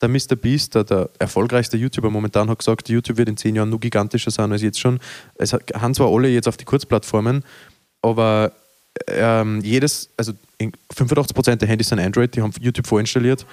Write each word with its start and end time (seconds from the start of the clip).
Der 0.00 0.08
Mr. 0.08 0.36
Beast, 0.36 0.74
der, 0.74 0.84
der 0.84 1.10
erfolgreichste 1.18 1.76
YouTuber 1.76 2.10
momentan, 2.10 2.48
hat 2.48 2.58
gesagt, 2.58 2.88
YouTube 2.88 3.18
wird 3.18 3.28
in 3.28 3.36
zehn 3.36 3.56
Jahren 3.56 3.70
nur 3.70 3.80
gigantischer 3.80 4.30
sein 4.30 4.52
als 4.52 4.62
jetzt 4.62 4.78
schon. 4.78 5.00
Es 5.34 5.52
haben 5.52 5.94
zwar 5.94 6.12
alle 6.12 6.28
jetzt 6.28 6.46
auf 6.46 6.56
die 6.56 6.64
Kurzplattformen, 6.64 7.44
aber 8.00 8.52
ähm, 9.06 9.60
jedes, 9.62 10.10
also 10.16 10.32
in 10.58 10.72
85% 10.94 11.56
der 11.56 11.68
Handys 11.68 11.88
sind 11.88 11.98
Android, 11.98 12.34
die 12.34 12.42
haben 12.42 12.52
YouTube 12.60 12.86
vorinstalliert. 12.86 13.46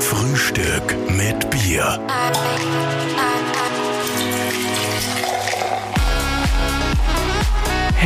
Frühstück 0.00 0.96
mit 1.08 1.50
Bier. 1.50 2.00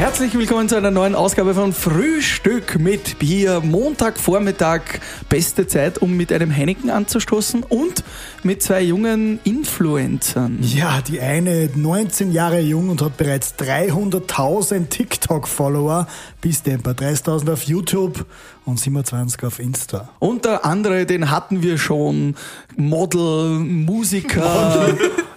Herzlich 0.00 0.32
willkommen 0.32 0.66
zu 0.66 0.76
einer 0.76 0.90
neuen 0.90 1.14
Ausgabe 1.14 1.52
von 1.52 1.74
Frühstück 1.74 2.78
mit 2.78 3.18
Bier. 3.18 3.60
Montagvormittag, 3.60 4.80
beste 5.28 5.66
Zeit, 5.66 5.98
um 5.98 6.16
mit 6.16 6.32
einem 6.32 6.50
Heineken 6.50 6.88
anzustoßen 6.88 7.64
und 7.64 8.02
mit 8.42 8.62
zwei 8.62 8.80
jungen 8.80 9.40
Influencern. 9.44 10.56
Ja, 10.62 11.02
die 11.02 11.20
eine 11.20 11.68
19 11.74 12.32
Jahre 12.32 12.60
jung 12.60 12.88
und 12.88 13.02
hat 13.02 13.18
bereits 13.18 13.56
300.000 13.58 14.88
TikTok-Follower, 14.88 16.06
bis 16.40 16.62
Temper 16.62 16.92
30.000 16.92 17.52
auf 17.52 17.64
YouTube 17.64 18.24
und 18.64 18.80
27 18.80 19.44
auf 19.44 19.58
Insta. 19.58 20.08
Und 20.18 20.46
der 20.46 20.64
andere, 20.64 21.04
den 21.04 21.30
hatten 21.30 21.62
wir 21.62 21.76
schon. 21.76 22.36
Model, 22.74 23.58
Musiker, 23.58 24.96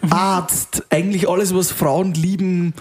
Arzt, 0.09 0.85
eigentlich 0.89 1.27
alles, 1.27 1.53
was 1.53 1.71
Frauen 1.71 2.13
lieben. 2.13 2.73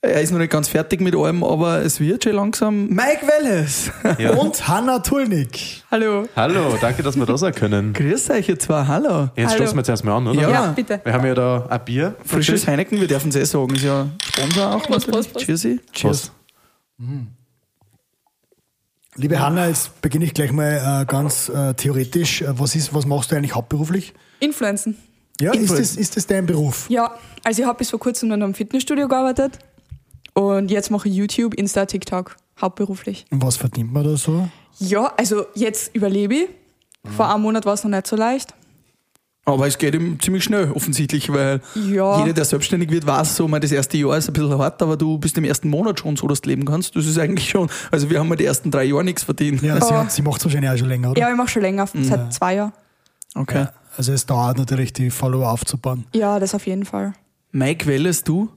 Er 0.00 0.20
ist 0.20 0.30
noch 0.30 0.38
nicht 0.38 0.52
ganz 0.52 0.68
fertig 0.68 1.00
mit 1.00 1.16
allem, 1.16 1.42
aber 1.42 1.82
es 1.82 1.98
wird 1.98 2.22
schon 2.22 2.34
langsam. 2.34 2.86
Mike 2.86 3.26
Welles. 3.26 3.90
Ja. 4.18 4.30
Und 4.34 4.68
Hanna 4.68 5.00
Tulnik. 5.00 5.82
Hallo. 5.90 6.28
Hallo, 6.36 6.76
danke, 6.80 7.02
dass 7.02 7.16
wir 7.16 7.26
da 7.26 7.36
sein 7.36 7.52
können. 7.52 7.92
Grüß 7.94 8.30
euch, 8.30 8.48
ihr 8.48 8.58
zwei. 8.60 8.86
Hallo. 8.86 9.28
Jetzt 9.34 9.48
Hallo. 9.50 9.56
stoßen 9.62 9.76
wir 9.76 9.82
zuerst 9.82 10.04
mal 10.04 10.16
an, 10.16 10.28
oder? 10.28 10.40
Ja. 10.40 10.50
Ja, 10.50 10.66
bitte. 10.70 11.00
Wir 11.02 11.12
haben 11.12 11.26
ja 11.26 11.34
da 11.34 11.66
ein 11.68 11.84
Bier. 11.84 12.14
Frisches 12.24 12.66
Heineken, 12.68 13.00
wir 13.00 13.08
dürfen 13.08 13.30
es 13.30 13.36
eh 13.36 13.44
sagen, 13.44 13.74
ist 13.74 13.82
ja 13.82 14.08
Sponsor 14.22 14.76
auch. 14.76 14.82
Prost. 14.84 15.10
Prost, 15.10 15.32
Prost. 15.32 15.44
Cheersy. 15.44 15.80
Cheers. 15.92 16.30
Liebe 19.16 19.40
Hanna, 19.40 19.66
jetzt 19.66 20.00
beginne 20.00 20.26
ich 20.26 20.34
gleich 20.34 20.52
mal 20.52 21.02
äh, 21.02 21.06
ganz 21.06 21.48
äh, 21.48 21.74
theoretisch. 21.74 22.42
Äh, 22.42 22.56
was, 22.56 22.76
ist, 22.76 22.94
was 22.94 23.04
machst 23.04 23.32
du 23.32 23.36
eigentlich 23.36 23.54
hauptberuflich? 23.56 24.14
Influenzen. 24.38 24.96
Ja, 25.40 25.50
ist 25.50 25.62
Influencer. 25.62 25.82
das, 25.82 25.96
ist 25.96 26.16
das 26.16 26.26
dein 26.28 26.46
Beruf? 26.46 26.88
Ja, 26.88 27.14
also 27.42 27.62
ich 27.62 27.66
habe 27.66 27.78
bis 27.78 27.90
vor 27.90 27.98
kurzem 27.98 28.28
noch 28.28 28.36
in 28.36 28.44
einem 28.44 28.54
Fitnessstudio 28.54 29.08
gearbeitet 29.08 29.58
und 30.38 30.70
jetzt 30.70 30.90
mache 30.90 31.08
ich 31.08 31.14
YouTube, 31.14 31.54
Insta, 31.54 31.86
TikTok 31.86 32.36
hauptberuflich. 32.60 33.26
Und 33.30 33.42
was 33.42 33.56
verdient 33.56 33.92
man 33.92 34.04
da 34.04 34.16
so? 34.16 34.48
Ja, 34.78 35.12
also 35.16 35.46
jetzt 35.54 35.94
überlebe 35.94 36.34
ich. 36.34 36.48
Vor 37.16 37.32
einem 37.32 37.42
Monat 37.42 37.64
war 37.66 37.74
es 37.74 37.84
noch 37.84 37.90
nicht 37.90 38.06
so 38.06 38.16
leicht. 38.16 38.54
Aber 39.44 39.66
es 39.66 39.78
geht 39.78 39.94
ihm 39.94 40.20
ziemlich 40.20 40.44
schnell, 40.44 40.70
offensichtlich, 40.72 41.32
weil 41.32 41.60
Ja. 41.74 42.20
jeder, 42.20 42.34
der 42.34 42.44
selbstständig 42.44 42.90
wird, 42.90 43.06
weiß 43.06 43.34
so, 43.36 43.48
mal 43.48 43.60
das 43.60 43.72
erste 43.72 43.96
Jahr 43.96 44.16
ist 44.18 44.28
ein 44.28 44.34
bisschen 44.34 44.58
hart, 44.58 44.82
aber 44.82 44.96
du 44.96 45.16
bist 45.16 45.38
im 45.38 45.44
ersten 45.44 45.70
Monat 45.70 46.00
schon 46.00 46.16
so, 46.16 46.26
dass 46.28 46.42
du 46.42 46.50
leben 46.50 46.66
kannst. 46.66 46.94
Das 46.96 47.06
ist 47.06 47.18
eigentlich 47.18 47.48
schon, 47.48 47.70
also 47.90 48.10
wir 48.10 48.18
haben 48.18 48.28
ja 48.28 48.36
die 48.36 48.44
ersten 48.44 48.70
drei 48.70 48.84
Jahre 48.84 49.04
nichts 49.04 49.22
verdient. 49.22 49.62
Ja, 49.62 49.80
sie, 49.80 49.94
Oh. 49.94 49.96
hat- 49.96 50.12
sie 50.12 50.20
macht 50.22 50.38
es 50.40 50.44
wahrscheinlich 50.44 50.70
auch 50.70 50.76
schon 50.76 50.88
länger, 50.88 51.12
oder? 51.12 51.20
Ja, 51.20 51.30
ich 51.30 51.36
mache 51.36 51.48
schon 51.48 51.62
länger, 51.62 51.86
seit 51.86 52.34
zwei 52.34 52.56
Jahren. 52.56 52.72
Okay. 53.34 53.60
Ja, 53.62 53.72
Also 53.96 54.12
es 54.12 54.26
dauert 54.26 54.58
natürlich, 54.58 54.92
die 54.92 55.10
Follower 55.10 55.50
aufzubauen. 55.50 56.04
Ja, 56.14 56.38
das 56.38 56.54
auf 56.54 56.66
jeden 56.66 56.84
Fall. 56.84 57.14
Mike 57.52 57.86
Welles, 57.86 58.22
du? 58.24 58.50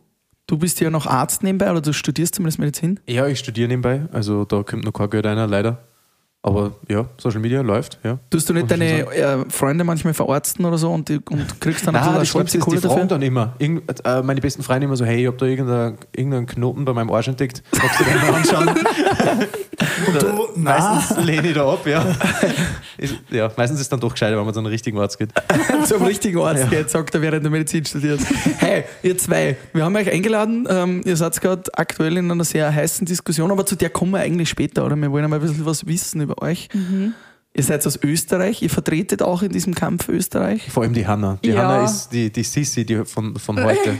Du 0.52 0.58
bist 0.58 0.82
ja 0.82 0.90
noch 0.90 1.08
Arzt 1.08 1.44
nebenbei 1.44 1.72
oder 1.72 1.80
du 1.80 1.94
studierst 1.94 2.36
zumindest 2.36 2.60
Medizin? 2.60 3.00
Ja, 3.08 3.26
ich 3.26 3.40
studiere 3.40 3.70
nebenbei, 3.70 4.10
also 4.12 4.44
da 4.44 4.64
kommt 4.64 4.84
noch 4.84 4.92
kein 4.92 5.10
Geld 5.10 5.26
rein, 5.26 5.50
leider. 5.50 5.82
Aber 6.44 6.72
ja, 6.90 7.06
Social 7.18 7.40
Media 7.40 7.62
läuft, 7.62 8.00
ja. 8.04 8.18
Tust 8.32 8.50
du 8.50 8.54
nicht 8.54 8.64
Muss 8.64 8.70
deine 8.70 9.06
äh, 9.14 9.46
Freunde 9.50 9.84
manchmal 9.84 10.16
verarzten 10.16 10.66
oder 10.66 10.80
so 10.80 10.92
und, 10.92 11.08
die, 11.08 11.20
und 11.30 11.62
kriegst 11.62 11.86
dann 11.86 11.96
ein 11.96 12.04
Nein, 12.04 12.16
das 12.16 12.30
Schlimmste 12.30 12.58
schwarze 12.58 12.66
Kohle 12.66 12.82
die 12.82 12.88
dafür? 12.88 13.06
dann 13.06 13.22
immer. 13.22 13.54
Irgend, 13.60 13.84
äh, 14.04 14.24
meine 14.24 14.42
besten 14.42 14.64
Freunde 14.64 14.86
immer 14.86 14.98
so, 14.98 15.06
hey, 15.06 15.22
ich 15.22 15.28
hab 15.28 15.38
da 15.38 15.46
irgendeinen 15.46 16.48
Knoten 16.48 16.84
bei 16.84 16.94
meinem 16.94 17.12
Arsch 17.12 17.28
entdeckt. 17.28 17.62
Magst 17.78 18.00
du 18.00 18.04
den 18.06 18.16
mal 18.16 18.34
anschauen? 18.34 18.70
Und 20.08 20.22
du, 20.22 20.48
na, 20.56 20.80
meistens 20.80 21.26
lehne 21.26 21.48
ich 21.48 21.54
da 21.54 21.72
ab, 21.72 21.86
ja. 21.86 22.04
Ist, 22.98 23.16
ja. 23.30 23.52
Meistens 23.58 23.80
ist 23.80 23.86
es 23.86 23.90
dann 23.90 24.00
doch 24.00 24.12
gescheiter, 24.12 24.38
wenn 24.38 24.46
man 24.46 24.54
zu 24.54 24.60
einem 24.60 24.68
richtigen 24.68 25.00
Arzt 25.00 25.18
geht. 25.18 25.30
zum 25.86 26.04
richtigen 26.04 26.40
Arzt 26.40 26.70
geht, 26.70 26.90
sagt 26.90 27.14
er, 27.16 27.22
während 27.22 27.44
er 27.44 27.50
Medizin 27.50 27.86
studiert. 27.86 28.20
Hey, 28.58 28.84
ihr 29.04 29.18
zwei, 29.18 29.58
wir 29.74 29.84
haben 29.84 29.96
euch 29.96 30.12
eingeladen. 30.12 30.68
Ähm, 30.70 31.02
ihr 31.06 31.18
seid 31.18 31.40
gerade 31.42 31.64
aktuell 31.74 32.18
in 32.18 32.30
einer 32.30 32.44
sehr 32.44 32.74
heißen 32.74 33.06
Diskussion, 33.06 33.52
aber 33.52 33.66
zu 33.66 33.76
der 33.76 33.90
kommen 33.90 34.12
wir 34.12 34.20
eigentlich 34.20 34.50
später, 34.50 34.86
oder? 34.86 34.96
Wir 34.96 35.12
wollen 35.12 35.24
einmal 35.24 35.40
ein 35.40 35.48
bisschen 35.48 35.66
was 35.66 35.86
wissen 35.88 36.22
über 36.22 36.31
euch. 36.38 36.70
Ihr 37.54 37.64
seid 37.64 37.86
aus 37.86 38.00
Österreich, 38.02 38.62
ihr 38.62 38.70
vertretet 38.70 39.22
auch 39.22 39.42
in 39.42 39.52
diesem 39.52 39.76
Kampf 39.76 40.08
Österreich. 40.08 40.72
Vor 40.72 40.84
allem 40.84 40.94
die 40.94 41.06
Hanna. 41.06 41.38
Die 41.44 41.50
Ja. 41.50 41.58
Hanna 41.64 41.84
ist 41.84 42.10
die, 42.10 42.32
die 42.32 42.44
Sissi 42.44 42.86
die 42.86 43.04
von, 43.06 43.36
von 43.38 43.62
heute. 43.64 43.98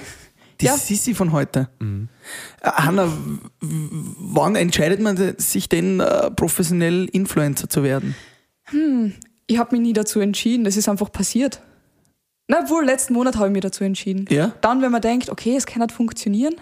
Die 0.62 0.66
Ja. 0.68 0.78
Sissi 0.78 1.14
von 1.14 1.32
heute. 1.34 1.70
Äh, 1.82 2.66
Hanna, 2.70 3.12
wann 3.60 4.56
entscheidet 4.56 5.02
man 5.02 5.18
sich 5.38 5.68
denn, 5.68 6.00
äh, 6.00 6.32
professionell 6.32 7.06
Influencer 7.12 7.68
zu 7.70 7.84
werden? 7.84 8.16
Ich 9.48 9.58
habe 9.58 9.76
mich 9.76 9.82
nie 9.86 9.94
dazu 9.94 10.20
entschieden, 10.22 10.64
das 10.64 10.78
ist 10.78 10.88
einfach 10.88 11.12
passiert. 11.12 11.62
Na 12.48 12.70
wohl, 12.70 12.86
letzten 12.86 13.14
Monat 13.14 13.36
habe 13.36 13.48
ich 13.48 13.54
mich 13.54 13.62
dazu 13.62 13.84
entschieden. 13.84 14.26
Ja? 14.30 14.54
Dann, 14.62 14.82
wenn 14.82 14.92
man 14.92 15.02
denkt, 15.02 15.30
okay, 15.30 15.56
es 15.56 15.66
kann 15.66 15.82
nicht 15.82 15.92
funktionieren. 15.94 16.56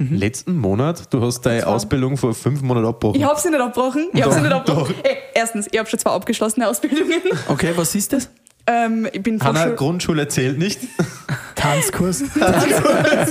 Letzten 0.00 0.56
Monat, 0.58 1.12
du 1.14 1.22
hast 1.22 1.42
deine 1.42 1.68
Ausbildung 1.68 2.16
vor 2.16 2.34
fünf 2.34 2.62
Monaten 2.62 2.86
abgebrochen. 2.86 3.20
Ich 3.20 3.24
habe 3.26 3.38
sie 3.40 3.48
nicht 3.50 3.60
abgebrochen. 3.60 4.08
Ich 4.12 4.22
habe 4.24 4.34
sie 4.34 4.40
nicht 4.40 4.52
abgebrochen. 4.52 4.94
Ey, 5.04 5.16
erstens, 5.34 5.68
ich 5.70 5.78
habe 5.78 5.88
schon 5.88 6.00
zwei 6.00 6.10
abgeschlossene 6.10 6.68
Ausbildungen. 6.68 7.22
Okay, 7.48 7.72
was 7.76 7.94
ist 7.94 8.12
das? 8.12 8.28
Ähm, 8.66 9.06
ich 9.12 9.22
bin 9.22 9.40
Hanna, 9.40 9.68
Grundschule 9.70 10.26
zählt 10.26 10.58
nicht. 10.58 10.80
Tanzkurs. 11.54 12.24
Nein, 12.34 13.28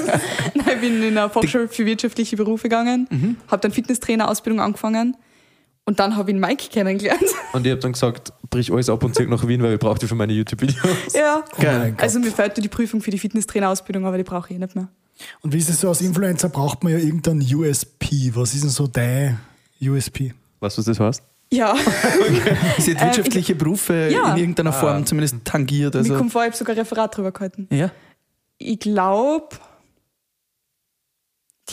ich 0.56 0.79
bin 0.79 1.03
in 1.03 1.18
eine 1.18 1.29
Fachschule 1.29 1.68
für 1.68 1.85
wirtschaftliche 1.85 2.38
Berufe 2.38 2.63
gegangen, 2.69 3.07
Mhm. 3.09 3.35
habe 3.51 3.59
dann 3.62 3.72
Fitnesstrainer-Ausbildung 3.72 4.62
angefangen 4.62 5.18
und 5.85 5.99
dann 5.99 6.16
habe 6.16 6.31
ich 6.31 6.38
Mike 6.38 6.69
kennengelernt. 6.71 7.23
Und 7.53 7.66
ich 7.66 7.71
habe 7.71 7.81
dann 7.81 7.91
gesagt, 7.91 8.33
brich 8.49 8.71
alles 8.71 8.89
ab 8.89 9.03
und 9.03 9.13
zieh 9.16 9.27
nach 9.27 9.47
Wien, 9.47 9.61
weil 9.61 9.73
ich 9.73 9.79
brauche 9.79 9.99
die 9.99 10.07
für 10.07 10.16
meine 10.16 10.33
YouTube-Videos. 10.33 11.13
ja. 11.13 11.44
Geil. 11.59 11.94
Also 11.99 12.19
mir 12.19 12.31
fehlt 12.31 12.57
nur 12.57 12.63
die 12.63 12.69
Prüfung 12.69 12.99
für 13.01 13.11
die 13.11 13.19
Fitnesstrainer-Ausbildung, 13.19 14.05
aber 14.05 14.17
die 14.17 14.23
brauche 14.23 14.49
ich 14.49 14.55
eh 14.55 14.59
nicht 14.59 14.75
mehr. 14.75 14.88
Und 15.41 15.53
wie 15.53 15.57
ist 15.59 15.69
es 15.69 15.79
so, 15.81 15.89
als 15.89 16.01
Influencer 16.01 16.49
braucht 16.49 16.83
man 16.83 16.94
ja 16.94 16.99
irgendeinen 16.99 17.41
USP. 17.41 18.31
Was 18.33 18.55
ist 18.55 18.63
denn 18.63 18.71
so 18.71 18.88
dein 18.88 19.39
USP? 19.79 20.33
Weißt 20.61 20.77
du, 20.77 20.79
was 20.79 20.85
das 20.85 20.99
heißt? 20.99 21.23
Ja, 21.51 21.75
Sie 22.79 22.95
hat 22.95 23.01
wirtschaftliche 23.05 23.53
Berufe 23.53 24.09
ja. 24.11 24.31
in 24.33 24.38
irgendeiner 24.39 24.73
Form 24.73 25.05
zumindest 25.05 25.35
tangiert. 25.44 25.94
mir 25.94 26.00
Also, 26.00 26.15
kommt 26.17 26.31
vor, 26.31 26.41
ich 26.41 26.47
habe 26.47 26.57
sogar 26.57 26.73
ein 26.75 26.79
Referat 26.79 27.15
drüber 27.15 27.31
gehalten. 27.31 27.67
ja. 27.71 27.91
Ich 28.57 28.79
glaube, 28.79 29.50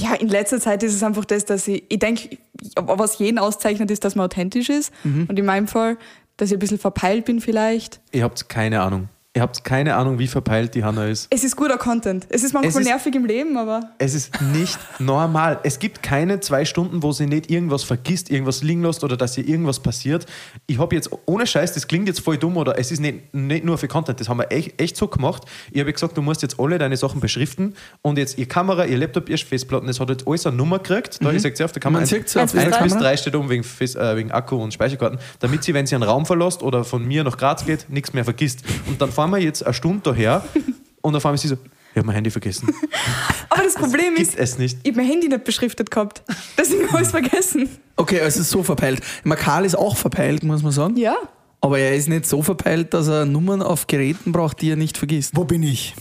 ja, 0.00 0.14
in 0.14 0.28
letzter 0.28 0.60
Zeit 0.60 0.82
ist 0.82 0.94
es 0.94 1.02
einfach 1.02 1.24
das, 1.24 1.44
dass 1.44 1.68
ich, 1.68 1.84
ich 1.88 1.98
denke, 1.98 2.38
was 2.76 3.18
jeden 3.18 3.38
auszeichnet, 3.38 3.90
ist, 3.90 4.04
dass 4.04 4.14
man 4.16 4.26
authentisch 4.26 4.68
ist. 4.68 4.92
Mhm. 5.04 5.26
Und 5.28 5.38
in 5.38 5.44
meinem 5.44 5.68
Fall, 5.68 5.96
dass 6.36 6.50
ich 6.50 6.56
ein 6.56 6.60
bisschen 6.60 6.78
verpeilt 6.78 7.24
bin 7.24 7.40
vielleicht. 7.40 8.00
Ihr 8.12 8.24
habt 8.24 8.48
keine 8.48 8.80
Ahnung. 8.80 9.08
Ihr 9.32 9.42
habt 9.42 9.62
keine 9.62 9.94
Ahnung, 9.94 10.18
wie 10.18 10.26
verpeilt 10.26 10.74
die 10.74 10.82
Hanna 10.82 11.06
ist. 11.06 11.28
Es 11.30 11.44
ist 11.44 11.54
guter 11.54 11.78
Content. 11.78 12.26
Es 12.30 12.42
ist 12.42 12.52
manchmal 12.52 12.70
Es 12.70 12.76
ist- 12.80 12.84
nervig 12.84 13.14
im 13.14 13.24
Leben, 13.26 13.56
aber 13.56 13.80
Es 13.98 14.12
ist 14.14 14.40
nicht 14.42 14.76
normal. 14.98 15.60
Es 15.62 15.78
gibt 15.78 16.02
keine 16.02 16.40
zwei 16.40 16.64
Stunden, 16.64 17.04
wo 17.04 17.12
sie 17.12 17.26
nicht 17.26 17.48
irgendwas 17.48 17.84
vergisst, 17.84 18.28
irgendwas 18.28 18.64
liegen 18.64 18.82
lässt 18.82 19.04
oder 19.04 19.16
dass 19.16 19.38
ihr 19.38 19.46
irgendwas 19.46 19.78
passiert. 19.78 20.26
Ich 20.66 20.80
habe 20.80 20.96
jetzt, 20.96 21.10
ohne 21.26 21.46
Scheiß, 21.46 21.74
das 21.74 21.86
klingt 21.86 22.08
jetzt 22.08 22.18
voll 22.18 22.38
dumm 22.38 22.56
oder 22.56 22.76
es 22.76 22.90
ist 22.90 22.98
nicht, 22.98 23.32
nicht 23.32 23.64
nur 23.64 23.78
für 23.78 23.86
Content, 23.86 24.18
das 24.18 24.28
haben 24.28 24.38
wir 24.38 24.50
echt, 24.50 24.80
echt 24.82 24.96
so 24.96 25.06
gemacht. 25.06 25.44
Ich 25.70 25.78
habe 25.80 25.92
gesagt, 25.92 26.16
du 26.16 26.22
musst 26.22 26.42
jetzt 26.42 26.58
alle 26.58 26.78
deine 26.78 26.96
Sachen 26.96 27.20
beschriften 27.20 27.74
und 28.02 28.18
jetzt 28.18 28.36
ihr 28.36 28.48
Kamera, 28.48 28.84
ihr 28.84 28.98
Laptop, 28.98 29.28
ihr 29.28 29.38
Festplatten, 29.38 29.86
das 29.86 30.00
hat 30.00 30.08
jetzt 30.10 30.26
alles 30.26 30.44
eine 30.44 30.56
Nummer 30.56 30.78
gekriegt. 30.80 31.18
Da, 31.22 31.30
ihr 31.30 31.38
seht 31.38 31.56
ja 31.56 31.66
auf 31.66 31.72
der 31.72 31.80
Kamera, 31.80 32.00
Mhm. 32.00 32.10
Man 32.10 32.20
sieht's 32.24 32.36
auf 32.36 32.52
1 32.52 32.52
der 32.76 32.82
bis. 32.82 32.96
3 32.96 33.16
steht 33.16 33.36
um 33.36 33.48
wegen, 33.48 33.62
äh, 33.62 34.16
wegen 34.16 34.32
Akku 34.32 34.56
und 34.56 34.74
Speicherkarten, 34.74 35.20
damit 35.38 35.62
sie, 35.62 35.72
wenn 35.72 35.86
sie 35.86 35.94
einen 35.94 36.02
Raum 36.02 36.26
verlässt 36.26 36.64
oder 36.64 36.82
von 36.82 37.06
mir 37.06 37.22
nach 37.22 37.36
Graz 37.38 37.64
geht, 37.64 37.88
nichts 37.90 38.12
mehr 38.12 38.24
vergisst. 38.24 38.64
Und 38.88 39.00
dann 39.00 39.12
fahren 39.20 39.32
wir 39.32 39.38
jetzt 39.38 39.62
eine 39.62 39.74
Stunde 39.74 40.00
daher 40.02 40.42
und 41.02 41.12
dann 41.12 41.20
fahren 41.20 41.34
wir 41.34 41.38
sie 41.38 41.48
so, 41.48 41.54
ich 41.54 41.96
habe 41.96 42.06
mein 42.06 42.14
Handy 42.14 42.30
vergessen. 42.30 42.72
Aber 43.50 43.62
das 43.62 43.74
Problem 43.74 44.14
Gibt 44.14 44.28
ist, 44.28 44.38
es 44.38 44.56
nicht. 44.56 44.78
ich 44.82 44.92
habe 44.92 45.02
mein 45.02 45.10
Handy 45.10 45.28
nicht 45.28 45.44
beschriftet 45.44 45.90
gehabt. 45.90 46.22
Das 46.56 46.70
habe 46.70 46.84
ich 46.84 46.90
alles 46.90 47.10
vergessen. 47.10 47.68
Okay, 47.96 48.20
also 48.22 48.42
so 48.42 48.62
verpeilt. 48.62 49.02
Makal 49.24 49.66
ist 49.66 49.74
auch 49.74 49.94
verpeilt, 49.98 50.42
muss 50.42 50.62
man 50.62 50.72
sagen. 50.72 50.96
Ja. 50.96 51.16
Aber 51.60 51.78
er 51.78 51.94
ist 51.94 52.08
nicht 52.08 52.24
so 52.24 52.42
verpeilt, 52.42 52.94
dass 52.94 53.08
er 53.08 53.26
Nummern 53.26 53.60
auf 53.60 53.88
Geräten 53.88 54.32
braucht, 54.32 54.62
die 54.62 54.70
er 54.70 54.76
nicht 54.76 54.96
vergisst. 54.96 55.36
Wo 55.36 55.44
bin 55.44 55.62
ich? 55.62 55.94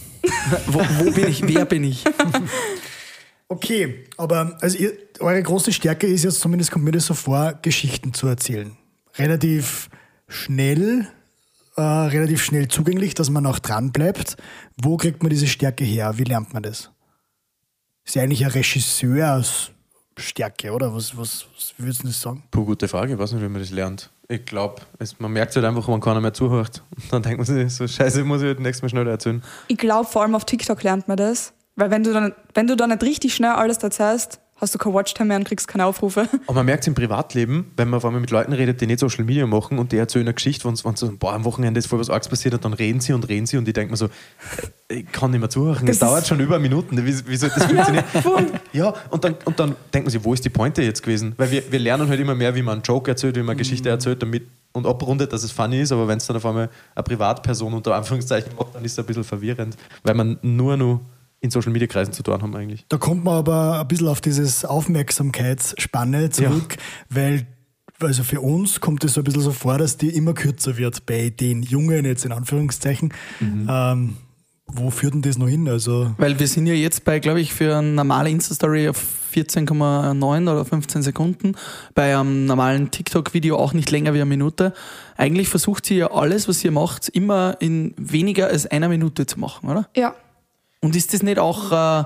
Wo, 0.67 0.79
wo 0.79 1.11
bin 1.11 1.27
ich? 1.27 1.45
Wer 1.45 1.65
bin 1.65 1.83
ich? 1.83 2.05
Okay, 3.49 4.05
aber 4.15 4.57
also 4.61 4.77
ihr, 4.77 4.93
eure 5.19 5.43
große 5.43 5.73
Stärke 5.73 6.07
ist 6.07 6.23
jetzt, 6.23 6.39
zumindest 6.39 6.71
kommt 6.71 6.85
mir 6.85 6.91
das 6.91 7.07
so 7.07 7.13
vor, 7.15 7.59
Geschichten 7.61 8.13
zu 8.13 8.27
erzählen. 8.27 8.77
Relativ 9.17 9.89
schnell, 10.29 11.07
äh, 11.79 11.81
relativ 11.81 12.43
schnell 12.43 12.67
zugänglich, 12.67 13.13
dass 13.13 13.29
man 13.29 13.45
auch 13.45 13.59
dran 13.59 13.91
bleibt. 13.91 14.35
Wo 14.77 14.97
kriegt 14.97 15.23
man 15.23 15.29
diese 15.29 15.47
Stärke 15.47 15.85
her? 15.85 16.17
Wie 16.17 16.25
lernt 16.25 16.53
man 16.53 16.63
das? 16.63 16.91
Ist 18.05 18.15
ja 18.15 18.23
eigentlich 18.23 18.43
ein 18.43 18.51
Regisseursstärke, 18.51 20.71
oder? 20.71 20.93
Was, 20.93 21.17
was, 21.17 21.45
was 21.55 21.73
würdest 21.77 22.03
du 22.03 22.07
das 22.07 22.19
sagen? 22.19 22.43
Puh, 22.51 22.65
gute 22.65 22.87
Frage. 22.87 23.13
Ich 23.13 23.19
weiß 23.19 23.31
nicht, 23.33 23.41
wie 23.41 23.47
man 23.47 23.61
das 23.61 23.71
lernt. 23.71 24.09
Ich 24.27 24.45
glaube, 24.45 24.81
man 25.19 25.31
merkt 25.31 25.51
es 25.51 25.55
halt 25.55 25.65
einfach, 25.65 25.87
wenn 25.87 26.01
keiner 26.01 26.21
mehr 26.21 26.33
zuhört. 26.33 26.83
Und 26.95 27.13
dann 27.13 27.23
denkt 27.23 27.37
man 27.37 27.45
sich 27.45 27.73
so, 27.73 27.87
scheiße, 27.87 28.23
muss 28.23 28.41
ich 28.41 28.47
halt 28.47 28.59
nächstes 28.59 28.81
Mal 28.83 28.89
schneller 28.89 29.11
erzählen. 29.11 29.43
Ich 29.67 29.77
glaube, 29.77 30.09
vor 30.09 30.23
allem 30.23 30.35
auf 30.35 30.45
TikTok 30.45 30.83
lernt 30.83 31.07
man 31.07 31.17
das. 31.17 31.53
Weil 31.75 31.91
wenn 31.91 32.03
du 32.03 32.11
dann, 32.11 32.33
wenn 32.53 32.67
du 32.67 32.75
dann 32.75 32.89
nicht 32.89 33.03
richtig 33.03 33.33
schnell 33.33 33.51
alles 33.51 33.77
erzählst, 33.77 34.41
hast 34.59 34.73
du 34.73 34.77
kein 34.77 34.93
Watchtime 34.93 35.27
mehr 35.27 35.37
und 35.37 35.45
kriegst 35.45 35.67
keine 35.67 35.85
Aufrufe. 35.85 36.27
Aber 36.47 36.55
man 36.55 36.65
merkt 36.65 36.83
es 36.83 36.87
im 36.87 36.95
Privatleben, 36.95 37.71
wenn 37.77 37.89
man 37.89 38.01
vor 38.01 38.11
allem 38.11 38.21
mit 38.21 38.31
Leuten 38.31 38.53
redet, 38.53 38.81
die 38.81 38.87
nicht 38.87 38.99
Social 38.99 39.23
Media 39.23 39.45
machen 39.45 39.79
und 39.79 39.91
die 39.91 39.97
erzählen 39.97 40.25
eine 40.25 40.33
Geschichte, 40.33 40.65
wenn 40.65 40.75
so, 40.75 41.11
boah, 41.17 41.33
am 41.33 41.45
Wochenende 41.45 41.79
ist 41.79 41.87
voll 41.87 41.99
was 41.99 42.09
Arges 42.09 42.27
passiert 42.27 42.53
und 42.53 42.65
dann 42.65 42.73
reden 42.73 42.99
sie 42.99 43.13
und 43.13 43.27
reden 43.27 43.45
sie 43.45 43.57
und 43.57 43.67
ich 43.67 43.73
denke 43.73 43.91
mir 43.91 43.97
so, 43.97 44.05
äh, 44.07 44.95
ich 44.99 45.11
kann 45.11 45.31
nicht 45.31 45.39
mehr 45.39 45.49
zuhören. 45.49 45.85
Das, 45.85 45.99
dauert 45.99 46.27
schon 46.27 46.39
über 46.39 46.59
Minuten. 46.59 46.97
Wie, 47.05 47.27
wie 47.27 47.35
soll 47.35 47.49
das 47.49 47.65
funktionieren? 47.67 48.05
ja, 48.13 48.29
und, 48.29 48.51
ja, 48.73 48.93
und 49.09 49.23
dann, 49.23 49.35
und 49.45 49.59
dann 49.59 49.75
denkt 49.93 50.07
man 50.07 50.11
sich, 50.11 50.23
wo 50.23 50.33
ist 50.33 50.43
die 50.43 50.49
Pointe 50.49 50.81
jetzt 50.81 51.03
gewesen? 51.03 51.33
Weil 51.37 51.51
wir, 51.51 51.71
wir 51.71 51.79
lernen 51.79 52.07
halt 52.07 52.19
immer 52.19 52.35
mehr, 52.35 52.55
wie 52.55 52.61
man 52.61 52.73
einen 52.73 52.83
Joke 52.83 53.09
erzählt, 53.09 53.35
wie 53.35 53.39
man 53.39 53.49
eine 53.49 53.57
Geschichte 53.57 53.89
erzählt, 53.89 54.21
damit 54.21 54.47
und 54.71 54.85
abrundet, 54.85 55.33
dass 55.33 55.43
es 55.43 55.51
funny 55.51 55.81
ist, 55.81 55.91
aber 55.91 56.07
wenn 56.07 56.17
es 56.17 56.27
dann 56.27 56.37
auf 56.37 56.45
einmal 56.45 56.69
eine 56.93 57.03
Privatperson 57.03 57.73
unter 57.73 57.95
Anführungszeichen 57.95 58.51
macht, 58.55 58.75
dann 58.75 58.85
ist 58.85 58.93
es 58.93 58.99
ein 58.99 59.05
bisschen 59.05 59.23
verwirrend, 59.23 59.75
weil 60.03 60.13
man 60.13 60.37
nur 60.41 60.77
noch 60.77 61.01
in 61.41 61.51
Social 61.51 61.71
Media 61.71 61.87
Kreisen 61.87 62.13
zu 62.13 62.23
tun 62.23 62.41
haben 62.41 62.55
eigentlich. 62.55 62.85
Da 62.89 62.97
kommt 62.97 63.23
man 63.23 63.35
aber 63.35 63.79
ein 63.79 63.87
bisschen 63.87 64.07
auf 64.07 64.21
dieses 64.21 64.65
Aufmerksamkeitsspanne 64.65 66.29
zurück, 66.29 66.75
ja. 66.77 67.15
weil 67.15 67.47
also 68.01 68.23
für 68.23 68.39
uns 68.41 68.79
kommt 68.79 69.03
es 69.03 69.13
so 69.13 69.21
ein 69.21 69.23
bisschen 69.25 69.41
so 69.41 69.51
vor, 69.51 69.77
dass 69.77 69.97
die 69.97 70.09
immer 70.09 70.33
kürzer 70.33 70.77
wird 70.77 71.05
bei 71.05 71.29
den 71.29 71.63
Jungen, 71.63 72.05
jetzt 72.05 72.23
in 72.23 72.31
Anführungszeichen. 72.31 73.13
Mhm. 73.41 73.67
Ähm, 73.69 74.17
wo 74.71 74.91
führt 74.91 75.15
denn 75.15 75.21
das 75.21 75.37
noch 75.37 75.47
hin? 75.47 75.67
Also 75.67 76.13
Weil 76.17 76.39
wir 76.39 76.47
sind 76.47 76.67
ja 76.67 76.73
jetzt 76.73 77.03
bei, 77.03 77.19
glaube 77.19 77.41
ich, 77.41 77.53
für 77.53 77.77
eine 77.77 77.89
normale 77.89 78.29
Insta-Story 78.29 78.87
auf 78.87 79.03
14,9 79.33 80.41
oder 80.43 80.65
15 80.65 81.01
Sekunden, 81.01 81.55
bei 81.93 82.17
einem 82.17 82.45
normalen 82.45 82.91
TikTok-Video 82.91 83.57
auch 83.57 83.73
nicht 83.73 83.91
länger 83.91 84.13
wie 84.13 84.19
eine 84.19 84.25
Minute. 84.25 84.73
Eigentlich 85.17 85.49
versucht 85.49 85.85
sie 85.85 85.97
ja 85.97 86.11
alles, 86.11 86.47
was 86.47 86.63
ihr 86.63 86.71
macht, 86.71 87.09
immer 87.09 87.57
in 87.59 87.93
weniger 87.97 88.47
als 88.47 88.65
einer 88.65 88.89
Minute 88.89 89.25
zu 89.25 89.39
machen, 89.39 89.69
oder? 89.69 89.89
Ja. 89.95 90.15
Und 90.81 90.95
ist 90.95 91.13
das 91.13 91.23
nicht 91.23 91.39
auch, 91.39 91.71
äh, 91.71 92.05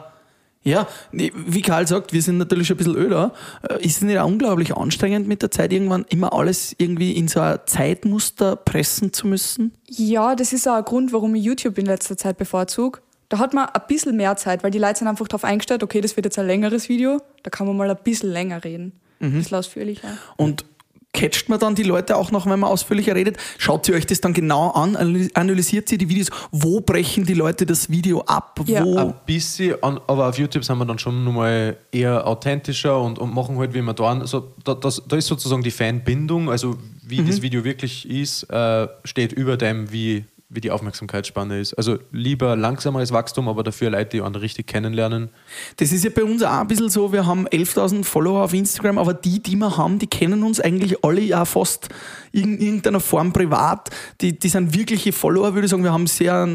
ja, 0.63 0.87
wie 1.11 1.61
Karl 1.61 1.87
sagt, 1.87 2.13
wir 2.13 2.21
sind 2.21 2.37
natürlich 2.37 2.71
ein 2.71 2.77
bisschen 2.77 2.95
öder, 2.95 3.33
äh, 3.69 3.85
ist 3.85 3.97
es 3.97 4.01
nicht 4.01 4.17
auch 4.17 4.27
unglaublich 4.27 4.75
anstrengend 4.75 5.27
mit 5.27 5.41
der 5.41 5.51
Zeit, 5.51 5.73
irgendwann 5.73 6.05
immer 6.09 6.33
alles 6.33 6.73
irgendwie 6.77 7.11
in 7.11 7.27
so 7.27 7.41
ein 7.41 7.59
Zeitmuster 7.65 8.55
pressen 8.55 9.13
zu 9.13 9.27
müssen? 9.27 9.73
Ja, 9.89 10.35
das 10.35 10.53
ist 10.53 10.67
auch 10.67 10.75
ein 10.75 10.85
Grund, 10.85 11.13
warum 11.13 11.35
ich 11.35 11.43
YouTube 11.43 11.77
in 11.77 11.85
letzter 11.85 12.17
Zeit 12.17 12.37
bevorzuge. 12.37 13.01
Da 13.29 13.39
hat 13.39 13.53
man 13.53 13.67
ein 13.67 13.81
bisschen 13.87 14.15
mehr 14.15 14.35
Zeit, 14.37 14.63
weil 14.63 14.71
die 14.71 14.79
Leute 14.79 14.99
sind 14.99 15.07
einfach 15.07 15.27
darauf 15.27 15.43
eingestellt, 15.43 15.83
okay, 15.83 16.01
das 16.01 16.15
wird 16.15 16.25
jetzt 16.25 16.39
ein 16.39 16.47
längeres 16.47 16.87
Video, 16.89 17.19
da 17.43 17.49
kann 17.49 17.67
man 17.67 17.75
mal 17.75 17.89
ein 17.89 17.97
bisschen 18.03 18.31
länger 18.31 18.63
reden. 18.63 18.93
Mhm. 19.19 19.27
Ein 19.27 19.33
bisschen 19.33 19.57
ausführlicher. 19.57 20.09
Und 20.37 20.65
catcht 21.13 21.48
man 21.48 21.60
dann 21.60 21.75
die 21.75 21.83
Leute 21.83 22.18
auch 22.18 22.31
noch, 22.31 22.45
wenn 22.45 22.60
man 22.60 22.69
ausführlicher 22.69 23.15
redet? 23.15 23.38
Schaut 23.57 23.86
sie 23.86 23.94
euch 23.94 24.06
das 24.06 24.19
dann 24.19 24.33
genau 24.33 24.71
an? 24.71 24.95
Analysiert 25.33 25.88
sie 25.88 25.98
die 25.98 26.10
Videos? 26.10 26.30
Wo 26.51 26.81
brechen 26.81 27.25
die 27.25 27.33
Leute 27.33 27.65
das 27.65 27.89
Video 27.89 28.21
ab? 28.21 28.60
Ja. 28.65 28.83
Wo? 28.83 28.98
Ein 28.98 29.13
bisschen, 29.25 29.75
aber 29.81 30.30
auf 30.30 30.38
YouTube 30.38 30.65
sind 30.65 30.77
wir 30.77 30.86
dann 30.86 31.00
schon 31.00 31.24
nochmal 31.24 31.77
eher 31.92 32.25
authentischer 32.27 33.00
und, 33.00 33.19
und 33.19 33.33
machen 33.33 33.57
halt, 33.57 33.74
wie 33.74 33.81
wir 33.81 33.94
da 33.94 34.04
also 34.04 34.54
da, 34.63 34.74
das, 34.74 35.01
da 35.07 35.15
ist 35.15 35.27
sozusagen 35.27 35.63
die 35.63 35.71
Fanbindung, 35.71 36.50
also 36.50 36.77
wie 37.06 37.21
mhm. 37.21 37.27
das 37.27 37.42
Video 37.42 37.63
wirklich 37.63 38.10
ist, 38.10 38.44
äh, 38.50 38.88
steht 39.04 39.33
über 39.33 39.57
dem, 39.57 39.92
wie 39.92 40.25
wie 40.53 40.61
die 40.61 40.71
Aufmerksamkeitsspanne 40.71 41.59
ist. 41.59 41.73
Also 41.73 41.97
lieber 42.11 42.55
langsameres 42.55 43.11
Wachstum, 43.11 43.47
aber 43.47 43.63
dafür 43.63 43.89
Leute, 43.89 44.17
die 44.17 44.21
andere 44.21 44.44
richtig 44.44 44.67
kennenlernen. 44.67 45.29
Das 45.77 45.91
ist 45.91 46.03
ja 46.03 46.09
bei 46.09 46.23
uns 46.23 46.44
auch 46.44 46.51
ein 46.51 46.67
bisschen 46.67 46.89
so, 46.89 47.11
wir 47.11 47.25
haben 47.25 47.47
11.000 47.47 48.03
Follower 48.03 48.44
auf 48.44 48.53
Instagram, 48.53 48.97
aber 48.97 49.13
die, 49.13 49.41
die 49.41 49.55
wir 49.55 49.77
haben, 49.77 50.00
die 50.00 50.07
kennen 50.07 50.44
uns 50.44 50.59
eigentlich 50.59 51.03
alle 51.03 51.21
ja 51.21 51.45
fast 51.45 51.89
in 52.31 52.59
irgendeiner 52.59 53.00
Form 53.00 53.33
privat. 53.33 53.89
Die, 54.21 54.38
die 54.38 54.50
sind 54.50 54.73
wirkliche 54.73 55.11
Follower, 55.11 55.53
würde 55.53 55.65
ich 55.65 55.71
sagen. 55.71 55.83
Wir 55.83 55.94
haben 55.94 56.07
sehr, 56.07 56.47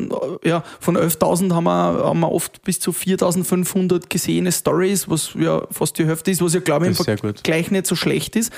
ja, 0.44 0.64
von 0.80 0.96
11.000 0.96 1.54
haben 1.54 1.64
wir, 1.64 2.04
haben 2.04 2.20
wir 2.20 2.32
oft 2.32 2.62
bis 2.62 2.80
zu 2.80 2.90
4.500 2.90 4.08
gesehene 4.08 4.52
Stories, 4.52 5.08
was 5.08 5.34
ja 5.34 5.62
fast 5.70 5.98
die 5.98 6.06
Hälfte 6.06 6.30
ist, 6.30 6.42
was 6.42 6.54
ja, 6.54 6.60
glaube 6.60 6.88
ich, 6.88 6.98
im 6.98 7.04
Vergleich 7.04 7.70
nicht 7.70 7.86
so 7.86 7.96
schlecht 7.96 8.36
ist. 8.36 8.52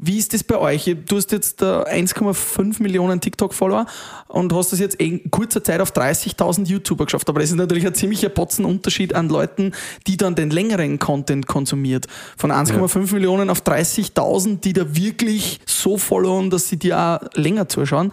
Wie 0.00 0.16
ist 0.16 0.32
das 0.32 0.44
bei 0.44 0.56
euch? 0.56 0.94
Du 1.06 1.16
hast 1.16 1.32
jetzt 1.32 1.60
1,5 1.60 2.80
Millionen 2.80 3.20
TikTok-Follower 3.20 3.86
und 4.28 4.52
hast 4.52 4.70
das 4.70 4.78
jetzt 4.78 4.94
in 4.94 5.28
kurzer 5.32 5.64
Zeit 5.64 5.80
auf 5.80 5.90
30.000 5.90 6.68
YouTuber 6.68 7.06
geschafft. 7.06 7.28
Aber 7.28 7.40
das 7.40 7.50
ist 7.50 7.56
natürlich 7.56 7.84
ein 7.84 7.94
ziemlicher 7.94 8.28
Potzenunterschied 8.28 9.12
an 9.12 9.28
Leuten, 9.28 9.72
die 10.06 10.16
dann 10.16 10.36
den 10.36 10.50
längeren 10.50 11.00
Content 11.00 11.48
konsumiert. 11.48 12.06
Von 12.36 12.52
1,5 12.52 13.06
ja. 13.06 13.12
Millionen 13.12 13.50
auf 13.50 13.62
30.000, 13.62 14.60
die 14.60 14.72
da 14.72 14.94
wirklich 14.94 15.58
so 15.66 15.98
followen, 15.98 16.50
dass 16.50 16.68
sie 16.68 16.76
dir 16.76 16.96
auch 16.96 17.18
länger 17.34 17.68
zuschauen. 17.68 18.12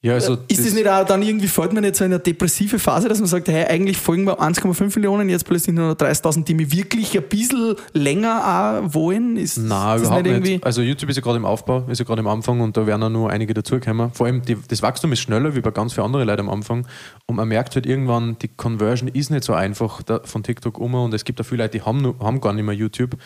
Ja, 0.00 0.14
also 0.14 0.38
ist 0.46 0.64
das, 0.64 0.74
nicht 0.74 0.86
auch 0.86 1.04
dann 1.04 1.22
irgendwie, 1.22 1.48
fällt 1.48 1.72
man 1.72 1.82
nicht 1.82 1.96
so 1.96 2.04
in 2.04 2.12
eine 2.12 2.20
depressive 2.20 2.78
Phase, 2.78 3.08
dass 3.08 3.18
man 3.18 3.26
sagt, 3.26 3.48
hey, 3.48 3.64
eigentlich 3.64 3.96
folgen 3.96 4.26
wir 4.26 4.40
1,5 4.40 4.94
Millionen, 4.94 5.28
jetzt 5.28 5.44
plötzlich 5.44 5.74
nur 5.74 5.88
noch 5.88 5.94
30.000, 5.96 6.44
die 6.44 6.54
mich 6.54 6.70
wirklich 6.70 7.16
ein 7.18 7.24
bisschen 7.24 7.74
länger 7.94 8.84
auch 8.86 8.94
wollen? 8.94 9.36
Ist, 9.36 9.56
Nein, 9.56 9.96
ist 9.96 10.06
überhaupt 10.06 10.24
nicht, 10.24 10.40
nicht. 10.40 10.64
Also 10.64 10.82
YouTube 10.82 11.10
ist 11.10 11.16
ja 11.16 11.22
gerade 11.22 11.38
im 11.38 11.44
Aufbau, 11.44 11.84
ist 11.88 11.98
ja 11.98 12.04
gerade 12.04 12.20
im 12.20 12.28
Anfang 12.28 12.60
und 12.60 12.76
da 12.76 12.86
werden 12.86 13.02
auch 13.02 13.08
nur 13.08 13.30
einige 13.30 13.54
dazukommen. 13.54 14.12
Vor 14.12 14.26
allem 14.26 14.42
die, 14.42 14.56
das 14.68 14.82
Wachstum 14.82 15.10
ist 15.10 15.18
schneller 15.18 15.56
wie 15.56 15.60
bei 15.60 15.72
ganz 15.72 15.94
vielen 15.94 16.06
anderen 16.06 16.28
Leuten 16.28 16.42
am 16.42 16.50
Anfang 16.50 16.86
und 17.26 17.34
man 17.34 17.48
merkt 17.48 17.74
halt 17.74 17.84
irgendwann, 17.84 18.36
die 18.38 18.48
Conversion 18.48 19.08
ist 19.08 19.30
nicht 19.30 19.42
so 19.42 19.54
einfach 19.54 20.02
von 20.22 20.44
TikTok 20.44 20.78
um 20.78 20.94
und 20.94 21.12
es 21.12 21.24
gibt 21.24 21.40
auch 21.40 21.44
viele 21.44 21.64
Leute, 21.64 21.78
die 21.78 21.82
haben, 21.84 22.14
haben 22.20 22.40
gar 22.40 22.52
nicht 22.52 22.64
mehr 22.64 22.74
YouTube 22.74 23.16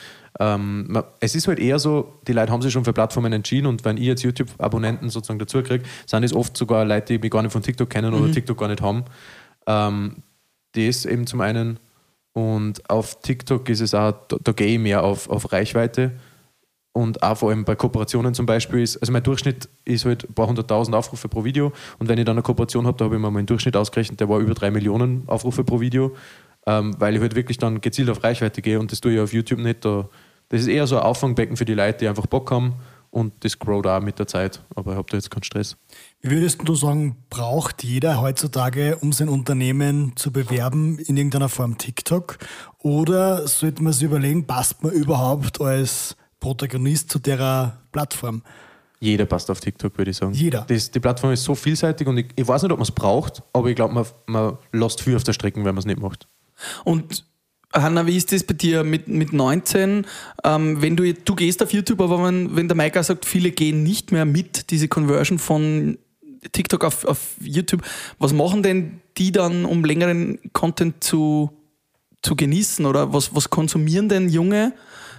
ähm, 0.41 1.03
es 1.21 1.35
ist 1.35 1.47
halt 1.47 1.59
eher 1.59 1.79
so, 1.79 2.21
die 2.27 2.33
Leute 2.33 2.51
haben 2.51 2.63
sich 2.63 2.73
schon 2.73 2.85
für 2.85 2.93
Plattformen 2.93 3.33
entschieden 3.33 3.67
und 3.67 3.85
wenn 3.85 3.97
ich 3.97 4.05
jetzt 4.05 4.23
YouTube-Abonnenten 4.23 5.11
sozusagen 5.11 5.39
dazu 5.39 5.63
kriege, 5.63 5.85
sind 6.07 6.25
es 6.25 6.35
oft 6.35 6.57
sogar 6.63 6.85
Leute, 6.85 7.15
die 7.15 7.19
mich 7.19 7.31
gar 7.31 7.43
nicht 7.43 7.53
von 7.53 7.63
TikTok 7.63 7.89
kennen 7.89 8.15
mhm. 8.15 8.23
oder 8.23 8.33
TikTok 8.33 8.59
gar 8.59 8.69
nicht 8.69 8.83
haben. 8.83 9.05
Ähm, 9.67 10.17
das 10.73 11.05
eben 11.05 11.27
zum 11.27 11.41
einen. 11.41 11.79
Und 12.33 12.89
auf 12.89 13.21
TikTok 13.21 13.69
ist 13.69 13.81
es 13.81 13.95
auch, 13.95 14.13
da, 14.29 14.37
da 14.43 14.53
gehe 14.53 14.69
ich 14.69 14.79
mehr 14.79 15.05
auf, 15.05 15.29
auf 15.29 15.53
Reichweite. 15.53 16.13
Und 16.95 17.23
auch 17.23 17.39
vor 17.39 17.51
allem 17.51 17.65
bei 17.65 17.75
Kooperationen 17.75 18.35
zum 18.35 18.45
Beispiel 18.45 18.81
ist, 18.81 18.99
also 18.99 19.13
mein 19.13 19.23
Durchschnitt 19.23 19.69
ist 19.85 20.05
halt 20.05 20.29
ein 20.29 20.35
paar 20.35 20.47
hunderttausend 20.47 20.95
Aufrufe 20.95 21.29
pro 21.29 21.45
Video. 21.45 21.73
Und 21.99 22.09
wenn 22.09 22.19
ich 22.19 22.25
dann 22.25 22.37
eine 22.37 22.43
Kooperation 22.43 22.87
habe, 22.87 22.99
da 22.99 23.07
habe 23.07 23.17
ich 23.17 23.21
mir 23.21 23.31
meinen 23.31 23.47
Durchschnitt 23.47 23.77
ausgerechnet, 23.77 24.21
der 24.21 24.29
war 24.29 24.41
über 24.41 24.55
drei 24.55 24.71
Millionen 24.71 25.25
Aufrufe 25.27 25.65
pro 25.65 25.81
Video 25.81 26.15
ähm, 26.67 26.95
weil 26.99 27.15
ich 27.15 27.21
halt 27.21 27.35
wirklich 27.35 27.59
dann 27.59 27.81
gezielt 27.81 28.11
auf 28.11 28.23
Reichweite 28.23 28.63
gehe 28.63 28.79
und 28.79 28.93
das 28.93 29.01
tue 29.01 29.15
ich 29.15 29.21
auf 29.21 29.33
YouTube 29.33 29.61
nicht. 29.61 29.85
Da, 29.85 30.09
das 30.49 30.63
ist 30.63 30.69
eher 30.69 30.87
so 30.87 30.97
ein 30.97 31.03
Auffangbecken 31.03 31.57
für 31.57 31.65
die 31.65 31.75
Leute, 31.75 31.99
die 31.99 32.09
einfach 32.09 32.27
Bock 32.27 32.51
haben 32.51 32.75
und 33.11 33.33
das 33.45 33.59
growt 33.59 33.87
auch 33.87 34.01
mit 34.01 34.19
der 34.19 34.27
Zeit, 34.27 34.63
aber 34.75 34.93
ich 34.93 34.99
habe 34.99 35.11
da 35.11 35.17
jetzt 35.17 35.31
keinen 35.31 35.43
Stress. 35.43 35.77
Würdest 36.25 36.61
du 36.63 36.77
sagen, 36.77 37.17
braucht 37.31 37.83
jeder 37.83 38.21
heutzutage, 38.21 38.97
um 38.99 39.13
sein 39.13 39.29
Unternehmen 39.29 40.13
zu 40.15 40.31
bewerben, 40.31 41.01
in 41.01 41.17
irgendeiner 41.17 41.49
Form 41.49 41.79
TikTok? 41.79 42.39
Oder 42.79 43.49
sollte 43.49 43.83
man 43.83 43.93
sich 43.93 44.05
überlegen, 44.05 44.47
passt 44.47 44.85
man 44.85 44.93
überhaupt 44.93 45.61
als 45.61 46.17
Protagonist 46.39 47.11
zu 47.11 47.19
der 47.19 47.81
Plattform? 47.91 48.43
Jeder 49.01 49.27
passt 49.27 49.51
auf 49.51 49.59
TikTok, 49.59 49.99
würde 49.99 50.13
ich 50.13 50.17
sagen. 50.17 50.33
Jeder. 50.33 50.65
Das, 50.69 50.93
die 50.93 51.01
Plattform 51.01 51.33
ist 51.33 51.43
so 51.43 51.57
vielseitig 51.57 52.07
und 52.07 52.17
ich, 52.17 52.27
ich 52.37 52.47
weiß 52.47 52.63
nicht, 52.63 52.71
ob 52.71 52.79
man 52.79 52.85
es 52.85 52.93
braucht, 52.93 53.43
aber 53.53 53.69
ich 53.69 53.75
glaube, 53.75 53.93
man, 53.93 54.07
man 54.27 54.59
lässt 54.71 55.01
viel 55.01 55.17
auf 55.17 55.25
der 55.25 55.33
Strecke, 55.33 55.57
wenn 55.57 55.75
man 55.75 55.79
es 55.79 55.87
nicht 55.87 55.99
macht. 55.99 56.29
Und 56.85 57.25
Hanna, 57.73 58.07
wie 58.07 58.17
ist 58.17 58.31
das 58.31 58.45
bei 58.45 58.55
dir 58.55 58.85
mit, 58.85 59.09
mit 59.09 59.33
19? 59.33 60.07
Ähm, 60.45 60.83
wenn 60.83 60.97
du, 60.97 61.13
du 61.13 61.35
gehst 61.35 61.63
auf 61.63 61.73
YouTube, 61.73 62.01
aber 62.01 62.23
wenn, 62.23 62.55
wenn 62.55 62.69
der 62.69 62.77
Maika 62.77 63.03
sagt, 63.03 63.25
viele 63.25 63.51
gehen 63.51 63.83
nicht 63.83 64.13
mehr 64.13 64.25
mit, 64.25 64.71
diese 64.71 64.89
Conversion 64.89 65.39
von 65.39 65.99
TikTok 66.51 66.85
auf, 66.85 67.05
auf 67.05 67.37
YouTube, 67.41 67.83
was 68.19 68.33
machen 68.33 68.63
denn 68.63 69.01
die 69.17 69.31
dann, 69.31 69.65
um 69.65 69.85
längeren 69.85 70.39
Content 70.53 71.03
zu, 71.05 71.51
zu 72.23 72.35
genießen? 72.35 72.85
Oder 72.87 73.13
was, 73.13 73.35
was 73.35 73.51
konsumieren 73.51 74.09
denn 74.09 74.29
junge 74.29 74.75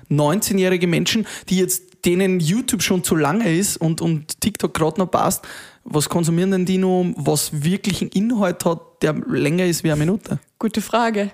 19-jährige 0.09 0.87
Menschen, 0.87 1.25
die 1.49 1.57
jetzt 1.57 2.05
denen 2.05 2.39
YouTube 2.39 2.83
schon 2.83 3.03
zu 3.03 3.15
lange 3.15 3.55
ist 3.55 3.77
und, 3.77 4.01
und 4.01 4.41
TikTok 4.41 4.73
gerade 4.73 4.99
noch 4.99 5.09
passt? 5.09 5.45
Was 5.85 6.09
konsumieren 6.09 6.51
denn 6.51 6.65
die 6.65 6.77
nur, 6.77 7.13
was 7.15 7.63
wirklich 7.63 8.01
einen 8.01 8.11
Inhalt 8.11 8.65
hat, 8.65 8.79
der 9.01 9.13
länger 9.13 9.65
ist 9.65 9.83
wie 9.83 9.91
eine 9.91 9.99
Minute? 9.99 10.39
Gute 10.59 10.81
Frage. 10.81 11.31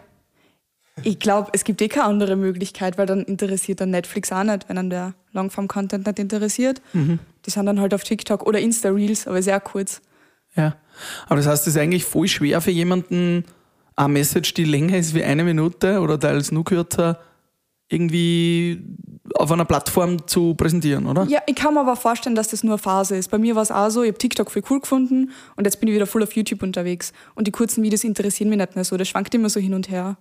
Ich 1.04 1.20
glaube, 1.20 1.50
es 1.54 1.64
gibt 1.64 1.82
eh 1.82 1.88
keine 1.88 2.06
andere 2.06 2.36
Möglichkeit, 2.36 2.98
weil 2.98 3.06
dann 3.06 3.24
interessiert 3.24 3.82
dann 3.82 3.92
Netflix 3.92 4.32
auch 4.32 4.44
nicht, 4.44 4.68
wenn 4.70 4.76
dann 4.76 4.90
der 4.90 5.14
Longform-Content 5.34 6.06
nicht 6.06 6.20
interessiert. 6.20 6.82
Mhm. 6.94 7.20
Die 7.46 7.50
sind 7.50 7.66
dann 7.66 7.80
halt 7.80 7.94
auf 7.94 8.04
TikTok 8.04 8.46
oder 8.46 8.60
Insta-Reels, 8.60 9.28
aber 9.28 9.42
sehr 9.42 9.60
kurz. 9.60 10.02
Ja, 10.56 10.76
aber 11.28 11.38
das 11.38 11.48
heißt, 11.48 11.68
es 11.68 11.76
ist 11.76 11.82
eigentlich 11.82 12.06
voll 12.06 12.28
schwer 12.28 12.62
für 12.62 12.72
jemanden, 12.72 13.46
eine 13.96 14.14
Message, 14.14 14.54
die 14.54 14.64
länger 14.64 14.98
ist 14.98 15.14
wie 15.14 15.24
eine 15.24 15.44
Minute 15.44 16.00
oder 16.00 16.20
teils 16.20 16.52
nur 16.52 16.64
kürzer, 16.64 17.20
irgendwie 17.90 18.82
auf 19.36 19.52
einer 19.52 19.66
Plattform 19.66 20.28
zu 20.28 20.56
präsentieren, 20.56 21.06
oder? 21.06 21.26
Ja, 21.26 21.40
ich 21.46 21.56
kann 21.56 21.74
mir 21.74 21.82
aber 21.82 21.96
vorstellen, 21.96 22.36
dass 22.36 22.50
das 22.50 22.64
nur 22.64 22.74
eine 22.74 22.80
Phase 22.80 23.16
ist. 23.18 23.30
Bei 23.30 23.38
mir 23.38 23.56
war 23.56 23.64
es 23.64 23.72
auch 23.72 23.90
so, 23.90 24.04
ich 24.04 24.10
habe 24.10 24.18
TikTok 24.18 24.52
voll 24.52 24.64
cool 24.70 24.80
gefunden 24.80 25.32
und 25.56 25.66
jetzt 25.66 25.80
bin 25.80 25.90
ich 25.90 25.96
wieder 25.96 26.08
voll 26.08 26.24
auf 26.24 26.34
YouTube 26.34 26.64
unterwegs. 26.64 27.14
Und 27.36 27.48
die 27.48 27.52
kurzen 27.52 27.84
Videos 27.84 28.04
interessieren 28.04 28.50
mich 28.50 28.60
nicht 28.60 28.76
mehr 28.76 28.86
so. 28.86 28.98
Das 28.98 29.08
schwankt 29.08 29.34
immer 29.34 29.50
so 29.50 29.60
hin 29.60 29.74
und 29.74 29.90
her. 29.90 30.18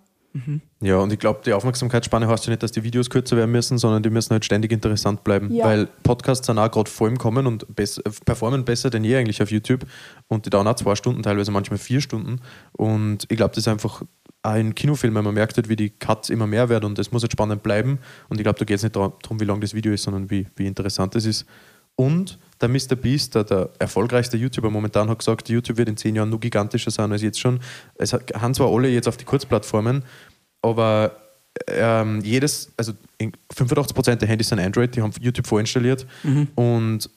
Ja, 0.80 0.99
und 0.99 1.12
ich 1.12 1.18
glaube, 1.18 1.40
die 1.45 1.52
Aufmerksamkeitsspanne 1.52 2.28
heißt 2.28 2.47
ja 2.47 2.50
nicht, 2.50 2.62
dass 2.62 2.73
die 2.73 2.83
Videos 2.85 3.11
kürzer 3.11 3.37
werden 3.37 3.50
müssen, 3.50 3.78
sondern 3.78 4.02
die 4.02 4.11
müssen 4.11 4.30
halt 4.30 4.45
ständig 4.45 4.73
interessant 4.73 5.25
bleiben. 5.25 5.52
Ja. 5.52 5.64
Weil 5.64 5.87
Podcasts 6.02 6.47
sind 6.47 6.59
auch 6.59 6.71
gerade 6.71 6.90
voll 6.90 7.11
im 7.11 7.18
Kommen 7.18 7.47
und 7.47 7.66
bess- 7.75 7.99
äh, 7.99 8.11
performen 8.25 8.64
besser 8.64 8.90
denn 8.90 9.04
je 9.04 9.16
eigentlich 9.16 9.42
auf 9.42 9.50
YouTube. 9.50 9.87
Und 10.28 10.47
die 10.47 10.50
dauern 10.50 10.66
auch 10.68 10.76
zwei 10.76 10.95
Stunden, 10.95 11.23
teilweise 11.23 11.50
manchmal 11.50 11.78
vier 11.78 12.00
Stunden. 12.00 12.40
Und 12.73 13.25
ich 13.28 13.37
glaube, 13.37 13.54
das 13.54 13.59
ist 13.64 13.68
einfach 13.68 14.02
auch 14.42 14.54
in 14.54 14.75
Kinofilmen, 14.75 15.25
man 15.25 15.35
merkt 15.35 15.57
halt, 15.57 15.68
wie 15.68 15.76
die 15.76 15.90
Cuts 15.90 16.30
immer 16.30 16.47
mehr 16.47 16.68
werden 16.68 16.85
und 16.85 16.99
es 16.99 17.11
muss 17.11 17.23
halt 17.23 17.33
spannend 17.33 17.62
bleiben. 17.62 17.99
Und 18.28 18.38
ich 18.38 18.45
glaube, 18.45 18.59
da 18.59 18.64
geht 18.64 18.76
es 18.76 18.83
nicht 18.85 18.95
darum, 18.95 19.40
wie 19.40 19.45
lang 19.45 19.61
das 19.61 19.75
Video 19.75 19.92
ist, 19.92 20.04
sondern 20.04 20.30
wie, 20.30 20.47
wie 20.57 20.66
interessant 20.66 21.16
es 21.16 21.26
ist. 21.26 21.45
Und 21.97 22.38
der 22.61 22.68
Mr. 22.68 22.95
Beast, 22.95 23.35
der, 23.35 23.42
der 23.42 23.71
erfolgreichste 23.80 24.37
YouTuber 24.37 24.71
momentan, 24.71 25.09
hat 25.11 25.18
gesagt, 25.18 25.49
YouTube 25.49 25.78
wird 25.78 25.88
in 25.88 25.97
zehn 25.97 26.14
Jahren 26.14 26.30
nur 26.30 26.38
gigantischer 26.38 26.92
sein 26.92 27.11
als 27.11 27.23
jetzt 27.23 27.40
schon. 27.40 27.59
Es 27.97 28.12
haben 28.12 28.54
zwar 28.54 28.73
alle 28.73 28.88
jetzt 28.88 29.09
auf 29.09 29.16
die 29.16 29.25
Kurzplattformen, 29.25 30.04
aber 30.62 31.12
ähm, 31.67 32.21
jedes, 32.23 32.73
also 32.77 32.93
in 33.19 33.33
85% 33.55 34.17
der 34.17 34.29
Handys 34.29 34.49
sind 34.49 34.61
Android, 34.61 34.95
die 34.95 35.03
haben 35.03 35.12
YouTube 35.21 35.47
vorinstalliert 35.47 36.07
und 36.55 37.11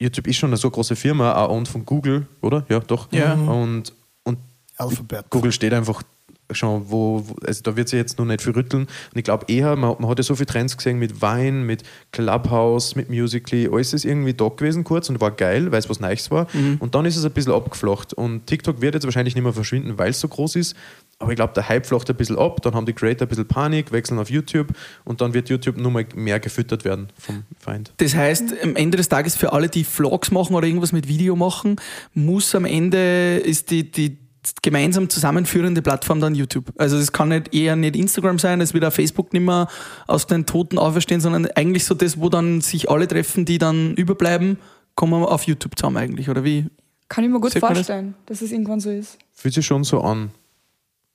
YouTube 0.00 0.26
ist 0.28 0.36
schon 0.36 0.50
eine 0.50 0.56
so 0.56 0.70
große 0.70 0.96
Firma, 0.96 1.34
auch 1.34 1.50
owned 1.50 1.68
von 1.68 1.84
Google, 1.84 2.26
oder? 2.40 2.64
Ja, 2.68 2.80
doch. 2.80 3.10
Ja. 3.12 3.34
Und, 3.34 3.92
und 4.22 4.38
Alphabet. 4.76 5.26
Google 5.30 5.52
steht 5.52 5.72
einfach 5.72 6.02
schon, 6.50 6.84
wo, 6.88 7.24
wo 7.26 7.34
also 7.46 7.62
da 7.62 7.76
wird 7.76 7.88
sich 7.88 7.98
jetzt 7.98 8.18
noch 8.18 8.24
nicht 8.24 8.40
viel 8.40 8.52
rütteln. 8.52 8.82
Und 8.84 9.18
ich 9.18 9.24
glaube 9.24 9.44
eher, 9.48 9.76
man, 9.76 9.96
man 9.98 10.08
hat 10.08 10.18
ja 10.18 10.22
so 10.22 10.34
viele 10.34 10.46
Trends 10.46 10.76
gesehen 10.76 10.98
mit 10.98 11.20
Wein, 11.20 11.64
mit 11.64 11.82
Clubhouse, 12.12 12.94
mit 12.94 13.10
Musically, 13.10 13.68
alles 13.70 13.92
ist 13.92 14.04
irgendwie 14.04 14.34
da 14.34 14.48
gewesen 14.48 14.84
kurz 14.84 15.10
und 15.10 15.20
war 15.20 15.30
geil, 15.30 15.70
weil 15.72 15.78
es 15.78 15.90
was 15.90 16.00
Neues 16.00 16.30
war. 16.30 16.46
Und 16.78 16.94
dann 16.94 17.04
ist 17.04 17.16
es 17.16 17.24
ein 17.24 17.32
bisschen 17.32 17.52
abgeflacht. 17.52 18.14
Und 18.14 18.46
TikTok 18.46 18.80
wird 18.80 18.94
jetzt 18.94 19.04
wahrscheinlich 19.04 19.34
nicht 19.34 19.44
mehr 19.44 19.52
verschwinden, 19.52 19.98
weil 19.98 20.10
es 20.10 20.20
so 20.20 20.28
groß 20.28 20.56
ist. 20.56 20.74
Aber 21.20 21.32
ich 21.32 21.36
glaube, 21.36 21.52
der 21.52 21.68
Hype 21.68 21.84
flacht 21.84 22.08
ein 22.10 22.16
bisschen 22.16 22.38
ab, 22.38 22.62
dann 22.62 22.74
haben 22.74 22.86
die 22.86 22.92
Creator 22.92 23.26
ein 23.26 23.28
bisschen 23.28 23.48
Panik, 23.48 23.90
wechseln 23.90 24.20
auf 24.20 24.30
YouTube 24.30 24.68
und 25.04 25.20
dann 25.20 25.34
wird 25.34 25.48
YouTube 25.48 25.76
nur 25.76 25.90
mal 25.90 26.06
mehr 26.14 26.38
gefüttert 26.38 26.84
werden 26.84 27.08
vom 27.18 27.42
Feind. 27.58 27.92
Das 27.96 28.14
heißt, 28.14 28.54
am 28.62 28.76
Ende 28.76 28.96
des 28.96 29.08
Tages 29.08 29.34
für 29.34 29.52
alle, 29.52 29.68
die 29.68 29.82
Vlogs 29.82 30.30
machen 30.30 30.54
oder 30.54 30.66
irgendwas 30.66 30.92
mit 30.92 31.08
Video 31.08 31.34
machen, 31.34 31.76
muss 32.14 32.54
am 32.54 32.64
Ende 32.64 33.38
ist 33.38 33.70
die, 33.70 33.90
die 33.90 34.18
gemeinsam 34.62 35.08
zusammenführende 35.08 35.82
Plattform 35.82 36.20
dann 36.20 36.36
YouTube. 36.36 36.72
Also 36.78 36.96
es 36.96 37.10
kann 37.10 37.30
nicht 37.30 37.52
eher 37.52 37.74
nicht 37.74 37.96
Instagram 37.96 38.38
sein, 38.38 38.60
es 38.60 38.72
wird 38.72 38.84
auch 38.84 38.92
Facebook 38.92 39.32
nicht 39.32 39.44
mehr 39.44 39.66
aus 40.06 40.28
den 40.28 40.46
Toten 40.46 40.78
auferstehen, 40.78 41.20
sondern 41.20 41.46
eigentlich 41.56 41.84
so 41.84 41.94
das, 41.94 42.20
wo 42.20 42.28
dann 42.28 42.60
sich 42.60 42.88
alle 42.88 43.08
treffen, 43.08 43.44
die 43.44 43.58
dann 43.58 43.94
überbleiben, 43.94 44.58
kommen 44.94 45.20
wir 45.20 45.32
auf 45.32 45.42
YouTube 45.44 45.76
zusammen 45.76 45.96
eigentlich, 45.96 46.30
oder 46.30 46.44
wie? 46.44 46.66
Kann 47.08 47.24
ich 47.24 47.30
mir 47.30 47.40
gut 47.40 47.52
Sieht 47.52 47.62
man 47.62 47.70
das? 47.70 47.78
vorstellen, 47.78 48.14
dass 48.26 48.40
es 48.40 48.52
irgendwann 48.52 48.78
so 48.78 48.90
ist. 48.90 49.18
Fühlt 49.32 49.54
sich 49.54 49.66
schon 49.66 49.82
so 49.82 50.00
an. 50.00 50.30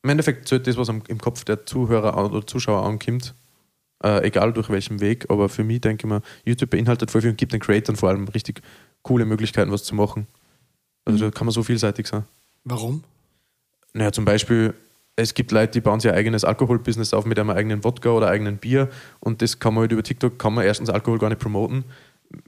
Im 0.03 0.09
Endeffekt 0.09 0.49
zählt 0.49 0.67
das, 0.67 0.75
was 0.75 0.89
im 0.89 1.17
Kopf 1.17 1.45
der 1.45 1.65
Zuhörer 1.65 2.17
oder 2.25 2.45
Zuschauer 2.45 2.85
ankommt, 2.85 3.33
äh, 4.03 4.27
egal 4.27 4.51
durch 4.51 4.69
welchen 4.69 4.99
Weg, 4.99 5.29
aber 5.29 5.47
für 5.47 5.63
mich 5.63 5.79
denke 5.79 6.05
ich 6.05 6.11
mir, 6.11 6.21
YouTube 6.43 6.71
beinhaltet 6.71 7.09
voll 7.09 7.21
viel 7.21 7.29
und 7.29 7.37
gibt 7.37 7.53
den 7.53 7.61
Creatoren 7.61 7.95
vor 7.95 8.09
allem 8.09 8.27
richtig 8.27 8.61
coole 9.01 9.25
Möglichkeiten, 9.25 9.71
was 9.71 9.83
zu 9.83 9.95
machen. 9.95 10.27
Also 11.05 11.25
da 11.25 11.31
kann 11.31 11.45
man 11.45 11.53
so 11.53 11.63
vielseitig 11.63 12.07
sein. 12.07 12.25
Warum? 12.65 13.03
Naja, 13.93 14.11
zum 14.11 14.25
Beispiel, 14.25 14.73
es 15.15 15.33
gibt 15.33 15.51
Leute, 15.51 15.71
die 15.71 15.81
bauen 15.81 16.01
sich 16.01 16.11
ein 16.11 16.17
eigenes 16.17 16.43
Alkoholbusiness 16.43 17.13
auf 17.13 17.25
mit 17.25 17.39
einem 17.39 17.51
eigenen 17.51 17.83
Wodka 17.85 18.09
oder 18.09 18.27
eigenen 18.27 18.57
Bier 18.57 18.89
und 19.21 19.41
das 19.41 19.59
kann 19.59 19.73
man 19.73 19.83
halt 19.83 19.93
über 19.93 20.03
TikTok, 20.03 20.37
kann 20.37 20.53
man 20.53 20.65
erstens 20.65 20.89
Alkohol 20.89 21.19
gar 21.19 21.29
nicht 21.29 21.39
promoten, 21.39 21.85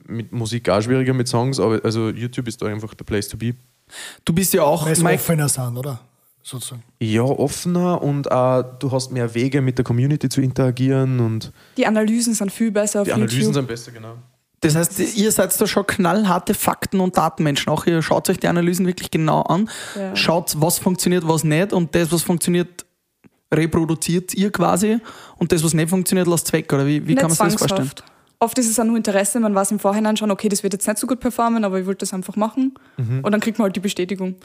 mit 0.08 0.34
Musik 0.34 0.68
auch 0.68 0.82
schwieriger 0.82 1.14
mit 1.14 1.30
Songs, 1.30 1.62
aber 1.62 1.80
also 1.86 2.10
YouTube 2.10 2.50
ist 2.50 2.62
da 2.62 2.66
einfach 2.66 2.94
the 2.98 3.06
place 3.06 3.30
to 3.30 3.38
be. 3.38 3.54
Du 4.26 4.34
bist 4.34 4.54
ja 4.54 4.64
auch, 4.64 4.86
Weil 4.86 4.94
es 4.94 5.04
offener 5.04 5.48
sind, 5.48 5.78
oder? 5.78 6.02
Sozusagen. 6.48 6.84
Ja, 7.00 7.24
offener 7.24 8.04
und 8.04 8.32
auch 8.32 8.62
du 8.78 8.92
hast 8.92 9.12
mehr 9.12 9.34
Wege 9.34 9.62
mit 9.62 9.80
der 9.80 9.84
Community 9.84 10.30
zu 10.30 10.42
interagieren 10.42 11.20
und 11.20 11.52
Die 11.76 11.88
Analysen 11.88 12.36
sind 12.36 12.52
viel 12.52 12.70
besser 12.70 13.02
auf 13.02 13.08
die 13.08 13.14
Analysen 13.14 13.40
YouTube. 13.40 13.54
sind 13.56 13.68
besser, 13.68 13.92
genau. 13.92 14.14
Das 14.62 14.76
heißt, 14.76 15.00
ihr 15.18 15.32
seid 15.32 15.60
da 15.60 15.66
schon 15.66 15.88
knallharte 15.88 16.54
Fakten- 16.54 17.00
und 17.00 17.18
Datenmenschen. 17.18 17.72
Auch 17.74 17.88
ihr 17.88 18.02
schaut 18.04 18.30
euch 18.30 18.38
die 18.40 18.48
Analysen 18.48 18.86
wirklich 18.86 19.10
genau 19.10 19.42
an, 19.42 19.70
Ja. 19.96 20.16
schaut, 20.16 20.54
was 20.62 20.78
funktioniert, 20.78 21.28
was 21.28 21.44
nicht 21.44 21.74
und 21.74 21.96
das, 21.96 22.12
was 22.12 22.22
funktioniert, 22.22 22.86
reproduziert 23.52 24.34
ihr 24.36 24.52
quasi 24.52 25.00
und 25.38 25.52
das, 25.52 25.64
was 25.64 25.74
nicht 25.74 25.90
funktioniert, 25.90 26.28
lasst 26.28 26.52
weg. 26.54 26.72
Oder 26.72 26.86
wie, 26.86 27.08
wie 27.08 27.16
kann 27.16 27.24
man 27.28 27.32
sich 27.32 27.40
das 27.40 27.56
vorstellen? 27.56 27.92
Oft 28.46 28.60
ist 28.60 28.70
es 28.70 28.80
auch 28.80 28.84
nur 28.84 28.96
Interesse, 28.96 29.40
man 29.40 29.56
weiß 29.56 29.72
im 29.72 29.80
Vorhinein 29.80 30.18
schon, 30.18 30.30
okay, 30.30 30.50
das 30.50 30.62
wird 30.62 30.72
jetzt 30.74 30.88
nicht 30.88 31.00
so 31.00 31.08
gut 31.08 31.20
performen, 31.20 31.66
aber 31.66 31.80
ich 31.80 31.88
wollte 31.88 32.02
das 32.02 32.14
einfach 32.14 32.36
machen. 32.36 32.76
Mhm. 32.96 33.22
Und 33.24 33.32
dann 33.32 33.42
kriegt 33.42 33.58
man 33.58 33.64
halt 33.64 33.76
die 33.76 33.80
Bestätigung. 33.80 34.36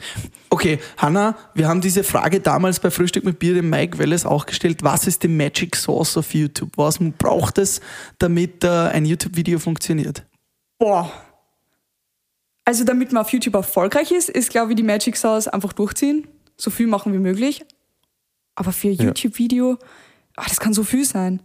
Okay, 0.49 0.79
Hanna, 0.97 1.35
wir 1.53 1.67
haben 1.67 1.81
diese 1.81 2.03
Frage 2.03 2.39
damals 2.39 2.79
bei 2.79 2.89
Frühstück 2.89 3.25
mit 3.25 3.37
Bier 3.37 3.53
dem 3.53 3.69
Mike 3.69 3.99
Welles 3.99 4.25
auch 4.25 4.47
gestellt. 4.47 4.81
Was 4.81 5.05
ist 5.05 5.21
die 5.21 5.27
Magic 5.27 5.75
Sauce 5.75 6.17
auf 6.17 6.33
YouTube? 6.33 6.71
Was 6.77 6.97
braucht 7.19 7.59
es, 7.59 7.79
damit 8.17 8.63
äh, 8.63 8.69
ein 8.69 9.05
YouTube-Video 9.05 9.59
funktioniert? 9.59 10.25
Boah. 10.79 11.11
Also 12.65 12.83
damit 12.83 13.11
man 13.11 13.21
auf 13.21 13.31
YouTube 13.31 13.53
erfolgreich 13.53 14.11
ist, 14.11 14.29
ist, 14.29 14.49
glaube 14.49 14.71
ich, 14.71 14.77
die 14.77 14.83
Magic 14.83 15.15
Sauce 15.15 15.47
einfach 15.47 15.73
durchziehen. 15.73 16.27
So 16.57 16.71
viel 16.71 16.87
machen 16.87 17.13
wie 17.13 17.19
möglich. 17.19 17.63
Aber 18.55 18.71
für 18.71 18.87
ein 18.87 18.95
YouTube-Video, 18.95 19.77
ah, 20.37 20.45
das 20.47 20.59
kann 20.59 20.73
so 20.73 20.83
viel 20.83 21.05
sein. 21.05 21.39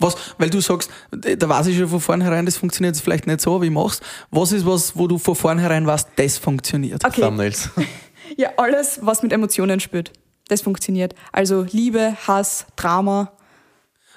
Was, 0.00 0.14
weil 0.38 0.48
du 0.48 0.60
sagst, 0.60 0.90
da 1.10 1.48
weiß 1.48 1.66
ich 1.66 1.76
schon 1.76 1.88
von 1.88 2.00
vornherein, 2.00 2.46
das 2.46 2.56
funktioniert 2.56 2.94
jetzt 2.94 3.02
vielleicht 3.02 3.26
nicht 3.26 3.40
so, 3.40 3.60
wie 3.60 3.66
ich 3.66 3.72
mach's. 3.72 4.00
Was 4.30 4.52
ist 4.52 4.64
was, 4.64 4.96
wo 4.96 5.08
du 5.08 5.18
von 5.18 5.34
vornherein 5.34 5.86
weißt, 5.86 6.10
das 6.14 6.38
funktioniert? 6.38 7.04
Okay. 7.04 7.20
Thumbnails. 7.20 7.70
Ja, 8.36 8.50
alles, 8.56 9.00
was 9.02 9.22
mit 9.22 9.32
Emotionen 9.32 9.80
spürt. 9.80 10.12
Das 10.48 10.60
funktioniert. 10.62 11.14
Also 11.32 11.66
Liebe, 11.70 12.14
Hass, 12.26 12.66
Drama. 12.76 13.32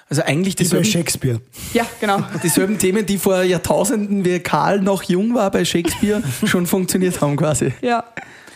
Also 0.08 0.22
eigentlich 0.22 0.54
Wie 0.54 0.64
bei 0.64 0.64
dieselben, 0.64 0.84
Shakespeare. 0.84 1.40
Ja, 1.72 1.86
genau. 2.00 2.22
dieselben 2.42 2.78
Themen, 2.78 3.06
die 3.06 3.18
vor 3.18 3.42
Jahrtausenden, 3.42 4.24
wie 4.24 4.38
Karl 4.40 4.80
noch 4.80 5.02
jung 5.04 5.34
war 5.34 5.50
bei 5.50 5.64
Shakespeare, 5.64 6.22
schon 6.44 6.66
funktioniert 6.66 7.20
haben 7.20 7.36
quasi. 7.36 7.72
Ja. 7.80 8.04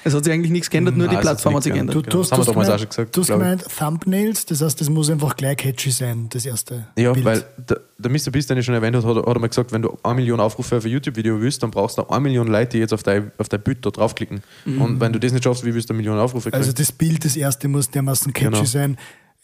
Es 0.06 0.14
hat 0.14 0.24
sich 0.24 0.32
eigentlich 0.32 0.52
nichts 0.52 0.70
geändert, 0.70 0.96
nur 0.96 1.06
die 1.08 1.14
Nein, 1.14 1.16
hat 1.16 1.22
Plattform 1.22 1.56
hat 1.56 1.62
sich 1.64 1.72
geändert. 1.72 1.96
Du, 1.96 2.02
Genau, 2.02 2.12
du 2.12 2.18
das 2.20 2.30
hast, 2.32 2.38
haben 2.38 2.46
wir 2.46 2.52
du 2.54 2.60
hast 2.60 2.68
damals 2.68 2.68
auch 2.68 2.76
gemeint, 2.76 2.80
schon 2.94 3.04
gesagt, 3.04 3.16
du 3.16 3.20
hast 3.20 3.28
gemeint 3.28 3.64
Thumbnails, 3.78 4.46
das 4.46 4.62
heißt, 4.62 4.80
das 4.80 4.88
muss 4.88 5.10
einfach 5.10 5.36
gleich 5.36 5.56
catchy 5.56 5.90
sein, 5.90 6.28
das 6.30 6.46
erste 6.46 6.86
Ja, 6.96 7.12
Bild. 7.12 7.24
weil 7.24 7.44
der, 7.68 7.80
der 7.98 8.10
Mr. 8.10 8.30
Beast, 8.30 8.48
den 8.50 8.58
ich 8.58 8.64
schon 8.64 8.74
erwähnt 8.74 8.94
habe, 8.96 9.08
hat, 9.08 9.16
hat 9.16 9.34
einmal 9.34 9.48
gesagt, 9.48 9.72
wenn 9.72 9.82
du 9.82 9.98
eine 10.02 10.14
Million 10.14 10.38
Aufrufe 10.40 10.76
auf 10.76 10.84
ein 10.84 10.90
YouTube-Video 10.90 11.40
willst, 11.40 11.62
dann 11.62 11.70
brauchst 11.70 11.98
du 11.98 12.06
eine 12.08 12.20
Million 12.20 12.46
Leute, 12.46 12.70
die 12.70 12.78
jetzt 12.78 12.92
auf 12.92 13.02
dein, 13.02 13.32
auf 13.38 13.48
dein 13.48 13.60
Bild 13.62 13.84
da 13.84 13.90
draufklicken. 13.90 14.42
Und 14.64 15.00
wenn 15.00 15.12
du 15.12 15.18
das 15.18 15.32
nicht 15.32 15.42
schaffst, 15.44 15.64
wie 15.64 15.74
willst 15.74 15.88
du 15.90 15.92
eine 15.94 15.98
Million 15.98 16.18
Aufrufe 16.18 16.50
kriegen? 16.50 16.56
also 16.62 16.72
das 16.72 16.92
Bild, 16.92 17.24
das 17.24 17.34
erste 17.36 17.66
muss 17.68 17.90
dermaßen 17.90 18.32
catchy 18.32 18.50
Genau. 18.52 18.64
sein, 18.64 18.96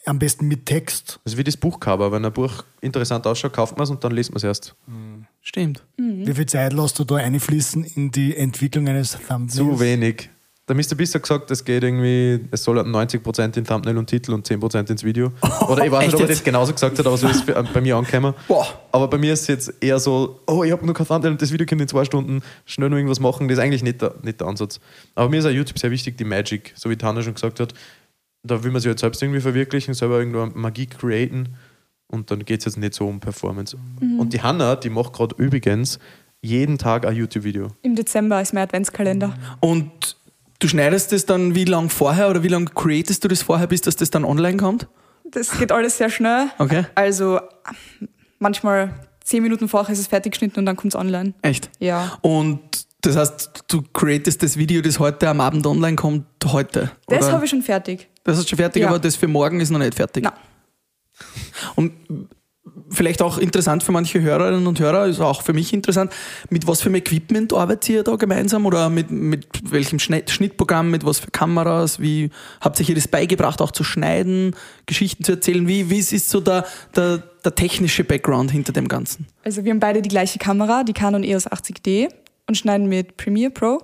am 0.05 0.19
besten 0.19 0.47
mit 0.47 0.65
Text. 0.65 1.19
das 1.23 1.33
ist 1.33 1.37
wie 1.39 1.43
das 1.45 1.55
Buchcover. 1.55 2.11
Wenn 2.11 2.25
ein 2.25 2.31
Buch 2.33 2.63
interessant 2.81 3.25
ausschaut, 3.25 3.53
kauft 3.53 3.77
man 3.77 3.83
es 3.85 3.89
und 3.89 4.03
dann 4.03 4.11
liest 4.11 4.31
man 4.31 4.37
es 4.37 4.43
erst. 4.43 4.75
Stimmt. 5.41 5.81
Wie 5.97 6.33
viel 6.33 6.45
Zeit 6.45 6.73
lässt 6.73 6.99
du 6.99 7.03
da 7.05 7.15
einfließen 7.15 7.83
in 7.85 8.11
die 8.11 8.35
Entwicklung 8.35 8.87
eines 8.87 9.11
Thumbnails? 9.27 9.55
Zu 9.55 9.79
wenig. 9.79 10.29
Der 10.69 10.77
Mr. 10.77 10.95
Beast 10.95 11.13
hat 11.13 11.23
gesagt, 11.23 11.51
es 11.51 11.65
geht 11.65 11.83
irgendwie, 11.83 12.47
es 12.51 12.63
soll 12.63 12.79
90% 12.79 13.57
in 13.57 13.65
Thumbnail 13.65 13.97
und 13.97 14.07
Titel 14.07 14.31
und 14.31 14.47
10% 14.47 14.89
ins 14.89 15.03
Video. 15.03 15.33
Oder 15.67 15.85
ich 15.85 15.91
weiß 15.91 16.05
nicht, 16.05 16.13
ob 16.13 16.21
er 16.21 16.27
jetzt? 16.27 16.37
das 16.37 16.43
genauso 16.43 16.71
gesagt 16.71 16.97
hat, 16.97 17.05
aber 17.05 17.17
so 17.17 17.27
ist 17.27 17.35
es 17.35 17.45
bei 17.45 17.61
bei 17.61 17.81
mir 17.81 17.97
angekommen. 17.97 18.33
Boah. 18.47 18.65
Aber 18.93 19.09
bei 19.09 19.17
mir 19.17 19.33
ist 19.33 19.41
es 19.41 19.47
jetzt 19.47 19.73
eher 19.81 19.99
so, 19.99 20.39
oh, 20.47 20.63
ich 20.63 20.71
habe 20.71 20.85
nur 20.85 20.95
kein 20.95 21.05
Thumbnail 21.05 21.33
und 21.33 21.41
das 21.41 21.51
Video 21.51 21.65
kommt 21.65 21.81
in 21.81 21.87
zwei 21.89 22.05
Stunden, 22.05 22.41
schnell 22.65 22.89
noch 22.89 22.95
irgendwas 22.95 23.19
machen. 23.19 23.49
Das 23.49 23.57
ist 23.57 23.63
eigentlich 23.63 23.83
nicht 23.83 24.01
der, 24.01 24.15
nicht 24.23 24.39
der 24.39 24.47
Ansatz. 24.47 24.79
Aber 25.15 25.29
mir 25.29 25.39
ist 25.39 25.45
auch 25.45 25.49
YouTube 25.49 25.77
sehr 25.77 25.91
wichtig, 25.91 26.17
die 26.17 26.23
Magic, 26.23 26.71
so 26.75 26.89
wie 26.89 26.95
Tana 26.95 27.21
schon 27.21 27.33
gesagt 27.33 27.59
hat. 27.59 27.73
Da 28.43 28.63
will 28.63 28.71
man 28.71 28.79
sich 28.79 28.87
halt 28.87 28.99
selbst 28.99 29.21
irgendwie 29.21 29.41
verwirklichen, 29.41 29.93
selber 29.93 30.19
irgendwo 30.19 30.45
Magie 30.57 30.85
createn 30.85 31.55
und 32.07 32.31
dann 32.31 32.45
geht 32.45 32.59
es 32.59 32.65
jetzt 32.65 32.77
nicht 32.77 32.93
so 32.93 33.07
um 33.07 33.19
Performance. 33.19 33.75
Und 33.99 34.33
die 34.33 34.41
Hanna, 34.41 34.75
die 34.75 34.89
macht 34.89 35.13
gerade 35.13 35.35
übrigens 35.37 35.99
jeden 36.41 36.77
Tag 36.77 37.05
ein 37.05 37.15
YouTube-Video. 37.15 37.69
Im 37.81 37.95
Dezember 37.95 38.41
ist 38.41 38.53
mein 38.53 38.63
Adventskalender. 38.63 39.33
Und 39.61 40.17
du 40.63 40.67
schneidest 40.69 41.11
das 41.11 41.25
dann 41.25 41.55
wie 41.55 41.65
lang 41.65 41.89
vorher 41.89 42.29
oder 42.29 42.43
wie 42.43 42.47
lange 42.47 42.65
createst 42.73 43.23
du 43.23 43.27
das 43.27 43.41
vorher, 43.41 43.67
bis 43.67 43.81
dass 43.81 43.95
das 43.95 44.09
dann 44.09 44.23
online 44.25 44.57
kommt? 44.57 44.87
Das 45.29 45.57
geht 45.57 45.71
alles 45.71 45.97
sehr 45.97 46.09
schnell. 46.09 46.47
Okay. 46.59 46.85
Also 46.95 47.39
manchmal 48.39 48.93
zehn 49.23 49.43
Minuten 49.43 49.67
vorher 49.67 49.93
ist 49.93 49.99
es 49.99 50.07
fertig 50.07 50.33
geschnitten 50.33 50.59
und 50.59 50.65
dann 50.65 50.75
kommt 50.75 50.93
es 50.93 50.99
online. 50.99 51.33
Echt? 51.41 51.69
Ja. 51.79 52.17
Und 52.21 52.59
das 53.01 53.17
heißt, 53.17 53.65
du 53.67 53.81
createst 53.93 54.43
das 54.43 54.57
Video, 54.57 54.81
das 54.81 54.99
heute 54.99 55.27
am 55.27 55.41
Abend 55.41 55.65
online 55.67 55.95
kommt, 55.95 56.25
heute. 56.45 56.91
Das 57.07 57.31
habe 57.31 57.45
ich 57.45 57.51
schon 57.51 57.61
fertig. 57.61 58.09
Das 58.23 58.37
ist 58.37 58.49
schon 58.49 58.57
fertig, 58.57 58.83
Ja. 58.83 58.89
aber 58.89 58.99
das 58.99 59.15
für 59.15 59.27
morgen 59.27 59.59
ist 59.59 59.69
noch 59.71 59.79
nicht 59.79 59.95
fertig. 59.95 60.23
Na. 60.23 60.33
Und 61.75 61.91
vielleicht 62.89 63.21
auch 63.21 63.37
interessant 63.37 63.83
für 63.83 63.91
manche 63.91 64.21
Hörerinnen 64.21 64.67
und 64.67 64.79
Hörer, 64.79 65.07
ist 65.07 65.19
auch 65.19 65.41
für 65.41 65.53
mich 65.53 65.73
interessant, 65.73 66.11
mit 66.49 66.67
was 66.67 66.81
für 66.81 66.87
einem 66.87 66.95
Equipment 66.95 67.53
arbeitet 67.53 67.89
ihr 67.89 68.03
da 68.03 68.15
gemeinsam 68.15 68.65
oder 68.65 68.89
mit, 68.89 69.11
mit 69.11 69.47
welchem 69.69 69.99
Schnitt, 69.99 70.29
Schnittprogramm, 70.29 70.89
mit 70.89 71.05
was 71.05 71.19
für 71.19 71.31
Kameras, 71.31 71.99
wie 71.99 72.29
habt 72.61 72.79
ihr 72.79 72.95
das 72.95 73.07
beigebracht, 73.07 73.61
auch 73.61 73.71
zu 73.71 73.83
schneiden, 73.83 74.55
Geschichten 74.85 75.23
zu 75.23 75.33
erzählen, 75.33 75.67
wie, 75.67 75.89
wie 75.89 75.99
ist 75.99 76.29
so 76.29 76.39
der, 76.39 76.65
der, 76.95 77.23
der 77.43 77.55
technische 77.55 78.03
Background 78.03 78.51
hinter 78.51 78.71
dem 78.71 78.87
Ganzen? 78.87 79.27
Also 79.43 79.63
wir 79.65 79.71
haben 79.71 79.79
beide 79.79 80.01
die 80.01 80.09
gleiche 80.09 80.39
Kamera, 80.39 80.83
die 80.83 80.93
Canon 80.93 81.23
EOS 81.23 81.47
80D 81.47 82.09
und 82.47 82.55
schneiden 82.55 82.87
mit 82.87 83.17
Premiere 83.17 83.51
Pro. 83.51 83.79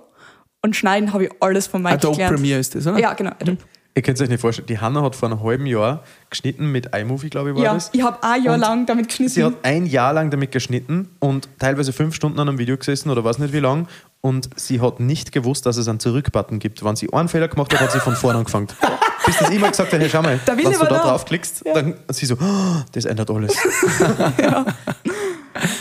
Und 0.62 0.76
schneiden 0.76 1.14
habe 1.14 1.24
ich 1.24 1.30
alles 1.40 1.66
von 1.66 1.82
Mike 1.82 1.94
Adobe 1.94 2.16
gelernt. 2.16 2.36
Premiere 2.36 2.60
ist 2.60 2.74
das, 2.74 2.86
oder? 2.86 2.98
Ja, 2.98 3.14
genau. 3.14 3.30
Adobe. 3.30 3.58
Ihr 3.94 4.02
könnt 4.02 4.16
es 4.18 4.22
euch 4.22 4.28
nicht 4.28 4.40
vorstellen, 4.40 4.66
die 4.68 4.78
Hanna 4.78 5.02
hat 5.02 5.16
vor 5.16 5.28
einem 5.28 5.42
halben 5.42 5.66
Jahr 5.66 6.04
geschnitten 6.30 6.70
mit 6.70 6.94
iMovie, 6.94 7.28
glaube 7.28 7.50
ich, 7.50 7.56
war 7.56 7.62
Ja, 7.64 7.74
das. 7.74 7.90
ich 7.92 8.02
habe 8.02 8.22
ein 8.22 8.44
Jahr 8.44 8.54
Und 8.54 8.60
lang 8.60 8.86
damit 8.86 9.10
Sie 9.10 9.24
geschnitten. 9.24 9.44
hat 9.56 9.64
ein 9.64 9.86
Jahr 9.86 10.12
lang 10.12 10.30
damit 10.30 10.52
geschnitten 10.52 11.10
und 11.18 11.48
teilweise 11.58 11.92
fünf 11.92 12.14
Stunden 12.14 12.38
an 12.38 12.48
einem 12.48 12.58
Video 12.58 12.76
gesessen 12.76 13.10
oder 13.10 13.24
weiß 13.24 13.38
nicht 13.38 13.52
wie 13.52 13.58
lang. 13.58 13.88
Und 14.20 14.48
sie 14.54 14.80
hat 14.80 15.00
nicht 15.00 15.32
gewusst, 15.32 15.66
dass 15.66 15.76
es 15.76 15.88
einen 15.88 15.98
Zurück-Button 15.98 16.58
gibt. 16.60 16.84
Wenn 16.84 16.94
sie 16.94 17.12
einen 17.12 17.28
Fehler 17.28 17.48
gemacht 17.48 17.72
hat, 17.72 17.80
hat 17.80 17.90
sie 17.90 17.98
von 18.00 18.14
vorne 18.14 18.38
angefangen. 18.38 18.68
Bis 19.26 19.38
das 19.38 19.50
immer 19.50 19.70
gesagt 19.70 19.92
hat, 19.92 20.00
hey, 20.00 20.08
schau 20.08 20.22
mal, 20.22 20.38
Der 20.46 20.56
wenn 20.56 20.64
du 20.72 20.78
da 20.78 20.84
da. 20.86 20.98
draufklickst, 21.02 21.64
dann 21.74 21.94
und 21.94 22.14
sie 22.14 22.26
so, 22.26 22.36
oh, 22.40 22.82
das 22.92 23.04
ändert 23.06 23.30
alles. 23.30 23.56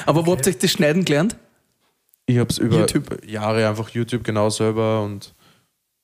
Aber 0.05 0.25
wo 0.25 0.31
habt 0.33 0.45
ihr 0.47 0.51
euch 0.51 0.57
das 0.57 0.71
Schneiden 0.71 1.05
gelernt? 1.05 1.35
Ich 2.25 2.37
habe 2.37 2.49
es 2.49 2.57
über 2.57 2.77
YouTube. 2.79 3.25
Jahre 3.25 3.67
einfach 3.67 3.89
YouTube 3.89 4.23
genau 4.23 4.49
selber 4.49 5.01
und 5.03 5.33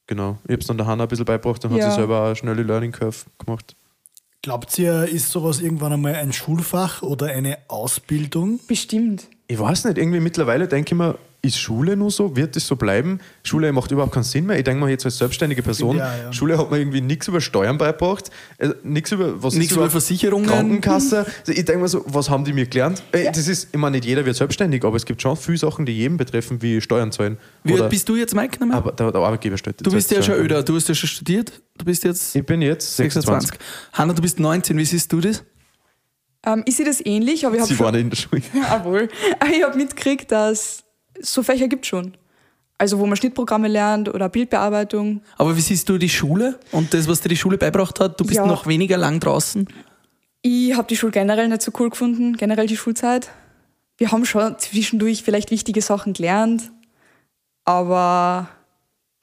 genau. 0.08 0.38
Ich 0.46 0.52
habe 0.52 0.62
es 0.62 0.68
dann 0.68 0.78
der 0.78 0.88
Hanna 0.88 1.04
ein 1.04 1.08
bisschen 1.10 1.26
beigebracht, 1.26 1.64
dann 1.64 1.72
hat 1.72 1.80
Ja. 1.80 1.90
sie 1.90 1.96
selber 1.98 2.26
eine 2.26 2.36
schnelle 2.36 2.64
Learning 2.64 2.92
Curve 2.92 3.18
gemacht. 3.38 3.76
Glaubt 4.42 4.78
ihr, 4.78 5.06
ist 5.06 5.32
sowas 5.32 5.60
irgendwann 5.60 5.94
einmal 5.94 6.16
ein 6.16 6.32
Schulfach 6.32 7.02
oder 7.02 7.28
eine 7.28 7.58
Ausbildung? 7.68 8.60
Bestimmt. 8.68 9.28
Ich 9.48 9.58
weiß 9.58 9.86
nicht, 9.86 9.98
irgendwie 9.98 10.20
mittlerweile 10.20 10.68
denke 10.68 10.94
ich 10.94 10.98
mir, 10.98 11.18
ist 11.46 11.60
Schule 11.60 11.96
nur 11.96 12.12
so? 12.12 12.36
Wird 12.36 12.56
das 12.56 12.66
so 12.68 12.76
bleiben? 12.76 13.20
Schule 13.44 13.72
macht 13.72 13.92
überhaupt 13.92 14.14
keinen 14.14 14.24
Sinn 14.24 14.46
mehr. 14.46 14.58
Ich 14.58 14.64
denke 14.64 14.82
mal 14.82 14.90
jetzt 14.90 15.06
als 15.06 15.18
selbstständige 15.18 15.62
Person, 15.62 15.98
Ja, 15.98 16.18
ja. 16.18 16.34
Schule 16.34 16.58
hat 16.58 16.72
mir 16.72 16.78
irgendwie 16.80 17.02
nichts 17.02 17.28
über 17.28 17.42
Steuern 17.42 17.78
beigebracht, 17.78 18.32
äh, 18.58 18.70
nichts 18.84 19.12
über 19.12 19.42
was 19.44 19.54
Nichts 19.56 19.72
ist 19.72 19.78
über 19.78 19.90
Versicherungen. 19.90 20.48
Krankenkasse. 20.48 21.26
Also 21.40 21.52
ich 21.52 21.66
denke 21.66 21.82
mir 21.82 21.88
so, 21.88 22.04
was 22.08 22.30
haben 22.30 22.46
die 22.46 22.54
mir 22.54 22.66
gelernt? 22.66 23.04
Äh, 23.12 23.32
Das 23.32 23.48
ist, 23.48 23.70
ich 23.72 23.78
meine, 23.80 23.96
nicht 23.98 24.06
jeder 24.06 24.26
wird 24.26 24.36
selbstständig, 24.36 24.84
aber 24.84 24.96
es 24.98 25.06
gibt 25.06 25.22
schon 25.22 25.36
viele 25.38 25.58
Sachen, 25.58 25.86
die 25.86 25.94
jeden 25.94 26.18
betreffen, 26.18 26.62
wie 26.62 26.82
Steuern 26.82 27.12
zahlen. 27.12 27.38
Wie 27.64 27.74
Oder- 27.74 27.90
bist 27.90 28.08
du 28.10 28.16
jetzt, 28.16 28.36
Mike? 28.36 28.60
nochmal? 28.60 28.78
aber 28.78 28.92
der, 28.92 29.12
der 29.12 29.22
Arbeitgeber 29.22 29.58
stellt 29.58 29.86
Du 29.86 29.92
bist 29.92 30.12
ja 30.12 30.22
schon 30.22 30.36
öder, 30.36 30.64
du 30.64 30.76
hast 30.76 30.88
ja 30.90 30.96
schon 30.96 31.10
studiert. 31.10 31.52
Du 31.78 31.86
bist 31.86 32.04
jetzt 32.04 32.36
Ich 32.36 32.46
bin 32.46 32.62
jetzt 32.62 32.96
26. 32.96 33.50
26. 33.52 33.60
Hanna, 33.94 34.14
du 34.14 34.22
bist 34.22 34.40
19, 34.40 34.78
wie 34.78 34.86
siehst 34.86 35.12
du 35.12 35.20
das? 35.20 35.44
Ähm, 36.46 36.64
ich 36.66 36.76
sehe 36.76 36.86
das 36.86 37.04
ähnlich, 37.06 37.46
aber 37.46 37.56
ich 37.56 37.62
habe 37.62 37.74
Sie 37.74 37.80
waren 37.80 37.96
in 37.96 38.10
der 38.12 38.18
Schule. 38.18 38.42
Jawohl. 38.54 39.10
Aber 39.40 39.50
ich 39.52 39.64
habe 39.64 39.76
mitgekriegt, 39.78 40.32
dass 40.32 40.84
so 41.22 41.44
Fächer 41.44 41.68
gibt 41.68 41.86
schon. 41.86 42.14
Also 42.78 43.00
wo 43.00 43.06
man 43.06 43.16
Schnittprogramme 43.16 43.68
lernt 43.70 44.10
oder 44.14 44.28
Bildbearbeitung. 44.28 45.22
Aber 45.38 45.56
wie 45.56 45.62
siehst 45.62 45.88
du 45.88 45.98
die 45.98 46.10
Schule 46.10 46.60
und 46.72 46.94
das, 46.94 47.08
was 47.08 47.22
dir 47.22 47.30
die 47.30 47.38
Schule 47.38 47.58
beibracht 47.58 48.00
hat? 48.02 48.20
Du 48.20 48.26
bist 48.26 48.38
Ja. 48.38 48.46
noch 48.46 48.68
weniger 48.68 48.98
lang 48.98 49.20
draußen. 49.22 49.68
Ich 50.42 50.76
habe 50.76 50.88
die 50.88 50.98
Schule 50.98 51.12
generell 51.14 51.48
nicht 51.48 51.62
so 51.62 51.72
cool 51.80 51.90
gefunden, 51.90 52.36
generell 52.36 52.68
die 52.68 52.76
Schulzeit. 52.78 53.30
Wir 53.98 54.12
haben 54.12 54.26
schon 54.26 54.60
zwischendurch 54.60 55.24
vielleicht 55.24 55.52
wichtige 55.52 55.82
Sachen 55.82 56.12
gelernt, 56.14 56.70
aber 57.64 58.50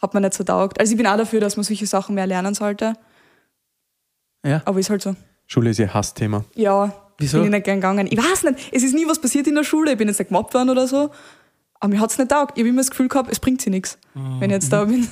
hat 0.01 0.15
mir 0.15 0.21
nicht 0.21 0.35
so 0.35 0.45
taugt. 0.45 0.81
Also 0.81 0.93
ich 0.93 0.97
bin 0.97 1.07
auch 1.07 1.17
dafür, 1.17 1.41
dass 1.41 1.57
man 1.57 1.65
solche 1.65 1.87
Sachen 1.87 2.15
mehr 2.15 2.27
lernen 2.27 2.55
sollte, 2.55 2.95
Ja. 4.45 4.63
aber 4.65 4.81
ist 4.81 4.91
halt 4.91 5.03
so. 5.03 5.15
Schule 5.47 5.71
ist 5.71 5.79
ihr 5.79 5.93
Hassthema. 5.93 6.45
Ja, 6.55 6.93
Wieso? 7.19 7.39
bin 7.39 7.47
ich 7.47 7.51
nicht 7.53 7.65
gern 7.65 7.77
gegangen. 7.77 8.09
Ich 8.11 8.19
weiß 8.19 8.45
nicht, 8.45 8.71
es 8.73 8.83
ist 8.83 8.95
nie 8.95 9.07
was 9.07 9.21
passiert 9.21 9.47
in 9.47 9.55
der 9.55 9.65
Schule, 9.65 9.93
ich 9.93 9.99
bin 9.99 10.09
jetzt 10.09 10.19
nicht 10.19 10.29
gemobbt 10.29 10.55
worden 10.55 10.71
oder 10.71 10.89
so, 10.89 11.11
aber 11.83 11.93
mir 11.93 12.01
hat 12.01 12.13
es 12.13 12.19
nicht 12.19 12.31
taugt. 12.31 12.53
Ich 12.55 12.63
habe 12.63 12.69
immer 12.69 12.81
das 12.81 12.91
Gefühl 12.91 13.09
gehabt, 13.09 13.29
es 13.31 13.41
bringt 13.41 13.61
sie 13.61 13.69
nichts, 13.69 13.99
wenn 14.15 14.51
ich 14.51 14.55
jetzt 14.55 14.73
da 14.73 14.85
bin. 14.85 15.09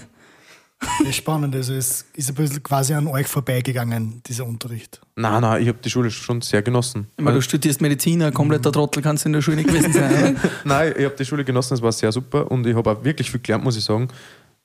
Das 0.79 1.09
ist 1.09 1.17
spannend. 1.17 1.55
Also 1.55 1.75
es 1.75 2.07
ist 2.15 2.29
ein 2.29 2.35
bisschen 2.37 2.63
quasi 2.63 2.95
an 2.95 3.09
euch 3.09 3.27
vorbeigegangen, 3.27 4.23
dieser 4.25 4.47
Unterricht. 4.47 5.01
Nein, 5.17 5.43
nein, 5.43 5.63
ich 5.63 5.69
habe 5.69 5.79
die 5.85 5.91
Schule 5.91 6.13
schon 6.13 6.41
sehr 6.43 6.63
genossen. 6.63 7.09
Ich 7.17 7.25
meine, 7.25 7.37
du 7.37 7.43
studierst 7.43 7.81
Medizin, 7.81 8.23
ein 8.23 8.33
kompletter 8.33 8.71
Trottel 8.71 9.03
kannst 9.03 9.25
du 9.25 9.31
in 9.31 9.33
der 9.33 9.43
Schule 9.43 9.57
nicht 9.57 9.69
gewesen 9.69 9.93
sein. 9.93 10.37
Nein, 10.65 10.95
ich 10.97 11.05
habe 11.05 11.17
die 11.17 11.25
Schule 11.25 11.45
genossen, 11.45 11.75
es 11.75 11.83
war 11.83 11.91
sehr 11.91 12.13
super 12.13 12.49
und 12.49 12.65
ich 12.65 12.77
habe 12.77 12.89
auch 12.89 13.03
wirklich 13.03 13.31
viel 13.31 13.41
gelernt, 13.41 13.65
muss 13.65 13.77
ich 13.77 13.85
sagen. 13.85 14.07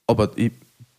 Aber 0.06 0.30
ich, 0.36 0.52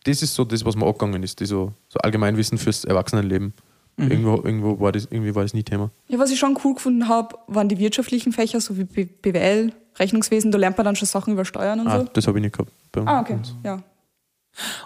das 0.03 0.21
ist 0.21 0.35
so 0.35 0.43
das, 0.43 0.65
was 0.65 0.75
mir 0.75 0.85
abgegangen 0.85 1.23
ist, 1.23 1.39
die 1.39 1.45
so, 1.45 1.71
so 1.87 1.99
Allgemeinwissen 1.99 2.57
fürs 2.57 2.83
Erwachsenenleben. 2.83 3.53
Irgendwo, 3.99 4.35
irgendwo 4.35 4.79
war 4.79 4.91
das, 4.91 5.07
irgendwie 5.09 5.33
war 5.33 5.41
das 5.41 5.55
nie 5.55 5.63
Thema. 5.63 5.89
Ja, 6.07 6.19
was 6.19 6.29
ich 6.29 6.37
schon 6.37 6.55
cool 6.63 6.75
gefunden 6.75 7.07
habe, 7.07 7.35
waren 7.47 7.67
die 7.67 7.79
wirtschaftlichen 7.79 8.31
Fächer, 8.31 8.61
so 8.61 8.77
wie 8.77 8.83
BWL, 8.83 9.71
Rechnungswesen, 9.99 10.51
da 10.51 10.57
lernt 10.57 10.77
man 10.77 10.85
dann 10.85 10.95
schon 10.95 11.07
Sachen 11.07 11.33
über 11.33 11.45
Steuern 11.45 11.79
und 11.81 11.87
Ah, 11.87 11.99
so. 12.01 12.07
das 12.13 12.27
habe 12.27 12.37
ich 12.39 12.43
nicht 12.43 12.53
gehabt. 12.57 12.71
bei 12.91 13.01
Ah, 13.05 13.21
okay, 13.21 13.33
uns. 13.33 13.53
ja. 13.63 13.81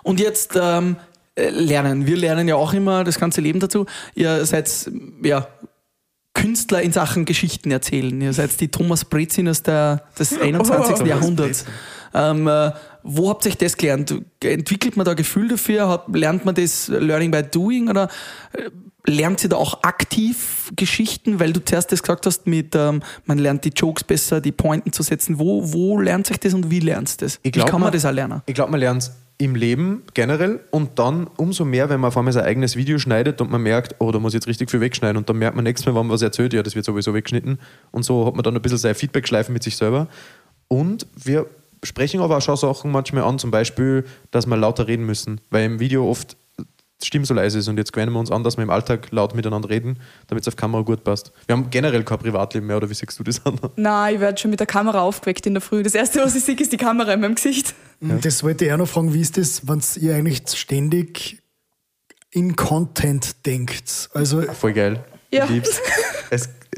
Und 0.04 0.20
jetzt 0.20 0.58
ähm, 0.62 0.98
äh, 1.36 1.50
lernen. 1.50 2.06
Wir 2.06 2.18
lernen 2.18 2.48
ja 2.48 2.56
auch 2.56 2.74
immer 2.74 3.04
das 3.04 3.20
ganze 3.20 3.40
Leben 3.42 3.60
dazu. 3.60 3.86
Ihr 4.16 4.46
seid 4.46 4.70
ja, 5.24 5.48
Künstler 6.34 6.82
in 6.82 6.92
Sachen 6.92 7.26
Geschichten 7.26 7.72
erzählen. 7.72 8.20
Ihr 8.22 8.34
seid 8.34 8.60
die 8.60 8.70
Thomas 8.70 9.06
Brezin 9.06 9.48
aus 9.50 9.64
der, 9.64 10.04
des 10.18 10.38
21. 10.42 11.02
Oh. 11.02 11.06
Jahrhunderts. 11.06 11.66
Ähm, 12.14 12.48
äh, 12.48 12.72
wo 13.04 13.30
habt 13.30 13.46
ihr 13.46 13.50
euch 13.52 13.58
das 13.58 13.78
gelernt? 13.78 14.14
Entwickelt 14.44 14.98
man 14.98 15.06
da 15.06 15.14
Gefühl 15.14 15.48
dafür? 15.48 15.88
Hat, 15.90 16.06
lernt 16.14 16.46
man 16.46 16.56
das 16.56 16.88
Learning 16.88 17.32
by 17.32 17.44
Doing 17.44 17.90
oder 17.90 18.10
äh, 18.54 18.70
lernt 19.10 19.44
ihr 19.44 19.50
da 19.50 19.56
auch 19.58 19.84
aktiv 19.84 20.72
Geschichten? 20.76 21.40
Weil 21.40 21.54
du 21.54 21.64
zuerst 21.64 21.92
das 21.92 22.02
gesagt 22.04 22.26
hast, 22.26 22.48
mit 22.48 22.76
ähm, 22.76 23.02
man 23.26 23.38
lernt 23.40 23.66
die 23.66 23.70
Jokes 23.76 24.04
besser, 24.04 24.42
die 24.42 24.52
Pointen 24.52 24.92
zu 24.94 25.04
setzen. 25.04 25.40
Wo, 25.40 25.74
wo 25.74 26.00
lernt 26.00 26.28
sich 26.28 26.38
das 26.40 26.54
und 26.54 26.70
wie 26.70 26.80
lernt 26.80 27.22
das? 27.22 27.40
Ich 27.44 27.52
glaub, 27.52 27.68
wie 27.68 27.72
kann 27.72 27.80
man 27.82 27.88
man- 27.88 27.94
das 27.94 28.06
auch 28.06 28.12
lernen? 28.12 28.42
Ich 28.46 28.54
glaube, 28.54 28.72
man 28.72 28.80
lernt 28.80 29.04
es 29.04 29.12
im 29.38 29.56
Leben 29.56 30.04
generell 30.14 30.60
und 30.70 31.00
dann 31.00 31.26
umso 31.38 31.66
mehr, 31.66 31.90
wenn 31.90 32.00
man 32.00 32.10
auf 32.10 32.18
einmal 32.18 32.32
sein 32.32 32.44
eigenes 32.46 32.76
Video 32.76 33.00
schneidet 33.00 33.42
und 33.42 33.50
man 33.50 33.64
merkt, 33.64 33.96
oh, 33.98 34.12
da 34.12 34.20
muss 34.20 34.34
ich 34.34 34.36
jetzt 34.36 34.48
richtig 34.48 34.70
viel 34.70 34.82
wegschneiden 34.82 35.18
und 35.18 35.28
dann 35.28 35.38
merkt 35.38 35.56
man 35.56 35.64
nächstes 35.64 35.88
Mal, 35.88 36.00
wenn 36.00 36.06
man 36.06 36.14
was 36.14 36.22
erzählt, 36.22 36.54
ja, 36.54 36.62
das 36.62 36.76
wird 36.76 36.86
sowieso 36.86 37.16
weggeschnitten 37.16 37.58
und 37.90 38.04
so 38.04 38.28
hat 38.28 38.36
man 38.36 38.44
dann 38.44 38.56
ein 38.56 38.62
bisschen 38.62 38.78
seine 38.78 38.94
Feedback-Schleifen 38.94 39.52
mit 39.52 39.64
sich 39.64 39.76
selber 39.78 40.08
und 40.68 41.08
wir 41.16 41.48
sprechen 41.84 42.22
aber 42.22 42.38
auch 42.38 42.42
schon 42.42 42.58
Sachen 42.58 42.92
manchmal 42.92 43.24
an, 43.24 43.40
zum 43.40 43.52
Beispiel, 43.52 44.06
dass 44.32 44.46
wir 44.46 44.58
lauter 44.58 44.88
reden 44.88 45.06
müssen, 45.06 45.42
weil 45.50 45.66
im 45.66 45.80
Video 45.80 46.10
oft 46.10 46.38
die 47.02 47.08
Stimme 47.08 47.26
so 47.26 47.34
leise 47.34 47.58
ist 47.58 47.68
und 47.68 47.78
jetzt 47.78 47.94
gewöhnen 47.94 48.14
wir 48.14 48.20
uns 48.20 48.30
an, 48.30 48.44
dass 48.44 48.58
wir 48.58 48.64
im 48.64 48.70
Alltag 48.70 49.08
laut 49.10 49.34
miteinander 49.34 49.70
reden, 49.70 49.98
damit 50.28 50.44
es 50.44 50.48
auf 50.48 50.56
Kamera 50.56 50.84
gut 50.84 51.04
passt. 51.04 51.32
Wir 51.48 51.56
haben 51.56 51.72
generell 51.72 52.04
kein 52.04 52.20
Privatleben 52.20 52.68
mehr, 52.68 52.78
oder 52.78 52.88
wie 52.90 52.94
siehst 52.94 53.18
du 53.18 53.24
das 53.24 53.44
an? 53.44 53.60
Nein, 53.76 54.14
ich 54.14 54.22
werde 54.22 54.40
schon 54.40 54.52
mit 54.52 54.60
der 54.60 54.68
Kamera 54.68 55.02
aufgeweckt 55.02 55.48
in 55.48 55.56
der 55.56 55.62
Früh. 55.62 55.82
Das 55.82 55.96
erste, 55.96 56.20
was 56.20 56.36
ich 56.36 56.44
sehe, 56.44 56.56
ist 56.56 56.72
die 56.72 56.78
Kamera 56.78 57.14
in 57.14 57.22
meinem 57.22 57.34
Gesicht. 57.34 57.74
Das 58.00 58.44
wollte 58.44 58.66
ich 58.66 58.74
auch 58.74 58.78
noch 58.78 58.88
fragen, 58.88 59.16
wie 59.16 59.22
ist 59.22 59.38
das, 59.38 59.68
wenn 59.68 59.82
ihr 60.00 60.16
eigentlich 60.16 60.44
ständig 60.54 61.42
in 62.30 62.56
Content 62.56 63.48
denkt? 63.48 64.12
Also 64.14 64.44
Voll 64.44 64.74
geil. 64.74 65.04
Ja. 65.32 65.48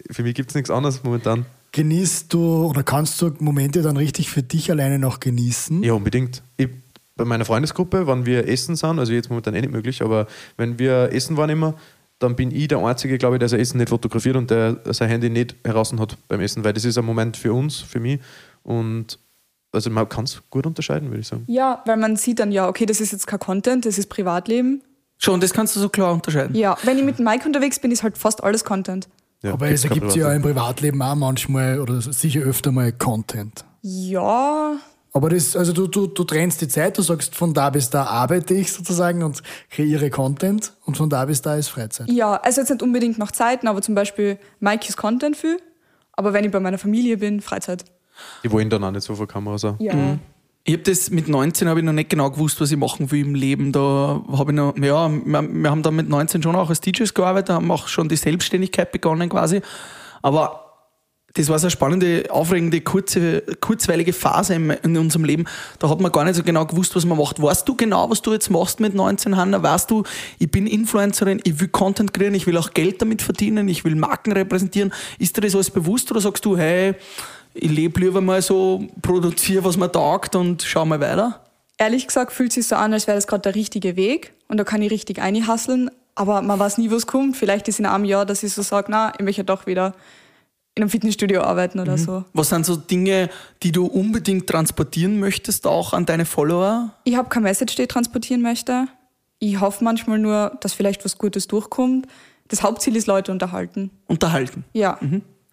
Für 0.09 0.23
mich 0.23 0.35
gibt 0.35 0.51
es 0.51 0.55
nichts 0.55 0.69
anderes 0.69 1.03
momentan. 1.03 1.45
Genießt 1.73 2.31
du 2.31 2.67
oder 2.67 2.83
kannst 2.83 3.21
du 3.21 3.31
Momente 3.39 3.81
dann 3.81 3.97
richtig 3.97 4.29
für 4.29 4.41
dich 4.41 4.71
alleine 4.71 4.99
noch 4.99 5.19
genießen? 5.19 5.83
Ja, 5.83 5.93
unbedingt. 5.93 6.41
Ich, 6.55 6.69
bei 7.15 7.25
meiner 7.25 7.43
Freundesgruppe, 7.43 8.07
wenn 8.07 8.25
wir 8.25 8.47
essen 8.47 8.77
sind, 8.77 8.99
also 8.99 9.11
jetzt 9.11 9.29
momentan 9.29 9.53
eh 9.55 9.61
nicht 9.61 9.73
möglich, 9.73 10.01
aber 10.01 10.27
wenn 10.55 10.79
wir 10.79 11.11
essen 11.11 11.35
waren 11.35 11.49
immer, 11.49 11.75
dann 12.19 12.35
bin 12.35 12.51
ich 12.51 12.69
der 12.69 12.77
Einzige, 12.77 13.17
glaube 13.17 13.35
ich, 13.35 13.39
der 13.39 13.49
sein 13.49 13.59
Essen 13.59 13.79
nicht 13.79 13.89
fotografiert 13.89 14.37
und 14.37 14.49
der 14.49 14.79
sein 14.91 15.09
Handy 15.09 15.29
nicht 15.29 15.55
heraus 15.65 15.93
hat 15.97 16.17
beim 16.27 16.39
Essen, 16.39 16.63
weil 16.63 16.73
das 16.73 16.85
ist 16.85 16.97
ein 16.97 17.05
Moment 17.05 17.35
für 17.35 17.51
uns, 17.53 17.79
für 17.79 17.99
mich. 17.99 18.19
Und 18.61 19.19
also 19.73 19.89
man 19.89 20.07
kann 20.07 20.25
es 20.25 20.41
gut 20.49 20.65
unterscheiden, 20.65 21.09
würde 21.09 21.21
ich 21.21 21.27
sagen. 21.27 21.43
Ja, 21.47 21.81
weil 21.85 21.97
man 21.97 22.15
sieht 22.15 22.39
dann 22.39 22.51
ja, 22.51 22.69
okay, 22.69 22.85
das 22.85 23.01
ist 23.01 23.11
jetzt 23.11 23.27
kein 23.27 23.39
Content, 23.39 23.85
das 23.85 23.97
ist 23.97 24.07
Privatleben. 24.07 24.83
Schon, 25.17 25.39
das 25.39 25.53
kannst 25.53 25.75
du 25.75 25.79
so 25.79 25.89
klar 25.89 26.13
unterscheiden. 26.13 26.55
Ja, 26.55 26.77
wenn 26.83 26.97
ich 26.97 27.03
mit 27.03 27.17
dem 27.17 27.25
Mike 27.25 27.45
unterwegs 27.45 27.79
bin, 27.79 27.91
ist 27.91 28.03
halt 28.03 28.17
fast 28.17 28.43
alles 28.43 28.63
Content. 28.63 29.07
Ja, 29.43 29.53
Aber 29.53 29.69
es 29.69 29.83
ergibt 29.83 30.11
sich 30.11 30.21
ja 30.21 30.33
im 30.33 30.41
Privatleben 30.41 31.01
auch 31.01 31.15
manchmal 31.15 31.79
oder 31.79 32.01
sicher 32.01 32.41
öfter 32.41 32.71
mal 32.71 32.93
Content. 32.93 33.65
Ja, 33.81 34.77
Aber 35.11 35.29
das, 35.29 35.55
also 35.57 35.73
du, 35.73 35.87
du, 35.87 36.07
du 36.07 36.23
trennst 36.23 36.61
die 36.61 36.69
Zeit, 36.69 36.97
du 36.97 37.01
sagst, 37.01 37.35
von 37.35 37.53
da 37.53 37.69
bis 37.69 37.89
da 37.89 38.05
arbeite 38.05 38.53
ich 38.53 38.71
sozusagen 38.71 39.21
und 39.21 39.43
kreiere 39.69 40.09
Content 40.09 40.71
und 40.85 40.95
von 40.95 41.09
da 41.09 41.25
bis 41.25 41.41
da 41.41 41.55
ist 41.55 41.67
Freizeit. 41.67 42.09
ja, 42.09 42.35
also 42.37 42.61
jetzt 42.61 42.69
nicht 42.69 42.81
unbedingt 42.81 43.17
nach 43.17 43.31
Zeiten, 43.31 43.67
aber 43.67 43.81
zum 43.81 43.95
Beispiel 43.95 44.39
Mike 44.61 44.87
ist 44.87 44.95
Content 44.95 45.35
viel, 45.35 45.57
aber 46.13 46.31
wenn 46.31 46.45
ich 46.45 46.51
bei 46.51 46.61
meiner 46.61 46.77
Familie 46.77 47.17
bin, 47.17 47.41
Freizeit. 47.41 47.83
Die 48.43 48.51
wollen 48.51 48.69
dann 48.69 48.83
auch 48.83 48.91
nicht 48.91 49.03
so 49.03 49.13
vor 49.15 49.27
Kamera 49.27 49.57
sein. 49.57 49.75
Ja. 49.79 50.17
Ich 50.65 50.73
habe 50.73 50.83
das 50.83 51.09
mit 51.09 51.27
19 51.27 51.67
habe 51.67 51.81
ich 51.81 51.85
noch 51.85 51.91
nicht 51.91 52.09
genau 52.09 52.31
gewusst, 52.31 52.61
was 52.61 52.71
ich 52.71 52.77
machen 52.77 53.11
will 53.11 53.25
im 53.25 53.35
Leben. 53.35 53.73
Da 53.73 54.23
habe 54.31 54.51
ich 54.51 54.55
noch, 54.55 54.77
ja, 54.77 55.09
wir, 55.09 55.41
wir 55.41 55.69
haben 55.69 55.83
dann 55.83 55.95
mit 55.95 56.07
19 56.07 56.41
schon 56.41 56.55
auch 56.55 56.69
als 56.69 56.79
DJs 56.79 57.13
gearbeitet, 57.13 57.53
haben 57.53 57.69
auch 57.69 57.89
schon 57.89 58.07
die 58.07 58.15
Selbstständigkeit 58.15 58.93
begonnen 58.93 59.27
quasi. 59.27 59.61
Aber 60.21 60.63
das 61.33 61.49
war 61.49 61.59
so 61.59 61.65
eine 61.65 61.71
spannende, 61.71 62.25
aufregende, 62.29 62.79
kurze, 62.79 63.41
kurzweilige 63.59 64.13
Phase 64.13 64.53
in, 64.53 64.69
in 64.69 64.97
unserem 64.97 65.25
Leben. 65.25 65.45
Da 65.79 65.89
hat 65.89 65.99
man 65.99 66.13
gar 66.13 66.23
nicht 66.23 66.35
so 66.35 66.43
genau 66.43 66.65
gewusst, 66.65 66.95
was 66.95 67.05
man 67.05 67.17
macht. 67.17 67.41
Weißt 67.41 67.67
du 67.67 67.75
genau, 67.75 68.09
was 68.09 68.21
du 68.21 68.31
jetzt 68.31 68.49
machst 68.49 68.79
mit 68.79 68.93
19, 68.93 69.35
Hanna? 69.35 69.61
Weißt 69.61 69.91
du, 69.91 70.03
ich 70.39 70.49
bin 70.49 70.65
Influencerin, 70.65 71.41
ich 71.43 71.59
will 71.59 71.67
Content 71.69 72.13
kreieren, 72.13 72.35
ich 72.35 72.47
will 72.47 72.55
auch 72.55 72.71
Geld 72.73 73.01
damit 73.01 73.21
verdienen, 73.21 73.67
ich 73.67 73.83
will 73.83 73.95
Marken 73.95 74.31
repräsentieren. 74.31 74.93
Ist 75.19 75.35
dir 75.35 75.41
das 75.41 75.55
alles 75.55 75.71
bewusst 75.71 76.09
oder 76.11 76.21
sagst 76.21 76.45
du, 76.45 76.55
hey, 76.55 76.95
ich 77.53 77.71
lebe 77.71 77.99
lieber 77.99 78.21
mal 78.21 78.41
so, 78.41 78.87
produziere, 79.01 79.63
was 79.63 79.77
mir 79.77 79.91
taugt 79.91 80.35
und 80.35 80.63
schau 80.63 80.85
mal 80.85 80.99
weiter? 80.99 81.41
Ehrlich 81.77 82.07
gesagt 82.07 82.31
fühlt 82.31 82.49
es 82.49 82.55
sich 82.55 82.67
so 82.67 82.75
an, 82.75 82.93
als 82.93 83.07
wäre 83.07 83.17
das 83.17 83.27
gerade 83.27 83.41
der 83.41 83.55
richtige 83.55 83.95
Weg 83.95 84.33
und 84.47 84.57
da 84.57 84.63
kann 84.63 84.81
ich 84.81 84.91
richtig 84.91 85.21
einhasseln, 85.21 85.89
aber 86.15 86.41
man 86.41 86.59
weiß 86.59 86.77
nie, 86.77 86.91
was 86.91 87.07
kommt. 87.07 87.35
Vielleicht 87.35 87.67
ist 87.67 87.79
in 87.79 87.85
einem 87.85 88.05
Jahr, 88.05 88.25
dass 88.25 88.43
ich 88.43 88.53
so 88.53 88.61
sage, 88.61 88.87
na, 88.89 89.13
ich 89.17 89.23
möchte 89.23 89.43
doch 89.43 89.65
wieder 89.65 89.93
in 90.75 90.83
einem 90.83 90.89
Fitnessstudio 90.89 91.41
arbeiten 91.41 91.79
oder 91.79 91.97
so. 91.97 92.25
Was 92.33 92.49
sind 92.49 92.65
so 92.65 92.75
Dinge, 92.75 93.29
die 93.61 93.71
du 93.71 93.85
unbedingt 93.85 94.47
transportieren 94.47 95.19
möchtest, 95.19 95.67
auch 95.67 95.93
an 95.93 96.05
deine 96.05 96.25
Follower? 96.25 96.93
Ich 97.03 97.15
habe 97.15 97.29
keine 97.29 97.43
Message, 97.43 97.75
die 97.75 97.83
ich 97.83 97.87
transportieren 97.87 98.41
möchte. 98.41 98.87
Ich 99.37 99.59
hoffe 99.59 99.83
manchmal 99.83 100.17
nur, 100.17 100.57
dass 100.61 100.73
vielleicht 100.73 101.05
was 101.05 101.17
Gutes 101.17 101.47
durchkommt. 101.47 102.07
Das 102.47 102.63
Hauptziel 102.63 102.95
ist 102.95 103.07
Leute 103.07 103.31
unterhalten. 103.31 103.91
Unterhalten. 104.07 104.63
Ja. 104.73 104.99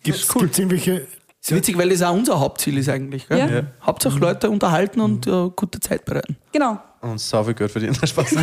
Gibt's 0.02 0.22
Es 0.22 0.34
gibt 0.34 0.58
irgendwelche. 0.58 1.06
Ist 1.42 1.54
witzig, 1.54 1.78
weil 1.78 1.88
das 1.88 2.02
auch 2.02 2.12
unser 2.12 2.38
Hauptziel 2.38 2.76
ist 2.78 2.88
eigentlich. 2.90 3.26
Gell? 3.28 3.38
Ja. 3.38 3.46
Ja. 3.48 3.62
Hauptsache 3.82 4.18
Leute 4.18 4.50
unterhalten 4.50 5.00
und 5.00 5.26
äh, 5.26 5.48
gute 5.56 5.80
Zeit 5.80 6.04
bereiten. 6.04 6.36
Genau. 6.52 6.78
Und 7.00 7.18
sau 7.18 7.42
viel 7.44 7.54
Geld 7.54 7.70
verdienen. 7.70 7.94
Spaß. 8.06 8.32
ähm, 8.32 8.40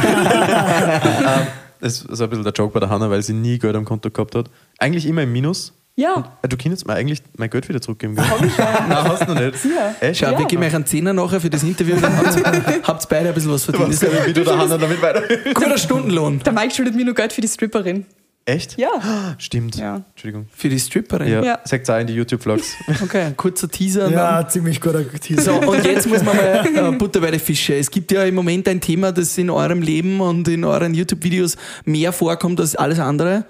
das 1.79 2.01
ist 2.01 2.21
ein 2.21 2.29
bisschen 2.29 2.43
der 2.43 2.53
Joke 2.53 2.73
bei 2.73 2.79
der 2.79 2.89
Hanna, 2.89 3.09
weil 3.09 3.21
sie 3.21 3.33
nie 3.33 3.59
Geld 3.59 3.75
am 3.75 3.85
Konto 3.85 4.09
gehabt 4.09 4.33
hat. 4.35 4.49
Eigentlich 4.79 5.05
immer 5.05 5.21
im 5.21 5.31
Minus. 5.31 5.73
Ja. 5.95 6.37
Äh, 6.41 6.47
Du 6.47 6.57
kannst 6.57 6.87
mir 6.87 6.93
eigentlich 6.93 7.21
mein 7.37 7.49
Geld 7.51 7.69
wieder 7.69 7.81
zurückgeben. 7.81 8.15
Gell? 8.15 8.25
Nein, 8.57 9.03
hast 9.03 9.27
du 9.27 9.33
noch 9.33 9.41
nicht. 9.41 9.57
Ja. 9.65 10.13
Schau, 10.13 10.31
Ja. 10.31 10.39
wir 10.39 10.45
geben 10.47 10.63
euch 10.63 10.73
einen 10.75 10.85
Zehner 10.87 11.13
nachher 11.13 11.39
für 11.39 11.49
das 11.51 11.61
Interview 11.63 11.95
und 11.95 12.03
dann 12.03 12.17
habt 12.17 12.35
ihr 12.35 12.81
habt 12.83 13.09
beide 13.09 13.29
ein 13.29 13.33
bisschen 13.35 13.51
was 13.51 13.65
Du 13.65 13.73
verdient. 13.73 14.01
nicht, 14.01 14.25
wie 14.27 14.33
du 14.33 14.43
der 14.43 14.57
Hanna 14.57 14.77
damit 14.77 15.01
weiter. 15.01 15.21
guter 15.53 15.77
Stundenlohn 15.77 16.39
Der 16.39 16.53
Mike 16.53 16.73
schuldet 16.73 16.95
mir 16.95 17.05
nur 17.05 17.13
Geld 17.15 17.31
für 17.33 17.41
die 17.41 17.47
Stripperin. 17.47 18.05
Echt? 18.47 18.77
Ja. 18.77 19.35
Stimmt. 19.39 19.75
Ja. 19.75 20.05
Entschuldigung. 20.11 20.47
für 20.49 20.69
die 20.69 20.79
Stripperin. 20.79 21.27
Ja. 21.27 21.43
Ja. 21.43 21.59
Sagt 21.65 21.89
auch 21.89 21.99
in 21.99 22.07
die 22.07 22.13
YouTube-Vlogs. 22.13 22.75
Okay, 23.03 23.23
ein 23.23 23.35
kurzer 23.35 23.69
Teaser. 23.69 24.09
Ja, 24.09 24.47
ziemlich 24.47 24.79
guter 24.79 25.05
Teaser. 25.19 25.41
So, 25.41 25.69
und 25.69 25.85
jetzt 25.85 26.07
muss 26.07 26.23
man 26.23 26.37
mal 26.37 26.65
äh, 26.65 26.91
Butter 26.97 27.19
bei 27.19 27.31
die 27.31 27.39
Fische. 27.39 27.75
Es 27.75 27.91
gibt 27.91 28.09
ja 28.09 28.23
im 28.23 28.35
Moment 28.35 28.69
ein 28.69 28.79
Thema, 28.79 29.11
das 29.11 29.37
in 29.37 29.49
eurem 29.49 29.81
Leben 29.81 30.21
und 30.21 30.47
in 30.47 30.63
euren 30.63 30.93
YouTube-Videos 30.93 31.57
mehr 31.83 32.13
vorkommt 32.13 32.61
als 32.61 32.77
alles 32.77 32.99
andere. 32.99 33.45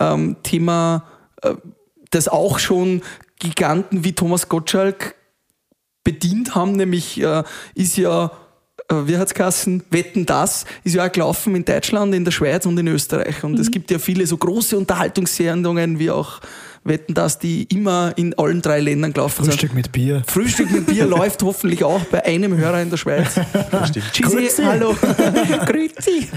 Ähm, 0.00 0.36
Thema, 0.42 1.04
äh, 1.42 1.52
das 2.10 2.26
auch 2.28 2.58
schon 2.58 3.02
Giganten 3.38 4.02
wie 4.02 4.14
Thomas 4.14 4.48
Gottschalk 4.48 5.14
bedient 6.04 6.54
haben, 6.54 6.72
nämlich 6.72 7.20
äh, 7.20 7.42
ist 7.74 7.98
ja, 7.98 8.32
wie 8.90 9.16
hat's 9.18 9.34
geheißen, 9.34 9.82
Wetten 9.90 10.24
das, 10.26 10.64
ist 10.84 10.94
ja 10.94 11.06
auch 11.06 11.12
gelaufen 11.12 11.54
in 11.54 11.64
Deutschland, 11.64 12.14
in 12.14 12.24
der 12.24 12.32
Schweiz 12.32 12.64
und 12.66 12.78
in 12.78 12.88
Österreich. 12.88 13.44
Und 13.44 13.58
es 13.58 13.70
gibt 13.70 13.90
ja 13.90 13.98
viele 13.98 14.26
so 14.26 14.36
große 14.36 14.76
Unterhaltungssendungen 14.78 15.98
wie 15.98 16.10
auch 16.10 16.40
Wetten 16.84 17.12
das, 17.12 17.38
die 17.38 17.64
immer 17.64 18.12
in 18.16 18.32
allen 18.38 18.62
drei 18.62 18.80
Ländern 18.80 19.12
gelaufen 19.12 19.44
sind. 19.44 19.52
Frühstück 19.52 19.74
mit 19.74 19.92
Bier. 19.92 20.22
Frühstück 20.26 20.70
mit 20.70 20.86
Bier 20.86 21.04
läuft 21.06 21.42
hoffentlich 21.42 21.84
auch 21.84 22.00
bei 22.04 22.24
einem 22.24 22.56
Hörer 22.56 22.80
in 22.80 22.88
der 22.88 22.96
Schweiz. 22.96 23.34
Tschüssi, 24.12 24.22
Grüezi. 24.22 24.62
hallo. 24.62 24.94
Grüezi. 25.66 26.28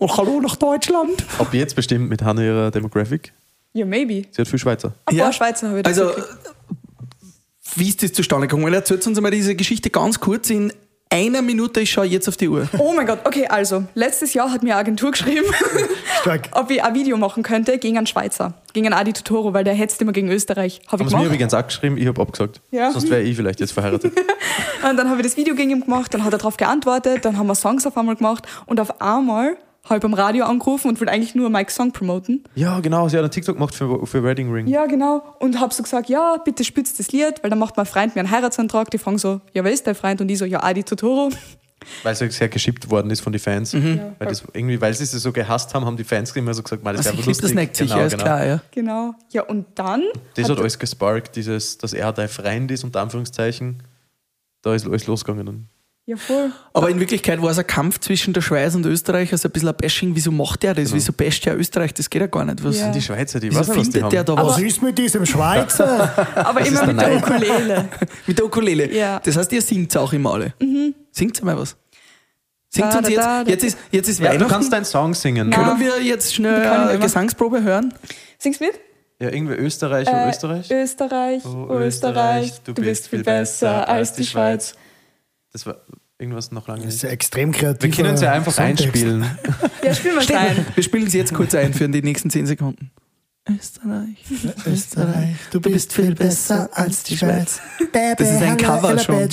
Und 0.00 0.16
hallo 0.16 0.40
nach 0.40 0.56
Deutschland. 0.56 1.24
Ab 1.38 1.52
jetzt 1.54 1.76
bestimmt 1.76 2.08
mit 2.08 2.20
Hanna 2.22 2.42
ihrer 2.42 2.70
Demographic. 2.72 3.32
Ja, 3.74 3.84
maybe. 3.84 4.24
Sie 4.32 4.40
hat 4.40 4.48
viel 4.48 4.58
Schweizer. 4.58 4.94
Ein 5.04 5.14
Ja. 5.16 5.24
paar 5.24 5.32
Schweizer 5.34 5.68
habe 5.68 5.78
ich 5.78 5.84
dazu 5.84 6.02
Also, 6.02 6.14
gekriegt. 6.16 6.36
wie 7.76 7.88
ist 7.88 8.02
das 8.02 8.12
zustande 8.12 8.48
gekommen? 8.48 8.72
Erzählt 8.74 9.06
uns 9.06 9.16
einmal 9.18 9.30
diese 9.30 9.54
Geschichte 9.54 9.90
ganz 9.90 10.18
kurz 10.18 10.50
in 10.50 10.72
einer 11.10 11.42
Minute. 11.42 11.80
Ich 11.80 11.90
schaue 11.90 12.06
jetzt 12.06 12.28
auf 12.28 12.36
die 12.36 12.48
Uhr. 12.48 12.68
Oh 12.78 12.92
mein 12.94 13.06
Gott, 13.06 13.20
okay, 13.24 13.46
also, 13.46 13.84
letztes 13.94 14.34
Jahr 14.34 14.50
hat 14.50 14.62
mir 14.62 14.72
eine 14.72 14.80
Agentur 14.80 15.10
geschrieben, 15.12 15.46
Stark. 16.20 16.48
ob 16.52 16.70
ich 16.70 16.82
ein 16.82 16.94
Video 16.94 17.16
machen 17.16 17.42
könnte 17.42 17.78
gegen 17.78 17.96
einen 17.96 18.06
Schweizer, 18.06 18.54
gegen 18.72 18.86
einen 18.86 18.94
Adi 18.94 19.12
Totoro, 19.12 19.54
weil 19.54 19.64
der 19.64 19.74
hetzt 19.74 20.00
immer 20.02 20.12
gegen 20.12 20.30
Österreich. 20.30 20.80
Habe 20.86 21.00
Haben 21.00 21.02
ich 21.02 21.10
sie 21.10 21.16
mir 21.16 21.26
übrigens 21.26 21.54
auch 21.54 21.66
geschrieben, 21.66 21.96
ich 21.96 22.06
habe 22.06 22.20
abgesagt. 22.20 22.60
Ja. 22.70 22.90
Sonst 22.90 23.10
wäre 23.10 23.22
ich 23.22 23.36
vielleicht 23.36 23.60
jetzt 23.60 23.72
verheiratet. 23.72 24.12
Und 24.88 24.96
dann 24.96 25.08
habe 25.08 25.20
ich 25.20 25.26
das 25.26 25.36
Video 25.36 25.54
gegen 25.54 25.70
ihn 25.70 25.80
gemacht, 25.82 26.12
dann 26.14 26.24
hat 26.24 26.32
er 26.32 26.38
darauf 26.38 26.56
geantwortet, 26.56 27.24
dann 27.24 27.38
haben 27.38 27.46
wir 27.46 27.54
Songs 27.54 27.86
auf 27.86 27.96
einmal 27.96 28.16
gemacht 28.16 28.46
und 28.66 28.78
auf 28.80 29.00
einmal 29.00 29.56
habe 29.88 30.00
beim 30.00 30.14
Radio 30.14 30.44
angerufen 30.44 30.88
und 30.88 31.00
wollte 31.00 31.12
eigentlich 31.12 31.34
nur 31.34 31.48
Mike's 31.50 31.74
Song 31.74 31.92
promoten. 31.92 32.44
ja, 32.54 32.80
genau, 32.80 33.08
sie 33.08 33.16
hat 33.16 33.22
einen 33.24 33.30
TikTok 33.30 33.56
gemacht 33.56 33.74
für, 33.74 34.06
für 34.06 34.22
Wedding 34.22 34.52
Ring. 34.52 34.66
Ja, 34.66 34.86
genau. 34.86 35.22
Und 35.38 35.60
habe 35.60 35.72
so 35.72 35.82
gesagt, 35.82 36.08
ja, 36.08 36.36
bitte 36.44 36.64
spitzt 36.64 36.98
das 36.98 37.12
Lied, 37.12 37.42
weil 37.42 37.50
dann 37.50 37.58
macht 37.58 37.76
mein 37.76 37.86
Freund 37.86 38.14
mir 38.14 38.20
einen 38.20 38.30
Heiratsantrag. 38.30 38.90
Die 38.90 38.98
fragen 38.98 39.18
so, 39.18 39.40
ja, 39.52 39.64
wer 39.64 39.72
ist 39.72 39.86
dein 39.86 39.94
Freund? 39.94 40.20
Und 40.20 40.28
ich 40.28 40.38
so, 40.38 40.44
ja, 40.44 40.62
Adi 40.62 40.82
Totoro. 40.84 41.30
Weil 42.02 42.14
es 42.14 42.20
ja 42.20 42.28
sehr 42.30 42.48
geschippt 42.48 42.90
worden 42.90 43.10
ist 43.10 43.20
von 43.20 43.32
den 43.32 43.38
Fans. 43.38 43.72
Mhm. 43.74 44.00
Weil, 44.18 44.28
das 44.28 44.42
irgendwie, 44.54 44.80
weil 44.80 44.92
sie 44.94 45.04
es 45.04 45.12
so 45.12 45.30
gehasst 45.30 45.72
haben, 45.74 45.84
haben 45.84 45.96
die 45.96 46.02
Fans 46.04 46.34
immer 46.34 46.52
so 46.52 46.62
gesagt, 46.62 46.82
mal, 46.82 46.96
das 46.96 47.06
Also, 47.06 47.10
wäre 47.18 47.20
ich 47.20 47.26
lustig. 47.26 47.42
das 47.44 47.54
neckt 47.54 47.76
sich, 47.76 47.88
Genau, 47.88 48.00
ja, 48.00 48.06
ist 48.06 48.12
genau. 48.12 48.24
klar, 48.24 48.44
ja. 48.46 48.60
Genau. 48.72 49.14
Ja, 49.30 49.42
und 49.42 49.66
dann 49.76 50.02
Das 50.34 50.48
hat 50.48 50.58
alles 50.58 50.78
gesparkt, 50.80 51.36
dieses, 51.36 51.78
dass 51.78 51.92
er 51.92 52.12
dein 52.12 52.28
Freund 52.28 52.70
ist, 52.72 52.82
unter 52.82 53.02
Anführungszeichen. 53.02 53.82
Da 54.62 54.74
ist 54.74 54.86
alles 54.86 55.06
losgegangen. 55.06 55.68
Ja, 56.08 56.16
voll. 56.16 56.52
Aber 56.72 56.88
in 56.88 57.00
Wirklichkeit 57.00 57.42
war 57.42 57.50
es 57.50 57.58
ein 57.58 57.66
Kampf 57.66 57.98
zwischen 57.98 58.32
der 58.32 58.40
Schweiz 58.40 58.76
und 58.76 58.86
Österreich, 58.86 59.32
also 59.32 59.48
ein 59.48 59.50
bisschen 59.50 59.68
ein 59.70 59.76
Bashing. 59.76 60.14
Wieso 60.14 60.30
macht 60.30 60.62
der 60.62 60.72
das? 60.72 60.92
Wieso 60.94 61.12
basht 61.12 61.44
der 61.46 61.58
Österreich? 61.58 61.92
Das 61.94 62.08
geht 62.08 62.20
ja 62.20 62.28
gar 62.28 62.44
nicht. 62.44 62.62
Was, 62.62 62.78
Ja. 62.78 62.92
die 62.92 63.02
Schweizer, 63.02 63.40
die 63.40 63.50
Wieso 63.50 63.60
was 63.60 63.70
findet 63.70 64.02
haben. 64.04 64.10
der 64.10 64.22
da 64.22 64.36
Was 64.36 64.46
was? 64.54 64.58
ist 64.62 64.82
mit 64.82 64.96
diesem 64.96 65.26
Schweizer? 65.26 66.12
Aber 66.36 66.60
ist 66.60 66.68
immer 66.68 66.92
der 66.94 66.94
mit 66.94 67.00
der. 67.00 67.16
Ukulele. 67.16 67.88
Mit 68.28 68.38
der 68.38 68.44
Ukulele. 68.46 68.92
Ja. 68.96 69.18
Das 69.24 69.36
heißt, 69.36 69.50
ihr 69.52 69.60
singt 69.62 69.96
auch 69.96 70.12
immer 70.12 70.34
alle. 70.34 70.54
Singt 71.10 71.42
mal 71.42 71.58
was. 71.58 71.76
Singt 72.68 72.92
Da, 72.92 72.98
uns 72.98 73.06
da, 73.08 73.12
jetzt. 73.12 73.24
da, 73.24 73.42
da. 73.44 73.50
Jetzt 73.50 73.64
ist, 73.64 73.78
jetzt 73.90 74.08
ist 74.08 74.20
ja, 74.20 74.26
du 74.26 74.34
Weihnachten. 74.34 74.52
kannst 74.52 74.72
deinen 74.72 74.84
Song 74.84 75.12
singen. 75.14 75.48
Nein. 75.48 75.60
Können 75.64 75.80
wir 75.80 76.02
jetzt 76.04 76.32
schnell 76.32 76.66
eine. 76.68 77.00
Gesangsprobe 77.00 77.62
hören? 77.64 77.92
Singst 78.38 78.60
mit? 78.60 78.78
Ja, 79.18 79.30
irgendwie 79.32 79.54
Österreich, 79.54 80.06
Äh, 80.06 80.28
Österreich. 80.28 80.70
Österreich, 80.70 81.42
Oh, 81.44 81.68
Österreich, 81.72 82.52
du 82.64 82.74
bist 82.74 83.08
viel 83.08 83.24
besser 83.24 83.88
als 83.88 84.12
die 84.12 84.24
Schweiz. 84.26 84.74
Das 85.56 85.64
war 85.64 85.76
irgendwas 86.18 86.52
noch 86.52 86.68
lange 86.68 86.84
Das 86.84 86.96
ist 86.96 87.02
ja 87.02 87.08
extrem 87.08 87.50
kreativ. 87.50 87.82
Wir 87.82 88.04
können 88.04 88.18
sie 88.18 88.30
einfach 88.30 88.58
einspielen. 88.58 89.24
Ja, 89.82 89.94
spielen 89.94 90.16
wir 90.16 90.36
rein. 90.36 90.66
Wir 90.74 90.82
spielen 90.82 91.08
sie 91.08 91.16
jetzt 91.16 91.32
kurz 91.32 91.54
ein 91.54 91.72
für 91.72 91.88
die 91.88 92.02
nächsten 92.02 92.28
10 92.28 92.46
Sekunden. 92.46 92.90
Österreich, 93.48 94.18
Österreich, 94.66 95.36
du 95.52 95.60
bist 95.60 95.94
viel 95.94 96.14
besser 96.14 96.68
als 96.72 97.04
die 97.04 97.16
Schweiz. 97.16 97.60
Das 97.90 98.30
ist 98.30 98.42
ein 98.42 98.58
Cover 98.58 98.98
schon. 98.98 99.28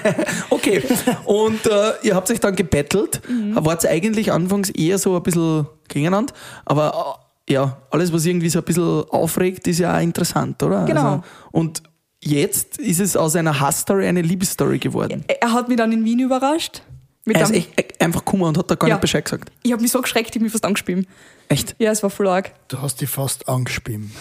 Okay, 0.50 0.82
und 1.26 1.64
äh, 1.66 1.92
ihr 2.02 2.16
habt 2.16 2.28
euch 2.28 2.40
dann 2.40 2.56
gebettelt. 2.56 3.20
Mhm. 3.28 3.54
Wart 3.64 3.86
eigentlich 3.86 4.32
anfangs 4.32 4.70
eher 4.70 4.98
so 4.98 5.14
ein 5.14 5.22
bisschen 5.22 5.68
gegeneinander, 5.86 6.32
aber 6.64 7.20
äh, 7.46 7.52
ja, 7.52 7.82
alles, 7.90 8.12
was 8.12 8.26
irgendwie 8.26 8.48
so 8.48 8.58
ein 8.58 8.64
bisschen 8.64 9.04
aufregt, 9.10 9.68
ist 9.68 9.78
ja 9.78 9.96
auch 9.96 10.00
interessant, 10.02 10.60
oder? 10.60 10.86
Genau. 10.86 11.00
Also, 11.00 11.22
und 11.52 11.82
jetzt 12.22 12.78
ist 12.78 13.00
es 13.00 13.16
aus 13.16 13.36
einer 13.36 13.60
Hassstory 13.60 14.06
eine 14.06 14.22
Liebesstory 14.22 14.78
geworden. 14.78 15.24
Er 15.40 15.52
hat 15.52 15.68
mich 15.68 15.76
dann 15.76 15.92
in 15.92 16.04
Wien 16.04 16.20
überrascht. 16.20 16.82
Mit 17.24 17.36
Er 17.36 17.42
ist 17.42 17.48
einem, 17.50 17.64
echt 17.76 18.00
äh, 18.00 18.04
einfach 18.04 18.24
gekommen 18.24 18.44
und 18.44 18.56
hat 18.58 18.70
da 18.70 18.74
gar 18.74 18.88
Ja. 18.88 18.94
nicht 18.96 19.02
Bescheid 19.02 19.24
gesagt. 19.24 19.50
ich 19.62 19.72
habe 19.72 19.82
mich 19.82 19.90
so 19.92 20.00
geschreckt, 20.00 20.30
ich 20.30 20.34
habe 20.36 20.44
mich 20.44 20.52
fast 20.52 20.64
angespielt. 20.64 21.06
Echt? 21.48 21.76
Ja, 21.78 21.90
es 21.90 22.02
war 22.02 22.10
voll 22.10 22.26
arg. 22.28 22.52
Du 22.68 22.80
hast 22.80 23.00
dich 23.00 23.08
fast 23.10 23.48
angespielt. 23.48 24.02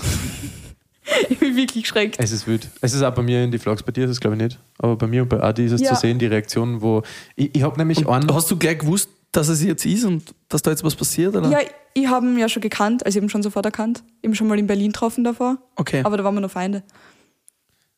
Ich 1.30 1.40
bin 1.40 1.56
wirklich 1.56 1.86
geschreckt. 1.86 2.18
Es 2.20 2.34
ist 2.34 2.48
wild. 2.48 2.70
Es 2.82 2.94
ist 2.94 3.02
auch 3.02 3.14
bei 3.14 3.22
mir 3.22 3.42
in 3.42 3.50
die 3.50 3.60
Vlogs, 3.60 3.82
bei 3.82 3.94
dir 3.94 4.04
ist 4.06 4.12
es 4.12 4.20
glaube 4.20 4.36
ich 4.36 4.42
nicht. 4.44 4.60
Aber 4.78 4.98
bei 4.98 5.08
mir 5.08 5.22
und 5.24 5.30
bei 5.30 5.42
Adi 5.42 5.66
ist 5.66 5.72
es 5.72 5.82
Ja. 5.82 5.94
zu 5.94 6.02
sehen, 6.02 6.20
die 6.20 6.26
Reaktion, 6.26 6.82
wo. 6.82 7.02
Ich, 7.38 7.56
ich 7.56 7.64
habe 7.64 7.78
nämlich 7.78 8.06
einen. 8.08 8.34
Hast 8.34 8.52
du 8.52 8.58
gleich 8.58 8.80
gewusst, 8.80 9.10
dass 9.32 9.48
es 9.48 9.64
jetzt 9.64 9.86
ist 9.86 10.04
und 10.04 10.36
dass 10.50 10.62
da 10.64 10.72
jetzt 10.72 10.84
was 10.84 10.96
passiert? 10.96 11.34
Oder? 11.36 11.50
Ja, 11.50 11.60
ich 11.94 12.08
habe 12.08 12.26
ihn 12.26 12.38
ja 12.38 12.50
schon 12.50 12.62
gekannt, 12.62 13.06
also 13.06 13.18
eben 13.20 13.30
schon 13.30 13.42
sofort 13.42 13.66
erkannt. 13.66 14.04
Eben 14.22 14.36
schon 14.36 14.48
mal 14.48 14.60
in 14.60 14.68
Berlin 14.68 14.92
getroffen 14.92 15.24
davor. 15.24 15.58
Okay. 15.78 16.02
Aber 16.04 16.18
da 16.18 16.26
waren 16.26 16.36
wir 16.36 16.42
noch 16.42 16.52
Feinde. 16.52 16.84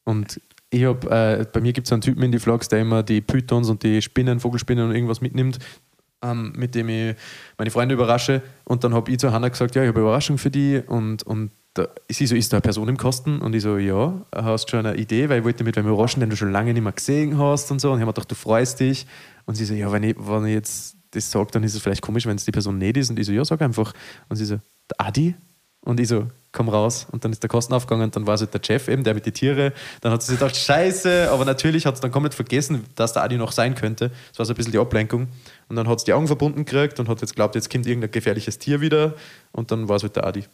Und 0.04 0.42
ich 0.70 0.86
hab, 0.86 1.06
äh, 1.06 1.46
bei 1.52 1.62
mir 1.62 1.74
gibt 1.74 1.88
es 1.88 1.94
einen 1.94 2.02
Typen 2.02 2.22
in 2.24 2.32
die 2.32 2.40
Vlogs, 2.40 2.68
der 2.68 2.82
immer 2.82 3.04
die 3.04 3.22
Pythons 3.22 3.70
und 3.70 3.84
die 3.84 4.02
Spinnen, 4.02 4.40
Vogelspinnen 4.40 4.88
und 4.88 4.94
irgendwas 4.94 5.22
mitnimmt, 5.22 5.60
ähm, 6.22 6.54
mit 6.56 6.76
dem 6.76 6.90
ich 6.90 7.16
meine 7.58 7.72
Freunde 7.72 7.96
überrasche. 7.96 8.42
Und 8.66 8.84
dann 8.84 8.94
habe 8.94 9.12
ich 9.12 9.20
zu 9.20 9.32
Hannah 9.32 9.50
gesagt, 9.50 9.76
ja, 9.76 9.84
ich 9.84 9.88
habe 9.88 10.02
Überraschung 10.02 10.38
für 10.38 10.52
die. 10.52 10.82
Und, 10.86 11.24
und 11.24 11.52
sie 12.10 12.28
so, 12.28 12.36
ist 12.36 12.52
da 12.54 12.58
eine 12.58 12.62
Person 12.62 12.88
im 12.88 12.98
Kosten? 12.98 13.40
Und 13.40 13.56
ich 13.56 13.64
so, 13.64 13.78
ja, 13.78 14.26
hast 14.36 14.70
schon 14.70 14.86
eine 14.86 14.98
Idee, 14.98 15.30
weil 15.30 15.40
ich 15.40 15.46
wollte 15.46 15.64
mit 15.64 15.76
wem 15.76 15.88
überraschen, 15.88 16.20
den 16.20 16.30
du 16.30 16.36
schon 16.36 16.52
lange 16.52 16.74
nicht 16.74 16.84
mehr 16.84 16.92
gesehen 16.92 17.38
hast 17.38 17.72
und 17.72 17.80
so. 17.80 17.92
Und 17.92 17.98
ich 17.98 18.02
habe 18.02 18.10
mir 18.10 18.14
gedacht, 18.14 18.32
du 18.32 18.36
freust 18.36 18.80
dich. 18.80 19.08
Und 19.46 19.56
sie 19.56 19.66
so, 19.66 19.74
ja, 19.74 19.92
wenn 19.92 20.04
ich, 20.04 20.16
wenn 20.18 20.46
ich 20.46 20.54
jetzt 20.54 20.98
das 21.12 21.32
sage, 21.32 21.50
dann 21.52 21.64
ist 21.64 21.74
es 21.74 21.82
vielleicht 21.82 22.02
komisch, 22.02 22.26
wenn 22.26 22.36
es 22.36 22.46
die 22.46 22.52
Person 22.52 22.78
nicht 22.78 22.98
ist. 22.98 23.10
Und 23.10 23.18
ich 23.18 23.26
so, 23.26 23.32
ja, 23.32 23.44
sag 23.44 23.62
einfach. 23.62 23.94
Und 24.28 24.36
sie 24.36 24.46
so, 24.46 24.60
Adi? 24.98 25.36
Und 25.82 26.00
ich 26.00 26.08
so, 26.08 26.28
komm 26.52 26.70
raus. 26.70 27.08
Und 27.12 27.24
dann 27.24 27.32
ist 27.32 27.44
der 27.44 27.50
Kosten 27.50 27.74
aufgegangen 27.74 28.06
und 28.06 28.16
dann 28.16 28.28
war 28.28 28.36
es 28.36 28.42
halt 28.42 28.54
der 28.54 28.62
Chef 28.64 28.88
eben, 28.88 29.04
der 29.04 29.14
mit 29.14 29.26
den 29.26 29.34
Tieren. 29.34 29.72
Dann 30.02 30.12
hat 30.12 30.22
sie 30.22 30.32
sich 30.32 30.40
gedacht, 30.40 30.56
scheiße, 30.56 31.30
aber 31.32 31.46
natürlich 31.46 31.86
hat 31.86 31.96
sie 31.96 32.02
dann 32.02 32.12
komplett 32.12 32.34
vergessen, 32.34 32.86
dass 32.96 33.14
der 33.14 33.24
Adi 33.24 33.38
noch 33.38 33.52
sein 33.52 33.76
könnte. 33.76 34.10
Das 34.30 34.40
war 34.40 34.46
so 34.46 34.54
ein 34.54 34.56
bisschen 34.56 34.72
die 34.72 34.80
Ablenkung. 34.80 35.28
Und 35.68 35.76
dann 35.76 35.88
hat 35.88 36.00
sie 36.00 36.06
die 36.06 36.14
Augen 36.14 36.28
verbunden 36.28 36.66
gekriegt 36.66 37.00
und 37.00 37.08
hat 37.08 37.22
jetzt 37.22 37.36
glaubt, 37.36 37.56
jetzt 37.56 37.72
kommt 37.72 37.86
irgendein 37.86 38.12
gefährliches 38.12 38.58
Tier 38.58 38.82
wieder. 38.82 39.14
Und 39.52 39.72
dann 39.72 39.88
war 39.88 39.98
es 39.98 40.04
halt 40.04 40.16
der 40.16 40.26
Adi. 40.26 40.46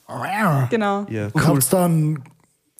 Genau. 0.69 1.05
Ja. 1.09 1.29
Und 1.33 1.47
habt 1.47 1.73
dann 1.73 2.23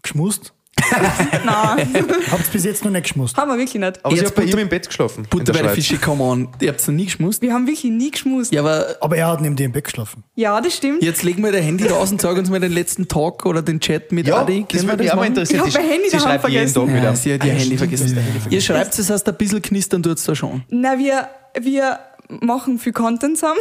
geschmust? 0.02 0.54
Nein, 1.46 1.88
Habt 2.32 2.48
ihr 2.48 2.52
bis 2.52 2.64
jetzt 2.66 2.84
noch 2.84 2.92
nicht 2.92 3.04
geschmust? 3.04 3.36
haben 3.38 3.50
wir 3.50 3.58
wirklich 3.58 3.76
nicht. 3.82 4.04
Aber 4.04 4.16
sie 4.16 4.22
Jetzt 4.22 4.30
hat 4.32 4.36
bei 4.36 4.44
ihm 4.44 4.58
im 4.58 4.70
Bett 4.70 4.88
geschlafen. 4.88 5.26
Butter 5.30 5.54
bei 5.54 5.62
der. 5.62 5.72
Fische, 5.72 5.98
come 5.98 6.24
on. 6.24 6.50
Ihr 6.62 6.70
habt 6.70 6.80
es 6.80 6.88
noch 6.88 6.96
nie 6.96 7.06
geschmust. 7.06 7.42
Wir 7.42 7.54
haben 7.54 7.68
wirklich 7.68 7.92
nie 7.92 8.12
geschmust. 8.12 8.52
Ja, 8.52 8.62
aber 8.62 8.96
Aber 9.02 9.18
er 9.18 9.28
hat 9.28 9.42
neben 9.42 9.56
dir 9.56 9.66
im 9.66 9.72
Bett 9.72 9.84
geschlafen. 9.86 10.24
Ja, 10.36 10.60
das 10.62 10.76
stimmt. 10.76 11.04
jetzt 11.04 11.24
legen 11.24 11.44
wir 11.44 11.52
dein 11.52 11.64
Handy 11.64 11.88
raus 11.88 12.12
und 12.12 12.22
sag 12.22 12.38
uns 12.38 12.50
mal 12.50 12.60
den 12.60 12.72
letzten 12.72 13.08
Talk 13.08 13.46
oder 13.46 13.62
den 13.62 13.80
Chat 13.80 14.12
mit 14.12 14.28
Ja, 14.28 14.42
Adi. 14.42 14.66
das 14.68 14.70
Können 14.70 14.84
wir 14.84 14.90
würde 14.94 15.04
mich 15.04 15.12
auch 15.12 15.16
mal 15.18 15.26
interessieren. 15.28 15.64
Ich 15.68 15.76
hab 15.76 15.82
mein 15.82 15.92
Handy 15.92 16.10
sie 16.10 16.18
daheim 16.18 16.30
schreibt 16.40 16.50
jeden 16.50 16.68
vergessen. 16.70 16.88
Tag 16.88 16.96
wieder. 16.96 17.04
Ja, 17.10 17.16
sie 17.16 17.34
hat 17.34 17.44
ihr 17.46 17.54
Handy 17.54 17.78
vergessen. 17.78 18.18
das 18.44 18.52
Ihr 18.54 18.62
schreibt 18.62 19.00
es, 19.00 19.10
heißt 19.10 19.28
ein 19.28 19.36
bisschen 19.36 19.62
knistern 19.62 20.04
tut 20.04 20.18
es 20.18 20.24
da 20.24 20.36
schon. 20.36 20.64
Na, 20.70 20.98
wir, 20.98 21.28
wir 21.60 22.00
machen 22.42 22.80
viel 22.80 22.94
Content 22.94 23.38
zusammen. 23.38 23.60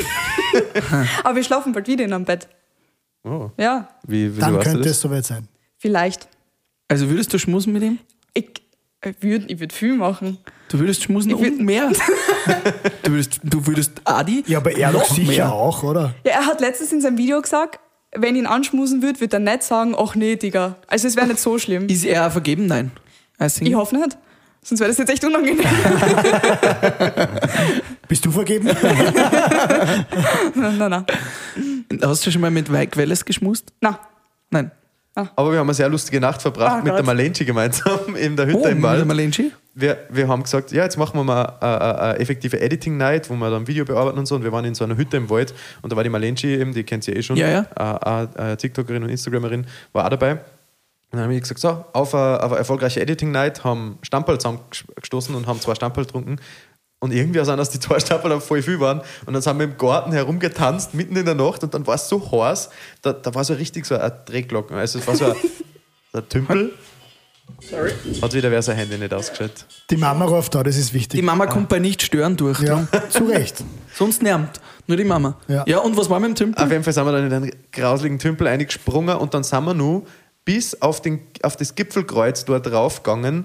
Aber 1.24 1.36
wir 1.36 1.44
schlafen 1.44 1.72
bald 1.72 1.86
wieder 1.88 2.04
in 2.04 2.12
einem 2.12 2.24
Bett. 2.24 2.48
Oh. 3.24 3.50
Ja, 3.58 3.88
Wie, 4.06 4.28
wieso 4.36 4.40
Dann 4.40 4.60
könnte 4.60 4.80
das? 4.80 4.92
es 4.92 5.00
soweit 5.00 5.24
sein. 5.24 5.48
vielleicht. 5.78 6.28
Also 6.88 7.08
würdest 7.08 7.32
du 7.32 7.38
schmusen 7.38 7.72
mit 7.72 7.82
ihm? 7.82 7.98
Ich, 8.34 8.50
Ich 9.04 9.14
würde 9.22 9.46
ich 9.48 9.58
würd 9.60 9.72
viel 9.72 9.94
machen. 9.96 10.38
Du 10.68 10.78
würdest 10.78 11.02
schmusen 11.02 11.30
Ich 11.30 11.36
würd- 11.36 11.58
und 11.58 11.64
mehr. 11.64 11.90
du, 13.02 13.10
würdest, 13.12 13.40
du 13.42 13.66
würdest 13.66 13.92
Adi 14.04 14.44
Ja, 14.46 14.58
aber 14.58 14.76
er 14.76 14.92
doch 14.92 15.00
noch 15.08 15.14
sicher 15.14 15.30
mehr. 15.30 15.52
auch, 15.52 15.82
oder? 15.82 16.14
Ja, 16.24 16.32
er 16.32 16.46
hat 16.46 16.60
letztens 16.60 16.92
in 16.92 17.00
seinem 17.00 17.18
Video 17.18 17.40
gesagt, 17.40 17.80
wenn 18.16 18.36
ihn 18.36 18.46
anschmusen 18.46 19.02
würde, 19.02 19.20
würde 19.20 19.36
er 19.36 19.40
nicht 19.40 19.62
sagen, 19.64 19.94
ach 19.98 20.14
nee, 20.14 20.36
Digga. 20.36 20.76
Also 20.86 21.08
es 21.08 21.16
wäre 21.16 21.26
nicht 21.26 21.40
so 21.40 21.58
schlimm. 21.58 21.86
Ist 21.88 22.04
er 22.04 22.30
vergeben? 22.30 22.66
Nein. 22.66 22.90
Ich 23.60 23.74
hoffe 23.74 23.96
nicht. 23.96 24.16
Sonst 24.62 24.80
wäre 24.80 24.88
das 24.88 24.96
jetzt 24.98 25.10
echt 25.10 25.24
unangenehm. 25.24 25.58
Bist 28.08 28.24
du 28.24 28.30
vergeben? 28.30 28.66
nein, 30.54 30.78
nein, 30.78 30.90
nein. 30.90 31.04
Hast 32.02 32.24
du 32.26 32.30
schon 32.30 32.40
mal 32.40 32.50
mit 32.50 32.70
Mike 32.70 32.96
Welles 32.96 33.24
geschmust? 33.24 33.72
Nein. 33.80 33.96
Nein. 34.50 34.70
Aber 35.14 35.52
wir 35.52 35.58
haben 35.60 35.66
eine 35.68 35.74
sehr 35.74 35.88
lustige 35.88 36.20
Nacht 36.20 36.42
verbracht 36.42 36.78
Ah, 36.80 36.82
mit 36.82 36.92
der. 36.92 37.02
Malenchi 37.04 37.44
gemeinsam 37.44 38.16
in 38.16 38.36
der 38.36 38.46
Hütte 38.46 38.58
Oh, 38.58 38.66
im 38.66 38.74
mit 38.78 38.82
Wald. 38.82 38.98
der 38.98 39.06
Malenchi? 39.06 39.52
wir, 39.74 39.98
wir 40.10 40.28
haben 40.28 40.42
gesagt, 40.42 40.72
ja, 40.72 40.82
jetzt 40.84 40.96
machen 40.96 41.18
wir 41.18 41.24
mal 41.24 41.44
eine, 41.60 42.18
effektive 42.18 42.60
Editing-Night, 42.60 43.28
wo 43.30 43.34
wir 43.34 43.50
dann 43.50 43.66
Video 43.66 43.84
bearbeiten 43.84 44.18
und 44.18 44.26
so. 44.26 44.34
Und 44.36 44.44
wir 44.44 44.52
waren 44.52 44.64
in 44.64 44.74
so 44.74 44.84
einer 44.84 44.96
Hütte 44.96 45.16
im 45.16 45.30
Wald 45.30 45.54
und 45.82 45.92
da 45.92 45.96
war 45.96 46.02
die 46.04 46.10
Malenchi 46.10 46.48
eben, 46.56 46.72
die 46.74 46.84
kennt 46.84 47.06
ihr 47.08 47.16
eh 47.16 47.22
schon, 47.22 47.36
Ja, 47.36 47.48
ja. 47.48 47.66
Eine, 47.76 48.28
eine 48.36 48.56
TikTokerin 48.56 49.02
und 49.02 49.08
Instagramerin, 49.08 49.66
war 49.92 50.04
auch 50.06 50.10
dabei. 50.10 50.32
Und 50.32 50.40
dann 51.18 51.22
haben 51.22 51.30
wir 51.30 51.40
gesagt, 51.40 51.60
so, 51.60 51.84
auf 51.92 52.12
eine, 52.14 52.42
auf 52.42 52.50
eine 52.50 52.58
erfolgreiche 52.58 53.00
Editing-Night, 53.00 53.62
haben 53.62 53.98
Stamperl 54.02 54.38
zusammengestoßen 54.38 55.34
und 55.34 55.46
haben 55.46 55.60
zwei 55.60 55.74
Stamperl 55.76 56.04
getrunken. 56.06 56.36
Und 57.04 57.12
irgendwie 57.12 57.44
sind 57.44 57.58
das 57.58 57.68
die 57.68 57.78
zwei 57.78 58.00
Stamperl 58.00 58.40
voll 58.40 58.62
viel 58.62 58.80
waren. 58.80 59.02
Und 59.26 59.34
dann 59.34 59.42
sind 59.42 59.58
wir 59.58 59.64
im 59.64 59.76
Garten 59.76 60.10
herumgetanzt, 60.12 60.94
mitten 60.94 61.14
in 61.16 61.26
der 61.26 61.34
Nacht. 61.34 61.62
Und 61.62 61.74
dann 61.74 61.86
war 61.86 61.96
es 61.96 62.08
so 62.08 62.32
heiß, 62.32 62.70
da, 63.02 63.12
da 63.12 63.34
war 63.34 63.44
so 63.44 63.52
richtig 63.52 63.84
so 63.84 63.94
eine 63.94 64.10
Drehglocken. 64.24 64.74
Also 64.74 64.98
es 65.00 65.06
war 65.06 65.14
so 65.14 65.26
ein, 65.26 65.34
ein 66.14 66.28
Tümpel. 66.30 66.72
Sorry. 67.60 67.92
Hat 68.22 68.32
wieder 68.32 68.50
wer 68.50 68.62
sein 68.62 68.78
Handy 68.78 68.96
nicht 68.96 69.12
ausgeschaltet. 69.12 69.66
Die 69.90 69.98
Mama 69.98 70.24
ruft 70.24 70.54
da, 70.54 70.62
das 70.62 70.78
ist 70.78 70.94
wichtig. 70.94 71.20
Die 71.20 71.22
Mama 71.22 71.44
kommt 71.44 71.68
bei 71.68 71.78
nicht 71.78 72.00
stören 72.00 72.38
durch. 72.38 72.60
ja, 72.60 72.88
zu 73.10 73.24
Recht. 73.24 73.62
Sonst 73.94 74.22
nervt. 74.22 74.62
Nur 74.86 74.96
die 74.96 75.04
Mama. 75.04 75.36
Ja. 75.46 75.80
und 75.80 75.98
was 75.98 76.08
war 76.08 76.20
mit 76.20 76.30
dem 76.30 76.34
Tümpel? 76.36 76.64
Auf 76.64 76.70
jeden 76.70 76.84
Fall 76.84 76.94
sind 76.94 77.04
wir 77.04 77.12
dann 77.12 77.26
in 77.26 77.32
einen 77.34 77.52
grauseligen 77.70 78.18
Tümpel 78.18 78.46
eingesprungen 78.46 79.18
und 79.18 79.34
dann 79.34 79.44
sind 79.44 79.62
wir 79.66 79.74
nur 79.74 80.04
bis 80.46 80.80
auf, 80.80 81.02
den, 81.02 81.20
auf 81.42 81.56
das 81.56 81.74
Gipfelkreuz 81.74 82.46
dort 82.46 82.64
draufgegangen, 82.64 83.44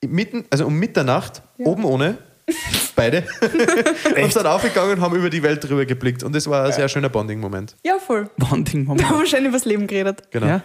mitten, 0.00 0.44
also 0.50 0.64
um 0.66 0.78
Mitternacht, 0.78 1.42
oben 1.58 1.84
ohne, 1.84 2.18
beide, 3.00 3.24
und 4.22 4.32
sind 4.32 4.46
aufgegangen 4.46 4.92
und 4.92 5.00
haben 5.00 5.16
über 5.16 5.30
die 5.30 5.42
Welt 5.42 5.66
drüber 5.66 5.86
geblickt. 5.86 6.22
Und 6.22 6.34
das 6.34 6.48
war 6.48 6.66
ein 6.66 6.72
sehr 6.72 6.88
schöner 6.88 7.08
Bonding-Moment. 7.08 7.76
Ja, 7.84 7.98
voll. 7.98 8.28
Wanding, 8.36 8.86
Wir 8.98 9.08
haben 9.08 9.26
schon 9.26 9.44
übers 9.44 9.64
Leben 9.64 9.86
geredet. 9.86 10.22
Genau. 10.30 10.46
Ja. 10.46 10.62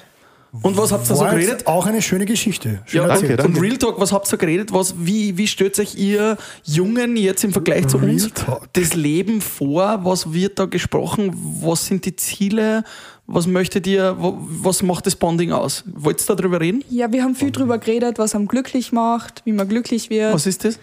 Und 0.62 0.78
was 0.78 0.92
habt 0.94 1.10
ihr 1.10 1.16
so 1.16 1.26
geredet? 1.26 1.68
auch 1.68 1.86
eine 1.86 2.02
schöne 2.02 2.26
Geschichte. 2.26 2.82
Schön 2.86 3.02
Ja, 3.02 3.08
danke. 3.08 3.44
und 3.44 3.60
Real 3.60 3.78
Talk, 3.78 4.00
was 4.00 4.14
habt 4.14 4.32
ihr 4.32 4.38
geredet? 4.38 4.72
Was, 4.72 4.96
wie, 4.98 5.38
wie 5.38 5.48
stellt 5.48 5.78
euch 5.80 5.96
ihr 5.96 6.38
Jungen 6.64 7.18
jetzt 7.18 7.44
im 7.44 7.52
Vergleich 7.52 7.88
zu 7.88 7.98
Real 7.98 8.12
uns 8.12 8.34
Talk. 8.34 8.70
das 8.74 8.94
Leben 8.94 9.42
vor? 9.42 10.00
Was 10.04 10.32
wird 10.32 10.58
da 10.58 10.66
gesprochen? 10.66 11.32
Was 11.62 11.88
sind 11.88 12.06
die 12.06 12.16
Ziele? 12.16 12.84
Was 13.28 13.48
möchtet 13.48 13.86
ihr, 13.88 14.16
was 14.18 14.82
macht 14.82 15.08
das 15.08 15.16
Bonding 15.16 15.52
aus? 15.52 15.84
Wollt 15.94 16.22
ihr 16.22 16.36
darüber 16.36 16.62
reden? 16.62 16.84
Ja, 16.90 17.12
wir 17.12 17.24
haben 17.24 17.36
viel 17.36 17.52
drüber 17.52 17.78
geredet, 17.78 18.18
was 18.18 18.36
einem 18.36 18.48
glücklich 18.48 18.92
macht, 18.94 19.42
wie 19.46 19.52
man 19.52 19.68
glücklich 19.68 20.10
wird. 20.10 20.34
Was 20.34 20.46
ist 20.46 20.64
das? 20.64 20.80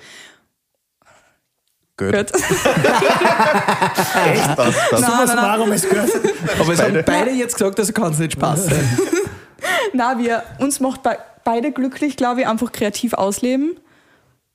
Gut. 1.97 2.13
Gut. 2.13 2.33
Das, 4.57 4.57
das. 4.57 4.75
So 4.91 4.97
Nein, 5.01 5.27
nein. 5.27 5.37
warum 5.37 5.73
es 5.73 5.89
gehört. 5.89 6.11
Aber 6.61 6.73
es 6.73 6.83
haben 6.83 7.03
beide 7.05 7.31
jetzt 7.31 7.55
gesagt, 7.57 7.79
also 7.79 7.93
kann 7.93 8.13
es 8.13 8.19
nicht 8.19 8.33
Spaß 8.33 8.67
sein. 8.67 8.99
Na, 9.93 10.19
wir, 10.19 10.43
uns 10.59 10.81
macht 10.81 11.03
be 11.03 11.17
beide 11.45 11.73
glücklich, 11.73 12.17
glaube 12.17 12.41
ich, 12.43 12.47
einfach 12.47 12.71
kreativ 12.73 13.15
ausleben, 13.15 13.77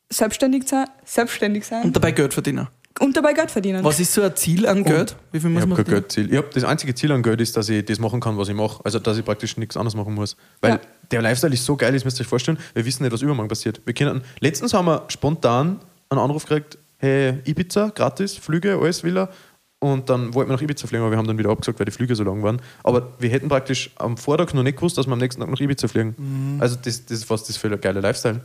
selbstständig 0.09 0.67
sein, 0.67 0.85
selbstständig 1.05 1.65
sein 1.65 1.83
Und 1.83 1.95
dabei 1.95 2.11
Geld 2.11 2.33
verdienen. 2.33 2.67
und 2.99 3.15
dabei 3.17 3.33
Geld 3.33 3.51
verdienen. 3.51 3.83
Was 3.83 3.99
ist 3.99 4.13
so 4.13 4.21
ein 4.23 4.35
Ziel 4.35 4.65
an 4.65 4.83
Geld? 4.85 5.15
Wie 5.31 5.39
viel 5.39 5.49
Ich 5.49 5.53
muss 5.53 5.61
habe 5.63 5.69
man 5.75 5.83
kein? 5.83 5.93
Geldziel. 5.95 6.31
Ich 6.31 6.37
hab, 6.37 6.51
das 6.51 6.63
einzige 6.63 6.95
Ziel 6.95 7.11
an 7.11 7.23
Geld 7.23 7.41
ist, 7.41 7.57
dass 7.57 7.67
ich 7.69 7.83
das 7.85 7.99
machen 7.99 8.19
kann, 8.21 8.37
was 8.37 8.47
ich 8.47 8.55
mache. 8.55 8.79
Also, 8.85 8.99
dass 8.99 9.17
ich 9.17 9.25
praktisch 9.25 9.57
nichts 9.57 9.75
anderes 9.75 9.95
machen 9.95 10.13
muss. 10.13 10.37
Weil 10.61 10.71
Ja. 10.71 10.79
der 11.11 11.21
Lifestyle 11.21 11.53
ist 11.53 11.65
so 11.65 11.75
geil, 11.75 11.91
das 11.93 12.05
müsst 12.05 12.17
ihr 12.19 12.21
euch 12.21 12.27
vorstellen. 12.27 12.57
Wir 12.73 12.85
wissen 12.85 13.03
nicht, 13.03 13.11
was 13.11 13.21
übermorgen 13.21 13.49
passiert. 13.49 13.81
Wir 13.85 13.93
können, 13.93 14.23
letztens 14.39 14.73
haben 14.73 14.85
wir 14.85 15.03
spontan 15.09 15.79
einen 16.09 16.19
Anruf 16.21 16.45
gekriegt: 16.45 16.77
hey, 16.97 17.39
Ibiza, 17.45 17.89
gratis, 17.93 18.35
Flüge, 18.35 18.77
alles 18.79 19.03
Villa. 19.03 19.29
Und 19.79 20.09
dann 20.09 20.33
wollten 20.33 20.49
wir 20.49 20.55
nach 20.55 20.61
Ibiza 20.61 20.87
fliegen, 20.87 21.03
aber 21.03 21.11
wir 21.11 21.17
haben 21.19 21.27
dann 21.27 21.37
wieder 21.37 21.51
abgesagt, 21.51 21.77
weil 21.79 21.85
die 21.85 21.91
Flüge 21.91 22.15
so 22.15 22.23
lang 22.23 22.41
waren. 22.41 22.59
Aber 22.83 23.13
wir 23.19 23.29
hätten 23.29 23.47
praktisch 23.47 23.91
am 23.97 24.17
Vortag 24.17 24.53
noch 24.55 24.63
nicht 24.63 24.77
gewusst, 24.77 24.97
dass 24.97 25.05
wir 25.05 25.13
am 25.13 25.19
nächsten 25.19 25.39
Tag 25.41 25.51
nach 25.51 25.59
Ibiza 25.59 25.87
fliegen. 25.87 26.15
Mhm. 26.17 26.59
Also, 26.61 26.75
das, 26.83 27.05
das 27.05 27.19
ist 27.19 27.29
was 27.29 27.43
das 27.43 27.57
für 27.57 27.67
ein 27.71 27.79
geiler 27.79 28.01
Lifestyle. 28.01 28.41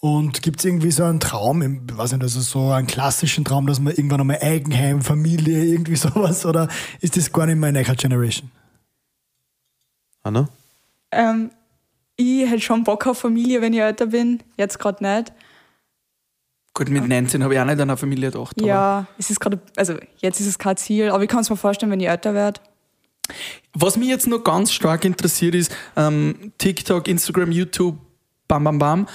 Und 0.00 0.42
gibt 0.42 0.58
es 0.60 0.64
irgendwie 0.64 0.90
so 0.90 1.04
einen 1.04 1.20
Traum, 1.20 1.62
im- 1.62 1.82
weiß 1.96 2.12
nicht, 2.12 2.22
also 2.22 2.40
so 2.40 2.70
einen 2.72 2.86
klassischen 2.88 3.44
Traum, 3.44 3.66
dass 3.68 3.78
man 3.80 3.92
irgendwann 3.94 4.20
einmal 4.20 4.38
Eigenheim, 4.40 5.02
Familie, 5.02 5.64
irgendwie 5.64 5.96
sowas? 5.96 6.44
Oder 6.46 6.68
ist 7.00 7.16
das 7.16 7.32
gar 7.32 7.46
nicht 7.46 7.56
mehr 7.58 7.70
Necker 7.72 7.94
Generation? 7.94 8.50
Hanna? 10.24 10.48
ähm, 11.12 11.50
ich 12.16 12.48
hätte 12.48 12.60
schon 12.62 12.82
Bock 12.84 13.06
auf 13.06 13.18
Familie, 13.18 13.60
wenn 13.60 13.72
ich 13.72 13.80
älter 13.80 14.06
bin. 14.06 14.42
Jetzt 14.56 14.78
gerade 14.78 15.04
nicht. 15.04 15.32
Gut, 16.76 16.90
mit 16.90 17.08
19 17.08 17.42
habe 17.42 17.54
ich 17.54 17.60
auch 17.60 17.64
nicht 17.64 17.80
an 17.80 17.88
eine 17.88 17.96
Familie 17.96 18.30
gedacht. 18.30 18.60
Ja, 18.60 19.06
es 19.16 19.30
ist 19.30 19.40
gerade, 19.40 19.58
also 19.76 19.94
jetzt 20.18 20.40
ist 20.40 20.46
es 20.46 20.58
kein 20.58 20.76
Ziel, 20.76 21.08
aber 21.08 21.22
ich 21.22 21.28
kann 21.30 21.40
es 21.40 21.48
mir 21.48 21.56
vorstellen, 21.56 21.90
wenn 21.90 22.00
ich 22.00 22.08
älter 22.08 22.34
werde. 22.34 22.60
Was 23.72 23.96
mich 23.96 24.08
jetzt 24.08 24.26
noch 24.26 24.44
ganz 24.44 24.72
stark 24.72 25.06
interessiert 25.06 25.54
ist, 25.54 25.74
ähm, 25.96 26.52
TikTok, 26.58 27.08
Instagram, 27.08 27.50
YouTube, 27.50 27.96
bam, 28.46 28.64
bam, 28.64 28.78
bam. 28.78 29.08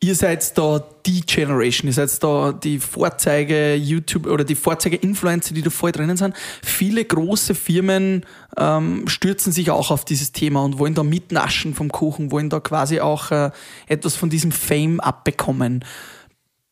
Ihr 0.00 0.14
seid 0.14 0.56
da 0.56 0.82
die 1.04 1.20
Generation, 1.20 1.88
ihr 1.88 1.92
seid 1.92 2.22
da 2.22 2.52
die 2.52 2.78
Vorzeige 2.78 3.74
YouTube 3.74 4.26
oder 4.26 4.44
die 4.44 4.54
Vorzeige 4.54 4.96
Influencer, 4.96 5.52
die 5.52 5.60
da 5.60 5.68
voll 5.68 5.92
drinnen 5.92 6.16
sind. 6.16 6.34
Viele 6.62 7.04
große 7.04 7.54
Firmen 7.54 8.24
ähm, 8.56 9.06
stürzen 9.08 9.52
sich 9.52 9.70
auch 9.70 9.90
auf 9.90 10.06
dieses 10.06 10.32
Thema 10.32 10.64
und 10.64 10.78
wollen 10.78 10.94
da 10.94 11.02
mitnaschen 11.02 11.74
vom 11.74 11.92
Kuchen, 11.92 12.32
wollen 12.32 12.48
da 12.48 12.60
quasi 12.60 13.00
auch 13.00 13.30
äh, 13.30 13.50
etwas 13.88 14.16
von 14.16 14.30
diesem 14.30 14.52
Fame 14.52 15.00
abbekommen. 15.00 15.84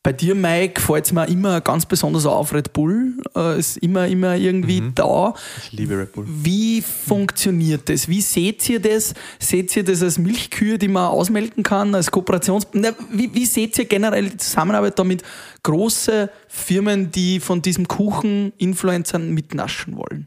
Bei 0.05 0.13
dir, 0.13 0.35
Mike, 0.35 0.81
fällt 0.81 1.05
es 1.05 1.13
mir 1.13 1.29
immer 1.29 1.61
ganz 1.61 1.87
besonders 1.87 2.27
auf. 2.27 2.53
Red 2.53 2.73
Bull 2.73 3.15
äh, 3.37 3.57
ist 3.57 3.77
immer, 3.77 4.09
immer 4.09 4.35
irgendwie 4.35 4.83
da. 4.97 5.33
Ich 5.63 5.71
liebe 5.71 5.97
Red 5.97 6.13
Bull. 6.13 6.25
Wie 6.27 6.83
funktioniert 6.83 7.89
das? 7.89 8.09
Wie 8.09 8.21
seht 8.21 8.69
ihr 8.69 8.81
das? 8.81 9.15
Seht 9.39 9.77
ihr 9.77 9.85
das 9.85 10.03
als 10.03 10.19
Milchkühe, 10.19 10.77
die 10.77 10.89
man 10.89 11.07
ausmelken 11.07 11.63
kann, 11.63 11.95
als 11.95 12.11
Kooperations... 12.11 12.67
Na, 12.73 12.91
wie, 13.13 13.33
wie 13.33 13.47
seht 13.47 13.79
ihr 13.79 13.85
generell 13.85 14.29
die 14.29 14.37
Zusammenarbeit 14.39 14.99
da 14.99 15.05
mit 15.05 15.23
großen 15.63 16.29
Firmen, 16.49 17.13
die 17.13 17.39
von 17.39 17.63
diesem 17.63 17.87
Kuchen 17.87 18.53
Influencern 18.59 19.31
mitnaschen 19.33 19.97
wollen? 19.97 20.27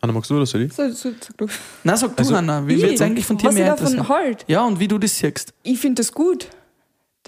Hanna, 0.00 0.14
magst 0.14 0.30
du 0.30 0.36
oder 0.36 0.46
soll 0.46 0.62
ich? 0.62 0.72
So, 0.72 0.88
so, 0.90 1.10
sag 1.20 1.36
du. 1.36 1.46
Na, 1.84 1.96
sag 1.98 2.16
du, 2.16 2.22
Also, 2.22 2.34
Hanna, 2.34 2.66
wie 2.66 2.80
wird 2.80 2.92
es 2.94 3.02
eigentlich 3.02 3.26
von 3.26 3.36
dir 3.36 3.48
was 3.48 3.54
ich 3.54 3.60
mehr 3.60 3.70
davon 3.76 3.92
interessieren? 3.92 4.08
halt. 4.08 4.44
Ja, 4.48 4.64
und 4.64 4.80
wie 4.80 4.88
du 4.88 4.96
das 4.96 5.18
siehst. 5.18 5.52
Ich 5.64 5.78
finde 5.78 6.00
das 6.00 6.12
gut, 6.12 6.48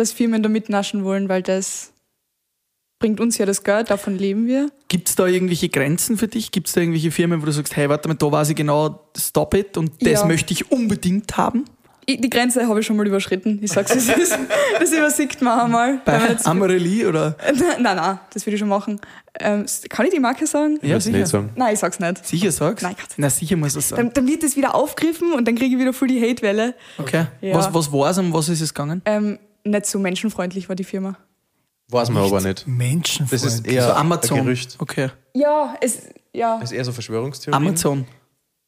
dass 0.01 0.13
Firmen 0.13 0.43
da 0.43 0.49
mitnaschen 0.49 1.05
wollen, 1.05 1.29
weil 1.29 1.43
das 1.43 1.93
bringt 2.99 3.21
uns 3.21 3.39
ja 3.39 3.47
das 3.47 3.63
Geld, 3.65 3.91
davon 3.91 4.17
leben 4.17 4.47
wir. 4.47 4.71
Gibt 4.89 5.09
es 5.09 5.15
da 5.15 5.27
irgendwelche 5.27 5.69
Grenzen 5.69 6.17
für 6.19 6.29
dich? 6.29 6.51
Gibt 6.53 6.67
es 6.69 6.75
da 6.75 6.81
irgendwelche 6.81 7.11
Firmen, 7.11 7.41
wo 7.41 7.47
du 7.47 7.53
sagst, 7.53 7.77
hey, 7.77 7.89
warte 7.89 8.09
mal, 8.09 8.15
da 8.15 8.31
weiß 8.31 8.51
ich 8.51 8.57
genau, 8.57 9.01
stop 9.17 9.55
it 9.55 9.77
und 9.77 9.93
das 10.01 10.21
Ja. 10.21 10.27
möchte 10.27 10.53
ich 10.53 10.71
unbedingt 10.71 11.37
haben? 11.37 11.65
Ich, 12.07 12.21
die 12.21 12.31
Grenze 12.31 12.67
habe 12.67 12.81
ich 12.81 12.87
schon 12.87 12.97
mal 12.97 13.07
überschritten. 13.07 13.61
Ich 13.63 13.73
sag's, 13.73 13.95
es 13.95 14.09
ist. 14.09 14.37
Das 14.81 14.91
übersiegt 14.93 15.43
man 15.43 15.61
einmal. 15.61 15.93
man 15.95 16.05
Bei 16.05 16.37
Amorelie 16.45 17.07
oder? 17.09 17.37
Nein, 17.79 17.97
nein, 17.97 18.19
das 18.33 18.47
würde 18.47 18.55
ich 18.55 18.59
schon 18.59 18.69
machen. 18.69 19.01
Ähm, 19.39 19.65
kann 19.89 20.07
ich 20.07 20.13
die 20.13 20.19
Marke 20.19 20.47
sagen? 20.47 20.79
Ja, 20.83 20.95
Willst 20.95 21.07
du 21.07 21.13
nicht 21.13 21.29
sagen. 21.29 21.51
Nein, 21.55 21.75
ich 21.75 21.79
sag's 21.79 22.01
nicht. 22.01 22.27
Sicher 22.27 22.51
sagst? 22.51 22.83
Nein, 22.83 22.97
Gott. 22.99 23.11
Na, 23.17 23.31
sicher 23.31 23.57
muss 23.57 23.75
das 23.75 23.91
sagen. 23.91 24.03
Dann, 24.07 24.13
dann 24.15 24.27
wird 24.27 24.43
das 24.43 24.57
wieder 24.57 24.75
aufgegriffen 24.75 25.33
und 25.33 25.47
dann 25.47 25.55
kriege 25.55 25.75
ich 25.77 25.81
wieder 25.81 25.93
voll 25.93 26.09
die 26.09 26.21
Hate-Welle. 26.21 26.75
Okay. 26.99 27.27
Ja. 27.43 27.55
Was, 27.55 27.73
was 27.73 27.93
war 27.93 28.11
es, 28.11 28.19
um 28.19 28.33
was 28.33 28.49
ist 28.49 28.61
es 28.63 28.75
gegangen? 28.75 29.03
Ähm, 29.05 29.39
nicht 29.65 29.87
so 29.87 29.99
menschenfreundlich 29.99 30.69
war 30.69 30.77
die 30.77 30.85
Firma. 30.85 31.17
Weiß 31.89 32.11
man 32.11 32.23
aber 32.25 32.41
nicht. 32.41 32.67
Menschenfreund. 32.67 33.33
Das 33.33 33.43
ist 33.43 33.67
eher 33.67 33.83
so 33.83 33.93
Amazon. 33.93 34.39
ein 34.39 34.45
Gerücht. 34.45 34.77
Okay. 34.79 35.11
Ja, 35.35 35.75
es. 35.81 36.09
Ja. 36.33 36.59
Das 36.61 36.71
ist 36.71 36.77
eher 36.77 36.85
so 36.85 36.93
Verschwörungstheorie. 36.93 37.57
Amazon. 37.57 38.07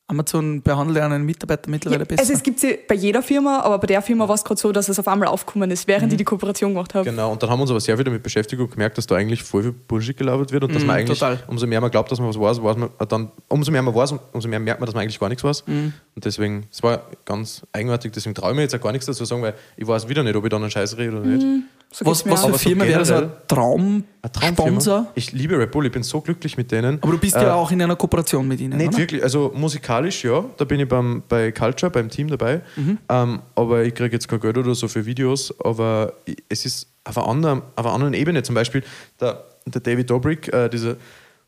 Amazon 0.08 0.60
behandelt 0.62 0.98
ja 0.98 1.06
einen 1.06 1.24
Mitarbeiter 1.24 1.70
mittlerweile 1.70 2.04
besser. 2.04 2.20
Also 2.20 2.34
es 2.34 2.42
gibt 2.42 2.60
sie 2.60 2.78
bei 2.86 2.94
jeder 2.94 3.22
Firma, 3.22 3.60
aber 3.60 3.78
bei 3.78 3.86
der 3.86 4.02
Firma 4.02 4.28
war 4.28 4.34
es 4.34 4.44
gerade 4.44 4.60
so, 4.60 4.70
dass 4.72 4.88
es 4.88 4.98
auf 4.98 5.08
einmal 5.08 5.28
aufgekommen 5.28 5.70
ist, 5.70 5.86
während 5.88 6.06
Mhm. 6.06 6.10
die 6.10 6.16
die 6.18 6.24
Kooperation 6.24 6.74
gemacht 6.74 6.94
haben. 6.94 7.04
Genau, 7.04 7.32
und 7.32 7.42
dann 7.42 7.48
haben 7.48 7.58
wir 7.60 7.62
uns 7.62 7.70
aber 7.70 7.80
sehr 7.80 7.96
viel 7.96 8.04
damit 8.04 8.22
beschäftigt 8.22 8.60
und 8.60 8.70
gemerkt, 8.70 8.98
dass 8.98 9.06
da 9.06 9.14
eigentlich 9.16 9.42
voll 9.42 9.62
viel 9.62 9.72
Bullshit 9.72 10.16
gelabert 10.16 10.52
wird 10.52 10.64
und 10.64 10.74
dass 10.74 10.82
Mhm, 10.82 10.86
man 10.88 10.96
eigentlich, 10.96 11.18
total. 11.18 11.38
umso 11.46 11.66
mehr 11.66 11.80
man 11.80 11.90
glaubt, 11.90 12.10
dass 12.12 12.18
man 12.18 12.28
was 12.28 12.38
weiß, 12.38 12.62
weiß 12.62 12.76
man 12.76 12.90
dann, 13.08 13.30
umso 13.48 13.72
mehr 13.72 13.80
man 13.82 13.94
weiß, 13.94 14.14
umso 14.32 14.48
mehr 14.48 14.60
merkt 14.60 14.80
man, 14.80 14.86
dass 14.86 14.94
man 14.94 15.02
eigentlich 15.02 15.18
gar 15.20 15.28
nichts 15.30 15.44
weiß. 15.44 15.64
Mhm. 15.66 15.92
Und 16.14 16.24
deswegen, 16.24 16.66
es 16.70 16.82
war 16.82 17.02
ganz 17.24 17.62
eigenartig, 17.72 18.12
deswegen 18.12 18.34
traue 18.34 18.50
ich 18.50 18.56
mir 18.56 18.62
jetzt 18.62 18.74
auch 18.74 18.80
gar 18.80 18.92
nichts 18.92 19.06
dazu 19.06 19.24
sagen, 19.24 19.40
weil 19.42 19.54
ich 19.76 19.86
weiß 19.86 20.08
wieder 20.08 20.22
nicht, 20.22 20.36
ob 20.36 20.44
ich 20.44 20.50
dann 20.50 20.62
einen 20.62 20.70
Scheiß 20.70 20.98
rede 20.98 21.12
oder 21.18 21.26
nicht. 21.26 21.46
So 21.94 22.06
Was, 22.06 22.24
was 22.26 22.44
für 22.46 22.52
so 22.52 22.58
Firma 22.58 22.84
wäre 22.86 23.04
so 23.04 23.14
ein 23.14 23.30
Traumfirma. 23.48 24.02
Traumsponsor? 24.32 25.06
Ich 25.14 25.32
liebe 25.32 25.58
Red 25.58 25.70
Bull, 25.72 25.84
ich 25.86 25.92
bin 25.92 26.02
so 26.02 26.20
glücklich 26.22 26.56
mit 26.56 26.72
denen. 26.72 26.98
Aber 27.02 27.12
du 27.12 27.18
bist 27.18 27.36
Äh, 27.36 27.42
ja 27.42 27.54
auch 27.54 27.70
in 27.70 27.82
einer 27.82 27.96
Kooperation 27.96 28.48
mit 28.48 28.60
ihnen, 28.60 28.78
Nicht 28.78 28.88
oder? 28.88 28.98
wirklich, 28.98 29.22
also 29.22 29.52
musikalisch 29.54 30.24
ja, 30.24 30.42
da 30.56 30.64
bin 30.64 30.80
ich 30.80 30.88
beim, 30.88 31.22
bei 31.28 31.52
Culture, 31.52 31.90
beim 31.92 32.08
Team 32.08 32.28
dabei. 32.28 32.62
Ähm, 33.08 33.40
aber 33.54 33.84
ich 33.84 33.94
kriege 33.94 34.12
jetzt 34.14 34.26
kein 34.28 34.40
Geld 34.40 34.56
oder 34.56 34.74
so 34.74 34.88
für 34.88 35.04
Videos, 35.04 35.54
aber 35.62 36.14
ich, 36.24 36.36
es 36.48 36.64
ist 36.64 36.88
auf 37.04 37.18
einer 37.18 37.28
anderen, 37.28 37.62
auf 37.76 37.84
einer 37.84 37.94
anderen 37.94 38.14
Ebene. 38.14 38.42
Zum 38.42 38.54
Beispiel 38.54 38.82
der, 39.20 39.44
der 39.66 39.80
David 39.82 40.08
Dobrik, 40.08 40.52
äh, 40.52 40.68
dieser, 40.70 40.96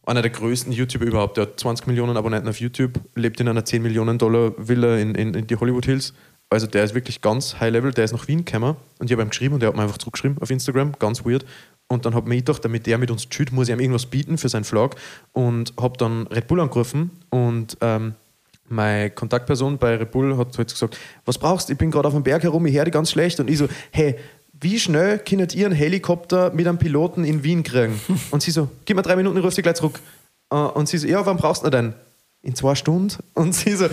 einer 0.05 0.21
der 0.21 0.31
größten 0.31 0.71
YouTuber 0.73 1.07
überhaupt, 1.07 1.39
der 1.39 1.45
hat 1.47 1.59
20 1.61 1.87
Millionen 1.87 2.17
Abonnenten 2.19 2.49
auf 2.51 2.61
YouTube, 2.61 3.01
lebt 3.15 3.41
in 3.41 3.49
einer 3.49 3.65
10 3.65 3.81
Millionen 3.83 4.19
Dollar 4.19 4.53
Villa 4.59 4.97
in, 4.99 5.15
in, 5.15 5.33
in 5.33 5.47
die 5.47 5.57
Hollywood 5.57 5.87
Hills. 5.87 6.13
Also 6.55 6.67
der 6.67 6.85
ist 6.85 6.95
wirklich 6.95 7.21
ganz 7.21 7.61
high 7.61 7.73
level, 7.73 7.93
der 7.93 8.05
ist 8.05 8.13
nach 8.13 8.27
Wien 8.29 8.45
gekommen 8.45 8.77
und 8.99 9.07
ich 9.07 9.13
habe 9.13 9.23
ihm 9.23 9.31
geschrieben 9.31 9.55
und 9.55 9.61
der 9.61 9.69
hat 9.69 9.77
mir 9.77 9.83
einfach 9.83 9.99
zurückgeschrieben 9.99 10.39
auf 10.41 10.51
Instagram, 10.51 10.93
ganz 10.99 11.25
weird. 11.25 11.45
Und 11.89 12.07
dann 12.07 12.15
habe 12.15 12.27
ich 12.27 12.29
mir 12.31 12.37
gedacht, 12.37 12.65
damit 12.65 12.87
der 12.87 12.97
mit 12.97 13.11
uns 13.11 13.29
chillt, 13.29 13.53
muss 13.53 13.69
ich 13.69 13.75
ihm 13.75 13.81
irgendwas 13.81 14.07
bieten 14.07 14.39
für 14.39 14.49
seinen 14.49 14.65
Vlog 14.65 14.97
und 15.33 15.75
habe 15.79 15.99
dann 15.99 16.27
Red 16.29 16.47
Bull 16.47 16.61
angerufen 16.61 17.11
und 17.31 17.77
ähm, 17.81 18.15
meine 18.69 19.11
Kontaktperson 19.11 19.79
bei 19.79 19.97
Red 19.97 20.11
Bull 20.11 20.37
hat 20.39 20.57
halt 20.57 20.71
gesagt, 20.71 20.99
was 21.25 21.39
brauchst 21.39 21.69
du? 21.69 21.73
Ich 21.73 21.79
bin 21.79 21.91
gerade 21.91 22.09
auf 22.09 22.15
dem 22.15 22.23
Berg 22.23 22.43
herum, 22.43 22.65
ich 22.67 22.75
höre 22.75 22.87
ganz 22.87 23.11
schlecht. 23.11 23.39
Und 23.41 23.51
ich 23.51 23.59
so, 23.59 23.69
hey, 23.91 24.17
wie 24.59 24.79
schnell 24.79 25.19
könnt 25.19 25.55
ihr 25.55 25.67
einen 25.67 25.75
Helikopter 25.75 26.51
mit 26.51 26.67
einem 26.67 26.79
Piloten 26.79 27.25
in 27.25 27.45
Wien 27.45 27.63
kriegen? 27.63 28.01
Und 28.31 28.43
sie 28.43 28.51
so, 28.51 28.69
gib 28.85 28.97
mir 28.97 29.03
drei 29.03 29.17
Minuten, 29.17 29.37
ich 29.37 29.45
rufe 29.45 29.55
dich 29.55 29.63
gleich 29.63 29.77
zurück. 29.77 30.01
Äh, 30.51 30.57
Und 30.57 30.89
sie 30.89 30.99
so, 30.99 31.07
ja, 31.07 31.25
wann 31.27 31.37
brauchst 31.37 31.65
du 31.65 31.71
denn? 31.71 31.95
In 32.43 32.55
zwei 32.55 32.75
Stunden? 32.75 33.17
Und 33.35 33.55
sie 33.55 33.75
so, 33.75 33.87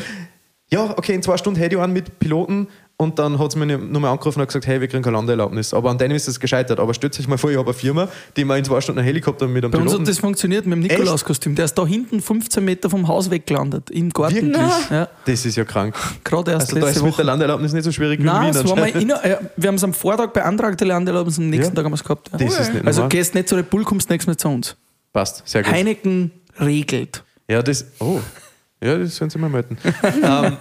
ja, 0.73 0.91
okay, 0.97 1.13
in 1.13 1.21
zwei 1.23 1.38
Stunden 1.38 1.60
hätte 1.60 1.75
ich 1.75 1.81
einen 1.81 1.93
mit 1.93 2.19
Piloten. 2.19 2.67
Und 2.97 3.17
dann 3.17 3.39
hat 3.39 3.51
sie 3.51 3.57
mich 3.57 3.75
nochmal 3.79 4.12
angerufen 4.12 4.41
und 4.41 4.45
gesagt, 4.45 4.67
hey, 4.67 4.79
wir 4.79 4.88
kriegen 4.88 5.01
keine 5.01 5.17
Landeerlaubnis. 5.17 5.73
Aber 5.73 5.89
an 5.89 5.97
denen 5.97 6.13
ist 6.15 6.27
es 6.27 6.39
gescheitert. 6.39 6.79
Aber 6.79 6.93
stellt 6.93 7.19
euch 7.19 7.27
mal 7.27 7.39
vor, 7.39 7.49
ich 7.49 7.57
habe 7.57 7.65
eine 7.71 7.73
Firma, 7.73 8.07
die 8.38 8.45
mir 8.45 8.55
in 8.60 8.63
zwei 8.63 8.79
Stunden 8.79 8.99
einen 8.99 9.07
Helikopter 9.07 9.47
mit 9.47 9.63
einem 9.63 9.71
Bei 9.71 9.79
uns 9.79 9.86
Piloten... 9.88 10.03
hat 10.03 10.10
das 10.10 10.19
funktioniert 10.19 10.67
mit 10.67 10.75
dem? 10.77 10.81
Nikolaus-Kostüm. 10.84 11.55
Der 11.55 11.65
ist 11.65 11.73
da 11.73 11.88
hinten 11.88 12.21
15 12.21 12.63
Meter 12.63 12.91
vom 12.91 13.07
Haus 13.07 13.31
weggelandet, 13.31 13.89
im 13.89 14.12
Garten. 14.12 14.53
Ja, 14.91 15.07
Das 15.25 15.45
ist 15.47 15.55
ja 15.57 15.65
krank. 15.65 15.95
gerade 16.23 16.51
erst 16.51 16.67
Also 16.67 16.75
da 16.75 16.81
ist 16.89 16.93
letzte 16.93 17.05
mit 17.07 17.17
der. 17.17 17.25
Landeerlaubnis 17.25 17.73
nicht 17.73 17.86
so 17.86 17.91
schwierig 17.91 18.19
wie 18.19 18.21
in 18.21 18.27
Nein, 18.27 18.53
Wien 18.53 18.63
es 18.63 18.69
war 18.69 18.88
inner, 18.88 19.25
äh, 19.25 19.38
wir 19.57 19.67
haben 19.69 19.75
es 19.75 19.84
am 19.84 19.95
Vortag 19.95 20.27
beantragt, 20.31 20.79
die 20.79 20.86
Landeerlaubnis, 20.86 21.39
am 21.39 21.49
nächsten 21.49 21.73
Ja? 21.73 21.75
Tag 21.77 21.86
haben 21.86 21.91
wir 21.93 21.95
es 21.95 22.03
gehabt. 22.03 22.29
Ja. 22.34 22.38
Das 22.38 22.60
ist 22.60 22.73
nicht 22.75 22.86
also 22.86 22.99
normal. 23.01 23.10
gehst 23.10 23.34
nicht 23.34 23.49
zu 23.49 23.55
Red 23.55 23.71
Bull, 23.71 23.84
kommst 23.84 24.12
nächstes 24.12 24.27
Mal 24.27 24.38
zu 24.38 24.47
uns. 24.47 24.75
Passt, 25.12 25.41
sehr 25.47 25.63
gut. 25.63 25.73
Heineken 25.73 26.29
regelt. 26.60 27.23
Ja, 27.49 27.63
das. 27.63 27.84
Oh. 27.99 28.19
Ja, 28.84 28.98
das 28.98 29.15
sollen 29.15 29.30
sie 29.30 29.38
mal 29.38 29.50
melden. 29.50 29.78
ähm, 30.24 30.58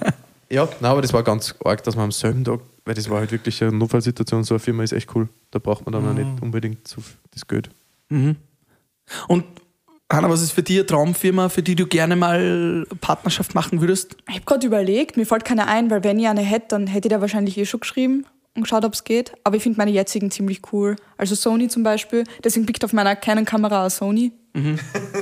ja, 0.51 0.65
nein, 0.81 0.91
aber 0.91 1.01
das 1.03 1.13
war 1.13 1.23
ganz 1.23 1.55
arg, 1.65 1.83
dass 1.85 1.97
man 1.97 2.05
am 2.07 2.13
selben 2.13 2.45
Tag, 2.45 2.61
weil 2.85 2.95
das 2.95 3.09
war 3.09 3.19
halt 3.21 3.33
wirklich 3.33 3.63
eine 3.63 3.73
Notfallsituation, 3.73 4.45
so 4.45 4.55
eine 4.55 4.59
Firma 4.59 4.83
ist 4.83 4.93
echt 4.93 5.15
cool. 5.15 5.29
Da 5.51 5.59
braucht 5.59 5.87
man 5.87 5.93
dann 5.93 6.09
auch 6.09 6.13
nicht 6.15 6.43
unbedingt 6.43 6.87
so 6.89 7.01
viel- 7.01 7.17
das 7.33 7.47
Geld. 7.47 7.71
Und 9.29 9.45
Hanna, 10.13 10.29
was 10.29 10.43
ist 10.43 10.53
für 10.53 10.63
dich 10.63 10.77
eine 10.79 10.87
Traumfirma, 10.87 11.49
für 11.49 11.63
die 11.63 11.77
du 11.77 11.87
gerne 11.87 12.17
mal 12.17 12.85
Partnerschaft 13.01 13.55
machen 13.55 13.81
würdest? 13.81 14.17
Ich 14.29 14.35
habe 14.37 14.45
gerade 14.45 14.67
überlegt, 14.67 15.17
mir 15.17 15.25
fällt 15.25 15.45
keine 15.45 15.69
ein, 15.69 15.89
weil 15.91 16.03
wenn 16.03 16.19
ich 16.19 16.27
eine 16.27 16.41
hätte, 16.41 16.69
dann 16.71 16.87
hätte 16.89 17.09
ich 17.09 17.13
da 17.15 17.21
wahrscheinlich 17.21 17.57
eh 17.57 17.65
schon 17.65 17.81
geschrieben 17.81 18.27
und 18.57 18.63
geschaut, 18.63 18.85
ob 18.85 18.93
es 18.95 19.05
geht. 19.05 19.33
Aber 19.45 19.57
ich 19.57 19.63
finde 19.63 19.79
meine 19.79 19.93
jetzigen 19.93 20.33
ziemlich 20.33 20.61
cool. 20.73 20.97
Also 21.17 21.37
Sony 21.37 21.69
zum 21.69 21.85
Beispiel, 21.85 22.25
deswegen 22.43 22.67
pickt 22.67 22.85
auf 22.85 22.93
meiner 22.93 23.15
Canon-Kamera 23.15 23.87
auch 23.87 23.91
Sony. 23.91 24.33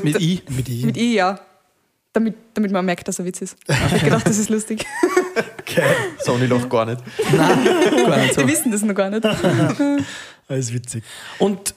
Mit 0.02 0.20
I. 0.22 0.40
Mit 0.48 0.68
I. 0.70 0.86
Mit 0.86 0.96
I, 0.96 1.14
ja. 1.16 1.38
Damit, 2.18 2.34
damit 2.54 2.72
man 2.72 2.84
merkt, 2.84 3.06
dass 3.06 3.20
er 3.20 3.24
Witz 3.24 3.40
ist. 3.42 3.56
Ich 3.68 3.76
habe 3.78 3.98
gedacht, 4.00 4.26
das 4.28 4.38
ist 4.38 4.50
lustig. 4.50 4.84
Okay. 5.60 5.84
Sony 6.18 6.46
Loch 6.46 6.68
gar 6.68 6.84
nicht. 6.84 7.00
Nein, 7.32 7.64
gar 8.06 8.16
nicht 8.18 8.34
so. 8.34 8.40
Die 8.42 8.48
wissen 8.48 8.72
das 8.72 8.82
noch 8.82 8.94
gar 8.94 9.08
nicht. 9.08 9.24
Alles 10.48 10.72
witzig. 10.72 11.04
Und 11.38 11.76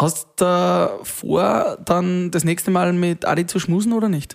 hast 0.00 0.28
du 0.36 1.00
vor, 1.02 1.76
dann 1.84 2.30
das 2.30 2.44
nächste 2.44 2.70
Mal 2.70 2.94
mit 2.94 3.26
Adi 3.26 3.46
zu 3.46 3.58
schmusen 3.60 3.92
oder 3.92 4.08
nicht? 4.08 4.34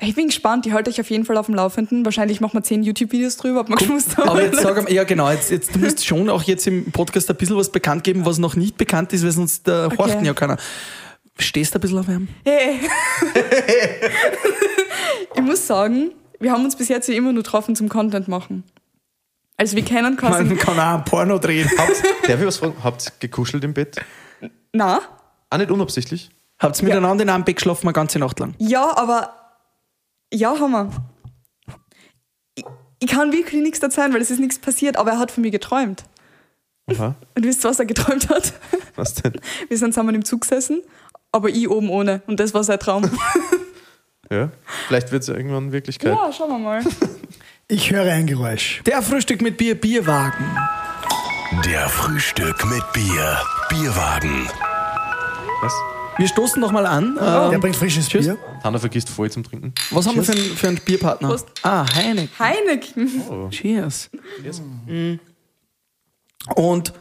Ich 0.00 0.14
bin 0.14 0.26
gespannt, 0.26 0.66
ich 0.66 0.72
halte 0.72 0.90
euch 0.90 1.00
auf 1.00 1.10
jeden 1.10 1.24
Fall 1.24 1.36
auf 1.36 1.46
dem 1.46 1.56
Laufenden. 1.56 2.04
Wahrscheinlich 2.04 2.40
machen 2.40 2.54
wir 2.54 2.62
zehn 2.62 2.82
YouTube-Videos 2.84 3.36
drüber, 3.36 3.60
ob 3.60 3.68
wir 3.68 3.76
geschmust 3.76 4.16
haben. 4.16 4.28
Aber 4.28 4.42
jetzt 4.42 4.60
sag 4.60 4.76
mal, 4.82 4.92
ja 4.92 5.02
genau, 5.04 5.30
jetzt, 5.30 5.50
jetzt, 5.50 5.74
du 5.74 5.80
musst 5.80 6.06
schon 6.06 6.28
auch 6.30 6.42
jetzt 6.44 6.66
im 6.68 6.92
Podcast 6.92 7.28
ein 7.30 7.36
bisschen 7.36 7.56
was 7.56 7.70
bekannt 7.72 8.04
geben, 8.04 8.24
was 8.24 8.38
noch 8.38 8.54
nicht 8.54 8.76
bekannt 8.76 9.12
ist, 9.12 9.24
weil 9.24 9.32
sonst 9.32 9.66
äh, 9.66 9.86
Okay. 9.86 9.96
horchten 9.98 10.24
ja 10.24 10.34
keiner. 10.34 10.58
Stehst 11.38 11.74
du 11.74 11.78
ein 11.78 11.80
bisschen 11.80 11.98
auf 11.98 12.08
ihm? 12.08 12.28
Hey. 12.44 12.80
ich 15.34 15.42
muss 15.42 15.66
sagen, 15.66 16.12
wir 16.38 16.52
haben 16.52 16.64
uns 16.64 16.76
bis 16.76 16.88
jetzt 16.88 17.08
ja 17.08 17.14
immer 17.14 17.32
nur 17.32 17.42
getroffen 17.42 17.74
zum 17.74 17.88
Content 17.88 18.28
machen. 18.28 18.64
Also 19.56 19.76
wir 19.76 19.84
kennen 19.84 20.16
quasi. 20.16 20.44
Man 20.44 20.58
kann 20.58 20.78
auch 20.78 20.98
ein 20.98 21.04
Porno 21.04 21.38
drehen. 21.38 21.68
Habt, 21.78 22.02
darf 22.28 22.40
ich 22.40 22.46
was 22.46 22.56
fragen? 22.58 22.74
Habt 22.82 23.06
ihr 23.06 23.12
gekuschelt 23.20 23.62
im 23.64 23.74
Bett? 23.74 23.96
Na, 24.72 25.00
Auch 25.50 25.58
nicht 25.58 25.70
unabsichtlich? 25.70 26.30
Habt 26.58 26.78
ihr 26.80 26.84
miteinander 26.84 27.22
in 27.24 27.30
einem 27.30 27.44
Bett 27.44 27.56
geschlafen, 27.56 27.86
eine 27.86 27.92
ganze 27.92 28.18
Nacht 28.18 28.38
lang? 28.40 28.54
ja, 28.58 28.96
aber 28.96 29.32
ja, 30.32 30.58
haben 30.58 30.72
wir. 30.72 30.90
Ich, 32.56 32.64
ich 33.00 33.08
kann 33.08 33.32
wirklich 33.32 33.62
nichts 33.62 33.78
erzählen, 33.80 34.12
weil 34.12 34.20
es 34.20 34.30
ist 34.30 34.40
nichts 34.40 34.58
passiert, 34.58 34.96
aber 34.96 35.12
er 35.12 35.18
hat 35.20 35.30
von 35.30 35.42
mir 35.42 35.50
geträumt. 35.52 36.04
Aha. 36.90 37.14
Und 37.36 37.44
wisst 37.44 37.64
ihr, 37.64 37.70
was 37.70 37.78
er 37.78 37.86
geträumt 37.86 38.28
hat? 38.28 38.52
Was 38.96 39.14
denn? 39.14 39.34
Wir 39.68 39.78
sind 39.78 39.94
zusammen 39.94 40.14
im 40.16 40.24
Zug 40.24 40.40
gesessen, 40.42 40.82
aber 41.34 41.48
ich 41.50 41.68
oben 41.68 41.90
ohne. 41.90 42.22
Und 42.26 42.40
das 42.40 42.54
war 42.54 42.64
sein 42.64 42.78
Traum. 42.78 43.10
Ja. 44.30 44.50
Vielleicht 44.88 45.12
wird 45.12 45.20
es 45.20 45.28
ja 45.28 45.34
irgendwann 45.34 45.70
Wirklichkeit. 45.70 46.10
ja, 46.12 46.32
schauen 46.32 46.48
wir 46.50 46.58
mal. 46.58 46.82
Ich 47.68 47.90
höre 47.90 48.10
ein 48.10 48.26
Geräusch. 48.26 48.82
Der 48.86 49.00
Frühstück 49.02 49.40
mit 49.42 49.58
Bier, 49.58 49.74
Bierwagen. 49.74 50.44
Der 51.64 51.88
Frühstück 51.90 52.64
mit 52.66 52.82
Bier. 52.94 53.38
Bierwagen. 53.68 54.48
Was? 55.62 55.72
Wir 56.18 56.26
stoßen 56.28 56.60
nochmal 56.60 56.86
an. 56.86 57.14
Der 57.16 57.50
Ähm, 57.52 57.60
bringt 57.60 57.76
frisches 57.76 58.08
Tschüss. 58.08 58.24
Bier. 58.26 58.38
Hanna 58.62 58.78
vergisst 58.78 59.08
voll 59.10 59.30
zum 59.30 59.44
Trinken. 59.44 59.72
was 59.90 60.06
haben 60.06 60.16
wir 60.16 60.24
für 60.24 60.32
einen, 60.32 60.56
für 60.56 60.68
einen 60.68 60.78
Bierpartner? 60.78 61.28
Prost. 61.28 61.46
Ah, 61.62 61.84
Heineken. 61.94 62.38
Heineken. 62.38 63.50
Cheers. 63.50 64.10
Mhm. 64.86 65.20
Und 66.56 66.92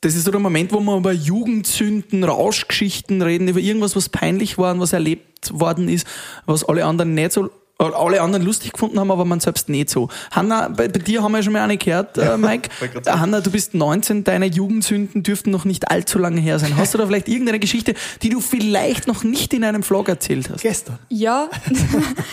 das 0.00 0.14
ist 0.14 0.24
so 0.24 0.30
der 0.30 0.40
Moment, 0.40 0.72
wo 0.72 0.80
wir 0.80 0.96
über 0.96 1.12
Jugendsünden, 1.12 2.24
Rauschgeschichten 2.24 3.20
reden, 3.22 3.48
über 3.48 3.60
irgendwas, 3.60 3.96
was 3.96 4.08
peinlich 4.08 4.56
war 4.56 4.72
und 4.72 4.80
was 4.80 4.92
erlebt 4.92 5.58
worden 5.58 5.88
ist, 5.88 6.06
was 6.46 6.64
alle 6.64 6.84
anderen 6.84 7.14
nicht 7.14 7.32
so 7.32 7.50
äh, 7.80 7.84
alle 7.84 8.20
anderen 8.20 8.44
lustig 8.44 8.72
gefunden 8.72 9.00
haben, 9.00 9.10
aber 9.10 9.24
man 9.24 9.40
selbst 9.40 9.68
nicht 9.68 9.88
so. 9.88 10.08
Hanna, 10.30 10.68
bei, 10.68 10.88
bei 10.88 10.98
dir 10.98 11.22
haben 11.22 11.32
wir 11.32 11.38
ja 11.38 11.42
schon 11.42 11.54
mal 11.54 11.62
eine 11.62 11.78
gehört, 11.78 12.18
äh, 12.18 12.36
Mike. 12.38 12.70
Äh. 12.80 13.10
Hanna, 13.10 13.40
du 13.40 13.50
bist 13.50 13.74
19, 13.74 14.24
deine 14.24 14.46
Jugendsünden 14.46 15.22
dürften 15.22 15.50
noch 15.50 15.64
nicht 15.64 15.90
allzu 15.90 16.18
lange 16.18 16.40
her 16.40 16.58
sein. 16.58 16.76
Hast 16.76 16.94
du 16.94 16.98
da 16.98 17.06
vielleicht 17.06 17.28
irgendeine 17.28 17.58
Geschichte, 17.58 17.94
die 18.22 18.28
du 18.28 18.40
vielleicht 18.40 19.06
noch 19.06 19.24
nicht 19.24 19.54
in 19.54 19.64
einem 19.64 19.82
Vlog 19.82 20.08
erzählt 20.08 20.50
hast? 20.50 20.60
Gestern. 20.62 20.98
Ja. 21.08 21.48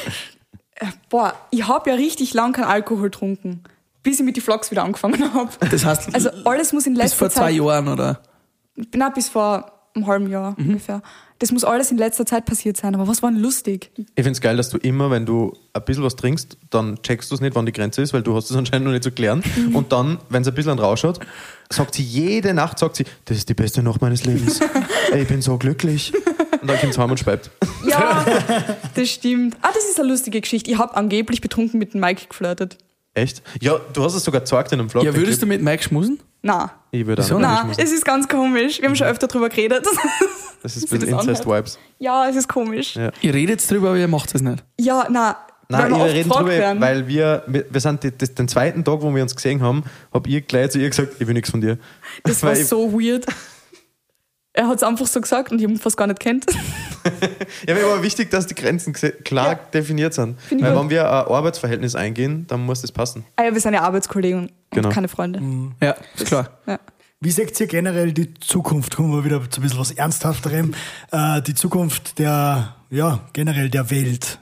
Boah, 1.10 1.34
ich 1.52 1.68
habe 1.68 1.90
ja 1.90 1.96
richtig 1.96 2.34
lang 2.34 2.54
keinen 2.54 2.66
Alkohol 2.66 3.04
getrunken, 3.04 3.64
bis 4.08 4.20
ich 4.20 4.26
mit 4.26 4.38
den 4.38 4.42
Vlogs 4.44 4.72
wieder 4.72 4.84
angefangen 4.84 5.22
habe. 5.34 5.50
Das 5.70 5.84
heißt, 5.84 6.16
Also 6.16 6.30
alles 6.46 6.72
muss 6.72 6.86
in 6.88 6.94
bis 6.94 7.04
letzter 7.04 7.18
vor 7.18 7.30
zwei 7.30 7.42
Zeit. 7.52 7.56
Jahren, 7.56 7.88
oder? 7.90 8.22
Na, 8.96 9.10
bis 9.10 9.28
vor 9.28 9.72
einem 9.96 10.08
halben 10.08 10.30
Jahr 10.30 10.56
Mhm. 10.58 10.68
ungefähr. 10.70 11.02
Das 11.40 11.52
muss 11.52 11.64
alles 11.64 11.92
in 11.92 11.98
letzter 11.98 12.26
Zeit 12.26 12.46
passiert 12.46 12.78
sein. 12.78 12.96
Aber 12.96 13.08
was 13.08 13.22
war 13.22 13.30
denn 13.30 13.40
lustig? 13.40 13.92
Ich 13.98 14.06
finde 14.16 14.32
es 14.32 14.42
geil, 14.42 14.58
dass 14.58 14.70
du 14.70 14.78
immer, 14.78 15.12
wenn 15.12 15.26
du 15.26 15.56
ein 15.74 15.84
bisschen 15.86 16.04
was 16.04 16.16
trinkst, 16.16 16.58
dann 16.72 17.00
checkst 17.04 17.30
du 17.30 17.36
es 17.36 17.42
nicht, 17.42 17.56
wann 17.56 17.66
die 17.68 17.72
Grenze 17.74 18.02
ist, 18.02 18.12
weil 18.14 18.24
du 18.24 18.36
hast 18.36 18.50
es 18.50 18.56
anscheinend 18.58 18.86
noch 18.86 18.92
nicht 18.94 19.04
zu 19.04 19.12
klären. 19.12 19.44
Und 19.74 19.92
dann, 19.92 20.18
wenn 20.30 20.42
es 20.44 20.48
ein 20.48 20.56
bisschen 20.56 20.80
rausschaut, 20.80 21.20
sagt 21.70 21.94
sie 21.96 22.02
jede 22.04 22.54
Nacht, 22.56 22.80
sagt 22.80 22.96
sie, 22.96 23.06
das 23.26 23.38
ist 23.38 23.50
die 23.50 23.54
beste 23.56 23.84
Nacht 23.84 24.02
meines 24.02 24.24
Lebens. 24.26 24.60
Ey, 25.12 25.24
ich 25.24 25.28
bin 25.28 25.42
so 25.42 25.58
glücklich. 25.58 26.14
Und 26.62 26.68
dann 26.70 26.80
kommt 26.80 26.94
sie 26.94 27.02
heim 27.02 27.12
und 27.12 27.20
speibt. 27.20 27.52
Ja, 27.88 28.26
das 28.96 29.10
stimmt. 29.10 29.58
Ah, 29.62 29.70
das 29.74 29.84
ist 29.90 30.00
eine 30.00 30.10
lustige 30.10 30.42
Geschichte. 30.42 30.72
Ich 30.72 30.78
habe 30.80 30.96
angeblich 30.96 31.42
betrunken 31.42 31.78
mit 31.78 31.94
dem 31.94 32.02
Mike 32.02 32.28
geflirtet. 32.30 32.78
Echt? 33.18 33.42
Ja, 33.62 33.80
du 33.94 34.04
hast 34.04 34.14
es 34.14 34.24
sogar 34.24 34.42
gezeigt 34.42 34.72
in 34.72 34.80
einem 34.80 34.90
Vlog. 34.90 35.04
Ja, 35.04 35.16
würdest 35.16 35.42
du 35.42 35.46
mit 35.48 35.62
Mike 35.62 35.82
schmusen? 35.84 36.20
Na, 36.44 36.72
Ich 36.92 37.06
würde 37.06 37.24
Wieso 37.24 37.36
auch 37.36 37.40
nicht? 37.40 37.48
nicht 37.50 37.58
na, 37.58 37.64
schmusen. 37.64 37.84
es 37.84 37.92
ist 37.92 38.06
ganz 38.06 38.28
komisch. 38.28 38.80
Wir 38.80 38.88
haben 38.88 38.96
schon 38.96 39.08
öfter 39.08 39.28
drüber 39.28 39.50
geredet. 39.50 39.86
Das 40.62 40.76
ist 40.76 40.84
ein 40.94 41.00
bisschen 41.00 41.18
Incest-Vibes. 41.18 41.80
ja, 41.98 42.30
es 42.30 42.36
ist 42.36 42.48
komisch. 42.48 42.96
Ja. 42.96 43.12
Ihr 43.22 43.34
redet 43.34 43.70
drüber, 43.70 43.90
aber 43.90 43.98
ihr 43.98 44.08
macht 44.08 44.34
es 44.36 44.42
nicht. 44.42 44.64
Ja, 44.80 45.08
na, 45.10 45.36
Nein, 45.70 45.92
weil 45.92 46.00
wir 46.00 46.14
reden 46.14 46.30
drüber, 46.30 46.48
werden. 46.50 46.80
weil 46.82 47.08
wir, 47.08 47.44
wir, 47.48 47.82
sind 47.82 48.04
die, 48.04 48.16
das, 48.18 48.34
den 48.36 48.48
zweiten 48.48 48.84
Tag, 48.86 49.02
wo 49.02 49.14
wir 49.14 49.22
uns 49.24 49.36
gesehen 49.36 49.62
haben, 49.64 49.84
habe 50.14 50.30
ich 50.30 50.48
gleich 50.48 50.70
zu 50.72 50.80
ihr 50.80 50.90
gesagt, 50.90 51.16
ich 51.20 51.28
will 51.28 51.34
nichts 51.34 51.50
von 51.50 51.60
dir. 51.60 51.78
Das 52.24 52.42
war 52.44 52.52
Weil 52.52 52.62
ich- 52.62 52.68
so 52.68 52.94
weird. 52.94 53.26
Er 54.58 54.68
hat 54.68 54.78
es 54.78 54.84
einfach 54.84 55.06
so 55.06 55.22
gesagt 55.22 55.52
und 55.52 55.60
ich 55.60 55.64
habe 55.66 55.74
ihn 55.74 55.80
fast 55.80 55.96
gar 55.98 56.08
nicht 56.08 56.20
kennt. 56.20 56.46
Ja, 57.66 57.74
mir 57.74 57.84
war 57.86 58.04
wichtig, 58.04 58.30
dass 58.32 58.48
die 58.48 58.56
Grenzen 58.56 58.92
klar 58.92 59.48
Ja. 59.54 59.56
definiert 59.74 60.14
sind. 60.14 60.42
Find 60.42 60.62
Weil 60.62 60.74
gut. 60.74 60.82
wenn 60.82 60.90
wir 60.90 61.06
ein 61.10 61.28
Arbeitsverhältnis 61.28 61.96
eingehen, 61.96 62.46
dann 62.48 62.66
muss 62.66 62.82
das 62.82 62.92
passen. 62.92 63.24
Ah 63.38 63.44
ja, 63.46 63.54
wir 63.54 63.62
sind 63.62 63.74
ja 63.76 63.82
Arbeitskollegen 63.84 64.42
und 64.42 64.52
Genau. 64.72 64.90
keine 64.90 65.08
Freunde. 65.08 65.42
Ja, 65.82 65.96
ist 66.16 66.26
klar. 66.26 66.50
Ja. 66.66 66.80
Wie 67.22 67.32
seht 67.32 67.58
ihr 67.62 67.68
generell 67.68 68.12
die 68.12 68.34
Zukunft? 68.34 68.98
Kommen 68.98 69.14
wir 69.14 69.24
wieder 69.24 69.50
zu 69.50 69.62
ein 69.62 69.64
bisschen 69.64 69.80
was 69.80 69.92
Ernsthafterem. 69.92 70.74
Äh, 71.12 71.42
die 71.44 71.56
Zukunft 71.56 72.20
der, 72.20 72.76
ja, 72.90 73.22
generell 73.32 73.70
der 73.70 73.90
Welt. 73.90 74.40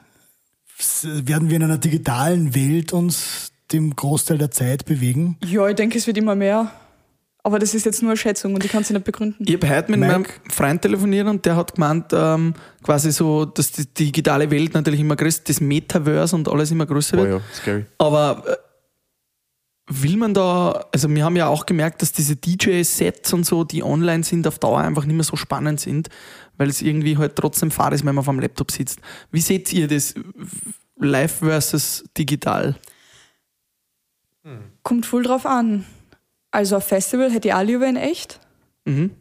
Werden 1.04 1.50
wir 1.50 1.58
in 1.58 1.64
einer 1.64 1.78
digitalen 1.78 2.56
Welt 2.56 2.94
uns 2.94 3.52
dem 3.72 3.96
Großteil 3.96 4.40
der 4.40 4.50
Zeit 4.50 4.86
bewegen? 4.86 5.38
ja, 5.46 5.68
ich 5.68 5.76
denke, 5.76 6.00
es 6.00 6.08
wird 6.08 6.18
immer 6.18 6.34
mehr. 6.36 6.72
Aber 7.46 7.60
das 7.60 7.76
ist 7.76 7.86
jetzt 7.86 8.02
nur 8.02 8.10
eine 8.10 8.18
Schätzung 8.18 8.56
und 8.56 8.66
ich 8.66 8.72
kann 8.72 8.84
sie 8.84 8.94
nicht 8.94 9.06
begründen. 9.06 9.46
Ich 9.48 9.54
habe 9.54 9.70
heute 9.70 9.92
mit 9.92 10.00
Mike? 10.00 10.12
meinem 10.12 10.26
Freund 10.50 10.82
telefoniert 10.82 11.28
und 11.28 11.46
der 11.46 11.56
hat 11.56 11.76
gemeint, 11.76 12.06
ähm, 12.12 12.56
quasi 12.82 13.12
so, 13.12 13.46
dass 13.46 13.72
die 13.72 13.86
digitale 13.86 14.50
Welt 14.50 14.74
natürlich 14.74 15.00
immer 15.00 15.16
größer, 15.16 15.44
das 15.46 15.62
Metaverse 15.62 16.36
und 16.36 16.50
alles 16.50 16.72
immer 16.72 16.88
größer 16.88 17.18
Oh 17.20 17.22
wird. 17.22 17.30
ja, 17.34 17.42
scary. 17.54 17.86
Aber 18.00 18.44
äh, 18.48 18.56
will 20.02 20.18
man 20.18 20.34
da, 20.34 20.86
also 20.92 21.08
wir 21.08 21.24
haben 21.24 21.36
ja 21.36 21.46
auch 21.46 21.68
gemerkt, 21.68 22.02
dass 22.02 22.12
diese 22.12 22.36
DJ-Sets 22.36 23.32
und 23.34 23.46
so, 23.46 23.64
die 23.64 23.84
online 23.84 24.24
sind, 24.24 24.48
auf 24.48 24.58
Dauer 24.58 24.80
einfach 24.80 25.06
nicht 25.06 25.16
mehr 25.16 25.24
so 25.24 25.36
spannend 25.36 25.80
sind, 25.80 26.10
weil 26.58 26.70
es 26.70 26.82
irgendwie 26.82 27.16
halt 27.20 27.36
trotzdem 27.36 27.70
fad 27.70 27.94
ist, 27.94 28.00
wenn 28.04 28.16
man 28.16 28.24
auf 28.24 28.26
dem 28.26 28.40
Laptop 28.40 28.72
sitzt. 28.72 29.00
Wie 29.30 29.42
seht 29.42 29.72
ihr 29.72 29.88
das 29.88 30.16
live 30.98 31.34
versus 31.34 32.06
digital? 32.18 32.74
Kommt 34.82 35.06
voll 35.06 35.22
drauf 35.22 35.46
an. 35.46 35.86
Also 36.56 36.78
auf 36.78 36.86
Festival 36.86 37.32
hätte 37.32 37.50
ich 37.50 37.54
auch 37.54 37.64
lieber 37.64 37.86
in 37.86 37.98
echt. 37.98 38.40
Mhm. 38.86 39.12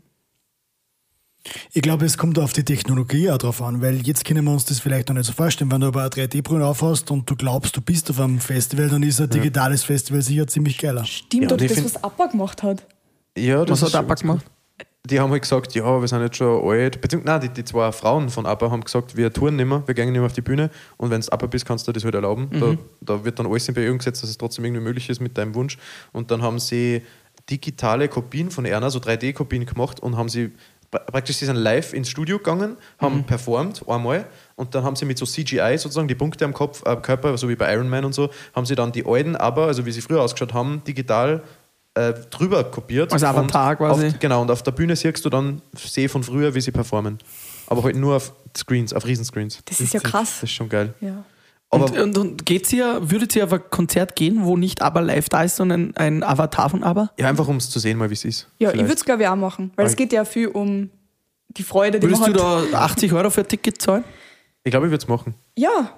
Ich 1.73 1.83
glaube, 1.83 2.07
es 2.07 2.17
kommt 2.17 2.39
auf 2.39 2.53
die 2.53 2.63
Technologie 2.65 3.29
auch 3.29 3.39
drauf 3.39 3.61
an, 3.61 3.83
weil 3.83 3.97
jetzt 4.07 4.25
können 4.25 4.45
wir 4.45 4.53
uns 4.53 4.65
das 4.67 4.79
vielleicht 4.79 5.09
noch 5.09 5.17
nicht 5.17 5.27
so 5.27 5.33
vorstellen. 5.33 5.71
Wenn 5.73 5.81
du 5.81 5.89
aber 5.89 6.03
eine 6.03 6.11
3D-Brille 6.11 6.65
aufhast 6.65 7.11
und 7.11 7.29
du 7.29 7.35
glaubst, 7.35 7.77
du 7.77 7.81
bist 7.81 8.09
auf 8.09 8.21
einem 8.21 8.39
Festival, 8.39 8.89
dann 8.89 9.03
ist 9.03 9.21
ein 9.21 9.29
digitales 9.29 9.83
Festival 9.83 10.23
sicher 10.23 10.47
ziemlich 10.47 10.79
geiler. 10.79 11.05
Stimmt, 11.05 11.51
Ja, 11.51 11.57
oder 11.57 11.67
das, 11.67 11.85
was 11.85 12.05
ABBA 12.05 12.27
gemacht 12.27 12.63
hat. 12.63 12.87
Ja, 13.37 13.65
das 13.65 13.83
Was 13.83 13.89
ist 13.89 13.95
hat 13.95 14.05
ABBA 14.05 14.15
gemacht? 14.15 14.47
Die 15.07 15.21
haben 15.21 15.31
halt 15.33 15.43
gesagt, 15.43 15.75
ja, 15.75 16.01
wir 16.01 16.09
sind 16.09 16.23
jetzt 16.23 16.37
schon 16.37 16.67
alt. 16.67 16.99
Beziehungsweise, 17.01 17.39
nein, 17.39 17.41
die, 17.43 17.61
die 17.61 17.65
zwei 17.65 17.93
Frauen 17.93 18.31
von 18.31 18.47
ABBA 18.47 18.71
haben 18.71 18.85
gesagt, 18.85 19.17
wir 19.19 19.31
touren 19.31 19.57
nicht 19.57 19.67
mehr, 19.67 19.83
wir 19.85 19.95
gehen 19.95 20.07
nicht 20.07 20.19
mehr 20.19 20.25
auf 20.25 20.33
die 20.33 20.41
Bühne 20.41 20.71
und 20.97 21.11
wenn 21.11 21.21
du 21.21 21.31
ABBA 21.31 21.47
bist, 21.49 21.67
kannst 21.67 21.87
du 21.87 21.93
dir 21.93 21.97
das 21.97 22.05
halt 22.05 22.15
erlauben. 22.15 22.49
Da, 22.59 22.77
da 23.03 23.23
wird 23.23 23.39
dann 23.39 23.47
alles 23.47 23.69
in 23.69 23.75
Bewegung 23.75 23.99
gesetzt, 23.99 24.23
dass 24.23 24.31
es 24.31 24.39
trotzdem 24.39 24.65
irgendwie 24.65 24.83
möglich 24.83 25.11
ist 25.11 25.21
mit 25.21 25.37
deinem 25.37 25.55
Wunsch. 25.55 25.77
Und 26.13 26.31
dann 26.31 26.41
haben 26.41 26.59
sie 26.59 27.03
digitale 27.51 28.09
Kopien 28.09 28.51
von 28.51 28.65
Erna, 28.65 28.91
so 28.91 28.99
3D-Kopien 28.99 29.67
gemacht 29.67 30.01
und 30.01 30.17
haben 30.17 30.29
sie 30.29 30.53
pra- 30.91 31.01
praktisch, 31.05 31.37
sie 31.37 31.45
sind 31.47 31.57
live 31.57 31.93
ins 31.93 32.09
Studio 32.09 32.39
gegangen, 32.39 32.77
haben 32.99 33.25
performt 33.25 33.83
einmal 33.89 34.27
und 34.57 34.75
dann 34.75 34.85
haben 34.85 34.97
sie 34.97 35.05
mit 35.05 35.19
so 35.19 35.27
CGI 35.27 35.77
sozusagen 35.79 36.09
die 36.09 36.15
Punkte 36.15 36.45
am 36.45 36.55
Kopf, 36.55 36.83
am 36.87 37.03
Körper, 37.03 37.37
so 37.37 37.49
wie 37.49 37.57
bei 37.57 37.73
Iron 37.75 37.89
Man 37.89 38.05
und 38.05 38.15
so, 38.15 38.31
haben 38.55 38.65
sie 38.67 38.75
dann 38.75 38.93
die 38.93 39.05
alten 39.07 39.37
ABBA, 39.37 39.67
also 39.67 39.85
wie 39.85 39.93
sie 39.93 40.01
früher 40.01 40.23
ausgeschaut 40.23 40.55
haben, 40.55 40.83
digital 40.87 41.43
äh, 41.95 42.13
drüber 42.31 42.65
kopiert. 42.65 43.13
Als 43.13 43.23
Avatar 43.23 43.71
Und 43.73 43.77
quasi. 43.77 44.07
Auf, 44.09 44.19
genau, 44.19 44.43
und 44.43 44.51
auf 44.51 44.63
der 44.63 44.73
Bühne 44.73 44.97
siehst 44.97 45.25
du 45.25 45.31
dann 45.31 45.61
See 45.77 46.09
von 46.09 46.23
früher, 46.25 46.55
wie 46.55 46.61
sie 46.61 46.73
performen. 46.73 47.19
Aber 47.67 47.83
halt 47.85 47.97
nur 47.97 48.17
auf 48.17 48.33
Screens, 48.57 48.93
auf 48.93 49.05
Riesenscreens. 49.07 49.61
Das 49.65 49.81
ist 49.81 49.93
ja 49.95 50.01
krass. 50.01 50.41
Das 50.41 50.43
ist 50.51 50.53
schon 50.53 50.69
geil. 50.69 50.93
Ja. 51.01 51.25
Aber 51.75 51.85
und, 51.87 51.99
und, 51.99 52.19
und 52.19 52.47
geht's 52.47 52.73
ihr, 52.73 53.11
würdet 53.11 53.35
ihr 53.37 53.45
auf 53.45 53.53
ein 53.53 53.61
Konzert 53.71 54.17
gehen, 54.17 54.45
wo 54.45 54.57
nicht 54.57 54.83
ABBA 54.83 55.01
live 55.01 55.29
da 55.29 55.43
ist, 55.43 55.57
sondern 55.57 55.95
ein 55.97 56.23
Avatar 56.23 56.71
von 56.71 56.83
ABBA? 56.83 57.11
ja, 57.19 57.29
einfach 57.29 57.49
um 57.49 57.57
es 57.57 57.71
zu 57.71 57.79
sehen, 57.79 57.99
mal 57.99 58.11
wie 58.11 58.15
es 58.15 58.25
ist. 58.25 58.49
Ja, 58.59 58.69
ich 58.69 58.73
Vielleicht. 58.73 58.89
würde 58.89 58.95
es 58.99 59.05
glaube 59.05 59.23
ich 59.23 59.29
auch 59.29 59.37
machen, 59.37 59.71
weil 59.77 59.87
es 59.87 59.93
Aber- 59.93 59.97
geht 59.97 60.13
ja 60.13 60.25
viel 60.25 60.49
um 60.49 60.91
die 61.49 61.63
Freude, 61.63 62.01
die 62.01 62.07
Würdest 62.07 62.21
man 62.23 62.33
du 62.33 62.43
hat. 62.43 62.73
da 62.73 62.79
80 62.81 63.13
Euro 63.13 63.31
für 63.31 63.43
ein 63.43 63.49
Ticket 63.49 63.81
zahlen? 63.81 64.05
ich 64.65 64.71
glaube, 64.71 64.87
ich 64.87 64.91
würde 64.91 65.03
es 65.03 65.09
machen. 65.09 65.35
Ja, 65.57 65.91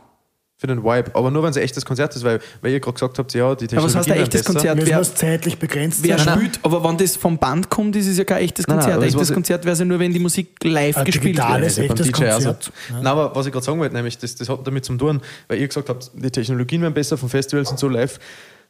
Für 0.58 0.68
den 0.68 0.82
Vibe. 0.82 1.10
Aber 1.14 1.30
nur, 1.30 1.42
wenn 1.42 1.50
es 1.50 1.58
ein 1.58 1.62
echtes 1.64 1.84
Konzert 1.84 2.16
ist, 2.16 2.24
weil, 2.24 2.40
weil 2.62 2.72
ihr 2.72 2.80
gerade 2.80 2.94
gesagt 2.94 3.18
habt, 3.18 3.34
ja, 3.34 3.54
die 3.54 3.66
Aber 3.76 3.84
was 3.84 3.92
Technologie 3.92 3.98
heißt 3.98 4.10
ein 4.10 4.22
echtes 4.22 4.40
besser. 4.40 4.52
Konzert? 4.54 4.86
Wer, 4.86 5.00
es 5.00 5.14
zeitlich 5.14 5.58
begrenzt 5.58 6.02
wer 6.02 6.18
sein? 6.18 6.38
spielt? 6.38 6.60
Aber 6.62 6.82
wenn 6.82 6.96
das 6.96 7.14
vom 7.16 7.36
Band 7.36 7.68
kommt, 7.68 7.94
ist 7.94 8.06
es 8.06 8.16
ja 8.16 8.24
kein 8.24 8.42
echtes 8.42 8.66
Nein, 8.66 8.78
nein, 8.78 8.84
Konzert. 8.86 9.02
ein 9.02 9.08
echtes 9.08 9.34
Konzert 9.34 9.64
wäre 9.66 9.74
es 9.74 9.78
ja 9.80 9.84
nur, 9.84 9.98
wenn 9.98 10.14
die 10.14 10.18
Musik 10.18 10.56
live 10.64 10.96
Ein 10.96 11.04
gespielt 11.04 11.36
wird. 11.36 11.46
Ja, 11.46 11.52
beim 11.52 11.62
echtes 11.62 11.80
also. 11.90 12.12
Konzert. 12.12 12.72
Ja. 12.88 12.94
Nein, 12.94 13.06
aber 13.06 13.36
was 13.36 13.44
ich 13.44 13.52
gerade 13.52 13.66
sagen 13.66 13.78
wollte, 13.78 13.94
nämlich, 13.94 14.16
das, 14.16 14.34
das 14.34 14.48
hat 14.48 14.66
damit 14.66 14.86
zu 14.86 14.96
tun, 14.96 15.20
weil 15.48 15.58
ihr 15.60 15.68
gesagt 15.68 15.90
habt, 15.90 16.10
die 16.14 16.30
Technologien 16.30 16.80
werden 16.80 16.94
besser 16.94 17.18
von 17.18 17.28
Festivals 17.28 17.70
und 17.70 17.78
so 17.78 17.88
live 17.88 18.18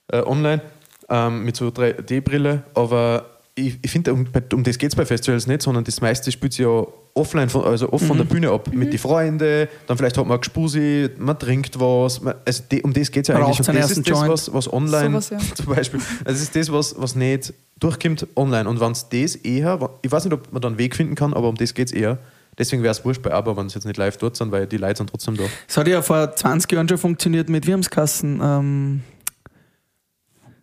äh, 0.09 0.23
online 0.23 0.63
ähm, 1.09 1.45
mit 1.45 1.55
so 1.55 1.69
3D-Brille, 1.69 2.65
aber 2.75 3.27
ich, 3.55 3.79
ich 3.81 3.91
finde, 3.91 4.13
um, 4.13 4.27
um 4.53 4.65
das 4.65 4.77
geht 4.77 4.91
es 4.91 4.97
bei 4.97 5.07
Festivals 5.07 5.47
nicht, 5.47 5.63
sondern 5.63 5.85
das 5.85 6.01
meiste 6.01 6.31
spielt 6.33 6.53
sich 6.53 6.65
ja 6.65 6.85
offline, 7.17 7.49
von, 7.49 7.65
also 7.65 7.93
oft 7.93 8.05
von 8.05 8.17
der 8.17 8.25
Bühne 8.25 8.51
ab, 8.51 8.73
mit 8.73 8.93
den 8.93 8.99
Freunden, 8.99 9.69
dann 9.87 9.97
vielleicht 9.97 10.19
hat 10.19 10.27
man 10.27 10.39
Gespusi, 10.39 11.09
man 11.19 11.39
trinkt 11.39 11.81
was, 11.81 12.21
man, 12.21 12.35
also 12.45 12.63
die, 12.71 12.83
um 12.83 12.93
das 12.93 13.11
geht 13.11 13.25
es 13.25 13.29
ja 13.29 13.37
eigentlich. 13.37 13.59
Und 13.59 13.77
das 13.77 13.91
ist 13.91 14.09
das, 14.09 14.19
Joint. 14.19 14.33
was, 14.33 14.53
was 14.53 14.73
online 14.73 15.21
Sowas, 15.21 15.31
ja. 15.31 15.39
zum 15.55 15.67
Beispiel, 15.67 16.01
also 16.25 16.43
ist 16.43 16.55
das, 16.55 16.71
was, 16.71 16.95
was 16.99 17.15
nicht 17.15 17.55
durchkommt 17.79 18.27
online 18.37 18.69
und 18.69 18.81
wenn 18.81 18.93
es 18.93 19.09
das 19.09 19.37
eher, 19.37 19.91
ich 20.03 20.13
weiß 20.13 20.25
nicht, 20.25 20.35
ob 20.35 20.53
man 20.53 20.63
da 20.63 20.69
einen 20.69 20.79
Weg 20.79 20.95
finden 20.95 21.15
kann, 21.15 21.35
aber 21.35 21.49
um 21.49 21.57
das 21.57 21.75
geht 21.75 21.89
es 21.89 21.93
eher. 21.93 22.19
Deswegen 22.59 22.83
wäre 22.83 22.93
es 22.93 23.05
wurscht 23.05 23.21
bei 23.21 23.33
ABBA, 23.33 23.57
wenn 23.57 23.67
es 23.67 23.75
jetzt 23.75 23.85
nicht 23.85 23.99
live 23.99 24.17
dort 24.17 24.37
sind, 24.37 24.51
weil 24.51 24.67
die 24.67 24.79
Leute 24.79 24.97
sind 24.99 25.11
trotzdem 25.11 25.37
da. 25.37 25.45
Es 25.69 25.77
hat 25.77 25.87
ja 25.89 26.01
vor 26.01 26.35
20 26.35 26.73
Jahren 26.73 26.89
schon 26.89 26.97
funktioniert 26.97 27.51
mit 27.51 27.67
Wirmskassen. 27.67 28.41
Ähm, 28.43 29.03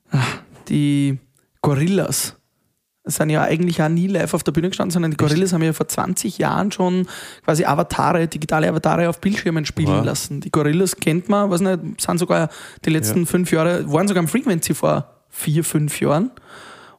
ah, 0.09 0.23
die 0.69 1.19
Gorillas 1.61 2.35
sind 3.05 3.29
ja 3.29 3.41
eigentlich 3.41 3.81
auch 3.81 3.89
nie 3.89 4.07
live 4.07 4.33
auf 4.33 4.43
der 4.43 4.53
Bühne 4.53 4.69
gestanden, 4.69 4.91
sondern 4.91 5.11
die 5.11 5.17
Gorillas 5.17 5.51
haben 5.51 5.61
ja 5.61 5.73
vor 5.73 5.87
20 5.87 6.37
Jahren 6.37 6.71
schon 6.71 7.05
quasi 7.43 7.65
Avatare, 7.65 8.27
digitale 8.27 8.69
Avatare 8.69 9.09
auf 9.09 9.19
Bildschirmen 9.19 9.65
spielen 9.65 9.89
Ja. 9.89 10.03
lassen. 10.03 10.39
Die 10.39 10.51
Gorillas 10.51 10.95
kennt 10.95 11.27
man, 11.27 11.49
weiß 11.51 11.61
nicht, 11.61 12.01
sind 12.01 12.17
sogar 12.17 12.49
die 12.85 12.89
letzten 12.89 13.19
Ja. 13.21 13.25
fünf 13.25 13.51
Jahre, 13.51 13.91
waren 13.91 14.07
sogar 14.07 14.21
am 14.21 14.27
Frequency 14.29 14.73
vor 14.73 15.09
vier, 15.29 15.63
fünf 15.65 15.99
Jahren. 15.99 16.31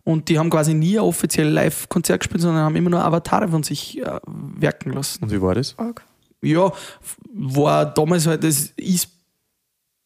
Und 0.02 0.28
die 0.28 0.38
haben 0.38 0.50
quasi 0.50 0.74
nie 0.74 0.98
ein 0.98 1.04
offiziell 1.04 1.48
Live-Konzert 1.48 2.20
gespielt, 2.20 2.42
sondern 2.42 2.64
haben 2.64 2.76
immer 2.76 2.90
nur 2.90 3.02
Avatare 3.02 3.48
von 3.48 3.62
sich 3.62 3.98
äh, 4.02 4.20
werken 4.26 4.92
lassen. 4.92 5.24
Und 5.24 5.32
wie 5.32 5.40
war 5.40 5.54
das? 5.54 5.74
Ja, 6.42 6.70
war 7.32 7.86
damals 7.86 8.26
halt, 8.26 8.44
das 8.44 8.72
ist 8.76 9.08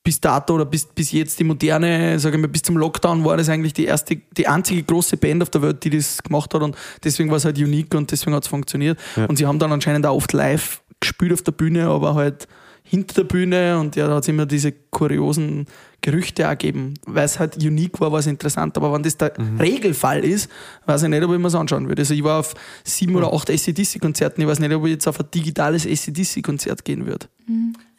bis 0.08 0.22
dato 0.22 0.54
oder 0.54 0.64
bis, 0.64 0.86
bis 0.86 1.12
jetzt 1.12 1.38
die 1.38 1.44
moderne, 1.44 2.18
sage 2.18 2.36
ich 2.36 2.40
mal, 2.40 2.48
bis 2.48 2.62
zum 2.62 2.78
Lockdown 2.78 3.26
war 3.26 3.36
das 3.36 3.50
eigentlich 3.50 3.74
die 3.74 3.84
erste, 3.84 4.16
die 4.16 4.48
einzige 4.48 4.82
große 4.82 5.18
Band 5.18 5.42
auf 5.42 5.50
der 5.50 5.60
Welt, 5.60 5.84
die 5.84 5.90
das 5.90 6.22
gemacht 6.22 6.54
hat 6.54 6.62
und 6.62 6.74
deswegen 7.04 7.28
war 7.28 7.36
es 7.36 7.44
halt 7.44 7.58
unique 7.58 7.94
und 7.94 8.10
deswegen 8.10 8.34
hat 8.34 8.44
es 8.44 8.48
funktioniert. 8.48 8.98
Ja. 9.16 9.26
Und 9.26 9.36
sie 9.36 9.46
haben 9.46 9.58
dann 9.58 9.70
anscheinend 9.70 10.06
auch 10.06 10.16
oft 10.16 10.32
live 10.32 10.80
gespielt 10.98 11.34
auf 11.34 11.42
der 11.42 11.52
Bühne, 11.52 11.88
aber 11.88 12.14
halt 12.14 12.48
hinter 12.84 13.16
der 13.16 13.24
Bühne 13.24 13.78
und 13.78 13.96
ja, 13.96 14.08
da 14.08 14.14
hat 14.14 14.22
es 14.22 14.28
immer 14.28 14.46
diese 14.46 14.72
kuriosen 14.72 15.66
Gerüchte 16.00 16.44
ergeben. 16.44 16.94
Weil 17.04 17.26
es 17.26 17.38
halt 17.38 17.62
unique 17.62 18.00
war, 18.00 18.10
war 18.10 18.20
es 18.20 18.26
interessant. 18.26 18.78
Aber 18.78 18.90
wenn 18.94 19.02
das 19.02 19.18
der 19.18 19.34
Regelfall 19.60 20.24
ist, 20.24 20.50
weiß 20.86 21.02
ich 21.02 21.10
nicht, 21.10 21.22
ob 21.22 21.32
ich 21.32 21.36
mir 21.36 21.44
das 21.44 21.54
anschauen 21.54 21.86
würde. 21.86 22.00
Also 22.00 22.14
ich 22.14 22.24
war 22.24 22.40
auf 22.40 22.54
sieben 22.84 23.14
oder 23.14 23.30
acht 23.34 23.50
ACDC-Konzerten, 23.50 24.40
ich 24.40 24.48
weiß 24.48 24.58
nicht, 24.60 24.72
ob 24.72 24.86
ich 24.86 24.92
jetzt 24.92 25.06
auf 25.06 25.20
ein 25.20 25.26
digitales 25.34 25.86
ACDC-Konzert 25.86 26.82
gehen 26.86 27.04
würde. 27.04 27.26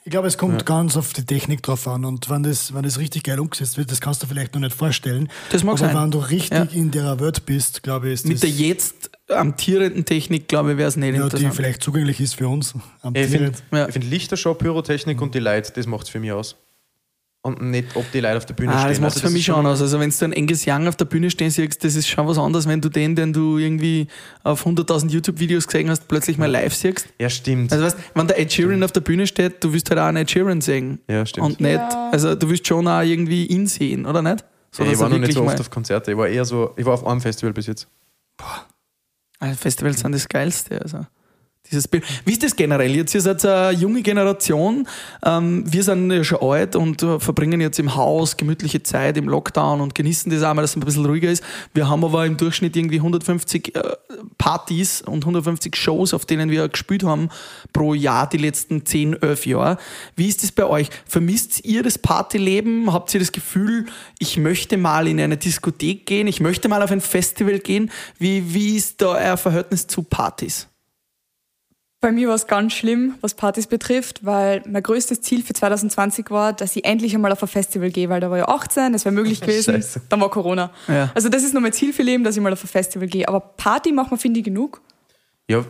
Ich 0.06 0.12
glaube, 0.12 0.28
es 0.28 0.38
kommt 0.38 0.66
ganz 0.66 0.96
auf 0.98 1.14
die 1.14 1.26
Technik 1.26 1.62
drauf 1.62 1.88
an. 1.88 2.06
Und 2.06 2.30
wenn 2.30 2.42
das, 2.42 2.74
wenn 2.74 2.84
das 2.84 2.98
richtig 3.00 3.24
geil 3.24 3.40
umgesetzt 3.40 3.78
wird, 3.78 3.92
das 3.92 4.00
kannst 4.02 4.24
du 4.24 4.28
vielleicht 4.28 4.54
noch 4.54 4.62
nicht 4.62 4.76
vorstellen. 4.76 5.30
Das 5.52 5.64
mag 5.64 5.74
Aber 5.82 5.92
sein. 5.92 6.04
wenn 6.04 6.12
du 6.12 6.20
richtig 6.20 6.52
Ja. 6.58 6.64
in 6.72 6.90
der 6.92 7.20
Welt 7.20 7.46
bist, 7.46 7.84
glaube 7.84 8.08
ich, 8.08 8.14
ist 8.16 8.26
Mit 8.26 8.36
das, 8.36 8.42
der 8.42 8.50
jetzt 8.50 9.12
amtierenden 9.30 10.06
Technik, 10.06 10.48
glaube 10.48 10.72
ich, 10.72 10.78
wäre 10.78 10.88
es 10.90 10.96
nicht 10.96 11.08
ja, 11.08 11.12
die 11.12 11.24
interessant. 11.24 11.54
vielleicht 11.56 11.84
zugänglich 11.84 12.20
ist 12.22 12.36
für 12.36 12.48
uns. 12.48 12.74
Am 13.02 13.14
Ich 13.16 13.28
finde 13.28 13.52
Ja. 13.72 13.88
find 13.90 14.06
Lichtershow, 14.10 14.54
Pyrotechnik 14.56 15.22
und 15.22 15.36
die 15.36 15.40
Leute, 15.40 15.72
das 15.74 15.86
macht 15.86 16.04
es 16.06 16.10
für 16.10 16.20
mich 16.20 16.32
aus. 16.32 16.56
Und 17.56 17.72
nicht, 17.72 17.96
ob 17.96 18.12
die 18.12 18.20
Leute 18.20 18.38
auf 18.38 18.46
der 18.46 18.54
Bühne 18.54 18.74
Ah, 18.74 18.80
stehen. 18.80 18.90
das 18.90 19.00
macht 19.00 19.14
Also 19.16 19.28
für 19.28 19.34
mich 19.34 19.46
schon 19.46 19.66
aus. 19.66 19.82
Also 19.82 20.00
wenn 20.00 20.10
du 20.10 20.26
einen 20.26 20.34
Angus 20.34 20.66
Young 20.68 20.88
auf 20.88 20.96
der 20.96 21.06
Bühne 21.06 21.30
stehen 21.30 21.50
siehst, 21.50 21.84
das 21.84 21.96
ist 21.96 22.08
schon 22.08 22.28
was 22.28 22.38
anderes, 22.38 22.68
wenn 22.68 22.82
du 22.82 22.90
den, 22.90 23.16
den 23.16 23.34
du 23.34 23.58
irgendwie 23.58 24.08
auf 24.44 24.66
100.000 24.66 25.10
YouTube-Videos 25.10 25.68
gesehen 25.68 25.90
hast, 25.90 26.08
plötzlich 26.08 26.38
mal 26.38 26.50
live 26.50 26.74
siehst. 26.74 27.08
Ja, 27.20 27.30
stimmt. 27.30 27.72
Also 27.72 27.86
weißt, 27.86 27.98
wenn 28.14 28.28
der 28.28 28.40
Ed 28.40 28.52
Sheeran 28.54 28.84
auf 28.84 28.92
der 28.92 29.02
Bühne 29.02 29.28
steht, 29.28 29.64
du 29.64 29.74
willst 29.74 29.90
halt 29.90 30.00
auch 30.00 30.06
einen 30.06 30.18
Ed 30.18 30.32
Sheeran 30.32 30.62
sehen. 30.62 31.00
Ja, 31.10 31.26
stimmt. 31.26 31.48
Und 31.48 31.60
nicht, 31.62 31.74
Ja. 31.76 32.10
also 32.12 32.36
du 32.36 32.50
willst 32.50 32.68
schon 32.68 32.88
auch 32.88 33.02
irgendwie 33.02 33.46
ihn 33.48 33.68
sehen, 33.68 34.06
oder 34.06 34.22
nicht? 34.22 34.44
So, 34.72 34.84
ja, 34.84 34.92
ich 34.92 35.00
war 35.00 35.10
noch 35.10 35.18
nicht 35.18 35.34
so 35.34 35.44
oft 35.44 35.60
auf 35.60 35.70
Konzerte. 35.72 36.12
Ich 36.12 36.18
war 36.18 36.28
eher 36.28 36.46
so, 36.46 36.74
ich 36.78 36.86
war 36.86 36.94
auf 36.94 37.06
einem 37.08 37.22
Festival 37.22 37.54
bis 37.54 37.66
jetzt. 37.68 37.88
Also 39.40 39.56
Festivals 39.56 40.00
sind 40.02 40.12
das 40.12 40.28
Geilste. 40.28 40.82
Also. 40.82 41.06
Dieses 41.72 41.88
Bild. 41.88 42.04
Wie 42.26 42.32
ist 42.32 42.42
das 42.42 42.56
generell? 42.56 42.96
Jetzt 42.96 43.14
ihr 43.14 43.22
seid 43.22 43.46
eine 43.46 43.78
junge 43.78 44.02
Generation. 44.02 44.88
Ähm, 45.24 45.64
wir 45.72 45.84
sind 45.84 46.10
ja 46.12 46.24
schon 46.24 46.42
alt 46.42 46.76
und 46.76 47.04
äh, 47.04 47.20
verbringen 47.20 47.62
jetzt 47.62 47.78
im 47.78 47.96
Haus 47.96 48.38
gemütliche 48.38 48.82
Zeit 48.82 49.18
im 49.18 49.30
Lockdown 49.30 49.80
und 49.80 49.94
genießen 49.94 50.32
das 50.32 50.42
auch 50.42 50.54
mal, 50.56 50.64
dass 50.64 50.72
es 50.72 50.78
ein 50.78 50.80
bisschen 50.80 51.06
ruhiger 51.06 51.30
ist. 51.30 51.44
Wir 51.76 51.88
haben 51.88 52.04
aber 52.04 52.26
im 52.26 52.38
Durchschnitt 52.38 52.76
irgendwie 52.76 52.98
150 52.98 53.76
äh, 53.76 53.82
Partys 54.40 55.02
und 55.02 55.24
150 55.24 55.76
Shows, 55.76 56.16
auf 56.16 56.26
denen 56.26 56.50
wir 56.50 56.68
gespielt 56.70 57.04
haben 57.04 57.30
pro 57.72 57.94
Jahr 57.94 58.28
die 58.28 58.38
letzten 58.38 58.86
10, 58.86 59.22
11 59.22 59.46
Jahre. 59.46 59.78
Wie 60.16 60.28
ist 60.28 60.42
das 60.42 60.52
bei 60.52 60.66
euch? 60.66 60.90
Vermisst 61.06 61.66
ihr 61.66 61.84
das 61.84 62.00
Partyleben? 62.00 62.92
Habt 62.92 63.14
ihr 63.14 63.20
das 63.20 63.32
Gefühl, 63.32 63.86
ich 64.18 64.38
möchte 64.38 64.78
mal 64.78 65.08
in 65.08 65.20
eine 65.20 65.38
Diskothek 65.38 66.08
gehen? 66.08 66.26
Ich 66.26 66.40
möchte 66.40 66.68
mal 66.68 66.82
auf 66.82 66.92
ein 66.92 67.02
Festival 67.02 67.60
gehen? 67.60 67.92
Wie, 68.18 68.56
wie 68.56 68.76
ist 68.76 69.02
da 69.02 69.10
euer 69.10 69.38
Verhältnis 69.38 69.86
zu 69.86 70.02
Partys? 70.02 70.68
Bei 72.02 72.14
mir 72.14 72.30
war 72.30 72.36
es 72.36 72.48
ganz 72.48 72.72
schlimm, 72.74 73.16
was 73.20 73.34
Partys 73.34 73.68
betrifft, 73.68 74.26
weil 74.26 74.64
mein 74.66 74.82
größtes 74.82 75.20
Ziel 75.20 75.44
für 75.44 75.52
2020 75.52 76.32
war, 76.32 76.54
dass 76.54 76.74
ich 76.78 76.86
endlich 76.86 77.14
einmal 77.14 77.34
auf 77.34 77.42
ein 77.44 77.50
Festival 77.50 77.90
gehe, 77.92 78.08
weil 78.08 78.22
da 78.22 78.32
war 78.32 78.38
ja 78.38 78.48
18, 78.48 78.94
das 78.94 79.04
wäre 79.04 79.14
möglich 79.14 79.42
gewesen, 79.42 79.74
Scheiße. 79.74 80.02
dann 80.08 80.22
war 80.22 80.30
Corona. 80.32 80.72
Ja. 80.88 81.12
Also 81.14 81.28
das 81.28 81.44
ist 81.44 81.52
nur 81.54 81.62
mein 81.62 81.74
Ziel 81.74 81.92
für 81.92 82.04
Leben, 82.04 82.24
dass 82.24 82.38
ich 82.38 82.42
mal 82.42 82.54
auf 82.54 82.64
ein 82.64 82.68
Festival 82.68 83.06
gehe. 83.10 83.28
Aber 83.28 83.42
Party 83.42 83.92
macht 83.92 84.12
man, 84.12 84.20
finde 84.20 84.40
ich, 84.40 84.46
genug. 84.46 84.80
Ja, 85.50 85.66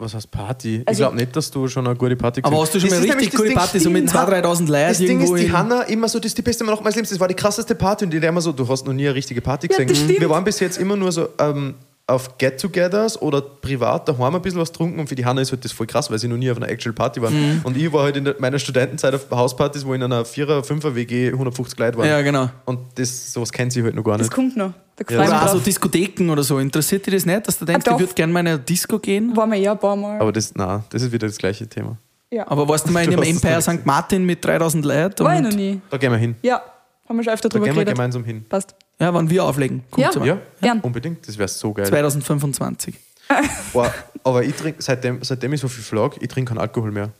Was 0.00 0.14
heißt 0.14 0.32
Party? 0.32 0.78
ich 0.80 0.88
Also- 0.88 1.02
glaube 1.04 1.16
nicht, 1.16 1.36
dass 1.36 1.48
du 1.48 1.68
schon 1.68 1.86
eine 1.86 1.94
gute 1.94 2.16
Party 2.16 2.40
Aber 2.42 2.50
gesehen 2.50 2.62
hast 2.62 2.74
du 2.74 2.80
schon 2.80 2.90
Das 2.90 2.98
mal 2.98 3.12
richtig 3.14 3.30
gute 3.30 3.48
Ding, 3.48 3.56
Party, 3.56 3.78
so 3.78 3.90
mit 3.90 4.02
die 4.02 4.08
2.000, 4.08 4.42
3.000 4.42 4.68
Leuten 4.68 4.88
Das 4.88 4.98
Ding 4.98 5.20
ist, 5.20 5.34
die 5.34 5.52
Hanna 5.52 5.82
immer 5.82 6.08
so, 6.08 6.18
das 6.18 6.26
ist 6.30 6.38
die 6.38 6.42
beste 6.42 6.66
Woche 6.66 6.82
meines 6.82 6.96
Lebens. 6.96 7.10
Das 7.10 7.20
war 7.20 7.28
die 7.28 7.34
krasseste 7.34 7.76
Party 7.76 8.04
und 8.04 8.10
die 8.12 8.16
immer 8.16 8.40
so, 8.40 8.50
du 8.50 8.66
hast 8.68 8.84
noch 8.84 8.92
nie 8.92 9.06
eine 9.06 9.14
richtige 9.14 9.40
Party 9.40 9.68
Ja, 9.70 9.76
gesehen. 9.76 9.88
das 9.88 9.98
stimmt. 9.98 10.20
Wir 10.20 10.28
waren 10.30 10.42
bis 10.42 10.58
jetzt 10.58 10.78
immer 10.78 10.96
nur 10.96 11.12
so 11.12 11.28
ähm, 11.38 11.74
auf 12.08 12.38
Get-Togethers 12.38 13.20
oder 13.20 13.40
privat 13.42 14.08
daheim 14.08 14.34
ein 14.34 14.40
bisschen 14.42 14.58
was 14.60 14.72
getrunken 14.72 14.98
und 14.98 15.08
für 15.08 15.14
die 15.14 15.24
Hanna 15.26 15.42
ist 15.42 15.52
halt 15.52 15.62
das 15.64 15.72
voll 15.72 15.86
krass, 15.86 16.10
weil 16.10 16.18
sie 16.18 16.26
noch 16.26 16.38
nie 16.38 16.50
auf 16.50 16.56
einer 16.56 16.68
Actual 16.68 16.94
Party 16.94 17.20
waren. 17.22 17.34
Mhm. 17.34 17.60
Und 17.64 17.76
ich 17.76 17.92
war 17.92 18.04
halt 18.04 18.16
in 18.16 18.34
meiner 18.38 18.58
Studentenzeit 18.58 19.14
auf 19.14 19.30
Hauspartys, 19.30 19.84
wo 19.84 19.92
in 19.94 20.02
einer 20.02 20.24
4er, 20.24 20.62
5er 20.64 20.94
WG 20.94 21.28
150 21.32 21.78
Leute 21.78 21.98
waren. 21.98 22.08
Ja, 22.08 22.20
genau. 22.22 22.48
Und 22.64 22.78
das, 22.94 23.32
sowas 23.34 23.52
kennt 23.52 23.72
sie 23.72 23.82
halt 23.82 23.94
noch 23.94 24.02
gar 24.02 24.16
Das 24.18 24.26
nicht. 24.28 24.34
kommt 24.34 24.56
noch. 24.56 24.72
Da 24.96 25.04
Ja, 25.14 25.20
Oder 25.20 25.28
mich 25.28 25.34
auch 25.38 25.48
so 25.48 25.54
drauf. 25.56 25.62
Diskotheken 25.64 26.30
oder 26.30 26.42
so. 26.42 26.58
Interessiert 26.58 27.06
dich 27.06 27.14
das 27.14 27.26
nicht, 27.26 27.46
dass 27.46 27.58
du 27.58 27.64
denkst, 27.66 27.86
Ah, 27.86 27.92
ich 27.92 28.00
würde 28.00 28.14
gerne 28.14 28.32
mal 28.32 28.40
in 28.40 28.46
eine 28.48 28.58
Disco 28.58 28.98
gehen? 28.98 29.36
Waren 29.36 29.50
wir 29.52 29.58
ja 29.58 29.72
ein 29.72 29.78
paar 29.78 29.94
Mal. 29.94 30.18
Aber 30.20 30.32
das, 30.32 30.52
na, 30.56 30.82
das 30.90 31.02
ist 31.02 31.12
wieder 31.12 31.26
das 31.28 31.36
gleiche 31.36 31.68
Thema. 31.68 31.98
ja. 32.30 32.48
Aber 32.48 32.66
warst 32.68 32.88
du 32.88 32.90
mal 32.90 33.04
in 33.04 33.12
einem 33.12 33.22
Empire 33.22 33.60
St. 33.60 33.84
Martin 33.84 34.24
mit 34.24 34.42
3000 34.44 34.84
Leuten? 34.84 35.24
War 35.24 35.36
ich 35.36 35.42
noch 35.42 35.52
nie. 35.52 35.80
Da 35.90 35.98
gehen 35.98 36.10
wir 36.10 36.18
hin. 36.18 36.36
Ja, 36.42 36.62
haben 37.06 37.16
wir 37.18 37.22
schon 37.24 37.32
öfter 37.34 37.48
Da 37.50 37.52
drüber 37.52 37.66
gehen 37.66 37.74
wir 37.76 37.84
geredet. 37.84 37.94
gemeinsam 37.96 38.24
hin. 38.24 38.44
Passt. 38.48 38.74
Ja, 39.00 39.14
wann 39.14 39.30
wir 39.30 39.44
auflegen. 39.44 39.84
Kommt 39.90 40.04
Ja. 40.04 40.10
zu 40.10 40.20
mir. 40.20 40.26
Ja, 40.26 40.40
Gern. 40.60 40.80
unbedingt. 40.80 41.26
Das 41.28 41.38
wäre 41.38 41.48
so 41.48 41.72
geil. 41.72 41.86
2025. 41.86 42.94
Boah, 43.72 43.92
aber 44.24 44.42
ich 44.42 44.54
trinke, 44.54 44.82
seitdem, 44.82 45.22
seitdem 45.22 45.52
ich 45.52 45.60
so 45.60 45.68
viel 45.68 45.84
flag, 45.84 46.16
ich 46.20 46.28
trinke 46.28 46.48
keinen 46.50 46.58
Alkohol 46.58 46.90
mehr. 46.90 47.10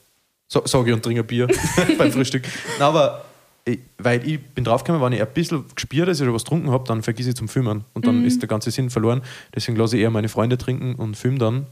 So, 0.48 0.64
sage 0.66 0.88
ich 0.90 0.94
und 0.94 1.02
trinke 1.02 1.20
ein 1.20 1.26
Bier 1.26 1.46
beim 1.98 2.10
Frühstück. 2.10 2.44
Nein, 2.78 2.88
aber 2.88 3.24
ich, 3.66 3.78
weil 3.98 4.26
ich 4.26 4.42
bin 4.42 4.64
draufgekommen, 4.64 5.04
wenn 5.04 5.12
ich 5.12 5.20
ein 5.20 5.32
bisschen 5.34 5.64
gespürt, 5.74 6.08
dass 6.08 6.20
ich 6.20 6.26
was 6.32 6.44
getrunken 6.44 6.70
habe, 6.70 6.84
dann 6.88 7.02
vergesse 7.02 7.28
ich 7.30 7.36
zum 7.36 7.48
Filmen. 7.48 7.84
Und 7.92 8.06
dann 8.06 8.24
ist 8.24 8.40
der 8.40 8.48
ganze 8.48 8.70
Sinn 8.70 8.88
verloren. 8.88 9.22
Deswegen 9.54 9.76
lasse 9.76 9.96
ich 9.98 10.02
eher 10.02 10.10
meine 10.10 10.30
Freunde 10.30 10.56
trinken 10.56 10.94
und 10.94 11.16
film 11.16 11.38
dann 11.38 11.66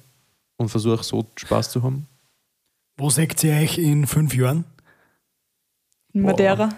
und 0.58 0.68
versuche 0.68 1.02
so 1.02 1.24
Spaß 1.36 1.70
zu 1.70 1.82
haben. 1.82 2.06
Wo 2.98 3.08
seht 3.08 3.42
ihr 3.44 3.54
euch 3.54 3.78
in 3.78 4.06
fünf 4.06 4.34
Jahren? 4.34 4.64
In 6.12 6.22
Madeira. 6.22 6.68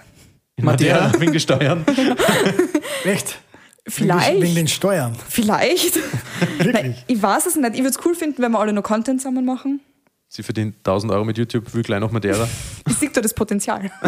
In 0.57 0.65
Madeira. 0.65 1.09
Madeira, 1.09 1.21
wegen 1.21 1.33
Steuern. 3.09 3.17
Echt? 3.17 3.39
Vielleicht. 3.87 4.43
Wegen 4.43 4.55
den 4.55 4.69
Steuern. 4.69 5.17
Vielleicht. 5.29 5.97
Wirklich? 6.59 6.73
Nein, 6.75 6.95
ich 7.07 7.23
weiß 7.23 7.47
es 7.47 7.57
nicht. 7.57 7.71
Ich 7.75 7.79
würde 7.81 7.91
es 7.91 8.05
cool 8.05 8.15
finden, 8.15 8.43
wenn 8.43 8.53
wir 8.53 8.61
alle 8.61 8.73
noch 8.73 8.83
Content 8.83 9.21
zusammen 9.21 9.45
machen. 9.45 9.81
Sie 10.29 10.43
verdient 10.43 10.77
1000 10.79 11.11
Euro 11.13 11.25
mit 11.25 11.39
YouTube, 11.39 11.73
will 11.73 11.83
gleich 11.83 12.01
nach 12.01 12.11
Madeira. 12.11 12.47
Ich 12.87 12.95
sehe 12.97 13.09
da 13.11 13.21
das 13.21 13.35
Potenzial. 13.35 13.91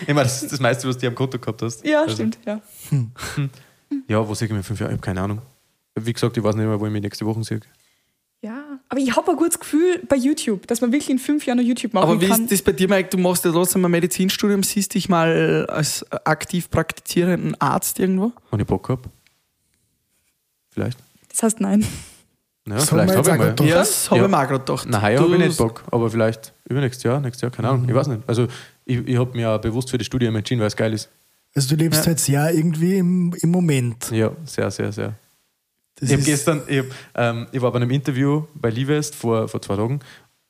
Ich 0.00 0.08
meine, 0.08 0.24
das 0.24 0.42
ist 0.42 0.50
das 0.52 0.58
meiste, 0.58 0.88
was 0.88 0.98
du 0.98 1.06
am 1.06 1.14
Konto 1.14 1.38
gehabt 1.38 1.62
hast. 1.62 1.84
Ja, 1.86 2.02
Also, 2.02 2.14
stimmt. 2.14 2.36
Ja. 2.44 2.60
Ja, 4.08 4.26
wo 4.26 4.34
sehe 4.34 4.46
ich 4.46 4.52
mich 4.52 4.58
in 4.58 4.64
fünf 4.64 4.80
Jahren? 4.80 4.90
Ich 4.90 4.94
habe 4.96 5.02
keine 5.04 5.20
Ahnung. 5.20 5.40
Wie 5.94 6.12
gesagt, 6.12 6.36
ich 6.36 6.42
weiß 6.42 6.56
nicht 6.56 6.66
mehr, 6.66 6.80
wo 6.80 6.86
ich 6.86 6.92
mich 6.92 7.00
nächste 7.02 7.24
Woche 7.24 7.44
sehe. 7.44 7.60
Ja. 8.92 8.98
Aber 8.98 9.00
ich 9.00 9.16
habe 9.16 9.30
ein 9.30 9.36
gutes 9.36 9.58
Gefühl 9.58 10.00
bei 10.08 10.16
YouTube, 10.16 10.66
dass 10.66 10.80
man 10.80 10.92
wirklich 10.92 11.10
in 11.10 11.18
fünf 11.18 11.46
Jahren 11.46 11.58
noch 11.58 11.64
YouTube 11.64 11.92
machen 11.94 12.10
Aber 12.10 12.20
wie 12.20 12.28
kann. 12.28 12.42
ist 12.44 12.52
das 12.52 12.62
bei 12.62 12.72
dir, 12.72 12.88
Mike? 12.88 13.08
Du 13.10 13.18
machst 13.18 13.44
ja 13.44 13.50
trotzdem 13.52 13.84
ein 13.84 13.90
Medizinstudium, 13.90 14.62
siehst 14.62 14.94
dich 14.94 15.08
mal 15.08 15.66
als 15.66 16.04
aktiv 16.24 16.70
praktizierenden 16.70 17.60
Arzt 17.60 17.98
irgendwo? 17.98 18.32
Wenn 18.50 18.60
ich 18.60 18.66
Bock 18.66 18.88
habe. 18.88 19.02
Vielleicht. 20.70 20.98
Das 21.30 21.42
heißt 21.42 21.60
nein. 21.60 21.86
Ja, 22.68 22.76
Das 22.76 22.88
vielleicht 22.90 23.16
habe 23.16 23.30
ich 23.30 23.38
mal. 23.60 23.66
Ja, 23.68 23.74
das 23.76 24.10
habe 24.10 24.20
Ja. 24.20 24.24
ich 24.26 24.30
mir 24.30 24.36
auch 24.38 24.46
gerade 24.48 24.58
gedacht. 24.60 24.86
Du- 24.88 25.00
habe 25.02 25.32
ich 25.32 25.38
nicht 25.38 25.58
Bock, 25.58 25.82
aber 25.90 26.10
vielleicht 26.10 26.52
übernächstes 26.68 27.02
Jahr, 27.02 27.20
nächstes 27.20 27.42
Jahr, 27.42 27.50
keine 27.50 27.68
Ahnung, 27.68 27.88
ich 27.88 27.94
weiß 27.94 28.06
nicht. 28.06 28.22
Also 28.28 28.46
ich, 28.84 28.98
ich 29.06 29.18
habe 29.18 29.36
mir 29.36 29.50
auch 29.50 29.60
bewusst 29.60 29.90
für 29.90 29.98
das 29.98 30.06
Studium 30.06 30.36
entschieden, 30.36 30.60
weil 30.60 30.68
es 30.68 30.76
geil 30.76 30.92
ist. 30.92 31.08
Also 31.54 31.74
du 31.74 31.82
lebst 31.82 32.00
Ja. 32.02 32.06
halt 32.06 32.20
sehr 32.20 32.52
irgendwie 32.54 32.96
im, 32.96 33.34
im 33.40 33.50
Moment. 33.50 34.10
Ja, 34.12 34.30
sehr, 34.44 34.70
sehr, 34.70 34.92
sehr. 34.92 35.14
Das 36.02 36.10
ich 36.10 36.16
habe 36.16 36.24
gestern, 36.24 36.62
ich, 36.66 36.78
hab, 36.80 36.86
ähm, 37.14 37.46
ich 37.52 37.62
war 37.62 37.70
bei 37.70 37.76
einem 37.76 37.90
Interview 37.90 38.42
bei 38.54 38.70
Livest 38.70 39.14
vor, 39.14 39.46
vor 39.46 39.62
zwei 39.62 39.76
Tagen 39.76 40.00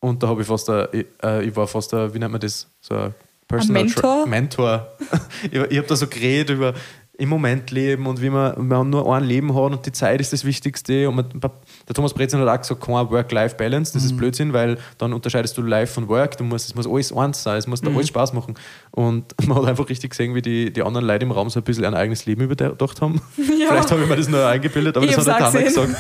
und 0.00 0.22
da 0.22 0.28
habe 0.28 0.40
ich 0.40 0.46
fast, 0.48 0.68
ein, 0.70 0.86
ich, 0.92 1.06
äh, 1.22 1.44
ich 1.44 1.54
war 1.54 1.68
fast, 1.68 1.92
ein, 1.92 2.12
wie 2.14 2.18
nennt 2.18 2.32
man 2.32 2.40
das, 2.40 2.66
so 2.80 2.94
ein 2.94 3.14
Personal 3.46 3.84
Mentor? 3.84 4.02
Tra- 4.24 4.26
Mentor. 4.26 4.96
ich 5.44 5.52
ich 5.52 5.78
habe 5.78 5.86
da 5.86 5.94
so 5.94 6.06
geredet 6.06 6.56
über 6.56 6.72
im 7.22 7.28
Moment 7.28 7.70
leben 7.70 8.08
und 8.08 8.20
wie 8.20 8.30
man, 8.30 8.66
man 8.66 8.90
nur 8.90 9.14
ein 9.14 9.22
Leben 9.22 9.54
hat 9.54 9.70
und 9.70 9.86
die 9.86 9.92
Zeit 9.92 10.20
ist 10.20 10.32
das 10.32 10.44
Wichtigste. 10.44 11.08
Und 11.08 11.14
man, 11.14 11.26
der 11.40 11.94
Thomas 11.94 12.12
Brezin 12.12 12.40
hat 12.40 12.48
auch 12.48 12.60
gesagt, 12.60 12.80
kein 12.80 12.94
Work-Life-Balance, 12.94 13.92
das 13.92 14.02
ist 14.02 14.16
Blödsinn, 14.16 14.52
weil 14.52 14.76
dann 14.98 15.12
unterscheidest 15.12 15.56
du 15.56 15.62
Life 15.62 15.92
von 15.94 16.08
Work, 16.08 16.36
du 16.36 16.42
musst, 16.42 16.70
es 16.70 16.74
muss 16.74 16.84
alles 16.84 17.12
eins 17.12 17.40
sein, 17.40 17.58
es 17.58 17.68
muss 17.68 17.80
da 17.80 17.90
alles 17.90 18.08
Spaß 18.08 18.32
machen. 18.32 18.56
Und 18.90 19.36
man 19.46 19.58
hat 19.58 19.66
einfach 19.66 19.88
richtig 19.88 20.10
gesehen, 20.10 20.34
wie 20.34 20.42
die, 20.42 20.72
die 20.72 20.82
anderen 20.82 21.06
Leute 21.06 21.24
im 21.24 21.30
Raum 21.30 21.48
so 21.48 21.60
ein 21.60 21.62
bisschen 21.62 21.84
ein 21.84 21.94
eigenes 21.94 22.26
Leben 22.26 22.42
überdacht 22.42 23.00
haben. 23.00 23.22
Vielleicht 23.36 23.92
habe 23.92 24.02
ich 24.02 24.08
mir 24.08 24.16
das 24.16 24.28
nur 24.28 24.44
eingebildet, 24.44 24.96
aber 24.96 25.06
Ich 25.06 25.14
das 25.14 25.28
hat 25.28 25.38
der 25.38 25.46
Tana 25.46 25.60
auch 25.60 25.64
gesagt. 25.64 25.96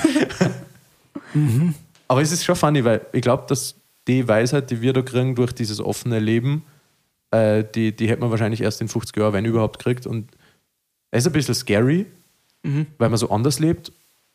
Aber 2.08 2.20
es 2.20 2.30
ist 2.30 2.44
schon 2.44 2.56
funny, 2.56 2.84
weil 2.84 3.06
ich 3.12 3.22
glaube, 3.22 3.44
dass 3.48 3.74
die 4.06 4.28
Weisheit, 4.28 4.70
die 4.70 4.82
wir 4.82 4.92
da 4.92 5.00
kriegen 5.00 5.34
durch 5.34 5.52
dieses 5.52 5.80
offene 5.80 6.18
Leben, 6.18 6.62
äh, 7.30 7.64
die, 7.74 7.96
die 7.96 8.08
hätte 8.08 8.20
man 8.20 8.30
wahrscheinlich 8.30 8.60
erst 8.60 8.82
in 8.82 8.88
50 8.88 9.16
Jahren, 9.16 9.32
wenn 9.32 9.46
überhaupt, 9.46 9.78
kriegt. 9.78 10.06
Und 10.06 10.28
es 11.12 11.20
ist 11.22 11.26
ein 11.28 11.32
bisschen 11.32 11.54
scary, 11.54 12.06
weil 12.98 13.08
man 13.08 13.16
so 13.18 13.30
anders 13.30 13.58
lebt 13.60 13.92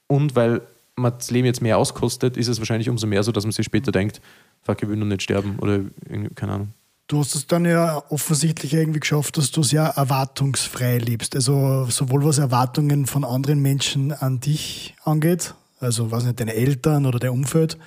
und 0.08 0.36
weil 0.36 0.62
man 0.96 1.14
das 1.18 1.30
Leben 1.32 1.46
jetzt 1.46 1.62
mehr 1.62 1.78
auskostet, 1.78 2.38
ist 2.38 2.48
es 2.48 2.60
wahrscheinlich 2.60 2.90
umso 2.90 3.06
mehr 3.08 3.24
so, 3.24 3.32
dass 3.32 3.44
man 3.44 3.52
sich 3.52 3.66
später 3.66 3.92
denkt, 3.92 4.22
fuck, 4.64 4.82
ich 4.82 4.88
will 4.90 4.96
noch 4.98 5.06
nicht 5.06 5.22
sterben 5.22 5.60
oder 5.60 5.82
irgendwie- 6.10 6.34
keine 6.36 6.54
Ahnung. 6.54 6.74
Du 7.08 7.20
hast 7.20 7.36
es 7.36 7.48
dann 7.48 7.64
ja 7.66 8.04
offensichtlich 8.10 8.74
irgendwie 8.74 9.00
geschafft, 9.00 9.38
dass 9.38 9.52
du 9.52 9.64
sehr 9.64 9.84
erwartungsfrei 9.96 10.98
lebst. 10.98 11.36
Also 11.36 11.86
sowohl 11.90 12.26
was 12.26 12.38
Erwartungen 12.38 13.06
von 13.06 13.24
anderen 13.24 13.62
Menschen 13.62 14.12
an 14.12 14.40
dich 14.42 14.94
angeht, 15.06 15.54
also 15.80 16.12
was 16.12 16.26
nicht, 16.26 16.40
deine 16.40 16.54
Eltern 16.54 17.06
oder 17.06 17.20
dein 17.20 17.30
Umfeld, 17.30 17.78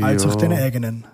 als 0.00 0.24
Ja. 0.24 0.30
auch 0.30 0.34
deine 0.34 0.56
eigenen. 0.56 1.04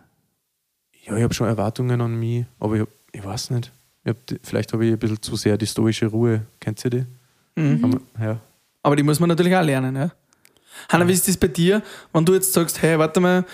Ja, 1.05 1.17
ich 1.17 1.23
habe 1.23 1.35
schon 1.35 1.47
Erwartungen 1.49 2.01
an 2.01 2.19
mich, 2.19 2.47
aber 2.59 2.75
ich, 2.77 2.81
hab, 2.83 2.89
ich 3.13 3.25
weiß 3.25 3.51
nicht. 3.51 3.71
Hab 4.07 4.17
vielleicht 4.43 4.73
habe 4.73 4.87
ich 4.87 4.93
ein 4.93 4.99
bisschen 4.99 5.21
zu 5.21 5.37
sehr 5.37 5.57
die 5.57 5.67
stoische 5.67 6.07
Ruhe. 6.07 6.47
Kennt 6.59 6.85
ihr 6.85 6.91
die? 6.91 7.07
Mhm. 7.57 8.01
Ja. 8.19 8.41
Aber 8.83 8.97
die 8.97 9.03
muss 9.03 9.21
man 9.21 9.29
natürlich 9.29 9.55
auch 9.55 9.63
lernen. 9.63 9.95
Ja? 9.95 10.11
Hanna, 10.89 11.07
wie 11.07 11.13
ist 11.13 11.29
das 11.29 11.37
bei 11.37 11.49
dir, 11.49 11.83
wenn 12.13 12.25
du 12.25 12.35
jetzt 12.35 12.53
sagst, 12.53 12.81
hey, 12.81 12.99
warte 12.99 13.21
mal, 13.21 13.45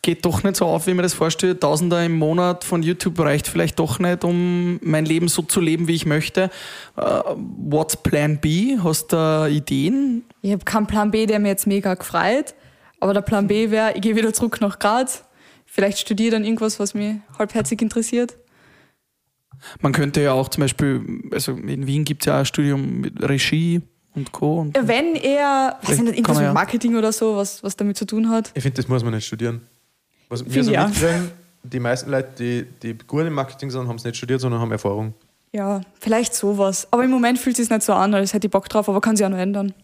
geht 0.00 0.24
doch 0.24 0.42
nicht 0.42 0.56
so 0.56 0.66
auf, 0.66 0.86
wie 0.86 0.90
ich 0.90 0.96
mir 0.96 1.02
das 1.02 1.14
vorstelle, 1.14 1.58
Tausender 1.58 2.04
im 2.04 2.18
Monat 2.18 2.64
von 2.64 2.82
YouTube 2.82 3.18
reicht 3.20 3.46
vielleicht 3.46 3.78
doch 3.78 3.98
nicht, 3.98 4.24
um 4.24 4.80
mein 4.82 5.04
Leben 5.04 5.28
so 5.28 5.42
zu 5.42 5.60
leben, 5.60 5.86
wie 5.88 5.94
ich 5.94 6.06
möchte. 6.06 6.50
Uh, 6.96 7.36
what's 7.36 7.96
Plan 7.96 8.38
B? 8.38 8.78
Hast 8.82 9.12
du 9.12 9.16
da 9.16 9.46
Ideen? 9.46 10.24
Ich 10.40 10.52
habe 10.52 10.64
keinen 10.64 10.86
Plan 10.86 11.10
B, 11.10 11.26
der 11.26 11.38
mir 11.38 11.48
jetzt 11.48 11.66
mega 11.66 11.94
gefreut. 11.94 12.54
Aber 13.00 13.14
der 13.14 13.22
Plan 13.22 13.46
B 13.46 13.70
wäre, 13.70 13.92
ich 13.94 14.00
gehe 14.00 14.16
wieder 14.16 14.32
zurück 14.32 14.60
nach 14.60 14.78
Graz. 14.78 15.24
Vielleicht 15.66 15.98
studiere 15.98 16.32
dann 16.32 16.44
irgendwas, 16.44 16.78
was 16.78 16.94
mich 16.94 17.16
halbherzig 17.38 17.80
interessiert. 17.80 18.36
Man 19.80 19.92
könnte 19.92 20.22
ja 20.22 20.32
auch 20.32 20.48
zum 20.48 20.62
Beispiel, 20.62 21.22
also 21.30 21.52
in 21.52 21.86
Wien 21.86 22.04
gibt 22.04 22.22
es 22.22 22.26
ja 22.26 22.34
auch 22.34 22.40
ein 22.40 22.46
Studium 22.46 23.00
mit 23.00 23.22
Regie 23.22 23.82
und 24.14 24.32
Co. 24.32 24.60
Und 24.60 24.76
Wenn 24.80 25.14
eher, 25.14 25.78
weiß 25.82 25.96
ich 25.96 26.02
nicht, 26.02 26.14
irgendwas 26.14 26.36
mit 26.36 26.46
ja. 26.46 26.52
Marketing 26.52 26.96
oder 26.96 27.12
so, 27.12 27.36
was, 27.36 27.62
was 27.62 27.76
damit 27.76 27.96
zu 27.96 28.04
tun 28.04 28.28
hat. 28.28 28.50
Ich 28.54 28.62
finde, 28.62 28.76
das 28.76 28.88
muss 28.88 29.02
man 29.02 29.14
nicht 29.14 29.26
studieren. 29.26 29.62
Was 30.28 30.44
wir 30.44 30.64
so 30.64 30.70
mitkriegen, 30.70 31.30
die 31.62 31.80
meisten 31.80 32.10
Leute, 32.10 32.32
die, 32.38 32.66
die 32.82 32.98
gut 33.06 33.26
im 33.26 33.34
Marketing 33.34 33.70
sind, 33.70 33.86
haben 33.86 33.96
es 33.96 34.04
nicht 34.04 34.16
studiert, 34.16 34.40
sondern 34.40 34.60
haben 34.60 34.72
Erfahrung. 34.72 35.14
Ja, 35.52 35.82
vielleicht 36.00 36.34
sowas. 36.34 36.88
Aber 36.90 37.04
im 37.04 37.10
Moment 37.10 37.38
fühlt 37.38 37.58
es 37.58 37.66
sich 37.66 37.70
nicht 37.70 37.82
so 37.82 37.92
an, 37.92 38.14
als 38.14 38.32
hätte 38.32 38.46
ich 38.46 38.50
Bock 38.50 38.68
drauf, 38.68 38.88
aber 38.88 39.00
kann 39.00 39.16
sich 39.16 39.24
auch 39.24 39.30
noch 39.30 39.38
ändern. 39.38 39.74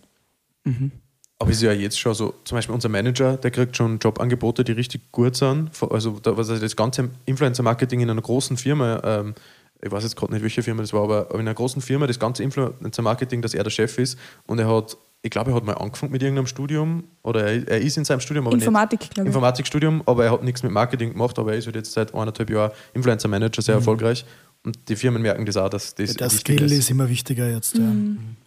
Aber 1.38 1.50
es 1.50 1.58
ist 1.58 1.62
ja 1.62 1.72
jetzt 1.72 1.98
schon 1.98 2.14
so, 2.14 2.34
zum 2.44 2.56
Beispiel 2.56 2.74
unser 2.74 2.88
Manager, 2.88 3.36
der 3.36 3.50
kriegt 3.50 3.76
schon 3.76 3.98
Jobangebote, 3.98 4.64
die 4.64 4.72
richtig 4.72 5.12
gut 5.12 5.36
sind. 5.36 5.70
Also 5.90 6.18
was 6.24 6.50
also 6.50 6.58
das 6.58 6.74
ganze 6.74 7.10
Influencer-Marketing 7.26 8.00
in 8.00 8.10
einer 8.10 8.22
großen 8.22 8.56
Firma, 8.56 9.00
ähm, 9.04 9.34
ich 9.80 9.90
weiß 9.90 10.02
jetzt 10.02 10.16
gerade 10.16 10.32
nicht, 10.32 10.42
welche 10.42 10.62
Firma 10.62 10.82
das 10.82 10.92
war, 10.92 11.04
aber 11.04 11.30
in 11.34 11.40
einer 11.40 11.54
großen 11.54 11.80
Firma, 11.80 12.06
das 12.06 12.18
ganze 12.18 12.42
Influencer-Marketing, 12.42 13.42
dass 13.42 13.54
er 13.54 13.64
der 13.64 13.70
Chef 13.70 13.98
ist 13.98 14.18
und 14.46 14.58
er 14.58 14.68
hat, 14.68 14.96
ich 15.22 15.30
glaube, 15.30 15.50
er 15.52 15.56
hat 15.56 15.64
mal 15.64 15.74
angefangen 15.74 16.12
mit 16.12 16.22
irgendeinem 16.22 16.46
Studium 16.46 17.04
oder 17.22 17.44
er, 17.44 17.68
er 17.68 17.80
ist 17.80 17.96
in 17.96 18.04
seinem 18.04 18.20
Studium, 18.20 18.46
aber 18.46 18.56
nicht, 18.56 18.64
Informatik, 18.64 19.10
glaube 19.10 19.28
ich. 19.28 19.34
Informatikstudium, 19.34 20.02
aber 20.06 20.24
er 20.24 20.32
hat 20.32 20.42
nichts 20.42 20.62
mit 20.62 20.72
Marketing 20.72 21.12
gemacht, 21.12 21.38
aber 21.38 21.52
er 21.52 21.58
ist 21.58 21.66
halt 21.66 21.76
jetzt 21.76 21.92
seit 21.92 22.12
eineinhalb 22.12 22.50
Jahren 22.50 22.72
Influencer-Manager, 22.94 23.62
sehr 23.62 23.76
erfolgreich. 23.76 24.24
Und 24.64 24.76
die 24.88 24.96
Firmen 24.96 25.22
merken 25.22 25.46
das 25.46 25.56
auch, 25.56 25.68
dass 25.68 25.94
das 25.94 26.14
Der 26.14 26.26
wichtig 26.26 26.40
Skill 26.40 26.72
ist 26.72 26.90
immer 26.90 27.08
wichtiger 27.08 27.48
jetzt. 27.48 27.78
Ja. 27.78 27.92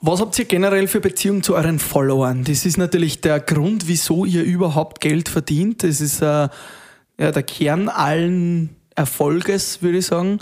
Was 0.01 0.19
habt 0.19 0.37
ihr 0.37 0.45
generell 0.45 0.87
für 0.87 0.99
Beziehung 0.99 1.41
zu 1.41 1.55
euren 1.55 1.79
Followern? 1.79 2.43
Das 2.43 2.65
ist 2.65 2.77
natürlich 2.77 3.21
der 3.21 3.39
Grund, 3.39 3.87
wieso 3.87 4.25
ihr 4.25 4.43
überhaupt 4.43 4.99
Geld 4.99 5.29
verdient. 5.29 5.83
Das 5.83 6.01
ist 6.01 6.21
äh, 6.21 6.25
ja, 6.25 7.31
der 7.31 7.43
Kern 7.43 7.87
allen 7.87 8.75
Erfolges, 8.95 9.81
würde 9.81 9.99
ich 9.99 10.05
sagen. 10.05 10.39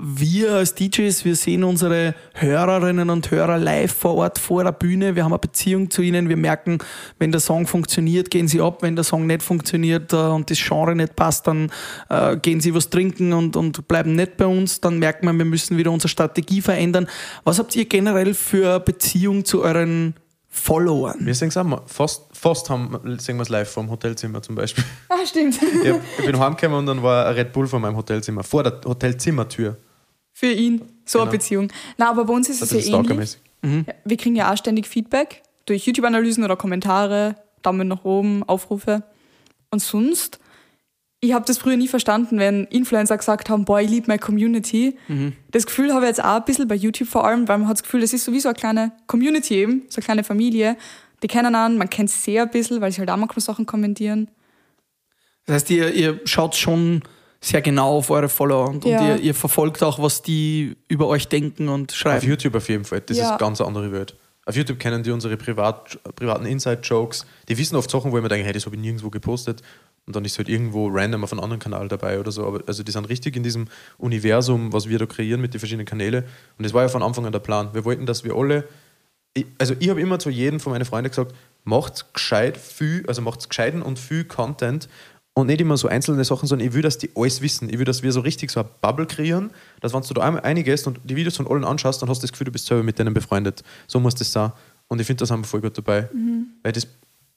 Wir 0.00 0.52
als 0.52 0.76
DJs, 0.76 1.24
wir 1.24 1.34
sehen 1.34 1.64
unsere 1.64 2.14
Hörerinnen 2.34 3.10
und 3.10 3.32
Hörer 3.32 3.58
live 3.58 3.92
vor 3.92 4.14
Ort 4.14 4.38
vor 4.38 4.62
der 4.62 4.70
Bühne. 4.70 5.16
Wir 5.16 5.24
haben 5.24 5.32
eine 5.32 5.40
Beziehung 5.40 5.90
zu 5.90 6.02
ihnen. 6.02 6.28
Wir 6.28 6.36
merken, 6.36 6.78
wenn 7.18 7.32
der 7.32 7.40
Song 7.40 7.66
funktioniert, 7.66 8.30
gehen 8.30 8.46
sie 8.46 8.60
ab. 8.60 8.82
Wenn 8.82 8.94
der 8.94 9.04
Song 9.04 9.26
nicht 9.26 9.42
funktioniert 9.42 10.12
äh, 10.12 10.16
und 10.16 10.50
das 10.50 10.58
Genre 10.58 10.94
nicht 10.94 11.16
passt, 11.16 11.48
dann 11.48 11.72
äh, 12.10 12.36
gehen 12.36 12.60
sie 12.60 12.74
was 12.74 12.90
trinken 12.90 13.32
und, 13.32 13.56
und 13.56 13.88
bleiben 13.88 14.14
nicht 14.14 14.36
bei 14.36 14.46
uns. 14.46 14.80
Dann 14.80 15.00
merkt 15.00 15.24
man, 15.24 15.36
wir 15.36 15.44
müssen 15.44 15.76
wieder 15.76 15.90
unsere 15.90 16.08
Strategie 16.08 16.60
verändern. 16.60 17.08
Was 17.42 17.58
habt 17.58 17.74
ihr 17.74 17.86
generell 17.86 18.34
für 18.34 18.78
Beziehung 18.78 19.44
zu 19.44 19.62
euren 19.62 20.14
Followern. 20.50 21.18
Wir 21.20 21.34
sehen 21.34 21.48
es. 21.48 21.58
Fast, 21.86 22.22
fast 22.32 22.70
haben, 22.70 23.18
sehen 23.18 23.36
wir 23.36 23.42
es 23.42 23.48
live 23.48 23.70
vom 23.70 23.90
Hotelzimmer 23.90 24.42
zum 24.42 24.54
Beispiel. 24.54 24.82
Ah, 25.08 25.24
stimmt. 25.24 25.58
Ich, 25.84 25.90
hab, 25.90 26.00
ich 26.18 26.24
bin 26.24 26.38
heimgekommen 26.38 26.78
und 26.78 26.86
dann 26.86 27.02
war 27.02 27.26
ein 27.26 27.34
Red 27.34 27.52
Bull 27.52 27.66
vor 27.66 27.78
meinem 27.78 27.96
Hotelzimmer, 27.96 28.42
vor 28.42 28.62
der 28.62 28.80
Hotelzimmertür. 28.84 29.76
Für 30.38 30.52
ihn. 30.52 30.82
So 31.04 31.18
eine 31.18 31.24
Genau. 31.30 31.32
Beziehung. 31.38 31.72
Na, 31.96 32.10
aber 32.10 32.26
bei 32.26 32.32
uns 32.32 32.48
ist 32.48 32.62
Das 32.62 32.70
es 32.70 32.84
ist 32.84 32.88
ja 32.90 32.98
ähnlich. 33.00 33.38
Ja, 33.64 33.92
Wir 34.04 34.16
kriegen 34.16 34.36
ja 34.36 34.52
auch 34.52 34.56
ständig 34.56 34.86
Feedback 34.86 35.42
durch 35.66 35.84
YouTube-Analysen 35.84 36.44
oder 36.44 36.54
Kommentare, 36.54 37.34
Daumen 37.62 37.88
nach 37.88 38.04
oben, 38.04 38.44
Aufrufe. 38.44 39.02
Und 39.70 39.80
sonst, 39.82 40.38
ich 41.18 41.32
habe 41.32 41.44
das 41.44 41.58
früher 41.58 41.76
nie 41.76 41.88
verstanden, 41.88 42.38
wenn 42.38 42.66
Influencer 42.66 43.16
gesagt 43.18 43.50
haben, 43.50 43.64
boah, 43.64 43.80
ich 43.80 43.90
liebe 43.90 44.06
meine 44.06 44.20
Community. 44.20 44.96
Das 45.50 45.66
Gefühl 45.66 45.92
habe 45.92 46.04
ich 46.04 46.10
jetzt 46.10 46.22
auch 46.22 46.36
ein 46.36 46.44
bisschen 46.44 46.68
bei 46.68 46.76
YouTube 46.76 47.08
vor 47.08 47.26
allem, 47.26 47.48
weil 47.48 47.58
man 47.58 47.66
hat 47.66 47.78
das 47.78 47.82
Gefühl, 47.82 48.02
das 48.02 48.12
ist 48.12 48.24
sowieso 48.24 48.48
eine 48.48 48.54
kleine 48.56 48.92
Community 49.08 49.54
eben, 49.56 49.82
so 49.88 49.96
eine 49.96 50.04
kleine 50.04 50.22
Familie. 50.24 50.76
Die 51.24 51.26
kennen 51.26 51.56
an, 51.56 51.78
man 51.78 51.90
kennt 51.90 52.10
sie 52.10 52.18
sehr 52.20 52.44
ein 52.44 52.50
bisschen, 52.50 52.80
weil 52.80 52.92
sie 52.92 53.00
halt 53.00 53.10
auch 53.10 53.16
manchmal 53.16 53.40
Sachen 53.40 53.66
kommentieren. 53.66 54.28
Das 55.46 55.54
heißt, 55.54 55.70
ihr, 55.70 55.92
ihr 55.94 56.20
schaut 56.26 56.54
schon 56.54 57.02
sehr 57.40 57.62
genau 57.62 57.98
auf 57.98 58.10
eure 58.10 58.28
Follower 58.28 58.68
und, 58.68 58.84
Ja. 58.84 59.00
und 59.00 59.06
ihr, 59.08 59.16
ihr 59.18 59.34
verfolgt 59.34 59.82
auch, 59.82 59.98
was 60.00 60.22
die 60.22 60.76
über 60.88 61.06
euch 61.06 61.28
denken 61.28 61.68
und 61.68 61.92
Auf 61.92 61.96
schreiben. 61.96 62.26
YouTube 62.26 62.54
auf 62.56 62.68
jeden 62.68 62.84
Fall. 62.84 63.00
Das 63.02 63.16
Ja. 63.16 63.24
ist 63.24 63.28
eine 63.30 63.38
ganz 63.38 63.60
andere 63.60 63.92
Welt. 63.92 64.16
Auf 64.44 64.56
YouTube 64.56 64.78
kennen 64.78 65.02
die 65.02 65.10
unsere 65.10 65.36
privat, 65.36 65.98
privaten 66.16 66.46
Inside-Jokes. 66.46 67.26
Die 67.48 67.58
wissen 67.58 67.76
oft 67.76 67.90
Sachen, 67.90 68.10
wo 68.12 68.16
ich 68.16 68.22
mir 68.22 68.28
denke, 68.30 68.46
hey, 68.46 68.52
das 68.54 68.64
habe 68.66 68.76
ich 68.76 68.80
nirgendwo 68.82 69.10
gepostet. 69.10 69.62
Und 70.06 70.16
dann 70.16 70.24
ist 70.24 70.38
halt 70.38 70.48
irgendwo 70.48 70.88
random 70.90 71.22
auf 71.22 71.32
einem 71.32 71.42
anderen 71.42 71.60
Kanal 71.60 71.86
dabei 71.86 72.18
oder 72.18 72.32
so. 72.32 72.46
Aber 72.46 72.60
also 72.66 72.82
die 72.82 72.90
sind 72.90 73.04
richtig 73.10 73.36
in 73.36 73.42
diesem 73.42 73.66
Universum, 73.98 74.72
was 74.72 74.88
wir 74.88 74.98
da 74.98 75.04
kreieren 75.04 75.40
mit 75.42 75.52
den 75.52 75.60
verschiedenen 75.60 75.84
Kanälen. 75.86 76.24
Und 76.56 76.64
das 76.64 76.72
war 76.72 76.82
ja 76.82 76.88
von 76.88 77.02
Anfang 77.02 77.26
an 77.26 77.32
der 77.32 77.40
Plan. 77.40 77.68
Wir 77.74 77.84
wollten, 77.84 78.06
dass 78.06 78.24
wir 78.24 78.34
alle. 78.34 78.66
Ich, 79.34 79.44
also 79.58 79.74
ich 79.78 79.90
habe 79.90 80.00
immer 80.00 80.18
zu 80.18 80.30
jedem 80.30 80.60
von 80.60 80.72
meinen 80.72 80.86
Freunden 80.86 81.10
gesagt, 81.10 81.34
macht 81.64 82.14
gescheit 82.14 82.56
viel, 82.56 83.04
also 83.06 83.20
macht 83.20 83.46
gescheiten 83.50 83.82
und 83.82 83.98
viel 83.98 84.24
Content 84.24 84.88
und 85.38 85.46
nicht 85.46 85.60
immer 85.60 85.76
so 85.76 85.86
einzelne 85.86 86.24
Sachen, 86.24 86.48
sondern 86.48 86.66
ich 86.66 86.74
will, 86.74 86.82
dass 86.82 86.98
die 86.98 87.10
alles 87.14 87.40
wissen. 87.40 87.70
Ich 87.70 87.78
will, 87.78 87.84
dass 87.84 88.02
wir 88.02 88.10
so 88.10 88.18
richtig 88.18 88.50
so 88.50 88.58
eine 88.58 88.68
Bubble 88.80 89.06
kreieren, 89.06 89.52
dass 89.80 89.94
wenn 89.94 90.02
du 90.02 90.12
da 90.12 90.22
einmal 90.22 90.42
eingehst 90.42 90.88
und 90.88 90.98
die 91.04 91.14
Videos 91.14 91.36
von 91.36 91.46
allen 91.46 91.64
anschaust, 91.64 92.02
dann 92.02 92.08
hast 92.08 92.18
du 92.18 92.26
das 92.26 92.32
Gefühl, 92.32 92.46
du 92.46 92.50
bist 92.50 92.66
selber 92.66 92.82
mit 92.82 92.98
denen 92.98 93.14
befreundet. 93.14 93.62
So 93.86 94.00
muss 94.00 94.16
das 94.16 94.32
sein. 94.32 94.50
Und 94.88 95.00
ich 95.00 95.06
finde, 95.06 95.20
das 95.20 95.30
haben 95.30 95.42
wir 95.42 95.46
voll 95.46 95.60
gut 95.60 95.78
dabei. 95.78 96.08
Weil 96.64 96.72
das, 96.72 96.88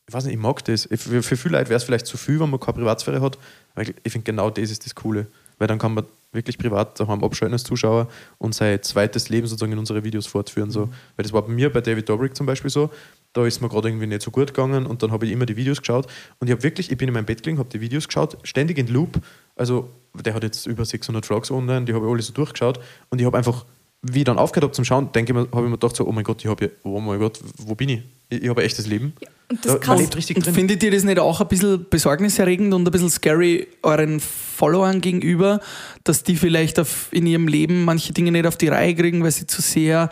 ich 0.08 0.14
weiß 0.16 0.26
nicht, 0.26 0.34
ich 0.34 0.39
mag 0.39 0.66
das. 0.66 0.89
Für, 0.91 1.22
für 1.22 1.38
viele 1.38 1.60
Leute 1.60 1.70
wäre 1.70 1.78
es 1.78 1.84
vielleicht 1.84 2.08
zu 2.08 2.18
viel, 2.18 2.39
wenn 2.39 2.49
man 2.49 2.60
keine 2.60 2.80
Privatsphäre 2.80 3.22
hat. 3.22 3.38
Aber 3.76 3.84
ich, 3.84 3.93
ich 4.04 4.12
finde, 4.12 4.26
genau 4.26 4.49
das 4.49 4.72
ist 4.72 4.84
das 4.84 4.95
Coole. 4.95 5.28
Weil 5.60 5.68
dann 5.68 5.78
kann 5.78 5.93
man 5.93 6.06
wirklich 6.32 6.58
privat 6.58 6.99
daheim 6.99 7.24
abschalten 7.24 7.54
als 7.54 7.64
Zuschauer 7.64 8.08
und 8.39 8.56
sein 8.56 8.82
zweites 8.82 9.30
Leben 9.30 9.45
sozusagen 9.45 9.74
in 9.74 9.78
unsere 9.78 10.04
Videos 10.04 10.26
fortführen. 10.26 10.72
So. 10.72 10.89
Weil 11.16 11.24
das 11.24 11.34
war 11.34 11.43
bei 11.43 11.54
mir 11.54 11.72
bei 11.72 11.82
David 11.82 12.10
Dobrik 12.10 12.36
zum 12.36 12.47
Beispiel 12.47 12.72
so. 12.72 12.89
Da 13.34 13.45
ist 13.45 13.61
mir 13.61 13.69
gerade 13.69 13.88
irgendwie 13.89 14.07
nicht 14.07 14.21
so 14.21 14.29
gut 14.32 14.47
gegangen 14.47 14.86
und 14.86 15.03
dann 15.03 15.11
habe 15.11 15.25
ich 15.25 15.32
immer 15.32 15.45
die 15.45 15.55
Videos 15.55 15.79
geschaut. 15.79 16.05
Und 16.39 16.47
ich 16.47 16.51
habe 16.51 16.63
wirklich, 16.63 16.91
ich 16.91 16.97
bin 16.97 17.07
in 17.07 17.13
meinem 17.13 17.25
Bett 17.25 17.43
gelegen, 17.43 17.59
habe 17.59 17.69
die 17.69 17.79
Videos 17.79 18.07
geschaut, 18.07 18.38
ständig 18.43 18.77
in 18.77 18.88
Loop. 18.88 19.19
Also 19.55 19.89
der 20.13 20.34
hat 20.34 20.43
jetzt 20.43 20.65
über 20.67 20.84
600 20.84 21.25
Vlogs 21.25 21.49
online, 21.51 21.86
die 21.86 21.93
habe 21.93 22.05
ich 22.05 22.11
alle 22.11 22.21
so 22.21 22.34
durchgeschaut. 22.34 22.79
Und 23.09 23.19
ich 23.19 23.25
habe 23.25 23.38
einfach, 23.38 23.65
wie 24.01 24.19
ich 24.19 24.25
dann 24.25 24.38
aufgehört 24.38 24.63
habe 24.63 24.73
zum 24.73 24.84
Schauen, 24.84 25.11
denke 25.13 25.32
ich 25.32 25.36
mir, 25.36 25.41
habe 25.51 25.61
ich 25.65 25.69
mir 25.69 25.77
gedacht 25.77 25.95
so, 25.95 26.05
oh 26.05 26.11
mein 26.11 26.23
Gott, 26.25 26.41
ich 26.43 26.49
habe 26.49 26.65
ja, 26.65 26.71
oh 26.84 26.99
mein 26.99 27.19
Gott, 27.19 27.39
wo 27.57 27.73
bin 27.75 27.88
ich? 27.89 28.01
Ich, 28.29 28.43
ich 28.43 28.49
habe 28.49 28.61
ein 28.61 28.65
echtes 28.65 28.86
Leben. 28.88 29.13
Und 29.49 29.63
Da- 29.65 29.69
das 29.69 29.71
man 29.73 29.79
krass. 29.82 29.99
lebt 29.99 30.15
richtig 30.17 30.36
Und 30.38 30.45
drin. 30.45 30.53
findet 30.55 30.84
ihr 30.84 30.91
das 30.91 31.03
nicht 31.03 31.19
auch 31.19 31.39
ein 31.39 31.47
bisschen 31.47 31.86
besorgniserregend 31.89 32.73
und 32.73 32.86
ein 32.88 32.91
bisschen 32.91 33.09
scary 33.09 33.67
euren 33.84 34.19
Followern 34.19 34.99
gegenüber, 35.01 35.59
dass 36.03 36.23
die 36.23 36.36
vielleicht 36.36 36.79
auf, 36.79 37.07
in 37.11 37.27
ihrem 37.27 37.47
Leben 37.47 37.86
manche 37.86 38.11
Dinge 38.13 38.32
nicht 38.32 38.45
auf 38.47 38.57
die 38.57 38.67
Reihe 38.69 38.93
kriegen, 38.95 39.23
weil 39.23 39.32
sie 39.32 39.47
zu 39.47 39.61
sehr 39.61 40.09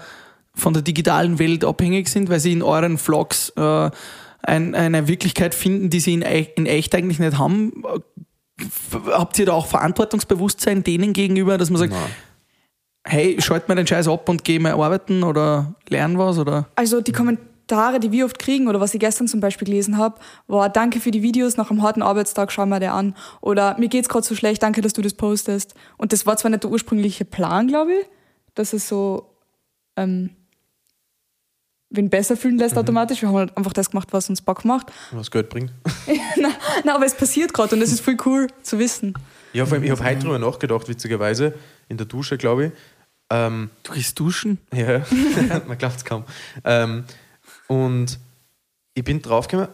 von 0.60 0.74
der 0.74 0.82
digitalen 0.84 1.39
Welt 1.39 1.66
abhängig 1.66 2.07
sind, 2.10 2.30
weil 2.30 2.39
sie 2.39 2.51
in 2.53 2.62
euren 2.62 2.97
Vlogs 2.97 3.49
äh, 3.55 3.89
ein, 4.43 4.76
eine 4.76 5.07
Wirklichkeit 5.07 5.55
finden, 5.55 5.89
die 5.89 5.99
sie 5.99 6.14
in, 6.14 6.24
ei- 6.24 6.51
in 6.55 6.66
echt 6.66 6.93
eigentlich 6.95 7.20
nicht 7.20 7.38
haben? 7.38 7.84
Habt 9.12 9.39
ihr 9.39 9.45
da 9.45 9.53
auch 9.53 9.68
Verantwortungsbewusstsein 9.68 10.84
denen 10.84 11.14
gegenüber, 11.14 11.57
dass 11.57 11.70
man 11.70 11.80
sagt, 11.80 11.93
Nein. 11.93 12.01
hey, 13.05 13.41
schalt 13.41 13.68
mal 13.70 13.76
den 13.76 13.88
Scheiß 13.88 14.07
ab 14.07 14.28
und 14.30 14.43
geh 14.43 14.60
mal 14.60 14.74
arbeiten 14.74 15.24
oder 15.24 15.76
lern 15.89 16.18
was? 16.18 16.38
Oder? 16.38 16.68
Also 16.76 16.99
die 17.01 17.12
Kommentare, 17.14 17.99
die 18.01 18.12
wir 18.12 18.26
oft 18.26 18.38
kriegen 18.39 18.68
oder 18.68 18.80
was 18.82 18.93
ich 18.93 18.99
gestern 18.99 19.28
zum 19.28 19.39
Beispiel 19.39 19.66
gelesen 19.66 19.97
habe, 19.97 20.20
war 20.47 20.70
Danke 20.70 20.99
für 20.99 21.12
die 21.12 21.22
Videos, 21.22 21.55
nach 21.55 21.70
einem 21.72 21.82
harten 21.84 22.01
Arbeitstag 22.01 22.51
schau 22.51 22.66
mal 22.66 22.80
der 22.82 22.93
an. 22.93 23.16
Oder 23.41 23.78
mir 23.80 23.88
geht's 23.88 24.10
gerade 24.10 24.26
so 24.26 24.36
schlecht, 24.36 24.62
danke, 24.64 24.82
dass 24.82 24.93
du 24.93 25.01
das 25.01 25.14
postest. 25.14 25.74
Und 25.97 26.12
das 26.12 26.26
war 26.26 26.36
zwar 26.38 26.51
nicht 26.51 26.64
der 26.64 26.72
ursprüngliche 26.72 27.24
Plan, 27.26 27.68
glaube 27.68 27.91
ich, 27.93 28.05
dass 28.55 28.74
es 28.74 28.89
so 28.89 29.36
ähm, 29.95 30.32
wen 31.90 32.10
besser 32.10 32.38
fühlen 32.38 32.58
lässt 32.58 32.78
automatisch. 32.78 33.22
Wir 33.22 33.30
haben 33.30 33.36
halt 33.36 33.58
einfach 33.58 33.74
das 33.74 33.90
gemacht, 33.90 34.10
was 34.12 34.30
uns 34.30 34.42
Bock 34.42 34.66
macht. 34.66 34.92
Was 35.12 35.32
Geld 35.32 35.50
bringt. 35.50 35.72
na, 36.38 36.50
na, 36.84 36.96
aber 36.96 37.06
es 37.06 37.16
passiert 37.16 37.54
gerade 37.54 37.76
und 37.76 37.82
es 37.82 37.92
ist 37.92 38.02
voll 38.02 38.18
cool 38.26 38.48
zu 38.62 38.80
wissen. 38.80 39.14
Ja, 39.54 39.66
vor 39.66 39.76
allem, 39.76 39.84
ich 39.84 39.92
habe 39.92 40.04
heute 40.04 40.20
drüber 40.20 40.40
nachgedacht, 40.40 40.88
witzigerweise, 40.88 41.54
in 41.88 41.98
der 41.98 42.06
Dusche, 42.06 42.38
glaube 42.38 42.66
ich. 42.68 42.72
Ähm, 43.32 43.70
Du 43.84 43.94
gehst 43.94 44.20
duschen? 44.20 44.60
ja, 44.74 45.04
man 45.68 45.78
glaubt 45.78 45.98
es 45.98 46.06
kaum. 46.06 46.24
Ähm, 46.64 47.04
und 47.68 48.20
ich 48.94 49.04
bin 49.04 49.22
draufgekommen, 49.22 49.70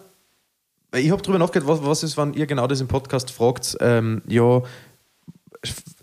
ich 0.94 1.12
habe 1.12 1.22
drüber 1.22 1.40
nachgedacht, 1.40 1.68
was, 1.68 1.84
was 1.84 2.04
ist, 2.04 2.18
wenn 2.18 2.34
ihr 2.34 2.46
genau 2.46 2.68
das 2.68 2.80
im 2.80 2.88
Podcast 2.88 3.32
fragt, 3.32 3.76
ähm, 3.82 4.22
ja, 4.28 4.62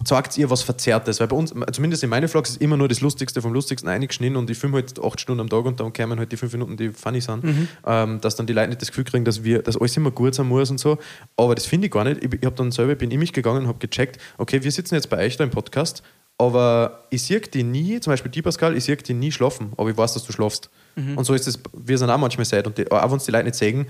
sagt 0.05 0.39
ihr 0.39 0.51
was 0.51 0.63
Verzerrtes? 0.63 1.21
Weil 1.21 1.29
bei 1.29 1.37
uns, 1.37 1.55
zumindest 1.73 2.03
in 2.03 2.11
meinen 2.11 2.29
Vlogs, 2.29 2.51
ist 2.51 2.63
immer 2.63 2.77
nur 2.77 2.89
das 2.89 3.01
Lustigste 3.01 3.43
vom 3.43 3.53
Lustigsten 3.53 3.89
eingeschnitten 3.89 4.37
und 4.37 4.49
ich 4.51 4.59
filme 4.59 4.77
halt 4.77 4.99
acht 5.03 5.21
Stunden 5.21 5.41
am 5.41 5.49
Tag 5.49 5.65
und 5.65 5.81
dann 5.81 5.93
kämen 5.93 6.19
halt 6.19 6.33
die 6.33 6.37
fünf 6.37 6.53
Minuten, 6.53 6.77
die 6.77 6.91
funny 6.91 7.21
sind, 7.21 7.45
ähm, 7.87 8.21
dass 8.21 8.37
dann 8.37 8.47
die 8.47 8.53
Leute 8.53 8.69
nicht 8.69 8.83
das 8.83 8.89
Gefühl 8.89 9.05
kriegen, 9.05 9.25
dass 9.25 9.45
wir, 9.45 9.63
dass 9.63 9.77
alles 9.77 9.97
immer 9.97 10.11
gut 10.11 10.35
sein 10.35 10.47
muss 10.47 10.71
und 10.71 10.79
so. 10.79 10.99
Aber 11.37 11.55
das 11.55 11.67
finde 11.67 11.87
ich 11.87 11.93
gar 11.93 12.05
nicht. 12.05 12.23
Ich, 12.23 12.33
ich 12.33 12.45
habe 12.45 12.57
dann 12.57 12.71
selber, 12.73 12.95
bin 12.95 13.11
in 13.11 13.19
mich 13.19 13.33
gegangen 13.33 13.63
und 13.63 13.69
habe 13.69 13.79
gecheckt, 13.79 14.19
okay, 14.39 14.63
wir 14.63 14.71
sitzen 14.71 14.95
jetzt 14.95 15.09
bei 15.11 15.19
euch 15.19 15.37
da 15.37 15.45
im 15.45 15.51
Podcast, 15.51 16.03
aber 16.39 17.05
ich 17.11 17.23
sehe 17.23 17.41
die 17.41 17.63
nie, 17.63 18.01
zum 18.01 18.13
Beispiel 18.13 18.31
die 18.31 18.43
Pascal, 18.43 18.77
ich 18.77 18.85
sehe 18.85 18.97
die 18.97 19.15
nie 19.15 19.31
schlafen, 19.31 19.73
aber 19.77 19.91
ich 19.91 19.97
weiß, 19.97 20.15
dass 20.15 20.25
du 20.25 20.33
schlafst. 20.33 20.71
Und 21.17 21.25
so 21.25 21.35
ist 21.35 21.47
es, 21.47 21.59
wir 21.73 21.97
sind 21.99 22.11
auch 22.11 22.19
manchmal 22.19 22.45
seid 22.45 22.67
und 22.67 22.77
die, 22.79 22.91
auch 22.91 23.11
wenn 23.11 23.17
es 23.17 23.25
die 23.25 23.31
Leute 23.31 23.45
nicht 23.45 23.57
sagen, 23.57 23.87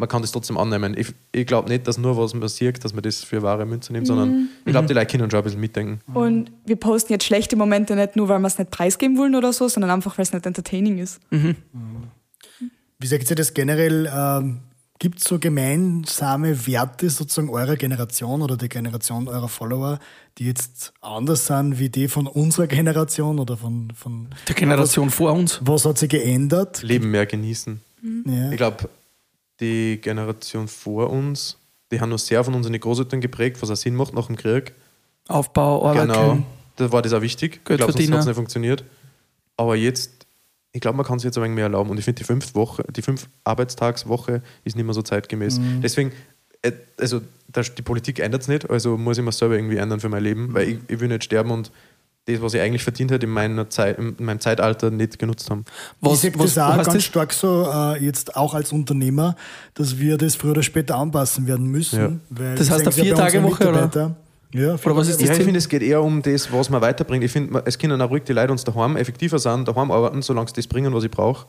man 0.00 0.08
kann 0.08 0.22
das 0.22 0.32
trotzdem 0.32 0.56
annehmen. 0.58 0.96
Ich, 0.96 1.14
ich 1.30 1.46
glaube 1.46 1.68
nicht, 1.68 1.86
dass 1.86 1.98
nur 1.98 2.16
was 2.16 2.34
man 2.34 2.48
sieht, 2.48 2.82
dass 2.82 2.92
man 2.94 3.02
das 3.02 3.22
für 3.22 3.42
wahre 3.42 3.66
Münze 3.66 3.92
nimmt, 3.92 4.06
sondern 4.06 4.48
ich 4.64 4.72
glaube, 4.72 4.88
die 4.88 4.94
Leute 4.94 5.06
können 5.06 5.30
schon 5.30 5.38
ein 5.38 5.44
bisschen 5.44 5.60
mitdenken. 5.60 6.00
Und 6.12 6.50
wir 6.64 6.76
posten 6.76 7.12
jetzt 7.12 7.24
schlechte 7.24 7.54
Momente 7.54 7.94
nicht 7.94 8.16
nur, 8.16 8.28
weil 8.28 8.40
wir 8.40 8.46
es 8.46 8.58
nicht 8.58 8.70
preisgeben 8.70 9.18
wollen 9.18 9.34
oder 9.36 9.52
so, 9.52 9.68
sondern 9.68 9.90
einfach, 9.90 10.18
weil 10.18 10.24
es 10.24 10.32
nicht 10.32 10.46
entertaining 10.46 10.98
ist. 10.98 11.20
Wie 11.30 13.06
sagt 13.06 13.30
ihr 13.30 13.36
das 13.36 13.54
generell? 13.54 14.10
Ähm, 14.12 14.60
Gibt 14.98 15.20
es 15.20 15.24
so 15.24 15.38
gemeinsame 15.38 16.66
Werte 16.66 17.08
sozusagen 17.08 17.48
eurer 17.48 17.76
Generation 17.76 18.42
oder 18.42 18.58
der 18.58 18.68
Generation 18.68 19.28
eurer 19.28 19.48
Follower, 19.48 19.98
die 20.36 20.44
jetzt 20.44 20.92
anders 21.00 21.46
sind 21.46 21.78
wie 21.78 21.88
die 21.88 22.06
von 22.06 22.26
unserer 22.26 22.66
Generation 22.66 23.38
oder 23.38 23.56
von, 23.56 23.90
von 23.94 24.28
Der 24.46 24.54
Generation 24.54 25.08
vor 25.08 25.32
uns? 25.32 25.58
was 25.62 25.86
hat 25.86 25.96
sich 25.96 26.10
geändert? 26.10 26.82
Leben 26.82 27.10
mehr 27.10 27.24
genießen. 27.24 27.80
Ja. 28.26 28.50
Ich 28.50 28.58
glaube, 28.58 28.90
die 29.60 30.00
Generation 30.00 30.68
vor 30.68 31.10
uns, 31.10 31.58
die 31.92 32.00
haben 32.00 32.10
noch 32.10 32.18
sehr 32.18 32.42
von 32.44 32.54
unseren 32.54 32.78
Großeltern 32.78 33.20
geprägt, 33.20 33.60
was 33.60 33.70
auch 33.70 33.76
Sinn 33.76 33.94
macht 33.94 34.14
nach 34.14 34.26
dem 34.26 34.36
Krieg. 34.36 34.72
Aufbau, 35.28 35.86
Arbeit. 35.86 36.08
Genau, 36.08 36.38
da 36.76 36.92
war 36.92 37.02
das 37.02 37.12
auch 37.12 37.20
wichtig. 37.20 37.56
Ich 37.56 37.64
Geld 37.64 37.78
glaube, 37.78 37.92
sonst 37.92 38.10
hat 38.10 38.20
es 38.20 38.26
nicht 38.26 38.34
funktioniert. 38.34 38.84
Aber 39.56 39.76
jetzt, 39.76 40.26
ich 40.72 40.80
glaube, 40.80 40.96
man 40.96 41.06
kann 41.06 41.18
sich 41.18 41.26
jetzt 41.26 41.36
ein 41.36 41.44
wenig 41.44 41.56
mehr 41.56 41.64
erlauben. 41.64 41.90
Und 41.90 41.98
ich 41.98 42.04
finde, 42.04 42.18
die 42.18 42.24
fünf 42.24 42.54
Woche, 42.54 42.84
die 42.90 43.02
fünf 43.02 43.28
Arbeitstagswoche 43.44 44.42
ist 44.64 44.76
nicht 44.76 44.84
mehr 44.84 44.94
so 44.94 45.02
zeitgemäß. 45.02 45.58
Mhm. 45.58 45.80
Deswegen, 45.82 46.12
äh, 46.62 46.72
also 46.98 47.20
die 47.54 47.82
Politik 47.82 48.20
ändert 48.20 48.42
es 48.42 48.48
nicht, 48.48 48.70
also 48.70 48.96
muss 48.96 49.18
ich 49.18 49.24
mir 49.24 49.32
selber 49.32 49.56
irgendwie 49.56 49.76
ändern 49.76 50.00
für 50.00 50.08
mein 50.08 50.22
Leben, 50.22 50.54
weil 50.54 50.68
ich, 50.68 50.78
ich 50.88 51.00
will 51.00 51.08
nicht 51.08 51.24
sterben 51.24 51.50
und 51.50 51.70
das, 52.26 52.40
was 52.42 52.54
ich 52.54 52.60
eigentlich 52.60 52.82
verdient 52.82 53.10
hätte, 53.10 53.26
in, 53.26 53.32
meiner 53.32 53.68
Zeit, 53.70 53.98
in 53.98 54.14
meinem 54.18 54.40
Zeitalter 54.40 54.90
nicht 54.90 55.18
genutzt 55.18 55.50
haben. 55.50 55.64
ich 55.66 56.08
Was, 56.08 56.20
sehe 56.20 56.32
was, 56.36 56.54
das 56.54 56.64
auch 56.64 56.76
ganz 56.76 56.92
das? 56.92 57.04
stark 57.04 57.32
so, 57.32 57.68
äh, 57.72 58.04
jetzt 58.04 58.36
auch 58.36 58.54
als 58.54 58.72
Unternehmer, 58.72 59.36
dass 59.74 59.98
wir 59.98 60.16
das 60.18 60.36
früher 60.36 60.52
oder 60.52 60.62
später 60.62 60.96
anpassen 60.96 61.46
werden 61.46 61.66
müssen. 61.66 61.98
Ja. 61.98 62.10
Weil 62.30 62.54
Das 62.56 62.70
heißt 62.70 62.82
eine 62.82 62.92
Vier-Tage-Woche, 62.92 63.68
oder? 63.68 64.16
Ja, 64.52 64.74
Oder 64.74 64.96
was 64.96 65.08
ist 65.08 65.20
das 65.20 65.28
Ja, 65.28 65.34
ich 65.36 65.44
finde, 65.44 65.58
es 65.58 65.68
geht 65.68 65.82
eher 65.82 66.02
um 66.02 66.22
das, 66.22 66.52
was 66.52 66.70
man 66.70 66.80
weiterbringt. 66.80 67.22
Ich 67.22 67.30
finde, 67.30 67.62
es 67.66 67.78
können 67.78 68.00
auch 68.02 68.10
ruhig 68.10 68.24
die 68.24 68.32
Leute 68.32 68.50
uns 68.50 68.64
daheim 68.64 68.96
effektiver 68.96 69.38
sein, 69.38 69.64
daheim 69.64 69.92
arbeiten, 69.92 70.22
solange 70.22 70.48
sie 70.48 70.54
das 70.54 70.66
bringen, 70.66 70.92
was 70.92 71.04
ich 71.04 71.10
brauche. 71.10 71.46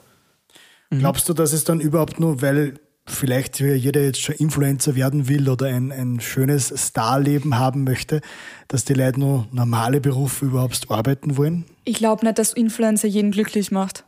Glaubst 0.91 1.28
du, 1.28 1.34
dass 1.34 1.53
es 1.53 1.63
dann 1.63 1.80
überhaupt 1.80 2.19
nur, 2.19 2.41
weil 2.41 2.76
vielleicht 3.07 3.59
jeder 3.59 4.01
jetzt 4.01 4.21
schon 4.21 4.35
Influencer 4.35 4.95
werden 4.95 5.27
will 5.27 5.49
oder 5.49 5.67
ein, 5.67 5.91
ein 5.91 6.19
schönes 6.19 6.73
Starleben 6.89 7.57
haben 7.57 7.83
möchte, 7.83 8.21
dass 8.67 8.85
die 8.85 8.93
Leute 8.93 9.19
nur 9.19 9.47
normale 9.51 9.99
Berufe 10.01 10.45
überhaupt 10.45 10.89
arbeiten 10.89 11.37
wollen? 11.37 11.65
Ich 11.83 11.97
glaube 11.97 12.25
nicht, 12.25 12.37
dass 12.37 12.53
Influencer 12.53 13.07
jeden 13.07 13.31
glücklich 13.31 13.71
macht. 13.71 14.05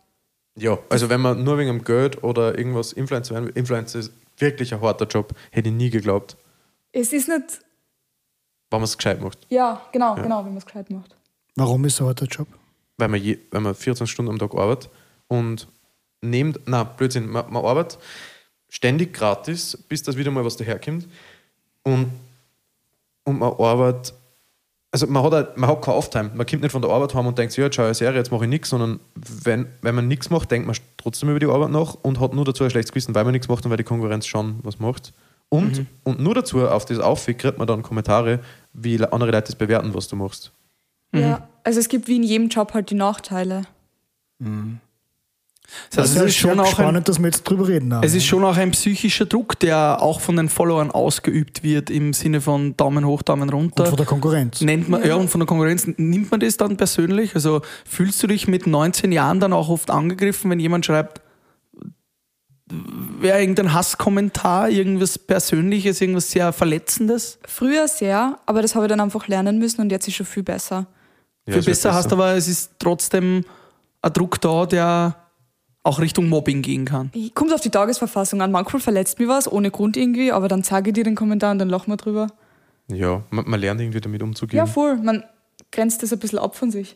Ja, 0.56 0.78
also 0.90 1.10
wenn 1.10 1.22
man 1.22 1.44
nur 1.44 1.58
wegen 1.58 1.70
dem 1.70 1.84
Geld 1.84 2.24
oder 2.24 2.58
irgendwas 2.58 2.94
Influencer 2.94 3.34
werden 3.34 3.46
will, 3.48 3.54
Influencer 3.58 4.00
ist 4.00 4.12
wirklich 4.38 4.74
ein 4.74 4.82
harter 4.82 5.08
Job. 5.08 5.34
Hätte 5.52 5.70
ich 5.70 5.76
nie 5.76 5.90
geglaubt, 5.90 6.38
Es 6.92 7.12
ist 7.12 7.28
nicht. 7.28 7.60
wenn 8.70 8.80
man 8.80 8.84
es 8.84 8.98
gescheit 8.98 9.20
macht. 9.22 9.40
Ja, 9.50 9.82
genau, 9.92 10.14
genau, 10.16 10.40
wenn 10.46 10.52
man 10.54 10.58
es 10.58 10.66
gescheit 10.66 10.90
macht. 10.92 11.16
Warum 11.56 11.84
ist 11.86 11.96
so 11.96 12.04
ein 12.06 12.10
harter 12.10 12.26
Job? 12.28 12.48
Weil 12.98 13.08
man, 13.08 13.20
je, 13.20 13.40
weil 13.50 13.62
man 13.62 13.74
14 13.74 14.06
Stunden 14.06 14.32
am 14.32 14.38
Tag 14.40 14.54
arbeitet 14.54 14.92
und 15.28 15.68
nehmt, 16.22 16.60
na 16.68 16.84
Blödsinn, 16.84 17.28
man, 17.28 17.52
man 17.52 17.66
arbeitet 17.66 17.98
ständig 18.74 19.14
gratis, 19.14 19.78
bis 19.88 20.02
das 20.02 20.18
wieder 20.18 20.32
mal 20.32 20.44
was 20.44 20.58
daherkommt. 20.58 21.08
Und, 21.84 22.12
und 23.24 23.38
man 23.38 23.54
arbeitet, 23.54 24.16
also 24.92 25.06
man 25.06 25.24
hat, 25.24 25.32
halt, 25.34 25.58
man 25.58 25.70
hat 25.70 25.82
keine 25.84 25.96
Auftime. 25.96 26.32
Man 26.34 26.48
kommt 26.48 26.64
nicht 26.64 26.72
von 26.72 26.82
der 26.82 26.90
Arbeit 26.90 27.14
heim 27.14 27.28
und 27.28 27.38
denkt 27.38 27.56
ja, 27.56 27.66
jetzt 27.66 27.76
schaue 27.76 27.86
ich 27.86 27.90
eine 27.90 27.96
Serie, 27.96 28.18
jetzt 28.18 28.32
mache 28.32 28.46
ich 28.46 28.50
nichts, 28.50 28.70
sondern 28.70 29.00
wenn, 29.14 29.68
wenn 29.84 29.94
man 29.94 30.08
nichts 30.08 30.32
macht, 30.32 30.50
denkt 30.50 30.66
man 30.66 30.76
trotzdem 30.98 31.30
über 31.30 31.40
die 31.40 31.46
Arbeit 31.46 31.70
nach 31.70 31.94
und 32.02 32.20
hat 32.20 32.34
nur 32.34 32.46
dazu 32.46 32.64
ein 32.64 32.72
schlechtes 32.72 32.92
Gewissen, 32.92 33.14
weil 33.14 33.24
man 33.24 33.34
nichts 33.34 33.48
macht 33.48 33.64
und 33.64 33.70
weil 33.70 33.78
die 33.78 33.84
Konkurrenz 33.84 34.26
schon 34.26 34.60
was 34.64 34.80
macht. 34.80 35.14
Und, 35.50 35.86
und 36.04 36.20
nur 36.20 36.34
dazu, 36.34 36.68
auf 36.68 36.86
das 36.86 36.98
Aufweg, 36.98 37.38
kriegt 37.38 37.60
man 37.60 37.68
dann 37.68 37.84
Kommentare, 37.84 38.40
wie 38.74 39.00
andere 39.04 39.30
Leute 39.30 39.52
das 39.52 39.56
bewerten, 39.56 39.94
was 39.94 40.08
du 40.08 40.16
machst. 40.16 40.52
Ja, 41.14 41.48
also 41.64 41.80
es 41.80 41.90
gibt 41.90 42.08
wie 42.08 42.16
in 42.16 42.24
jedem 42.24 42.48
Job 42.50 42.74
halt 42.74 42.90
die 42.90 42.96
Nachteile. 42.96 43.62
Das 45.90 46.00
heißt, 46.00 46.12
Also 46.12 46.26
es 46.26 46.32
ist 46.32 46.38
schon 46.38 46.60
auch 46.60 46.66
ein, 46.66 46.72
spannend, 46.72 47.08
dass 47.10 47.20
wir 47.20 47.26
jetzt 47.26 47.44
drüber 47.44 47.68
reden. 47.68 47.92
es 48.02 48.14
ist 48.14 48.26
schon 48.26 48.44
auch 48.44 48.58
ein 48.58 48.72
psychischer 48.72 49.26
Druck, 49.26 49.60
der 49.60 50.02
auch 50.02 50.20
von 50.20 50.36
den 50.36 50.50
Followern 50.50 50.92
ausgeübt 50.92 51.64
wird, 51.64 51.90
im 51.90 52.14
Sinne 52.14 52.42
von 52.42 52.78
Daumen 52.78 53.06
hoch, 53.06 53.22
Daumen 53.22 53.50
runter. 53.50 53.84
und 53.84 53.90
von 53.90 53.98
der 53.98 54.06
Konkurrenz. 54.06 54.62
Nennt 54.62 54.90
man, 54.90 55.06
ja. 55.06 55.16
und 55.16 55.30
von 55.30 55.40
der 55.40 55.48
Konkurrenz 55.48 55.88
nimmt 55.98 56.32
man 56.32 56.40
das 56.40 56.58
dann 56.58 56.78
persönlich? 56.78 57.36
Also 57.36 57.62
fühlst 57.86 58.22
du 58.22 58.28
dich 58.28 58.48
mit 58.48 58.68
19 58.68 59.12
Jahren 59.12 59.40
dann 59.40 59.54
auch 59.54 59.70
oft 59.70 59.90
angegriffen, 59.90 60.52
wenn 60.52 60.60
jemand 60.60 60.86
schreibt, 60.86 61.22
wäre 63.20 63.40
irgendein 63.40 63.74
Hasskommentar, 63.74 64.70
irgendwas 64.70 65.18
Persönliches, 65.18 66.02
irgendwas 66.02 66.32
sehr 66.32 66.54
Verletzendes? 66.54 67.40
Früher 67.46 67.88
sehr, 67.88 68.40
aber 68.46 68.62
das 68.62 68.76
habe 68.76 68.86
ich 68.86 68.90
dann 68.90 69.00
einfach 69.00 69.28
lernen 69.28 69.60
müssen 69.60 69.82
und 69.82 69.92
jetzt 69.92 70.08
ist 70.08 70.16
schon 70.16 70.26
viel 70.26 70.44
besser. 70.44 70.88
Ja, 71.46 71.56
es 71.56 71.56
wird 71.56 71.66
besser 71.66 71.94
hast 71.94 72.12
aber 72.14 72.36
es 72.36 72.48
ist 72.48 72.72
trotzdem 72.80 73.44
ein 74.02 74.14
Druck 74.14 74.40
da, 74.40 74.66
der 74.66 75.16
auch 75.84 76.00
Richtung 76.00 76.30
Mobbing 76.30 76.62
gehen 76.62 76.86
kann. 76.86 77.10
Ich 77.14 77.34
kommt 77.36 77.54
auf 77.54 77.62
die 77.62 77.70
Tagesverfassung 77.70 78.42
an. 78.42 78.52
Manchmal 78.52 78.82
verletzt 78.82 79.20
mich 79.20 79.28
was, 79.28 79.52
ohne 79.52 79.70
Grund 79.70 79.98
irgendwie, 79.98 80.32
aber 80.32 80.48
dann 80.48 80.64
zeige 80.64 80.90
ich 80.90 80.94
dir 80.94 81.04
den 81.04 81.16
Kommentar 81.16 81.52
und 81.52 81.60
dann 81.60 81.70
lachen 81.70 81.92
wir 81.92 81.98
drüber. 81.98 82.28
Ja, 82.88 83.22
man, 83.30 83.50
man 83.50 83.60
lernt 83.60 83.82
irgendwie 83.82 84.00
damit 84.02 84.22
umzugehen. 84.24 84.58
Ja, 84.58 84.66
voll. 84.66 84.96
Man 84.98 85.24
grenzt 85.72 86.02
das 86.04 86.14
ein 86.14 86.20
bisschen 86.20 86.40
ab 86.40 86.56
von 86.56 86.72
sich. 86.72 86.96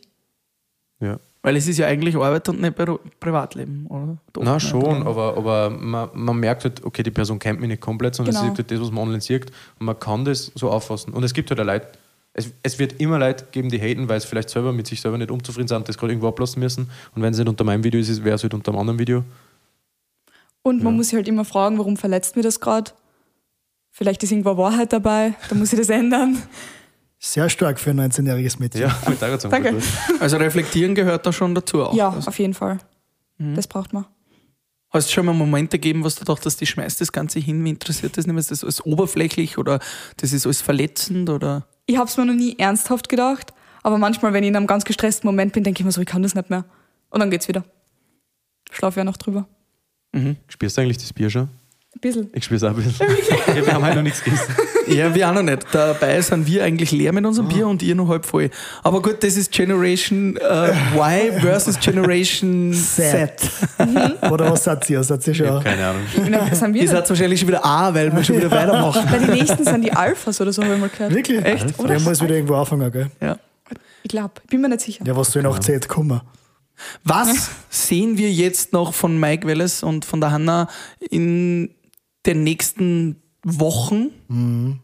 Ja. 1.00 1.18
Weil 1.42 1.54
es 1.56 1.68
ist 1.68 1.78
ja 1.78 1.86
eigentlich 1.86 2.16
Arbeit 2.16 2.48
und 2.48 2.60
nicht 2.60 2.76
Pri- 2.76 2.98
Privatleben, 3.20 3.86
oder? 3.86 4.18
Doch 4.32 4.42
Na 4.42 4.58
schon, 4.58 4.82
oder? 4.82 5.06
aber, 5.06 5.36
aber 5.36 5.70
man, 5.70 6.08
man 6.12 6.36
merkt 6.38 6.64
halt, 6.64 6.84
okay, 6.84 7.02
die 7.04 7.12
Person 7.12 7.38
kennt 7.38 7.60
mich 7.60 7.68
nicht 7.68 7.80
komplett, 7.80 8.16
sondern 8.16 8.34
Genau. 8.34 8.42
sie 8.44 8.48
sieht 8.50 8.58
halt 8.58 8.70
das, 8.72 8.80
was 8.80 8.90
man 8.90 9.04
online 9.04 9.20
sieht 9.20 9.46
und 9.78 9.86
man 9.86 9.98
kann 9.98 10.24
das 10.24 10.50
so 10.56 10.68
auffassen. 10.70 11.12
Und 11.14 11.22
es 11.22 11.32
gibt 11.32 11.48
halt 11.50 11.60
auch 11.60 11.64
Leute, 11.64 11.86
es, 12.34 12.50
es 12.62 12.78
wird 12.78 13.00
immer 13.00 13.18
Leute 13.18 13.46
geben, 13.50 13.68
die 13.68 13.80
haten, 13.80 14.08
weil 14.08 14.20
sie 14.20 14.26
vielleicht 14.28 14.50
selber 14.50 14.72
mit 14.72 14.86
sich 14.86 15.00
selber 15.00 15.18
nicht 15.18 15.30
unzufrieden 15.30 15.68
sind 15.68 15.78
und 15.78 15.88
das 15.88 15.98
gerade 15.98 16.12
irgendwo 16.12 16.28
ablassen 16.28 16.60
müssen. 16.60 16.90
Und 17.14 17.22
wenn 17.22 17.32
es 17.32 17.38
nicht 17.38 17.48
unter 17.48 17.64
meinem 17.64 17.82
Video 17.84 17.98
ist, 18.00 18.22
wäre 18.24 18.36
es 18.36 18.42
halt 18.42 18.54
unter 18.54 18.70
einem 18.70 18.80
anderen 18.80 18.98
Video. 18.98 19.24
Und 20.62 20.82
man 20.82 20.92
Ja. 20.92 20.96
muss 20.98 21.06
sich 21.08 21.16
halt 21.16 21.28
immer 21.28 21.44
fragen, 21.44 21.78
warum 21.78 21.96
verletzt 21.96 22.36
mir 22.36 22.42
das 22.42 22.60
gerade? 22.60 22.90
Vielleicht 23.90 24.22
ist 24.22 24.30
irgendwo 24.30 24.56
Wahrheit 24.56 24.92
dabei, 24.92 25.34
dann 25.48 25.58
muss 25.58 25.72
ich 25.72 25.78
das 25.78 25.88
ändern. 26.00 26.40
Sehr 27.20 27.48
stark 27.48 27.80
für 27.80 27.90
ein 27.90 28.00
19-jähriges 28.00 28.60
Mädchen. 28.60 28.82
Ja, 28.82 28.96
mit 29.08 29.20
Danke. 29.20 29.72
gut. 29.72 29.82
Also 30.20 30.36
reflektieren 30.36 30.94
gehört 30.94 31.26
da 31.26 31.32
schon 31.32 31.52
dazu 31.54 31.82
auch. 31.82 31.94
Ja, 31.94 32.10
Also, 32.10 32.28
auf 32.28 32.38
jeden 32.38 32.54
Fall. 32.54 32.78
Das 33.38 33.66
braucht 33.66 33.92
man. 33.92 34.04
hast 34.90 35.08
du 35.08 35.12
schon 35.14 35.26
mal 35.26 35.32
Momente 35.32 35.78
gegeben, 35.78 36.02
was 36.04 36.14
du 36.16 36.24
dachtest, 36.24 36.60
die 36.60 36.66
schmeißt 36.66 37.00
das 37.00 37.10
Ganze 37.12 37.38
hin, 37.40 37.64
wie 37.64 37.70
interessiert 37.70 38.16
das 38.16 38.26
nicht? 38.26 38.36
Ist 38.36 38.50
das 38.50 38.62
alles 38.64 38.84
oberflächlich 38.84 39.58
oder 39.58 39.80
das 40.18 40.32
ist 40.32 40.44
alles 40.46 40.60
verletzend 40.60 41.28
oder? 41.30 41.66
Ich 41.90 41.96
habe 41.96 42.06
es 42.06 42.18
mir 42.18 42.26
noch 42.26 42.34
nie 42.34 42.54
ernsthaft 42.58 43.08
gedacht, 43.08 43.54
aber 43.82 43.96
manchmal, 43.96 44.34
wenn 44.34 44.44
ich 44.44 44.50
in 44.50 44.56
einem 44.56 44.66
ganz 44.66 44.84
gestressten 44.84 45.26
Moment 45.26 45.54
bin, 45.54 45.64
denke 45.64 45.80
ich 45.80 45.86
mir 45.86 45.90
so, 45.90 46.02
ich 46.02 46.06
kann 46.06 46.22
das 46.22 46.34
nicht 46.34 46.50
mehr. 46.50 46.66
Und 47.08 47.20
dann 47.20 47.30
geht's 47.30 47.48
wieder. 47.48 47.64
Schlafe 48.70 49.00
ja 49.00 49.04
noch 49.04 49.16
drüber. 49.16 49.48
Spürst 50.48 50.76
du 50.76 50.82
eigentlich 50.82 50.98
das 50.98 51.14
Bier 51.14 51.30
schon? 51.30 51.48
Ein 51.98 52.00
bisschen. 52.00 52.30
Ich 52.32 52.44
spür's 52.44 52.62
auch 52.62 52.68
ein 52.68 52.76
bisschen. 52.76 52.94
ja, 53.48 53.66
wir 53.66 53.72
haben 53.74 53.84
halt 53.84 53.96
noch 53.96 54.02
nichts 54.02 54.22
gegessen. 54.22 54.54
Ja, 54.86 55.12
wir 55.12 55.28
auch 55.28 55.34
noch 55.34 55.42
nicht. 55.42 55.66
Dabei 55.72 56.20
sind 56.20 56.46
wir 56.46 56.62
eigentlich 56.62 56.92
leer 56.92 57.12
mit 57.12 57.26
unserem 57.26 57.48
Bier 57.48 57.66
und 57.66 57.82
ihr 57.82 57.96
noch 57.96 58.06
halb 58.08 58.24
voll. 58.24 58.50
Aber 58.84 59.02
gut, 59.02 59.16
das 59.24 59.36
ist 59.36 59.50
Generation 59.50 60.36
äh, 60.36 60.70
Y 60.96 61.40
versus 61.40 61.78
Generation 61.80 62.72
Z. 62.94 63.32
Oder 64.30 64.52
was 64.52 64.62
sagt 64.62 64.88
ihr? 64.90 65.02
Seid 65.02 65.26
ihr 65.26 65.34
schon? 65.34 65.62
Keine 65.64 65.88
Ahnung. 65.88 66.02
Das 66.48 66.62
haben 66.62 66.72
wir 66.72 66.82
Ihr 66.82 66.88
seid 66.88 67.08
wahrscheinlich 67.10 67.40
schon 67.40 67.48
wieder 67.48 67.64
A, 67.64 67.92
weil 67.92 68.14
wir 68.14 68.22
schon 68.22 68.36
wieder 68.36 68.50
weitermachen. 68.52 69.02
Bei 69.10 69.18
den 69.18 69.30
nächsten 69.30 69.64
sind 69.64 69.82
die 69.82 69.92
Alphas 69.92 70.40
oder 70.40 70.52
so, 70.52 70.62
habe 70.62 70.74
ich 70.74 70.80
mal 70.80 70.88
gehört. 70.88 71.12
Wirklich? 71.12 71.44
Echt? 71.44 71.74
Der 71.88 71.98
muss 72.00 72.22
wieder 72.22 72.34
irgendwo 72.36 72.54
anfangen, 72.54 72.92
gell? 72.92 73.10
Ja. 73.20 73.38
Ich 74.04 74.08
glaube, 74.08 74.34
ich 74.44 74.48
bin 74.50 74.60
mir 74.60 74.68
nicht 74.68 74.82
sicher. 74.82 75.04
Ja, 75.04 75.16
was 75.16 75.32
soll 75.32 75.42
nach 75.42 75.58
Z 75.58 75.88
kommen? 75.88 76.20
Was 77.02 77.50
sehen 77.70 78.16
wir 78.18 78.30
jetzt 78.30 78.72
noch 78.72 78.94
von 78.94 79.18
Mike 79.18 79.46
Welles 79.46 79.82
und 79.82 80.04
von 80.04 80.20
der 80.20 80.30
Hanna 80.30 80.68
in 81.10 81.70
den 82.28 82.44
nächsten 82.44 83.16
Wochen? 83.44 84.10
In 84.28 84.80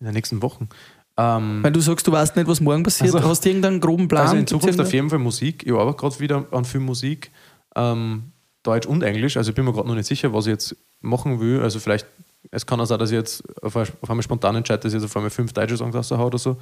den 0.00 0.12
nächsten 0.14 0.42
Wochen. 0.42 0.68
Ähm, 1.16 1.62
Weil 1.62 1.72
du 1.72 1.80
sagst, 1.80 2.06
du 2.06 2.12
weißt 2.12 2.36
nicht, 2.36 2.46
was 2.48 2.60
morgen 2.60 2.82
passiert. 2.84 3.14
Also- 3.14 3.28
Hast 3.28 3.44
du 3.44 3.48
irgendeinen 3.48 3.80
groben 3.80 4.06
Plan? 4.08 4.22
Also 4.22 4.36
in 4.36 4.46
Zukunft 4.46 4.80
auf 4.80 4.92
jeden 4.92 5.10
Fall 5.10 5.18
Musik. 5.18 5.64
Ich 5.66 5.72
arbeite 5.72 5.96
gerade 5.96 6.20
wieder 6.20 6.46
an 6.52 6.64
viel 6.64 6.80
Musik. 6.80 7.30
Ähm, 7.74 8.32
Deutsch 8.62 8.86
und 8.86 9.02
Englisch. 9.02 9.36
Also 9.36 9.50
ich 9.50 9.54
bin 9.54 9.64
mir 9.64 9.72
gerade 9.72 9.88
noch 9.88 9.94
nicht 9.94 10.06
sicher, 10.06 10.32
was 10.32 10.46
ich 10.46 10.50
jetzt 10.52 10.76
machen 11.00 11.40
will. 11.40 11.60
Also 11.60 11.80
vielleicht, 11.80 12.06
es 12.50 12.64
kann 12.66 12.80
auch 12.80 12.84
sein, 12.86 12.98
dass 12.98 13.10
ich 13.10 13.16
jetzt 13.16 13.42
auf, 13.62 13.74
auf 13.76 13.90
einmal 14.10 14.22
spontan 14.22 14.54
entscheide, 14.56 14.80
dass 14.82 14.92
ich 14.92 15.00
jetzt 15.00 15.10
auf 15.10 15.16
einmal 15.16 15.30
fünf 15.30 15.52
deutsche 15.52 15.76
Songs 15.76 15.94
raushaue 15.94 16.24
oder 16.26 16.38
so. 16.38 16.56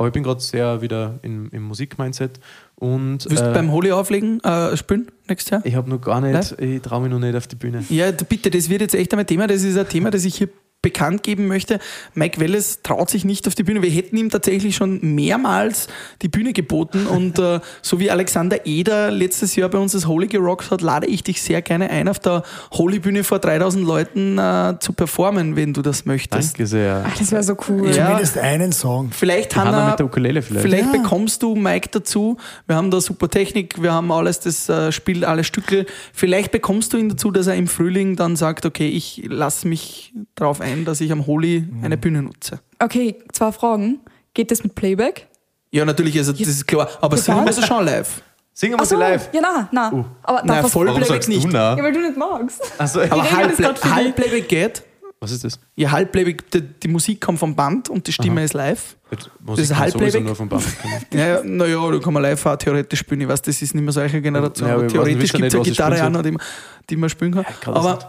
Aber 0.00 0.08
ich 0.08 0.14
bin 0.14 0.22
gerade 0.22 0.40
sehr 0.40 0.80
wieder 0.80 1.18
in, 1.20 1.50
im 1.50 1.64
Musik-Mindset. 1.64 2.40
Und 2.76 3.28
Willst 3.28 3.44
du 3.44 3.50
äh, 3.50 3.52
beim 3.52 3.70
Holy 3.70 3.92
auflegen, 3.92 4.40
äh, 4.42 4.74
spielen 4.74 5.08
nächstes 5.28 5.50
Jahr? 5.50 5.60
ich 5.66 5.74
habe 5.74 5.90
noch 5.90 6.00
gar 6.00 6.22
nicht, 6.22 6.58
ich 6.58 6.80
traue 6.80 7.02
mich 7.02 7.10
noch 7.10 7.18
nicht 7.18 7.36
auf 7.36 7.46
die 7.46 7.56
Bühne. 7.56 7.84
Ja, 7.90 8.10
bitte, 8.10 8.50
das 8.50 8.70
wird 8.70 8.80
jetzt 8.80 8.94
echt 8.94 9.12
einmal 9.12 9.26
Thema. 9.26 9.46
Das 9.46 9.62
ist 9.62 9.76
ein 9.76 9.86
Thema, 9.86 10.10
das 10.10 10.24
ich 10.24 10.36
hier 10.36 10.48
bekannt 10.82 11.22
geben 11.22 11.46
möchte. 11.46 11.78
Mike 12.14 12.40
Welles 12.40 12.82
traut 12.82 13.10
sich 13.10 13.24
nicht 13.24 13.46
auf 13.46 13.54
die 13.54 13.62
Bühne. 13.62 13.82
Wir 13.82 13.90
hätten 13.90 14.16
ihm 14.16 14.30
tatsächlich 14.30 14.76
schon 14.76 15.00
mehrmals 15.14 15.88
die 16.22 16.28
Bühne 16.28 16.52
geboten 16.52 17.06
und 17.06 17.38
äh, 17.38 17.60
so 17.82 17.98
wie 18.00 18.10
Alexander 18.10 18.66
Eder 18.66 19.10
letztes 19.10 19.56
Jahr 19.56 19.68
bei 19.68 19.78
uns 19.78 19.92
das 19.92 20.06
Holy 20.06 20.26
gerockt 20.26 20.70
hat, 20.70 20.80
lade 20.80 21.06
ich 21.06 21.22
dich 21.22 21.42
sehr 21.42 21.62
gerne 21.62 21.90
ein, 21.90 22.08
auf 22.08 22.18
der 22.18 22.42
Holy-Bühne 22.72 23.24
vor 23.24 23.38
3000 23.38 23.86
Leuten 23.86 24.38
äh, 24.38 24.76
zu 24.80 24.92
performen, 24.92 25.56
wenn 25.56 25.72
du 25.72 25.82
das 25.82 26.04
möchtest. 26.04 26.54
Danke 26.54 26.66
sehr. 26.66 27.04
Ach, 27.06 27.18
das 27.18 27.32
wäre 27.32 27.42
so 27.42 27.56
cool. 27.68 27.90
Ja. 27.90 28.06
Zumindest 28.06 28.38
einen 28.38 28.72
Song. 28.72 29.10
Vielleicht, 29.10 29.56
Hanna 29.56 29.70
Hanna, 29.72 29.90
mit 29.90 29.98
der 29.98 30.06
Ukulele 30.06 30.42
vielleicht. 30.42 30.66
Vielleicht 30.66 30.92
bekommst 30.92 31.42
du 31.42 31.54
Mike 31.54 31.88
dazu. 31.90 32.36
Wir 32.66 32.76
haben 32.76 32.90
da 32.90 33.00
super 33.00 33.28
Technik, 33.28 33.82
wir 33.82 33.92
haben 33.92 34.10
alles, 34.12 34.40
das 34.40 34.68
äh, 34.68 34.92
Spiel, 34.92 35.24
alle 35.24 35.44
Stücke. 35.44 35.86
Vielleicht 36.12 36.50
bekommst 36.50 36.92
du 36.92 36.96
ihn 36.96 37.08
dazu, 37.08 37.30
dass 37.30 37.46
er 37.46 37.56
im 37.56 37.66
Frühling 37.66 38.16
dann 38.16 38.36
sagt, 38.36 38.66
okay, 38.66 38.88
ich 38.88 39.22
lasse 39.26 39.68
mich 39.68 40.14
darauf 40.34 40.60
ein, 40.60 40.69
dass 40.84 41.00
ich 41.00 41.10
am 41.12 41.26
Holy 41.26 41.66
eine 41.82 41.96
Bühne 41.96 42.22
nutze. 42.22 42.60
Okay, 42.78 43.16
zwei 43.32 43.52
Fragen. 43.52 44.00
Geht 44.34 44.50
das 44.50 44.62
mit 44.62 44.74
Playback? 44.74 45.26
Ja, 45.72 45.84
natürlich, 45.84 46.16
also 46.18 46.32
das 46.32 46.40
ist 46.48 46.66
klar. 46.66 46.88
Aber 47.00 47.16
singen 47.16 47.44
muss 47.44 47.56
er 47.58 47.66
schon 47.66 47.84
live. 47.84 48.22
Singen 48.52 48.78
sie 48.80 48.86
so, 48.86 48.98
live. 48.98 49.28
Ja, 49.32 49.40
nein, 49.40 49.68
nein. 49.72 50.04
Aber 50.22 50.42
Nein, 50.44 50.64
voll 50.66 50.86
Warum 50.86 51.00
Playback 51.00 51.22
sagst 51.22 51.28
du 51.28 51.32
nicht. 51.32 51.48
na? 51.52 51.76
Ja, 51.76 51.82
weil 51.82 51.92
du 51.92 52.00
nicht 52.00 52.16
magst. 52.16 52.60
Also, 52.78 53.00
Aber 53.02 53.22
das. 53.22 53.84
Halbplayback 53.94 54.48
geht. 54.48 54.82
was 55.20 55.30
ist 55.30 55.44
das? 55.44 55.58
Ja, 55.76 55.90
Halbplayback, 55.92 56.50
die, 56.50 56.60
die 56.60 56.88
Musik 56.88 57.20
kommt 57.20 57.38
vom 57.38 57.54
Band 57.54 57.88
und 57.88 58.06
die 58.06 58.12
Stimme 58.12 58.42
ist 58.44 58.52
live. 58.54 58.96
Musik 59.40 59.62
ist 59.64 59.70
kann 59.70 59.78
Halbplayback? 59.78 60.24
nur 60.24 60.34
vom 60.36 60.48
Band. 60.48 60.64
Ja, 61.12 61.42
naja, 61.42 61.90
da 61.90 61.98
kann 61.98 62.12
man 62.12 62.22
live 62.22 62.44
auch 62.46 62.56
theoretisch 62.56 62.98
spielen. 63.00 63.20
Ich 63.22 63.28
weiß, 63.28 63.42
das 63.42 63.62
ist 63.62 63.74
nicht 63.74 63.82
mehr 63.82 63.92
so 63.92 64.00
eine 64.00 64.20
Generation. 64.20 64.68
Ja, 64.68 64.74
aber 64.74 64.82
nicht, 64.84 64.92
theoretisch 64.92 65.32
gibt 65.32 65.44
es 65.46 65.52
ja 65.52 65.58
nicht, 65.60 65.68
Gitarre 65.70 66.10
noch, 66.10 66.22
die, 66.22 66.30
man- 66.32 66.42
die 66.90 66.96
man 66.96 67.08
spielen 67.08 67.32
kann. 67.34 67.44
kann 67.60 67.74
das 67.74 67.84
aber 67.84 67.94
nicht. 67.94 68.06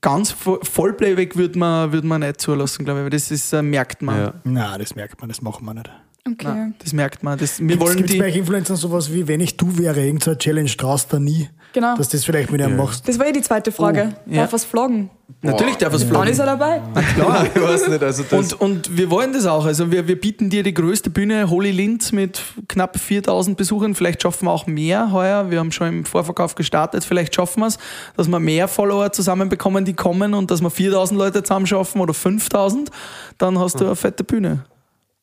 Ganz 0.00 0.32
vo- 0.32 0.60
Vollplayback 0.64 1.36
würde 1.36 1.58
man, 1.58 1.92
würd 1.92 2.04
man 2.04 2.20
nicht 2.20 2.40
zulassen, 2.40 2.84
glaube 2.84 3.00
ich, 3.00 3.04
weil 3.04 3.10
das 3.10 3.30
ist, 3.30 3.52
äh, 3.52 3.62
merkt 3.62 4.02
man. 4.02 4.18
Ja. 4.20 4.34
Na, 4.44 4.78
das 4.78 4.94
merkt 4.94 5.20
man, 5.20 5.28
das 5.28 5.42
machen 5.42 5.64
wir 5.64 5.74
nicht. 5.74 5.90
Okay. 6.32 6.46
Nein, 6.46 6.74
das 6.82 6.92
merkt 6.92 7.22
man. 7.22 7.38
Das, 7.38 7.58
wir 7.60 7.66
Gibt 7.68 7.82
wollen 7.82 8.04
es 8.04 8.10
die. 8.10 8.18
bei 8.18 8.28
Influencern 8.30 8.76
sowas 8.76 9.12
wie, 9.12 9.26
wenn 9.28 9.40
ich 9.40 9.56
du 9.56 9.76
wäre, 9.78 10.04
irgendeine 10.04 10.36
Challenge 10.38 10.70
traust 10.76 11.12
da 11.12 11.18
nie, 11.18 11.48
Genau. 11.72 11.96
dass 11.96 12.08
du 12.08 12.16
das 12.16 12.24
vielleicht 12.24 12.50
mit 12.50 12.60
einem 12.62 12.76
machst? 12.76 13.06
Das 13.08 13.18
war 13.18 13.26
ja 13.26 13.32
die 13.32 13.42
zweite 13.42 13.72
Frage. 13.72 14.14
Oh, 14.26 14.30
ja. 14.30 14.42
Darf 14.42 14.52
was 14.52 14.64
vloggen? 14.64 15.10
Natürlich 15.42 15.76
darf 15.76 15.92
es 15.92 16.00
Dann 16.00 16.08
vloggen. 16.10 16.28
ist 16.30 16.38
er 16.38 16.46
dabei. 16.46 16.80
Klar. 17.14 17.46
Ich 17.54 17.62
weiß 17.62 17.88
nicht, 17.88 18.02
also 18.02 18.22
das. 18.28 18.52
Und, 18.54 18.60
und 18.60 18.96
wir 18.96 19.10
wollen 19.10 19.32
das 19.32 19.44
auch. 19.46 19.66
Also 19.66 19.92
wir, 19.92 20.08
wir 20.08 20.18
bieten 20.18 20.48
dir 20.50 20.62
die 20.62 20.72
größte 20.74 21.10
Bühne, 21.10 21.48
Holy 21.50 21.70
Linz, 21.70 22.10
mit 22.12 22.40
knapp 22.68 22.98
4000 22.98 23.56
Besuchern. 23.56 23.94
Vielleicht 23.94 24.22
schaffen 24.22 24.46
wir 24.46 24.50
auch 24.52 24.66
mehr 24.66 25.12
heuer. 25.12 25.50
Wir 25.50 25.58
haben 25.58 25.70
schon 25.70 25.88
im 25.88 26.04
Vorverkauf 26.06 26.54
gestartet. 26.54 27.04
Vielleicht 27.04 27.34
schaffen 27.34 27.60
wir 27.60 27.66
es, 27.66 27.78
dass 28.16 28.26
wir 28.28 28.40
mehr 28.40 28.66
Follower 28.68 29.12
zusammenbekommen, 29.12 29.84
die 29.84 29.92
kommen 29.94 30.32
und 30.34 30.50
dass 30.50 30.62
wir 30.62 30.70
4000 30.70 31.18
Leute 31.18 31.42
zusammen 31.42 31.66
schaffen 31.66 32.00
oder 32.00 32.14
5000. 32.14 32.90
Dann 33.36 33.58
hast 33.58 33.78
du 33.80 33.84
eine 33.84 33.94
fette 33.96 34.24
Bühne. 34.24 34.64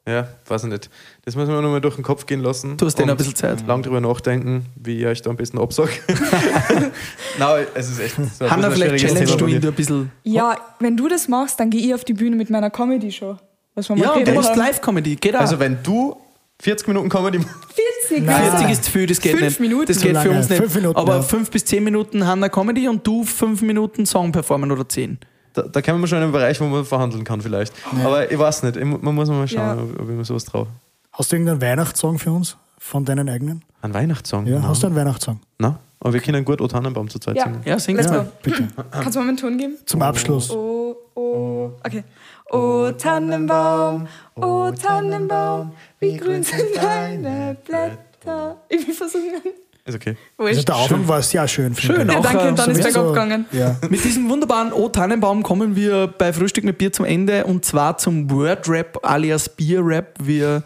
Ja, 0.07 0.27
weiß 0.47 0.65
ich 0.65 0.69
nicht. 0.69 0.89
Das 1.23 1.35
müssen 1.35 1.51
wir 1.51 1.61
nochmal 1.61 1.81
durch 1.81 1.95
den 1.95 2.03
Kopf 2.03 2.25
gehen 2.27 2.41
lassen. 2.41 2.77
Du 2.77 2.85
hast 2.85 2.95
denen 2.99 3.09
ein 3.09 3.17
bisschen 3.17 3.35
Zeit. 3.35 3.65
Lang 3.65 3.81
drüber 3.81 3.99
nachdenken, 4.01 4.67
wie 4.75 4.99
ich 4.99 5.05
euch 5.07 5.21
da 5.23 5.31
am 5.31 5.35
besten 5.35 5.57
absage. 5.57 5.89
Nein, 7.39 7.65
es 7.73 7.89
ist 7.89 7.99
echt. 7.99 8.15
So 8.37 8.49
Hanna, 8.49 8.69
vielleicht 8.69 9.03
challenge 9.07 9.37
du 9.37 9.47
ihn 9.47 9.61
da 9.61 9.69
ein 9.69 9.73
bisschen. 9.73 10.11
Ja, 10.23 10.55
wenn 10.79 10.95
du 10.95 11.07
das 11.07 11.27
machst, 11.27 11.59
dann 11.59 11.69
gehe 11.71 11.81
ich 11.87 11.93
auf 11.95 12.03
die 12.03 12.13
Bühne 12.13 12.35
mit 12.35 12.49
meiner 12.49 12.69
Comedy-Show. 12.69 13.37
Was 13.73 13.89
wir 13.89 13.95
mal 13.95 14.03
Ja, 14.03 14.11
und 14.13 14.27
du 14.27 14.31
machst. 14.33 14.55
Live-Comedy. 14.55 15.15
Geht 15.15 15.35
auch. 15.35 15.41
Also, 15.41 15.59
wenn 15.59 15.79
du 15.81 16.15
40 16.61 16.87
Minuten 16.87 17.09
Comedy 17.09 17.39
40 17.39 17.95
easy. 18.05 18.21
Nein. 18.21 18.41
klar. 18.41 18.51
40 18.59 18.71
ist 18.71 18.83
zu 18.85 18.91
viel, 18.91 19.07
das 19.07 19.19
geht 19.19 19.31
Fünf 19.31 19.43
nicht. 19.43 19.59
Minuten. 19.59 19.85
das 19.87 19.99
geht 20.01 20.15
So 20.15 20.21
für 20.21 20.31
uns 20.31 20.49
nicht. 20.49 20.61
fünf 20.61 20.75
Minuten, 20.75 20.97
Aber 20.97 21.15
ja. 21.15 21.21
5 21.21 21.49
bis 21.51 21.65
10 21.65 21.83
Minuten 21.83 22.25
Hanna 22.25 22.49
Comedy 22.49 22.87
und 22.87 23.05
du 23.05 23.23
5 23.23 23.61
Minuten 23.61 24.05
Song 24.05 24.31
performen 24.31 24.71
oder 24.71 24.87
10. 24.87 25.19
Da, 25.55 25.61
da 25.63 25.81
kommen 25.81 26.01
wir 26.01 26.07
schon 26.07 26.17
in 26.19 26.25
einen 26.25 26.31
Bereich, 26.33 26.59
wo 26.61 26.65
man 26.65 26.85
verhandeln 26.85 27.23
kann 27.23 27.41
vielleicht. 27.41 27.73
Aber 28.03 28.29
ich 28.29 28.37
weiß 28.37 28.63
nicht, 28.63 28.75
ich, 28.77 28.83
man 28.85 29.15
muss 29.15 29.29
mal 29.29 29.47
schauen, 29.47 29.57
Ja. 29.57 29.73
ob, 29.83 29.99
ob 30.01 30.09
ich 30.09 30.15
mir 30.15 30.25
sowas 30.25 30.45
traue. 30.45 30.67
Hast 31.13 31.31
du 31.31 31.37
irgendeinen 31.37 31.61
Weihnachtssong 31.61 32.19
für 32.19 32.31
uns? 32.31 32.57
Von 32.77 33.05
deinen 33.05 33.29
eigenen? 33.29 33.63
Ein 33.81 33.93
Weihnachtssong? 33.93 34.45
Ja, 34.47 34.59
Nein. 34.59 34.67
hast 34.67 34.83
du 34.83 34.87
einen 34.87 34.95
Weihnachtssong? 34.95 35.39
Nein, 35.59 35.75
aber 35.99 36.13
wir 36.13 36.19
können 36.19 36.43
gut 36.45 36.59
O 36.61 36.67
Tannenbaum 36.67 37.09
zu 37.09 37.19
zweit 37.19 37.37
Ja. 37.37 37.43
singen. 37.45 37.61
Ja, 37.65 37.79
sing 37.79 37.95
mal. 37.95 38.03
go. 38.25 38.25
Bitte. 38.43 38.67
Kannst 38.91 39.15
du 39.15 39.19
mir 39.21 39.29
einen 39.29 39.37
Ton 39.37 39.57
geben? 39.57 39.77
Zum 39.85 40.01
Abschluss. 40.01 40.51
Oh, 40.51 40.95
oh, 41.15 41.71
okay. 41.83 42.03
O 42.51 42.91
Tannenbaum, 42.91 44.07
o 44.35 44.71
Tannenbaum, 44.71 45.71
wie 45.99 46.17
grün 46.17 46.43
sind 46.43 46.61
deine 46.75 47.57
Blätter. 47.65 48.57
Ich 48.69 48.85
will 48.87 48.93
versuchen. 48.93 49.41
Ist 49.87 49.95
okay. 49.95 50.17
Also 50.37 50.63
der 50.63 50.75
Anfang 50.75 51.07
war 51.07 51.21
sehr 51.21 51.47
schön. 51.47 51.75
Schön, 51.75 52.09
ich. 52.09 52.15
auch, 52.15 52.23
Danke, 52.23 52.45
äh, 52.45 52.47
und 52.49 52.57
dann 52.57 52.71
ist 52.71 52.77
Mit 52.77 52.85
bergab 52.85 53.07
gegangen. 53.09 53.45
Ja. 53.51 53.77
Mit 53.87 54.03
diesem 54.03 54.27
wunderbaren 54.29 54.73
O 54.73 54.89
Tannenbaum 54.89 55.43
kommen 55.43 55.75
wir 55.75 56.07
bei 56.07 56.33
Frühstück 56.33 56.63
mit 56.63 56.79
Bier 56.79 56.91
zum 56.91 57.05
Ende 57.05 57.45
und 57.45 57.65
zwar 57.65 57.99
zum 57.99 58.31
Word-Rap 58.31 58.99
alias 59.03 59.47
Bier-Rap. 59.47 60.15
Wir 60.19 60.63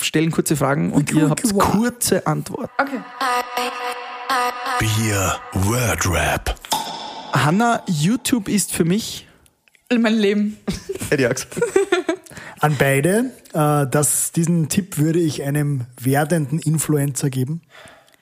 stellen 0.00 0.32
kurze 0.32 0.56
Fragen 0.56 0.92
und 0.92 1.12
ihr 1.12 1.30
habt 1.30 1.42
kurze 1.56 2.26
Antworten. 2.26 2.72
Okay. 2.76 3.00
Bier 4.80 5.36
Word 5.52 6.10
Rap. 6.10 6.56
Hanna, 7.32 7.82
YouTube 7.86 8.48
ist 8.48 8.72
für 8.72 8.84
mich 8.84 9.28
Mein 9.96 10.14
Leben. 10.14 10.56
Hätte 11.08 11.22
ich 11.22 11.28
auch 11.28 11.34
gesagt. 11.34 11.60
An 12.58 12.76
beide, 12.78 13.30
äh, 13.54 13.86
das, 13.86 14.32
diesen 14.32 14.68
Tipp 14.68 14.98
würde 14.98 15.20
ich 15.20 15.44
einem 15.44 15.86
werdenden 16.00 16.58
Influencer 16.58 17.30
geben. 17.30 17.62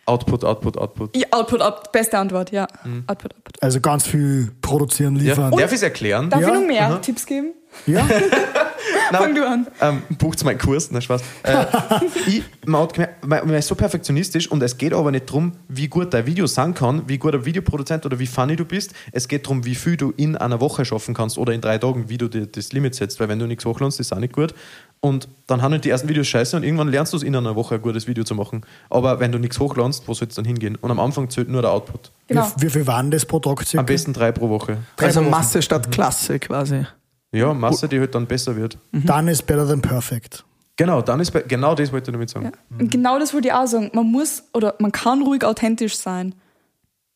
Output, 0.09 0.44
Output, 0.44 0.78
Output. 0.78 1.16
Ja, 1.16 1.26
Output, 1.30 1.61
Output. 1.62 1.92
Beste 1.92 2.18
Antwort, 2.18 2.50
ja. 2.50 2.66
Mhm. 2.84 3.04
Output, 3.06 3.34
Output. 3.36 3.62
Also 3.62 3.80
ganz 3.80 4.06
viel 4.06 4.50
produzieren, 4.62 5.16
Ja. 5.16 5.22
liefern. 5.22 5.50
Darf 5.52 5.70
ich 5.70 5.72
es 5.76 5.82
erklären? 5.82 6.30
Darf 6.30 6.40
Ja, 6.40 6.48
ich 6.48 6.54
noch 6.54 6.66
mehr 6.66 7.00
Tipps 7.00 7.26
geben? 7.26 7.52
Ja, 7.86 8.06
Fang 9.12 9.34
du 9.34 9.46
an. 9.46 9.66
Ähm, 9.80 10.02
bucht 10.18 10.42
meinen 10.44 10.59
Kurs, 10.59 10.90
na 10.90 11.00
Spaß. 11.00 11.22
Äh, 11.42 11.64
ich, 12.26 12.42
man, 12.66 12.82
hat 12.82 12.94
gemerkt, 12.94 13.26
man, 13.26 13.46
man 13.46 13.56
ist 13.56 13.68
so 13.68 13.74
perfektionistisch 13.74 14.50
und 14.50 14.62
es 14.62 14.76
geht 14.78 14.92
aber 14.94 15.11
nicht 15.11 15.28
darum, 15.28 15.52
wie 15.68 15.88
gut 15.88 16.12
dein 16.14 16.26
Video 16.26 16.46
sein 16.46 16.74
kann, 16.74 17.02
wie 17.06 17.18
gut 17.18 17.34
ein 17.34 17.44
Videoproduzent 17.44 18.06
oder 18.06 18.18
wie 18.18 18.26
funny 18.26 18.56
du 18.56 18.64
bist. 18.64 18.94
Es 19.12 19.28
geht 19.28 19.44
darum, 19.46 19.64
wie 19.64 19.74
viel 19.74 19.96
du 19.96 20.12
in 20.16 20.36
einer 20.36 20.61
Woche 20.61 20.84
schaffen 20.84 21.14
kannst 21.14 21.36
oder 21.38 21.52
in 21.52 21.61
drei 21.61 21.78
Tagen, 21.78 22.09
wie 22.09 22.18
du 22.18 22.28
dir 22.28 22.46
das 22.46 22.72
Limit 22.72 22.94
setzt. 22.94 23.20
Weil 23.20 23.28
wenn 23.28 23.38
du 23.38 23.46
nichts 23.46 23.64
hochladest, 23.66 24.00
ist 24.00 24.12
auch 24.12 24.18
nicht 24.18 24.32
gut. 24.32 24.54
Und 25.01 25.28
dann 25.46 25.62
haben 25.62 25.72
halt 25.72 25.84
die 25.84 25.90
ersten 25.90 26.09
Videos 26.09 26.26
scheiße 26.26 26.57
und 26.57 26.64
irgendwann 26.64 26.88
lernst 26.88 27.12
du 27.12 27.16
es 27.16 27.22
in 27.22 27.34
einer 27.36 27.55
Woche 27.55 27.76
ein 27.76 27.82
gutes 27.82 28.07
Video 28.09 28.24
zu 28.24 28.34
machen. 28.34 28.62
Aber 28.90 29.20
wenn 29.20 29.30
du 29.30 29.38
nichts 29.38 29.61
hochladest, 29.61 30.09
wo 30.09 30.14
soll 30.14 30.28
es 30.28 30.34
dann 30.34 30.44
hingehen? 30.44 30.76
Und 30.76 30.90
am 30.90 30.99
Anfang 30.99 31.30
zählt 31.30 31.49
nur 31.49 31.62
der 31.62 31.70
Output. 31.70 32.11
Genau. 32.26 32.51
wie, 32.57 32.62
wie 32.62 32.70
viel 32.70 32.86
waren 32.86 33.11
das 33.11 33.24
pro 33.24 33.38
Tag 33.38 33.64
circa? 33.64 33.80
Am 33.80 33.86
besten 33.86 34.12
drei 34.12 34.32
pro 34.32 34.49
Woche. 34.49 34.78
also 34.96 35.20
Wochen. 35.20 35.30
Masse 35.30 35.62
statt 35.62 35.90
Klasse 35.92 36.38
quasi. 36.40 36.84
Ja, 37.30 37.55
Masse, 37.55 37.88
die 37.88 38.01
halt 38.01 38.14
dann 38.14 38.26
besser 38.26 38.57
wird. 38.57 38.78
Dann 38.92 39.28
ist 39.28 39.46
better 39.46 39.68
than 39.68 39.82
perfect. 39.82 40.44
Genau, 40.76 41.03
dann 41.03 41.20
ist 41.20 41.32
genau 41.49 41.74
das 41.74 41.92
wollte 41.92 42.11
ich 42.11 42.12
damit 42.12 42.30
sagen. 42.30 42.53
Und 42.78 42.90
genau 42.90 43.18
das 43.18 43.34
wollte 43.34 43.49
ich 43.49 43.55
auch 43.55 43.66
sagen. 43.66 43.90
Man 43.94 44.11
muss 44.11 44.44
oder 44.55 44.74
man 44.78 44.92
kann 44.92 45.22
ruhig 45.22 45.44
authentisch 45.44 45.96
sein. 45.96 46.34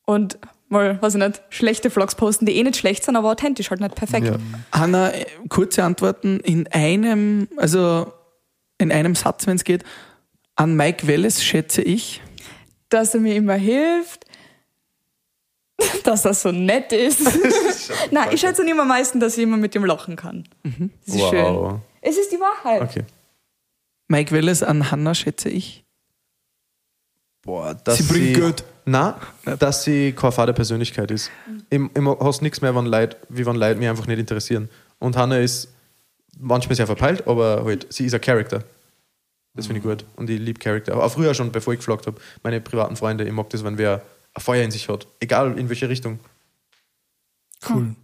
Und 0.05 0.37
mal, 0.73 1.01
weiß 1.01 1.15
ich 1.15 1.19
nicht, 1.19 1.41
schlechte 1.49 1.89
Vlogs 1.89 2.15
posten, 2.15 2.45
die 2.45 2.55
eh 2.57 2.63
nicht 2.63 2.77
schlecht 2.77 3.03
sind, 3.03 3.15
aber 3.15 3.31
authentisch 3.31 3.69
halt 3.69 3.79
nicht 3.79 3.95
perfekt. 3.95 4.27
Ja. 4.27 4.37
Hanna, 4.71 5.11
kurze 5.49 5.83
Antworten 5.83 6.39
in 6.41 6.67
einem, 6.67 7.47
also 7.57 8.11
in 8.77 8.91
einem 8.91 9.15
Satz, 9.15 9.47
wenn 9.47 9.55
es 9.55 9.63
geht. 9.63 9.83
An 10.55 10.75
Mike 10.75 11.07
Welles 11.07 11.43
schätze 11.43 11.81
ich. 11.81 12.21
Dass 12.89 13.13
er 13.13 13.21
mir 13.21 13.35
immer 13.35 13.55
hilft, 13.55 14.25
dass 16.03 16.25
er 16.25 16.33
so 16.33 16.51
nett 16.51 16.91
ist. 16.91 17.21
Nein, 18.11 18.29
ich 18.31 18.41
schätze 18.41 18.61
ihn 18.63 18.67
immer 18.67 18.83
am 18.83 18.89
meisten, 18.89 19.19
dass 19.19 19.37
ich 19.37 19.43
immer 19.43 19.57
mit 19.57 19.73
ihm 19.75 19.85
lachen 19.85 20.15
kann. 20.15 20.43
Das 20.63 21.15
ist 21.15 21.21
Wow. 21.21 21.29
schön. 21.31 21.81
Es 22.01 22.17
ist 22.17 22.31
die 22.31 22.39
Wahrheit. 22.39 22.81
Okay. 22.81 23.03
Mike 24.09 24.31
Welles 24.31 24.61
an 24.61 24.91
Hanna 24.91 25.15
schätze 25.15 25.49
ich. 25.49 25.85
Boah, 27.41 27.73
dass 27.73 27.97
Sie 27.97 28.03
bringt 28.03 28.35
Geld. 28.35 28.63
Nein, 28.85 29.13
dass 29.59 29.83
sie 29.83 30.11
keine 30.11 30.31
Fade 30.31 30.53
Persönlichkeit 30.53 31.11
ist. 31.11 31.31
Ich, 31.69 31.79
ich 31.79 32.05
hast 32.19 32.41
nichts 32.41 32.61
mehr, 32.61 32.75
wenn 32.75 32.85
Leute, 32.85 33.17
wie 33.29 33.45
wenn 33.45 33.55
Leute 33.55 33.79
mich 33.79 33.87
einfach 33.87 34.07
nicht 34.07 34.19
interessieren. 34.19 34.69
Und 34.99 35.15
Hannah 35.15 35.37
ist 35.37 35.69
manchmal 36.37 36.75
sehr 36.75 36.87
verpeilt, 36.87 37.27
aber 37.27 37.63
halt, 37.63 37.87
sie 37.89 38.05
ist 38.05 38.13
ein 38.13 38.21
Charakter. 38.21 38.63
Das 39.53 39.67
finde 39.67 39.79
ich 39.79 39.85
gut. 39.85 40.05
Und 40.15 40.29
ich 40.29 40.39
liebe 40.39 40.59
Charakter. 40.59 40.93
Aber 40.93 41.05
auch 41.05 41.11
früher 41.11 41.33
schon, 41.33 41.51
bevor 41.51 41.73
ich 41.73 41.79
gefragt 41.79 42.07
habe, 42.07 42.19
meine 42.41 42.59
privaten 42.59 42.95
Freunde, 42.95 43.23
ich 43.23 43.31
mag 43.31 43.49
das, 43.51 43.63
wenn 43.63 43.77
wer 43.77 44.01
ein 44.33 44.41
Feuer 44.41 44.63
in 44.63 44.71
sich 44.71 44.89
hat. 44.89 45.07
Egal 45.19 45.57
in 45.57 45.69
welche 45.69 45.87
Richtung. 45.87 46.19
Cool. 47.69 47.95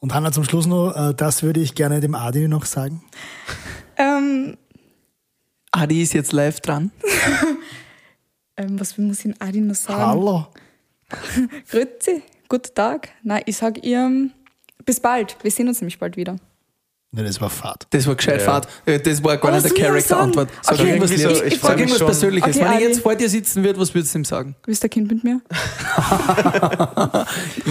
Und 0.00 0.14
Hanna, 0.14 0.30
zum 0.30 0.44
Schluss 0.44 0.66
noch, 0.66 0.94
äh, 0.94 1.14
das 1.14 1.42
würde 1.42 1.60
ich 1.60 1.74
gerne 1.74 2.00
dem 2.00 2.14
Adi 2.14 2.46
noch 2.46 2.66
sagen. 2.66 3.02
Ähm, 3.96 4.56
Adi 5.72 6.02
ist 6.02 6.12
jetzt 6.12 6.32
live 6.32 6.60
dran. 6.60 6.92
ähm, 8.58 8.78
was 8.78 8.98
muss 8.98 9.20
ich 9.20 9.24
Ihnen 9.26 9.40
Adi 9.40 9.60
noch 9.60 9.74
sagen? 9.74 10.00
Hallo. 10.02 10.46
Grüezi, 11.70 12.22
guten 12.48 12.74
Tag. 12.74 13.08
Nein, 13.22 13.42
ich 13.46 13.56
sage 13.56 13.80
ihr, 13.80 14.28
bis 14.84 15.00
bald. 15.00 15.36
Wir 15.42 15.50
sehen 15.50 15.68
uns 15.68 15.80
nämlich 15.80 15.98
bald 15.98 16.16
wieder. 16.18 16.36
Ne, 17.10 17.24
das 17.24 17.40
war 17.40 17.48
Fahrt. 17.48 17.86
Das 17.88 18.06
war 18.06 18.16
gescheit 18.16 18.40
Ja. 18.40 18.44
Fahrt. 18.44 18.68
Äh, 18.84 19.00
Das 19.00 19.24
war 19.24 19.38
gar 19.38 19.48
Aber 19.50 19.62
nicht 19.62 19.70
eine 19.70 19.74
ich 19.74 19.82
Charakter-Antwort. 19.82 20.50
Sag 20.60 20.74
Okay. 20.74 20.88
irgendwas, 20.88 21.10
so, 21.10 21.16
Liebes. 21.28 21.42
ich 21.54 21.58
Sag 21.58 21.78
irgendwas. 21.78 21.98
Persönliches. 22.04 22.56
Okay, 22.56 22.64
Wenn 22.66 22.70
ich 22.72 22.76
Adi. 22.76 22.84
jetzt 22.84 23.00
vor 23.00 23.14
dir 23.14 23.28
sitzen 23.30 23.64
würde, 23.64 23.80
was 23.80 23.94
würdest 23.94 24.14
du 24.14 24.18
ihm 24.18 24.24
sagen? 24.26 24.56
Willst 24.66 24.82
du 24.82 24.88
ein 24.88 24.90
Kind 24.90 25.10
mit 25.10 25.24
mir? 25.24 25.40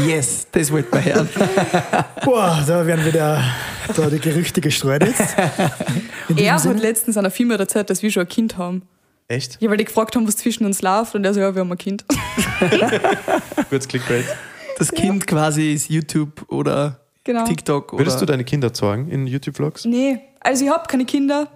Yes, 0.08 0.48
das 0.52 0.72
wollte 0.72 0.90
man 0.92 1.06
hören. 1.06 1.30
Boah, 2.26 2.64
da 2.68 2.86
werden 2.88 3.06
wieder 3.06 3.44
da 3.96 4.10
die 4.10 4.20
Gerüchte 4.20 4.60
gestreut 4.62 5.04
jetzt. 5.06 5.36
In 6.30 6.38
Er 6.40 6.56
hat 6.56 6.80
letztens 6.80 7.16
einer 7.18 7.30
Firma 7.32 7.56
erzählt, 7.56 7.90
dass 7.92 8.02
wir 8.02 8.10
schon 8.12 8.24
ein 8.24 8.30
Kind 8.30 8.58
haben. 8.58 8.84
Echt? 9.30 9.62
Ja, 9.62 9.70
weil 9.70 9.78
die 9.78 9.86
gefragt 9.86 10.16
haben, 10.16 10.28
was 10.28 10.38
zwischen 10.38 10.66
uns 10.66 10.82
läuft. 10.82 11.14
Und 11.16 11.26
er 11.26 11.34
so, 11.34 11.40
ja, 11.40 11.54
wir 11.54 11.60
haben 11.62 11.72
ein 11.72 11.78
Kind. 11.78 12.06
Kurz 13.70 13.88
Clickbait. 13.88 14.26
Das 14.78 14.92
Kind 14.92 15.28
quasi 15.28 15.74
ist 15.74 15.90
YouTube 15.90 16.46
oder 16.50 17.00
Genau. 17.24 17.44
TikTok 17.46 17.92
oder. 17.94 18.00
Würdest 18.02 18.22
du 18.22 18.26
deine 18.26 18.46
Kinder 18.46 18.74
zeigen 18.74 19.10
in 19.10 19.28
YouTube-Vlogs? 19.28 19.84
Nee, 19.86 20.20
also 20.40 20.64
ich 20.64 20.72
habe 20.72 20.88
keine 20.88 21.04
Kinder. 21.04 21.50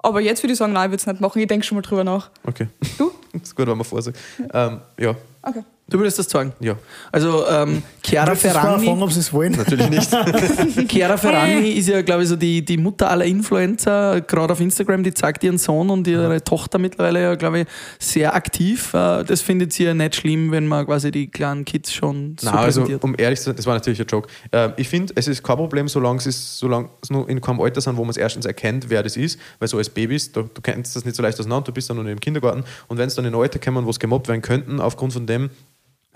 Aber 0.00 0.20
jetzt 0.20 0.42
würde 0.42 0.52
ich 0.54 0.58
sagen, 0.58 0.72
nein, 0.72 0.86
ich 0.86 0.90
würde 0.92 1.00
es 1.00 1.06
nicht 1.06 1.20
machen. 1.20 1.38
Ich 1.40 1.46
denke 1.46 1.64
schon 1.64 1.76
mal 1.76 1.82
drüber 1.82 2.02
nach. 2.04 2.30
Okay. 2.44 2.66
Du? 2.98 3.12
Das 3.32 3.42
ist 3.42 3.54
gut, 3.56 3.66
wenn 3.68 3.76
man 3.76 3.84
vorsagt. 3.84 4.18
Ähm, 4.52 4.80
ja, 4.98 5.14
Okay. 5.42 5.62
Du 5.90 5.98
würdest 5.98 6.18
das 6.18 6.28
sagen? 6.28 6.52
ja. 6.60 6.76
Also, 7.10 7.46
ähm, 7.48 7.82
Chiara 8.02 8.32
du 8.32 8.36
vorher 8.36 8.60
fragen, 8.60 9.02
ob 9.02 9.10
sie 9.10 9.20
es 9.20 9.32
wollen? 9.32 9.52
Natürlich 9.52 9.88
nicht. 9.88 10.10
Chiara 10.90 11.16
Ferragni 11.16 11.70
ist 11.70 11.88
ja, 11.88 12.02
glaube 12.02 12.22
ich, 12.22 12.28
so 12.28 12.36
die, 12.36 12.62
die 12.62 12.76
Mutter 12.76 13.10
aller 13.10 13.24
Influencer, 13.24 14.20
gerade 14.20 14.52
auf 14.52 14.60
Instagram. 14.60 15.02
Die 15.02 15.14
zeigt 15.14 15.44
ihren 15.44 15.56
Sohn 15.58 15.88
und 15.88 16.06
ihre 16.06 16.42
Tochter 16.44 16.78
mittlerweile 16.78 17.22
ja, 17.22 17.34
glaube 17.36 17.60
ich, 17.60 17.66
sehr 17.98 18.34
aktiv. 18.34 18.92
Äh, 18.92 19.24
Das 19.24 19.40
findet 19.40 19.72
sie 19.72 19.84
ja 19.84 19.94
nicht 19.94 20.16
schlimm, 20.16 20.50
wenn 20.50 20.66
man 20.66 20.84
quasi 20.84 21.10
die 21.10 21.30
kleinen 21.30 21.64
Kids 21.64 21.92
schon 21.92 22.36
so 22.38 22.50
Nein, 22.50 22.58
also 22.58 22.86
um 23.00 23.14
ehrlich 23.16 23.38
zu 23.38 23.46
sein, 23.46 23.56
das 23.56 23.66
war 23.66 23.74
natürlich 23.74 24.00
ein 24.00 24.06
Joke. 24.06 24.28
Ähm, 24.52 24.72
ich 24.76 24.88
finde, 24.88 25.14
es 25.16 25.26
ist 25.26 25.42
kein 25.42 25.56
Problem, 25.56 25.88
solange 25.88 26.18
es, 26.18 26.26
ist, 26.26 26.58
solange 26.58 26.90
es 27.02 27.10
nur 27.10 27.28
in 27.28 27.40
keinem 27.40 27.60
Alter 27.60 27.80
sind, 27.80 27.96
wo 27.96 28.02
man 28.02 28.10
es 28.10 28.16
erstens 28.18 28.44
erkennt, 28.44 28.90
wer 28.90 29.02
das 29.02 29.16
ist, 29.16 29.38
weil 29.58 29.68
so 29.68 29.78
als 29.78 29.88
Babys, 29.88 30.32
da, 30.32 30.42
du 30.42 30.60
kennst 30.60 30.96
das 30.96 31.04
nicht 31.04 31.16
so 31.16 31.22
leicht 31.22 31.38
auseinander, 31.40 31.64
du 31.66 31.72
bist 31.72 31.88
dann 31.88 31.96
noch 31.96 32.04
im 32.04 32.20
Kindergarten 32.20 32.64
und 32.88 32.98
wenn 32.98 33.08
es 33.08 33.14
dann 33.14 33.24
in 33.24 33.34
Alter 33.34 33.58
kommen, 33.58 33.86
wo 33.86 33.90
es 33.90 33.98
gemobbt 33.98 34.28
werden 34.28 34.42
könnten, 34.42 34.80
aufgrund 34.80 35.12
von 35.14 35.26
dem 35.26 35.50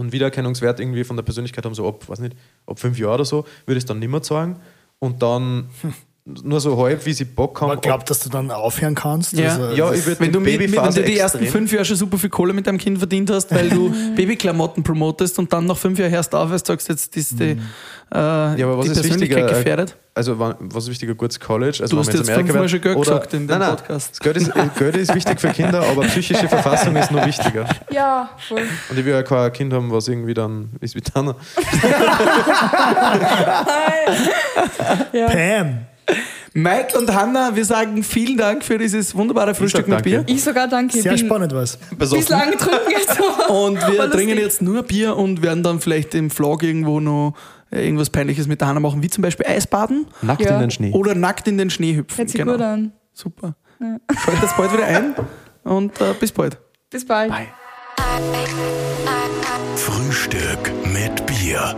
und 0.03 0.13
Wiedererkennungswert 0.13 0.81
irgendwie 0.81 1.05
von 1.05 1.17
der 1.17 1.23
Persönlichkeit 1.23 1.65
haben, 1.65 1.75
so 1.75 1.89
ab, 1.89 2.09
weiß 2.09 2.19
nicht, 2.19 2.37
ab 2.67 2.79
fünf 2.79 2.99
Jahren 2.99 3.15
oder 3.15 3.25
so, 3.25 3.47
würde 3.67 3.79
ich 3.79 3.85
es 3.85 3.87
dann 3.87 4.01
nicht 4.01 4.11
mehr 4.11 4.23
sagen 4.23 4.61
und 4.99 5.23
dann 5.23 5.71
nur 6.25 6.61
so 6.61 6.81
halb, 6.81 7.05
wie 7.05 7.13
sie 7.13 7.25
Bock 7.25 7.61
haben. 7.61 7.69
Man 7.69 7.81
glaubt, 7.81 8.09
dass 8.09 8.21
du 8.21 8.29
dann 8.29 8.51
aufhören 8.53 8.95
kannst. 8.95 9.33
Ja. 9.33 9.49
Also, 9.57 9.73
ja, 9.73 9.93
ich 9.93 10.07
würde 10.07 10.21
wenn 10.21 10.31
du, 10.31 10.39
mit, 10.39 10.57
mit, 10.59 10.73
wenn 10.77 10.95
du 10.95 11.03
die 11.03 11.19
ersten 11.19 11.45
fünf 11.47 11.73
Jahre 11.73 11.85
schon 11.85 11.97
super 11.97 12.17
viel 12.17 12.31
Kohle 12.31 12.53
mit 12.53 12.65
deinem 12.67 12.79
Kind 12.79 12.99
verdient 12.99 13.29
hast, 13.31 13.53
weil 13.53 13.69
du 13.69 13.91
Babyklamotten 14.15 14.85
promotest 14.85 15.39
und 15.41 15.53
dann 15.53 15.67
nach 15.67 15.77
fünf 15.77 15.99
Jahren 15.99 16.13
hörst 16.13 16.33
auf, 16.35 16.49
weil 16.51 16.59
du 16.61 16.65
sagst, 16.65 16.89
jetzt 16.89 17.17
ist 17.17 17.41
die, 17.41 17.45
äh, 17.45 17.57
Ja, 18.15 18.55
aber 18.61 18.79
was 18.79 18.85
die 18.87 18.93
ist 18.93 19.01
Persönlichkeit 19.01 19.37
wichtiger? 19.43 19.59
gefährdet. 19.59 19.97
Also, 20.15 20.39
was 20.39 20.85
ist 20.85 20.91
wichtiger? 20.91 21.15
Gutes 21.17 21.41
College? 21.41 21.79
Also, 21.83 21.97
Du 21.97 21.99
hast 22.01 22.07
jetzt 22.13 22.21
Amerika 22.29 22.47
fünfmal 22.47 22.69
schon 22.69 22.81
Geld 22.83 22.97
oder- 22.99 23.15
gesagt 23.15 23.35
in 23.35 23.41
dem 23.41 23.47
nein, 23.49 23.59
nein, 23.61 23.77
Podcast. 23.77 24.11
Das 24.13 24.21
Geld, 24.21 24.37
ist, 24.37 24.49
äh, 24.55 24.69
Geld 24.79 24.97
ist 24.99 25.15
wichtig 25.17 25.41
für 25.41 25.49
Kinder, 25.49 25.83
aber 25.83 26.03
psychische 26.03 26.47
Verfassung 26.49 26.95
ist 26.97 27.11
noch 27.11 27.27
wichtiger. 27.27 27.67
Ja, 27.93 28.31
voll. 28.49 28.63
Und 28.91 28.99
ich 28.99 29.05
will 29.05 29.13
ja 29.13 29.23
kein 29.25 29.53
Kind 29.53 29.73
haben, 29.73 29.91
was 29.91 30.07
irgendwie 30.07 30.35
dann 30.35 30.71
ist 30.81 30.95
wie 30.95 31.01
Tanner. 31.01 31.35
Ja. 35.13 35.27
Pam. 35.27 35.87
Mike 36.55 36.99
und 36.99 37.15
Hanna, 37.15 37.57
wir 37.57 37.65
sagen 37.65 38.03
vielen 38.03 38.37
Dank 38.37 38.63
für 38.65 38.77
dieses 38.77 39.15
wunderbare 39.15 39.55
Frühstück 39.55 39.89
mit. 39.89 40.03
Bier. 40.03 40.23
Ich 40.27 40.43
sogar 40.45 40.69
danke. 40.69 40.97
Ich 40.99 41.03
Sehr 41.03 41.13
bin 41.13 41.27
spannend 41.27 41.55
was. 41.55 41.79
bislang 41.97 42.51
getrunken 42.51 42.91
jetzt. 42.91 43.19
Und 43.49 43.77
wir 43.89 44.11
trinken 44.11 44.37
jetzt 44.39 44.61
nur 44.61 44.83
Bier 44.83 45.17
und 45.17 45.43
werden 45.43 45.63
dann 45.63 45.81
vielleicht 45.81 46.15
im 46.15 46.31
Vlog 46.31 46.63
irgendwo 46.63 47.01
noch 47.01 47.35
äh, 47.71 47.85
irgendwas 47.85 48.11
Peinliches 48.11 48.47
mit 48.49 48.61
der 48.61 48.69
Hanna 48.69 48.81
machen, 48.81 49.03
wie 49.03 49.09
zum 49.09 49.23
Beispiel 49.23 49.47
Eisbaden 49.47 50.07
Nackt 50.21 50.43
Ja. 50.43 50.55
in 50.57 50.61
den 50.61 50.71
Schnee. 50.71 50.91
oder 50.93 51.15
nackt 51.15 51.49
in 51.49 51.57
den 51.59 51.71
Schnee 51.71 51.97
hüpfen. 51.97 52.19
Hört 52.19 52.29
sich 52.31 52.39
Genau. 52.41 52.53
gut 52.53 52.61
an. 52.63 52.93
Super. 53.15 53.55
Schaltet 54.25 54.43
das 54.43 54.57
bald 54.57 54.73
wieder 54.73 54.85
ein. 54.85 55.15
und 55.65 56.01
äh, 56.01 56.15
bis 56.21 56.33
bald. 56.33 56.59
Bis 56.91 57.07
bald. 57.07 57.31
Bye. 57.31 57.49
Frühstück 59.77 60.71
mit 60.93 61.25
Bier. 61.27 61.75